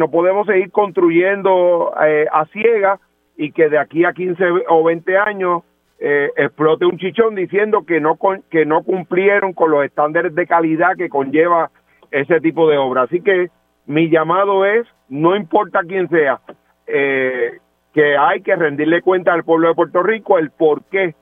no 0.00 0.10
podemos 0.10 0.48
seguir 0.48 0.72
construyendo 0.72 1.94
eh, 2.04 2.26
a 2.32 2.44
ciegas 2.46 2.98
y 3.36 3.52
que 3.52 3.68
de 3.68 3.78
aquí 3.78 4.04
a 4.04 4.12
15 4.12 4.44
o 4.68 4.82
20 4.82 5.16
años 5.18 5.62
eh, 6.00 6.32
explote 6.36 6.86
un 6.86 6.98
chichón 6.98 7.36
diciendo 7.36 7.84
que 7.86 8.00
no 8.00 8.18
que 8.50 8.66
no 8.66 8.82
cumplieron 8.82 9.52
con 9.52 9.70
los 9.70 9.84
estándares 9.84 10.34
de 10.34 10.44
calidad 10.48 10.96
que 10.96 11.08
conlleva 11.08 11.70
ese 12.10 12.40
tipo 12.40 12.68
de 12.68 12.78
obra. 12.78 13.02
Así 13.02 13.20
que 13.20 13.50
mi 13.86 14.10
llamado 14.10 14.64
es, 14.64 14.88
no 15.08 15.36
importa 15.36 15.80
quién 15.86 16.08
sea, 16.08 16.40
eh, 16.86 17.58
que 17.92 18.16
hay 18.16 18.42
que 18.42 18.56
rendirle 18.56 19.02
cuenta 19.02 19.32
al 19.32 19.44
pueblo 19.44 19.68
de 19.68 19.74
Puerto 19.74 20.02
Rico 20.02 20.38
el 20.38 20.50
por 20.50 20.84
qué. 20.84 21.14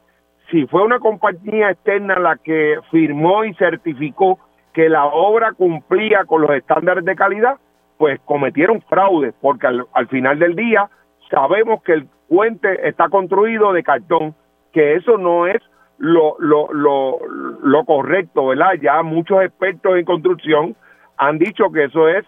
Si 0.51 0.67
fue 0.67 0.83
una 0.83 0.99
compañía 0.99 1.71
externa 1.71 2.19
la 2.19 2.37
que 2.37 2.79
firmó 2.91 3.45
y 3.45 3.55
certificó 3.55 4.39
que 4.73 4.89
la 4.89 5.07
obra 5.07 5.53
cumplía 5.53 6.25
con 6.25 6.43
los 6.43 6.51
estándares 6.51 7.05
de 7.05 7.17
calidad, 7.17 7.59
pues 7.97 8.21
cometieron 8.25 8.83
fraude, 8.83 9.33
porque 9.41 9.69
al, 9.69 9.87
al 9.93 10.09
final 10.09 10.39
del 10.39 10.57
día 10.57 10.91
sabemos 11.31 11.83
que 11.83 11.93
el 11.93 12.09
puente 12.29 12.89
está 12.89 13.09
construido 13.09 13.73
de 13.73 13.83
cartón 13.83 14.35
que 14.73 14.97
eso 14.97 15.17
no 15.17 15.47
es 15.47 15.63
lo, 15.99 16.37
lo, 16.41 16.73
lo, 16.73 17.19
lo 17.63 17.85
correcto, 17.85 18.49
¿verdad? 18.49 18.75
Ya 18.83 19.03
muchos 19.03 19.43
expertos 19.43 19.97
en 19.97 20.05
construcción 20.05 20.77
han 21.17 21.39
dicho 21.39 21.71
que 21.71 21.85
eso 21.85 22.09
es 22.09 22.27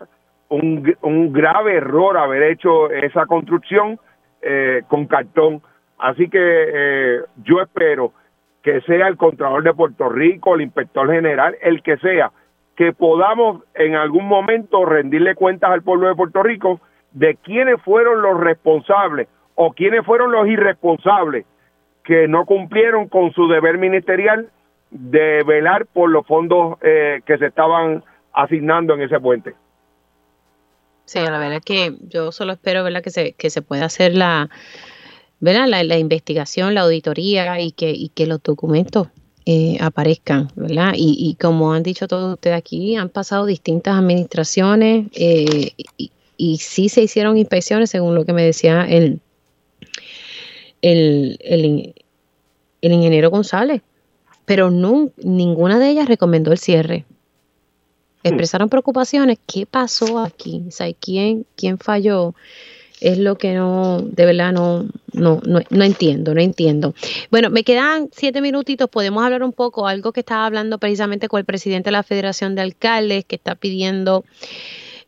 un, 0.49 0.95
un 1.03 1.33
grave 1.33 1.77
error 1.77 2.17
haber 2.17 2.43
hecho 2.45 2.91
esa 2.91 3.27
construcción 3.27 3.99
eh, 4.43 4.83
con 4.89 5.07
cartón. 5.07 5.63
Así 5.99 6.29
que 6.29 6.39
eh, 6.41 7.21
yo 7.43 7.61
espero 7.61 8.13
que 8.63 8.81
sea 8.83 9.09
el 9.09 9.17
Contralor 9.17 9.63
de 9.63 9.75
Puerto 9.75 10.09
Rico, 10.09 10.55
el 10.55 10.63
Inspector 10.63 11.11
General, 11.11 11.57
el 11.63 11.83
que 11.83 11.97
sea, 11.99 12.33
que 12.77 12.93
podamos 12.93 13.63
en 13.75 13.95
algún 13.95 14.27
momento 14.27 14.85
rendirle 14.85 15.35
cuentas 15.35 15.71
al 15.71 15.83
pueblo 15.83 16.09
de 16.09 16.15
Puerto 16.15 16.43
Rico 16.43 16.81
de 17.13 17.37
quiénes 17.37 17.81
fueron 17.83 18.23
los 18.23 18.39
responsables 18.39 19.29
o 19.55 19.73
quiénes 19.73 20.05
fueron 20.05 20.33
los 20.33 20.47
irresponsables 20.47 21.47
que 22.05 22.29
no 22.29 22.45
cumplieron 22.45 23.09
con 23.09 23.33
su 23.33 23.49
deber 23.49 23.79
ministerial 23.79 24.51
de 24.91 25.43
velar 25.45 25.87
por 25.87 26.11
los 26.11 26.27
fondos 26.27 26.79
eh, 26.83 27.21
que 27.25 27.39
se 27.39 27.47
estaban 27.47 28.05
asignando 28.33 28.95
en 28.95 29.03
ese 29.03 29.19
puente. 29.19 29.55
Sí, 31.07 31.21
la 31.21 31.39
verdad 31.39 31.59
es 31.59 31.65
que 31.65 31.97
yo 32.09 32.33
solo 32.33 32.53
espero. 32.53 32.85
Que, 33.03 33.11
se, 33.11 33.33
que 33.33 33.49
se 33.49 33.63
pueda 33.63 33.87
hacer 33.87 34.15
la, 34.15 34.51
¿verdad? 35.41 35.67
La, 35.69 35.99
investigación, 35.99 36.75
la 36.75 36.83
auditoría 36.83 37.61
y 37.61 37.73
que, 37.73 37.91
y 37.91 38.09
que 38.11 38.27
los 38.27 38.43
documentos 38.43 39.09
eh, 39.45 39.79
aparezcan, 39.81 40.51
¿verdad? 40.57 40.95
Y, 40.97 41.17
y, 41.19 41.35
como 41.37 41.73
han 41.73 41.85
dicho 41.85 42.09
todos 42.09 42.35
ustedes 42.35 42.57
aquí, 42.57 42.97
han 42.97 43.09
pasado 43.09 43.47
distintas 43.47 43.97
administraciones 43.97 45.07
eh, 45.13 45.71
y, 45.97 46.11
y, 46.37 46.59
sí 46.59 46.89
se 46.89 47.03
hicieron 47.03 47.37
inspecciones, 47.39 47.91
según 47.91 48.17
lo 48.17 48.25
que 48.25 48.33
me 48.33 48.43
decía 48.43 48.85
el, 48.89 49.21
el, 50.83 51.39
el, 51.45 52.93
ingeniero 52.93 53.31
González, 53.31 53.83
pero 54.45 54.71
ninguna 54.71 55.79
de 55.79 55.91
ellas 55.91 56.09
recomendó 56.09 56.53
el 56.53 56.59
cierre. 56.59 57.05
Expresaron 58.29 58.69
preocupaciones. 58.69 59.39
¿Qué 59.47 59.67
pasó 59.67 60.19
aquí? 60.19 60.65
O 60.67 60.97
¿quién, 61.01 61.47
quién 61.57 61.79
falló? 61.79 62.35
Es 63.01 63.19
lo 63.19 63.37
que 63.37 63.53
no, 63.55 64.01
de 64.01 64.25
verdad 64.25 64.53
no, 64.53 64.87
no, 65.13 65.41
no, 65.45 65.85
entiendo, 65.85 66.35
no 66.35 66.41
entiendo. 66.41 66.95
Bueno, 67.31 67.51
me 67.51 67.63
quedan 67.63 68.09
siete 68.11 68.41
minutitos, 68.41 68.89
podemos 68.89 69.23
hablar 69.23 69.43
un 69.43 69.53
poco, 69.53 69.87
algo 69.87 70.13
que 70.13 70.21
estaba 70.21 70.47
hablando 70.47 70.79
precisamente 70.79 71.29
con 71.29 71.39
el 71.39 71.45
presidente 71.45 71.89
de 71.89 71.93
la 71.93 72.03
Federación 72.03 72.55
de 72.55 72.63
Alcaldes, 72.63 73.27
que 73.27 73.37
está 73.37 73.55
pidiendo 73.55 74.25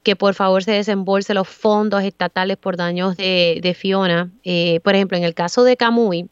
que 0.03 0.17
por 0.17 0.35
favor 0.35 0.63
se 0.63 0.73
desembolse 0.73 1.35
los 1.35 1.49
fondos 1.49 2.03
estatales 2.05 2.57
por 2.57 2.77
daños 2.77 3.17
de, 3.17 3.77
Fiona. 3.77 4.31
Eh, 4.45 4.81
por 4.85 4.95
ejemplo, 4.95 5.17
en 5.17 5.25
el 5.25 5.35
caso 5.35 5.65
de 5.65 5.77
Camuy, 5.77 6.29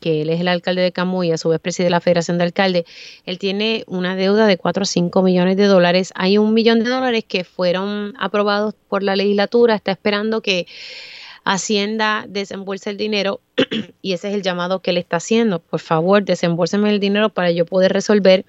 que 0.00 0.22
él 0.22 0.30
es 0.30 0.40
el 0.40 0.48
alcalde 0.48 0.82
de 0.82 0.92
Camuy, 0.92 1.32
a 1.32 1.38
su 1.38 1.48
vez 1.48 1.60
preside 1.60 1.90
la 1.90 2.00
Federación 2.00 2.38
de 2.38 2.44
Alcaldes, 2.44 2.84
él 3.24 3.38
tiene 3.38 3.84
una 3.86 4.16
deuda 4.16 4.46
de 4.46 4.56
4 4.56 4.82
o 4.82 4.86
5 4.86 5.22
millones 5.22 5.56
de 5.56 5.64
dólares. 5.64 6.12
Hay 6.14 6.38
un 6.38 6.54
millón 6.54 6.82
de 6.84 6.90
dólares 6.90 7.24
que 7.26 7.44
fueron 7.44 8.14
aprobados 8.18 8.74
por 8.88 9.02
la 9.02 9.16
legislatura, 9.16 9.74
está 9.74 9.92
esperando 9.92 10.42
que 10.42 10.66
Hacienda 11.48 12.24
desembolse 12.28 12.90
el 12.90 12.96
dinero 12.96 13.40
y 14.02 14.14
ese 14.14 14.28
es 14.28 14.34
el 14.34 14.42
llamado 14.42 14.80
que 14.80 14.90
él 14.90 14.98
está 14.98 15.18
haciendo. 15.18 15.60
Por 15.60 15.78
favor, 15.78 16.24
desembolseme 16.24 16.90
el 16.90 16.98
dinero 16.98 17.28
para 17.30 17.52
yo 17.52 17.64
poder 17.64 17.92
resolver 17.92 18.44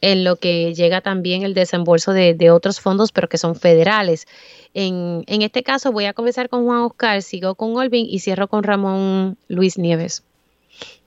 en 0.00 0.24
lo 0.24 0.36
que 0.36 0.74
llega 0.74 1.02
también 1.02 1.42
el 1.42 1.52
desembolso 1.52 2.12
de, 2.14 2.50
otros 2.50 2.80
fondos, 2.80 3.12
pero 3.12 3.28
que 3.28 3.36
son 3.36 3.54
federales. 3.54 4.26
En, 4.72 5.24
en, 5.26 5.42
este 5.42 5.62
caso 5.62 5.92
voy 5.92 6.06
a 6.06 6.14
comenzar 6.14 6.48
con 6.48 6.64
Juan 6.64 6.80
Oscar, 6.80 7.20
sigo 7.20 7.54
con 7.54 7.76
Olvin 7.76 8.06
y 8.08 8.18
cierro 8.20 8.48
con 8.48 8.64
Ramón 8.64 9.36
Luis 9.48 9.76
Nieves. 9.76 10.24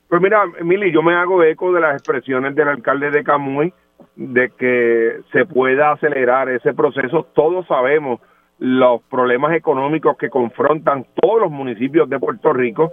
Pues 0.10 0.22
mira, 0.22 0.44
Emily, 0.60 0.92
yo 0.92 1.02
me 1.02 1.16
hago 1.16 1.44
eco 1.44 1.74
de 1.74 1.82
las 1.82 1.94
expresiones 1.96 2.56
del 2.56 2.68
alcalde 2.68 3.12
de 3.12 3.24
Camuy 3.24 3.74
de 4.16 4.52
que 4.58 5.22
se 5.32 5.46
pueda 5.46 5.92
acelerar 5.92 6.50
ese 6.50 6.74
proceso. 6.74 7.28
Todos 7.34 7.66
sabemos 7.68 8.20
los 8.60 9.02
problemas 9.04 9.54
económicos 9.54 10.18
que 10.18 10.30
confrontan 10.30 11.06
todos 11.22 11.42
los 11.42 11.52
municipios 11.52 12.10
de 12.10 12.20
Puerto 12.20 12.54
Rico, 12.54 12.92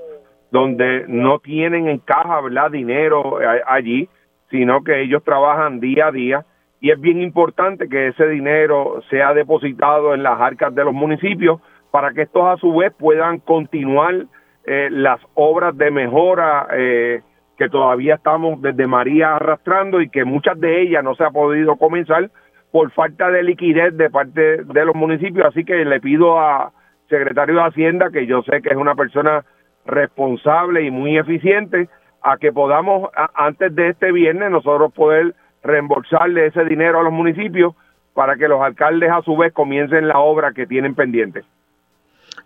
donde 0.50 1.04
no 1.06 1.38
tienen 1.38 1.88
en 1.88 1.98
caja 1.98 2.40
¿verdad? 2.40 2.70
dinero 2.70 3.40
eh, 3.40 3.62
allí 3.66 4.08
sino 4.52 4.84
que 4.84 5.02
ellos 5.02 5.24
trabajan 5.24 5.80
día 5.80 6.08
a 6.08 6.12
día 6.12 6.44
y 6.80 6.90
es 6.90 7.00
bien 7.00 7.22
importante 7.22 7.88
que 7.88 8.08
ese 8.08 8.28
dinero 8.28 9.02
sea 9.08 9.32
depositado 9.32 10.14
en 10.14 10.22
las 10.22 10.38
arcas 10.38 10.74
de 10.74 10.84
los 10.84 10.92
municipios 10.92 11.60
para 11.90 12.12
que 12.12 12.22
estos 12.22 12.44
a 12.46 12.58
su 12.58 12.72
vez 12.74 12.92
puedan 12.96 13.38
continuar 13.38 14.26
eh, 14.64 14.88
las 14.90 15.20
obras 15.34 15.76
de 15.76 15.90
mejora 15.90 16.68
eh, 16.72 17.22
que 17.56 17.68
todavía 17.68 18.14
estamos 18.14 18.60
desde 18.62 18.86
María 18.86 19.36
arrastrando 19.36 20.00
y 20.00 20.08
que 20.08 20.24
muchas 20.24 20.58
de 20.58 20.82
ellas 20.82 21.02
no 21.02 21.14
se 21.14 21.24
ha 21.24 21.30
podido 21.30 21.76
comenzar 21.76 22.30
por 22.70 22.90
falta 22.92 23.30
de 23.30 23.42
liquidez 23.42 23.96
de 23.96 24.10
parte 24.10 24.64
de 24.64 24.84
los 24.84 24.94
municipios. 24.94 25.46
Así 25.46 25.64
que 25.64 25.84
le 25.84 26.00
pido 26.00 26.38
a 26.38 26.72
secretario 27.08 27.56
de 27.56 27.62
Hacienda, 27.62 28.10
que 28.10 28.26
yo 28.26 28.42
sé 28.42 28.62
que 28.62 28.70
es 28.70 28.76
una 28.76 28.94
persona 28.94 29.44
responsable 29.84 30.82
y 30.82 30.90
muy 30.90 31.18
eficiente, 31.18 31.88
a 32.22 32.36
que 32.36 32.52
podamos 32.52 33.10
antes 33.34 33.74
de 33.74 33.90
este 33.90 34.12
viernes 34.12 34.50
nosotros 34.50 34.92
poder 34.92 35.34
reembolsarle 35.62 36.46
ese 36.46 36.64
dinero 36.64 37.00
a 37.00 37.02
los 37.02 37.12
municipios 37.12 37.74
para 38.14 38.36
que 38.36 38.48
los 38.48 38.60
alcaldes 38.60 39.10
a 39.10 39.22
su 39.22 39.36
vez 39.36 39.52
comiencen 39.52 40.08
la 40.08 40.18
obra 40.20 40.52
que 40.52 40.66
tienen 40.66 40.94
pendiente. 40.94 41.42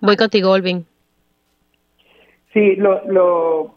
Voy 0.01 0.17
contigo, 0.17 0.51
Olvin. 0.51 0.87
Sí, 2.57 2.75
lo, 2.77 3.03
lo, 3.05 3.75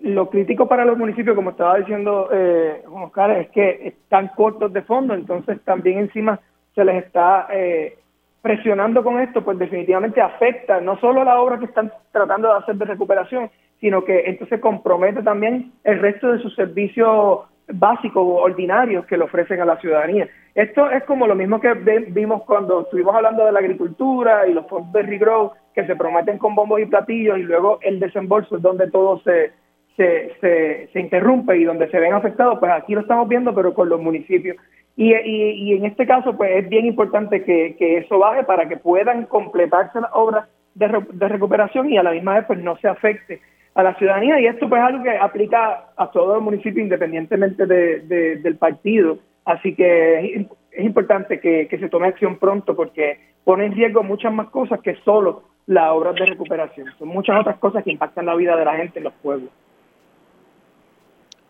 lo 0.00 0.30
crítico 0.30 0.66
para 0.66 0.84
los 0.84 0.98
municipios, 0.98 1.36
como 1.36 1.50
estaba 1.50 1.78
diciendo 1.78 2.28
eh, 2.32 2.82
Oscar, 2.90 3.30
es 3.30 3.50
que 3.50 3.86
están 3.86 4.32
cortos 4.34 4.72
de 4.72 4.82
fondo, 4.82 5.14
entonces 5.14 5.60
también 5.62 6.00
encima 6.00 6.40
se 6.74 6.84
les 6.84 7.04
está 7.04 7.46
eh, 7.52 7.98
presionando 8.42 9.04
con 9.04 9.20
esto, 9.20 9.44
pues 9.44 9.60
definitivamente 9.60 10.20
afecta 10.20 10.80
no 10.80 10.98
solo 10.98 11.22
la 11.22 11.40
obra 11.40 11.60
que 11.60 11.66
están 11.66 11.92
tratando 12.10 12.48
de 12.48 12.58
hacer 12.58 12.74
de 12.74 12.84
recuperación, 12.84 13.48
sino 13.80 14.04
que 14.04 14.24
entonces 14.26 14.60
compromete 14.60 15.22
también 15.22 15.70
el 15.84 16.00
resto 16.00 16.32
de 16.32 16.40
sus 16.40 16.52
servicios 16.56 17.42
básicos 17.72 18.22
o 18.22 18.42
ordinarios 18.42 19.06
que 19.06 19.16
le 19.16 19.24
ofrecen 19.24 19.60
a 19.60 19.64
la 19.64 19.78
ciudadanía. 19.78 20.28
Esto 20.54 20.90
es 20.90 21.04
como 21.04 21.26
lo 21.26 21.34
mismo 21.34 21.60
que 21.60 21.72
vimos 22.08 22.42
cuando 22.42 22.82
estuvimos 22.82 23.14
hablando 23.14 23.44
de 23.44 23.52
la 23.52 23.60
agricultura 23.60 24.46
y 24.46 24.52
los 24.52 24.66
fondos 24.66 24.92
de 24.92 25.02
regrow 25.02 25.52
que 25.74 25.86
se 25.86 25.96
prometen 25.96 26.38
con 26.38 26.54
bombos 26.54 26.80
y 26.80 26.86
platillos 26.86 27.38
y 27.38 27.42
luego 27.42 27.78
el 27.82 28.00
desembolso 28.00 28.56
es 28.56 28.62
donde 28.62 28.90
todo 28.90 29.20
se, 29.20 29.52
se, 29.96 30.88
se, 30.92 31.00
interrumpe 31.00 31.56
y 31.56 31.64
donde 31.64 31.88
se 31.90 32.00
ven 32.00 32.14
afectados, 32.14 32.58
pues 32.58 32.72
aquí 32.72 32.94
lo 32.94 33.02
estamos 33.02 33.28
viendo, 33.28 33.54
pero 33.54 33.74
con 33.74 33.88
los 33.88 34.00
municipios. 34.00 34.56
Y, 34.96 35.14
y, 35.14 35.52
y 35.52 35.76
en 35.76 35.84
este 35.84 36.06
caso, 36.06 36.36
pues 36.36 36.50
es 36.56 36.68
bien 36.68 36.86
importante 36.86 37.44
que, 37.44 37.76
que 37.78 37.98
eso 37.98 38.18
baje 38.18 38.42
para 38.44 38.68
que 38.68 38.76
puedan 38.76 39.26
completarse 39.26 40.00
las 40.00 40.10
obras 40.12 40.48
de, 40.74 41.28
recuperación 41.28 41.90
y 41.90 41.98
a 41.98 42.02
la 42.02 42.12
misma 42.12 42.34
vez 42.34 42.44
pues 42.46 42.58
no 42.60 42.76
se 42.78 42.88
afecte 42.88 43.40
a 43.74 43.82
la 43.82 43.94
ciudadanía 43.94 44.40
y 44.40 44.46
esto 44.46 44.68
pues 44.68 44.80
es 44.80 44.88
algo 44.88 45.04
que 45.04 45.16
aplica 45.16 45.90
a 45.96 46.10
todos 46.10 46.34
los 46.34 46.42
municipios 46.42 46.84
independientemente 46.84 47.66
de, 47.66 48.36
del 48.36 48.56
partido. 48.56 49.18
Así 49.44 49.74
que 49.74 50.46
es, 50.72 50.84
importante 50.84 51.40
que, 51.40 51.68
se 51.70 51.88
tome 51.88 52.08
acción 52.08 52.38
pronto 52.38 52.74
porque 52.74 53.18
pone 53.44 53.66
en 53.66 53.74
riesgo 53.74 54.02
muchas 54.02 54.32
más 54.32 54.48
cosas 54.50 54.80
que 54.80 54.96
solo 55.04 55.44
las 55.66 55.90
obras 55.90 56.14
de 56.16 56.26
recuperación. 56.26 56.88
Son 56.98 57.08
muchas 57.08 57.40
otras 57.40 57.58
cosas 57.58 57.84
que 57.84 57.92
impactan 57.92 58.26
la 58.26 58.34
vida 58.34 58.56
de 58.56 58.64
la 58.64 58.76
gente 58.76 58.98
en 58.98 59.04
los 59.04 59.14
pueblos. 59.14 59.50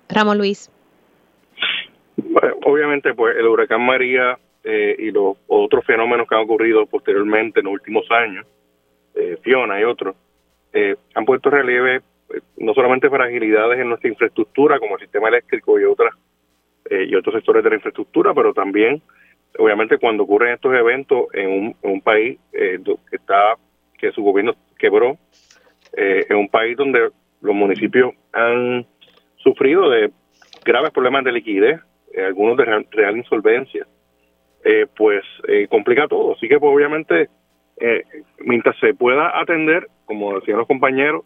Ramón 0.08 0.38
Luis. 0.38 0.70
obviamente, 2.66 3.14
pues 3.14 3.36
el 3.36 3.46
huracán 3.46 3.84
María 3.84 4.38
eh, 4.62 4.96
y 4.98 5.10
los 5.10 5.36
otros 5.46 5.84
fenómenos 5.86 6.28
que 6.28 6.34
han 6.34 6.42
ocurrido 6.42 6.84
posteriormente 6.86 7.60
en 7.60 7.66
los 7.66 7.74
últimos 7.74 8.04
años, 8.10 8.46
eh, 9.14 9.38
Fiona 9.42 9.80
y 9.80 9.84
otros, 9.84 10.16
eh, 10.72 10.96
han 11.14 11.24
puesto 11.24 11.50
relieve 11.50 12.02
no 12.58 12.74
solamente 12.74 13.10
fragilidades 13.10 13.80
en 13.80 13.88
nuestra 13.88 14.08
infraestructura 14.08 14.78
como 14.78 14.94
el 14.96 15.02
sistema 15.02 15.28
eléctrico 15.28 15.78
y 15.78 15.84
otras 15.84 16.14
y 16.90 17.14
otros 17.14 17.36
sectores 17.36 17.62
de 17.62 17.70
la 17.70 17.76
infraestructura, 17.76 18.34
pero 18.34 18.52
también, 18.52 19.00
obviamente, 19.58 19.98
cuando 19.98 20.24
ocurren 20.24 20.54
estos 20.54 20.74
eventos 20.74 21.26
en 21.34 21.76
un, 21.82 22.00
país 22.00 22.40
que 22.50 22.82
está 23.12 23.54
que 23.96 24.10
su 24.10 24.24
gobierno 24.24 24.54
quebró, 24.76 25.16
en 25.92 26.36
un 26.36 26.48
país 26.48 26.76
donde 26.76 27.10
los 27.42 27.54
municipios 27.54 28.12
han 28.32 28.86
sufrido 29.36 29.88
de 29.88 30.10
graves 30.64 30.90
problemas 30.90 31.22
de 31.22 31.32
liquidez, 31.32 31.80
algunos 32.26 32.56
de 32.56 32.64
real 32.90 33.16
insolvencia, 33.16 33.86
eh, 34.64 34.86
pues 34.96 35.22
eh, 35.48 35.66
complica 35.68 36.08
todo. 36.08 36.34
Así 36.34 36.48
que 36.48 36.58
pues, 36.58 36.72
obviamente, 36.72 37.28
eh, 37.78 38.04
mientras 38.40 38.76
se 38.78 38.94
pueda 38.94 39.40
atender, 39.40 39.88
como 40.04 40.38
decían 40.38 40.58
los 40.58 40.66
compañeros, 40.66 41.24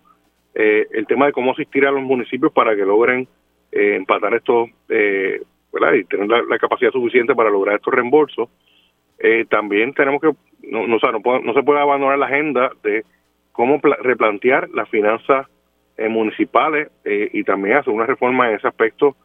el 0.55 1.07
tema 1.07 1.27
de 1.27 1.33
cómo 1.33 1.53
asistir 1.53 1.87
a 1.87 1.91
los 1.91 2.03
municipios 2.03 2.53
para 2.53 2.77
que 2.77 2.85
logren 2.85 3.27
empatar 3.73 4.35
estos, 4.35 4.71
¿verdad? 4.89 5.95
Y 5.95 6.05
tener 6.05 6.29
la, 6.29 6.59
capacidad 6.59 6.93
suficiente 6.93 7.35
para 7.35 7.51
lograr 7.51 7.77
estos 7.77 7.93
reembolsos. 7.93 8.49
también 9.49 9.93
tenemos 9.95 10.21
que, 10.21 10.31
no, 10.71 10.87
no, 10.87 10.99
no, 11.43 11.55
se 11.55 11.63
puede 11.65 11.81
abandonar 11.81 12.19
la 12.19 12.27
agenda 12.27 12.71
de 12.85 13.05
cómo 13.51 13.81
replantear 13.83 14.69
las 14.71 14.89
finanzas 14.89 15.49
municipales 16.09 16.89
y 17.05 17.43
también 17.43 17.79
hacer 17.79 17.93
una 17.93 18.07
reforma 18.07 18.49
en 18.49 18.57
ese 18.57 18.69
aspecto 18.69 19.17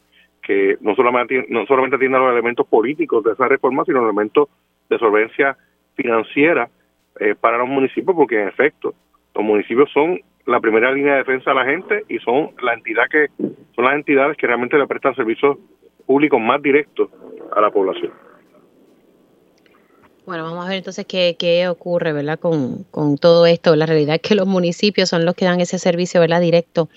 que 0.49 0.77
no 0.81 0.95
solamente, 0.95 1.45
no 1.49 1.67
solamente 1.67 1.97
atienda 1.97 2.17
los 2.17 2.31
elementos 2.31 2.65
políticos 2.65 3.23
de 3.23 3.33
esa 3.33 3.47
reforma, 3.47 3.85
sino 3.85 3.99
los 3.99 4.09
elementos 4.09 4.49
de 4.89 4.97
solvencia 4.97 5.55
financiera 5.93 6.69
eh, 7.19 7.35
para 7.39 7.59
los 7.59 7.67
municipios, 7.67 8.15
porque 8.15 8.41
en 8.41 8.47
efecto, 8.47 8.95
los 9.35 9.43
municipios 9.43 9.91
son 9.91 10.19
la 10.49 10.59
primera 10.59 10.91
línea 10.91 11.13
de 11.13 11.19
defensa 11.19 11.51
a 11.51 11.53
la 11.53 11.65
gente 11.65 12.05
y 12.09 12.17
son 12.19 12.49
la 12.63 12.73
entidad 12.73 13.05
que 13.07 13.27
son 13.75 13.85
las 13.85 13.93
entidades 13.93 14.35
que 14.35 14.47
realmente 14.47 14.77
le 14.79 14.87
prestan 14.87 15.15
servicios 15.15 15.57
públicos 16.07 16.41
más 16.41 16.59
directos 16.61 17.09
a 17.55 17.61
la 17.61 17.69
población. 17.69 18.11
Bueno, 20.29 20.43
vamos 20.43 20.63
a 20.63 20.69
ver 20.69 20.77
entonces 20.77 21.07
qué, 21.07 21.35
qué 21.39 21.67
ocurre, 21.67 22.13
¿verdad? 22.13 22.37
Con, 22.37 22.85
con, 22.91 23.17
todo 23.17 23.47
esto. 23.47 23.75
La 23.75 23.87
realidad 23.87 24.13
es 24.13 24.21
que 24.21 24.35
los 24.35 24.45
municipios 24.45 25.09
son 25.09 25.25
los 25.25 25.33
que 25.33 25.45
dan 25.45 25.59
ese 25.59 25.79
servicio, 25.79 26.21
¿verdad? 26.21 26.39
Directo 26.39 26.87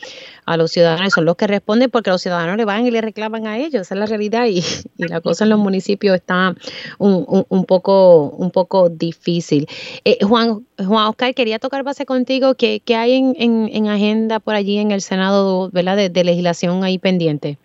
a 0.44 0.58
los 0.58 0.70
ciudadanos, 0.70 1.14
son 1.14 1.24
los 1.24 1.36
que 1.36 1.46
responden 1.46 1.90
porque 1.90 2.10
los 2.10 2.20
ciudadanos 2.20 2.58
le 2.58 2.66
van 2.66 2.86
y 2.86 2.90
le 2.90 3.00
reclaman 3.00 3.46
a 3.46 3.56
ellos, 3.56 3.80
esa 3.86 3.94
es 3.94 3.98
la 3.98 4.04
realidad 4.04 4.44
y, 4.48 4.62
la 4.98 5.22
cosa 5.22 5.44
en 5.44 5.50
los 5.50 5.58
municipios 5.58 6.14
está 6.14 6.54
un, 6.98 7.46
un, 7.48 7.64
poco, 7.64 8.28
un 8.36 8.50
poco 8.50 8.90
difícil. 8.90 9.66
Eh, 10.04 10.18
Juan, 10.20 10.66
Juan 10.76 11.06
Oscar, 11.06 11.32
quería 11.34 11.58
tocar 11.58 11.84
base 11.84 12.04
contigo, 12.04 12.54
¿qué, 12.54 12.82
qué 12.84 12.96
hay 12.96 13.14
en, 13.14 13.34
en, 13.38 13.70
en, 13.72 13.88
agenda 13.88 14.40
por 14.40 14.56
allí 14.56 14.76
en 14.76 14.90
el 14.90 15.00
Senado, 15.00 15.70
¿verdad? 15.72 16.10
De 16.10 16.24
legislación 16.24 16.84
ahí 16.84 16.98
pendiente. 16.98 17.56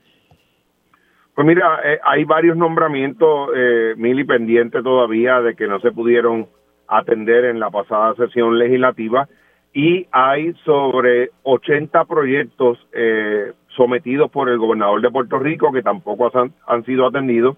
Pues 1.38 1.46
mira, 1.46 1.82
eh, 1.86 2.00
hay 2.04 2.24
varios 2.24 2.58
nombramientos, 2.58 3.52
eh, 3.56 3.94
mil 3.96 4.20
y 4.20 4.24
pendientes 4.24 4.84
todavía 4.84 5.40
de 5.40 5.56
que 5.56 5.68
no 5.68 5.80
se 5.82 5.92
pudieron 5.92 6.48
atender 6.88 7.46
en 7.46 7.60
la 7.60 7.70
pasada 7.70 8.16
sesión 8.16 8.58
legislativa 8.58 9.30
y 9.72 10.08
hay 10.12 10.56
sobre 10.66 11.30
80 11.44 12.06
proyectos 12.06 12.80
eh, 12.92 13.54
sometidos 13.68 14.32
por 14.32 14.50
el 14.50 14.58
gobernador 14.58 15.00
de 15.00 15.12
Puerto 15.12 15.38
Rico 15.38 15.72
que 15.72 15.84
tampoco 15.84 16.32
han, 16.66 16.84
sido 16.86 17.06
atendidos 17.06 17.56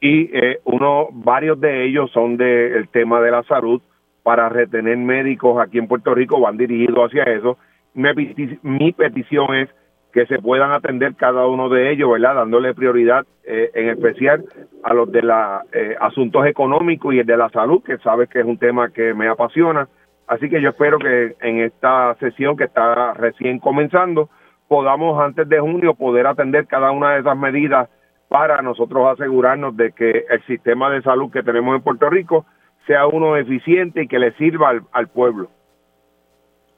y 0.00 0.28
eh, 0.36 0.58
uno 0.64 1.06
varios 1.12 1.60
de 1.60 1.84
ellos 1.84 2.10
son 2.10 2.36
del 2.36 2.88
tema 2.88 3.20
de 3.20 3.30
la 3.30 3.44
salud 3.44 3.80
para 4.24 4.48
retener 4.48 4.96
médicos 4.96 5.62
aquí 5.62 5.78
en 5.78 5.86
Puerto 5.86 6.16
Rico 6.16 6.40
van 6.40 6.56
dirigidos 6.56 7.06
hacia 7.06 7.22
eso. 7.22 7.58
mi 7.94 8.90
petición 8.90 9.54
es 9.54 9.68
que 10.12 10.26
se 10.26 10.38
puedan 10.38 10.72
atender 10.72 11.14
cada 11.14 11.46
uno 11.46 11.68
de 11.68 11.92
ellos, 11.92 12.10
¿verdad? 12.10 12.34
Dándole 12.34 12.74
prioridad 12.74 13.24
eh, 13.44 13.70
en 13.74 13.88
especial 13.90 14.44
a 14.82 14.94
los 14.94 15.10
de 15.10 15.22
los 15.22 15.36
eh, 15.72 15.96
asuntos 16.00 16.46
económicos 16.46 17.14
y 17.14 17.20
el 17.20 17.26
de 17.26 17.36
la 17.36 17.48
salud, 17.50 17.82
que 17.82 17.98
sabes 17.98 18.28
que 18.28 18.40
es 18.40 18.44
un 18.44 18.58
tema 18.58 18.90
que 18.90 19.14
me 19.14 19.28
apasiona. 19.28 19.88
Así 20.26 20.48
que 20.48 20.60
yo 20.60 20.70
espero 20.70 20.98
que 20.98 21.36
en 21.40 21.60
esta 21.60 22.14
sesión 22.20 22.56
que 22.56 22.64
está 22.64 23.14
recién 23.14 23.58
comenzando, 23.58 24.28
podamos 24.68 25.20
antes 25.20 25.48
de 25.48 25.60
junio 25.60 25.94
poder 25.94 26.26
atender 26.26 26.66
cada 26.66 26.90
una 26.90 27.14
de 27.14 27.20
esas 27.20 27.36
medidas 27.36 27.88
para 28.28 28.62
nosotros 28.62 29.08
asegurarnos 29.08 29.76
de 29.76 29.92
que 29.92 30.24
el 30.30 30.42
sistema 30.46 30.90
de 30.90 31.02
salud 31.02 31.32
que 31.32 31.42
tenemos 31.42 31.74
en 31.74 31.82
Puerto 31.82 32.08
Rico 32.08 32.46
sea 32.86 33.06
uno 33.06 33.36
eficiente 33.36 34.04
y 34.04 34.08
que 34.08 34.18
le 34.18 34.32
sirva 34.32 34.72
al 34.92 35.08
pueblo. 35.08 35.50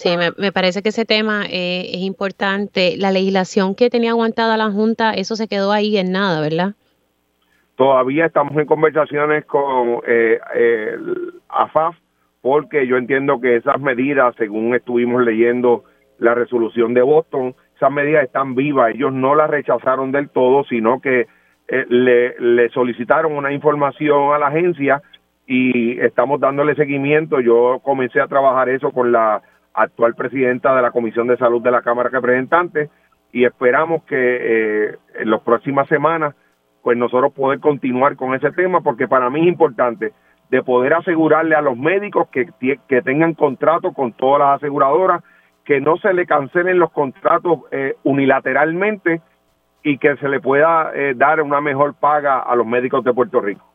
Sí, 0.03 0.17
me, 0.17 0.51
parece 0.51 0.83
que 0.83 0.89
ese 0.89 1.05
tema 1.05 1.45
eh, 1.47 1.83
es 1.95 2.01
importante. 2.01 2.97
La 2.99 3.13
legislación 3.13 3.77
que 3.77 3.89
tenía 3.89 4.11
aguantada 4.11 4.57
la 4.57 4.69
Junta, 4.69 5.13
eso 5.13 5.37
se 5.37 5.47
quedó 5.47 5.71
ahí 5.71 5.97
en 5.97 6.11
nada, 6.11 6.41
¿verdad? 6.41 6.73
Todavía 7.77 8.27
estamos 8.27 8.57
en 8.57 8.67
conversaciones 8.67 9.45
con 9.45 10.01
eh, 10.05 10.41
el 10.57 11.35
AFAF 11.49 11.95
porque 12.41 12.89
yo 12.89 12.97
entiendo 12.97 13.41
que 13.41 13.55
esas 13.55 13.81
medidas, 13.81 14.35
según 14.37 14.75
estuvimos 14.75 15.23
leyendo 15.23 15.85
la 16.19 16.35
resolución 16.35 16.95
de 16.95 17.03
Boston, 17.03 17.55
esas 17.77 17.93
medidas 17.93 18.25
están 18.25 18.57
vivas. 18.57 18.93
Ellos 18.97 19.13
no 19.13 19.37
las 19.37 19.49
rechazaron 19.49 20.11
del 20.11 20.31
todo, 20.31 20.65
sino 20.65 21.01
que 21.01 21.29
eh, 21.69 21.87
le, 21.89 22.41
le 22.41 22.69
solicitaron 22.71 23.37
una 23.37 23.53
información 23.53 24.35
a 24.35 24.39
la 24.39 24.49
agencia 24.49 25.01
y 25.47 26.01
estamos 26.01 26.41
dándole 26.41 26.75
seguimiento. 26.75 27.39
Yo 27.39 27.81
comencé 27.85 28.21
a 28.21 28.27
trabajar 28.27 28.69
eso 28.69 28.91
con 28.91 29.13
la 29.13 29.43
actual 29.75 30.15
presidenta 30.15 30.75
de 30.75 30.83
la 30.83 30.91
Comisión 30.91 31.27
de 31.27 31.37
Salud 31.37 31.63
de 31.63 31.71
la 31.71 31.83
Cámara 31.83 32.09
de 32.09 32.17
Representantes 32.17 32.91
y 33.33 33.45
esperamos 33.45 34.05
que 34.05 34.17
eh, 34.17 34.97
en 35.15 35.31
las 35.31 35.41
próximas 35.41 35.89
semanas 35.89 36.35
pues 36.83 36.99
nosotros 36.99 37.33
poder 37.33 37.61
continuar 37.61 38.17
con 38.17 38.35
ese 38.35 38.51
tema 38.53 38.81
porque 38.81 39.09
para 39.09 39.31
mí 39.31 39.41
es 39.41 39.49
importante 39.49 40.13
de 40.51 40.63
poder 40.63 40.95
asegurarle 40.95 41.55
a 41.55 41.63
los 41.63 41.79
médicos 41.79 42.29
que, 42.29 42.47
que 42.87 43.03
tengan 43.03 43.33
contrato 43.35 43.93
con 43.93 44.13
todas 44.13 44.41
las 44.41 44.57
aseguradoras, 44.57 45.23
que 45.65 45.81
no 45.81 45.97
se 45.97 46.13
le 46.13 46.27
cancelen 46.27 46.79
los 46.79 46.93
contratos 46.93 47.61
eh, 47.71 47.95
unilateralmente 48.03 49.23
y 49.83 49.97
que 49.97 50.17
se 50.17 50.29
le 50.29 50.41
pueda 50.41 50.93
eh, 50.95 51.15
dar 51.17 51.41
una 51.41 51.63
mejor 51.63 51.95
paga 51.95 52.41
a 52.41 52.55
los 52.55 52.67
médicos 52.67 53.03
de 53.03 53.15
Puerto 53.15 53.41
Rico. 53.41 53.72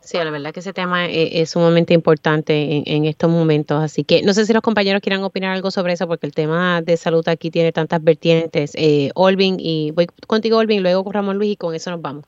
Sí, 0.00 0.16
la 0.16 0.30
verdad 0.30 0.52
que 0.52 0.60
ese 0.60 0.72
tema 0.72 1.06
e, 1.06 1.40
es, 1.40 1.50
sumamente 1.50 1.92
importante 1.92 2.82
en, 2.86 3.04
estos 3.04 3.30
momentos. 3.30 3.82
Así 3.82 4.04
que 4.04 4.22
no 4.22 4.32
sé 4.32 4.46
si 4.46 4.52
los 4.52 4.62
compañeros 4.62 5.02
quieran 5.02 5.22
opinar 5.22 5.54
algo 5.54 5.70
sobre 5.70 5.92
eso, 5.92 6.06
porque 6.06 6.26
el 6.26 6.34
tema 6.34 6.80
de 6.82 6.96
salud 6.96 7.26
aquí 7.28 7.50
tiene 7.50 7.72
tantas 7.72 8.02
vertientes. 8.02 8.74
Eh, 8.76 9.10
Olvin, 9.14 9.56
y 9.58 9.90
voy 9.90 10.06
contigo, 10.26 10.58
Olvin, 10.58 10.82
luego 10.82 11.04
con 11.04 11.12
Ramón 11.12 11.36
Luis, 11.36 11.52
y 11.52 11.56
con 11.56 11.74
eso 11.74 11.90
nos 11.90 12.00
vamos. 12.00 12.24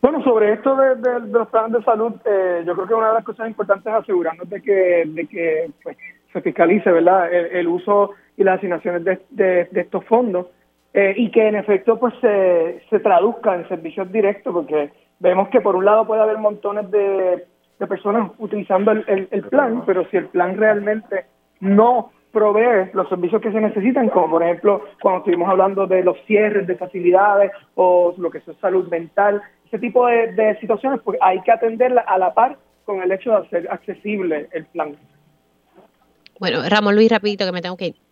Bueno, 0.00 0.22
sobre 0.22 0.52
esto 0.52 0.76
de, 0.76 1.20
los 1.28 1.48
planes 1.48 1.72
de 1.72 1.82
salud, 1.82 2.12
eh, 2.24 2.62
yo 2.64 2.74
creo 2.74 2.86
que 2.86 2.94
una 2.94 3.08
de 3.08 3.14
las 3.14 3.24
cosas 3.24 3.48
importantes 3.48 3.86
es 3.86 3.98
asegurarnos 3.98 4.48
de 4.48 4.62
que, 4.62 5.04
de 5.06 5.26
que 5.26 5.70
pues, 5.82 5.96
se 6.32 6.40
fiscalice 6.40 6.92
¿verdad? 6.92 7.32
El, 7.32 7.66
uso 7.66 8.12
y 8.36 8.44
las 8.44 8.58
asignaciones 8.58 9.04
de, 9.04 9.18
de 9.70 9.80
estos 9.80 10.04
fondos. 10.04 10.46
Eh, 11.00 11.14
y 11.16 11.30
que 11.30 11.46
en 11.46 11.54
efecto 11.54 11.96
pues 11.96 12.12
se, 12.20 12.82
se 12.90 12.98
traduzca 12.98 13.54
en 13.54 13.68
servicios 13.68 14.10
directos, 14.10 14.52
porque 14.52 14.90
vemos 15.20 15.48
que 15.48 15.60
por 15.60 15.76
un 15.76 15.84
lado 15.84 16.04
puede 16.04 16.22
haber 16.22 16.38
montones 16.38 16.90
de, 16.90 17.46
personas 17.86 18.32
utilizando 18.38 18.90
el, 18.90 19.28
el, 19.30 19.42
plan, 19.44 19.84
pero 19.86 20.04
si 20.10 20.16
el 20.16 20.26
plan 20.26 20.56
realmente 20.56 21.26
no 21.60 22.10
provee 22.32 22.90
los 22.94 23.08
servicios 23.08 23.40
que 23.40 23.52
se 23.52 23.60
necesitan, 23.60 24.08
como 24.08 24.28
por 24.28 24.42
ejemplo 24.42 24.82
cuando 25.00 25.18
estuvimos 25.18 25.48
hablando 25.48 25.86
de 25.86 26.02
los 26.02 26.16
cierres 26.26 26.66
de 26.66 26.74
facilidades 26.74 27.52
o 27.76 28.12
lo 28.18 28.28
que 28.28 28.38
es 28.38 28.44
salud 28.60 28.88
mental, 28.88 29.40
ese 29.66 29.78
tipo 29.78 30.04
de, 30.08 30.32
de 30.32 30.58
situaciones, 30.58 31.00
pues 31.04 31.16
hay 31.22 31.40
que 31.42 31.52
atenderla 31.52 32.00
a 32.00 32.18
la 32.18 32.34
par 32.34 32.58
con 32.84 33.00
el 33.00 33.12
hecho 33.12 33.30
de 33.30 33.36
hacer 33.36 33.68
accesible 33.70 34.48
el 34.50 34.66
plan. 34.66 34.96
Bueno, 36.40 36.58
Ramón 36.68 36.96
Luis, 36.96 37.08
rapidito 37.08 37.46
que 37.46 37.52
me 37.52 37.62
tengo 37.62 37.76
que 37.76 37.86
ir. 37.86 38.07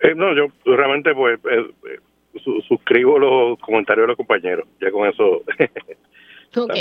Eh, 0.00 0.14
no, 0.14 0.34
yo 0.34 0.46
realmente 0.64 1.14
pues 1.14 1.38
eh, 1.50 1.70
eh, 1.88 2.40
suscribo 2.68 3.18
los 3.18 3.58
comentarios 3.60 4.04
de 4.04 4.08
los 4.08 4.16
compañeros, 4.16 4.66
ya 4.80 4.90
con 4.90 5.08
eso 5.08 5.42
Ok, 6.56 6.72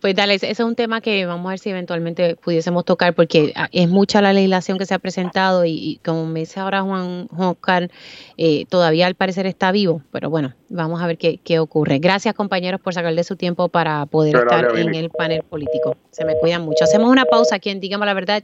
pues 0.00 0.14
dale, 0.14 0.34
ese 0.34 0.50
es 0.50 0.60
un 0.60 0.74
tema 0.74 1.00
que 1.00 1.26
vamos 1.26 1.46
a 1.46 1.50
ver 1.50 1.58
si 1.58 1.70
eventualmente 1.70 2.36
pudiésemos 2.36 2.84
tocar 2.84 3.14
porque 3.14 3.52
ah, 3.54 3.68
es 3.72 3.88
mucha 3.88 4.22
la 4.22 4.32
legislación 4.32 4.78
que 4.78 4.86
se 4.86 4.94
ha 4.94 4.98
presentado 4.98 5.64
y, 5.64 6.00
como 6.04 6.26
me 6.26 6.40
dice 6.40 6.60
ahora 6.60 6.82
Juan, 6.82 7.28
Oscar, 7.36 7.90
eh, 8.36 8.64
todavía 8.66 9.06
al 9.06 9.14
parecer 9.14 9.46
está 9.46 9.72
vivo, 9.72 10.02
pero 10.10 10.30
bueno, 10.30 10.54
vamos 10.68 11.02
a 11.02 11.06
ver 11.06 11.18
qué, 11.18 11.38
qué 11.42 11.58
ocurre. 11.58 11.98
Gracias 11.98 12.34
compañeros 12.34 12.80
por 12.80 12.94
sacarle 12.94 13.24
su 13.24 13.36
tiempo 13.36 13.68
para 13.68 14.06
poder 14.06 14.36
estar 14.36 14.76
en 14.78 14.94
el 14.94 15.10
panel 15.10 15.42
político. 15.42 15.96
Se 16.10 16.24
me 16.24 16.36
cuidan 16.38 16.62
mucho. 16.62 16.84
Hacemos 16.84 17.10
una 17.10 17.24
pausa 17.24 17.56
aquí 17.56 17.70
en 17.70 17.80
Dígame 17.80 18.06
la 18.06 18.14
Verdad 18.14 18.42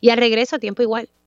y 0.00 0.10
al 0.10 0.18
regreso 0.18 0.58
tiempo 0.58 0.82
igual. 0.82 1.08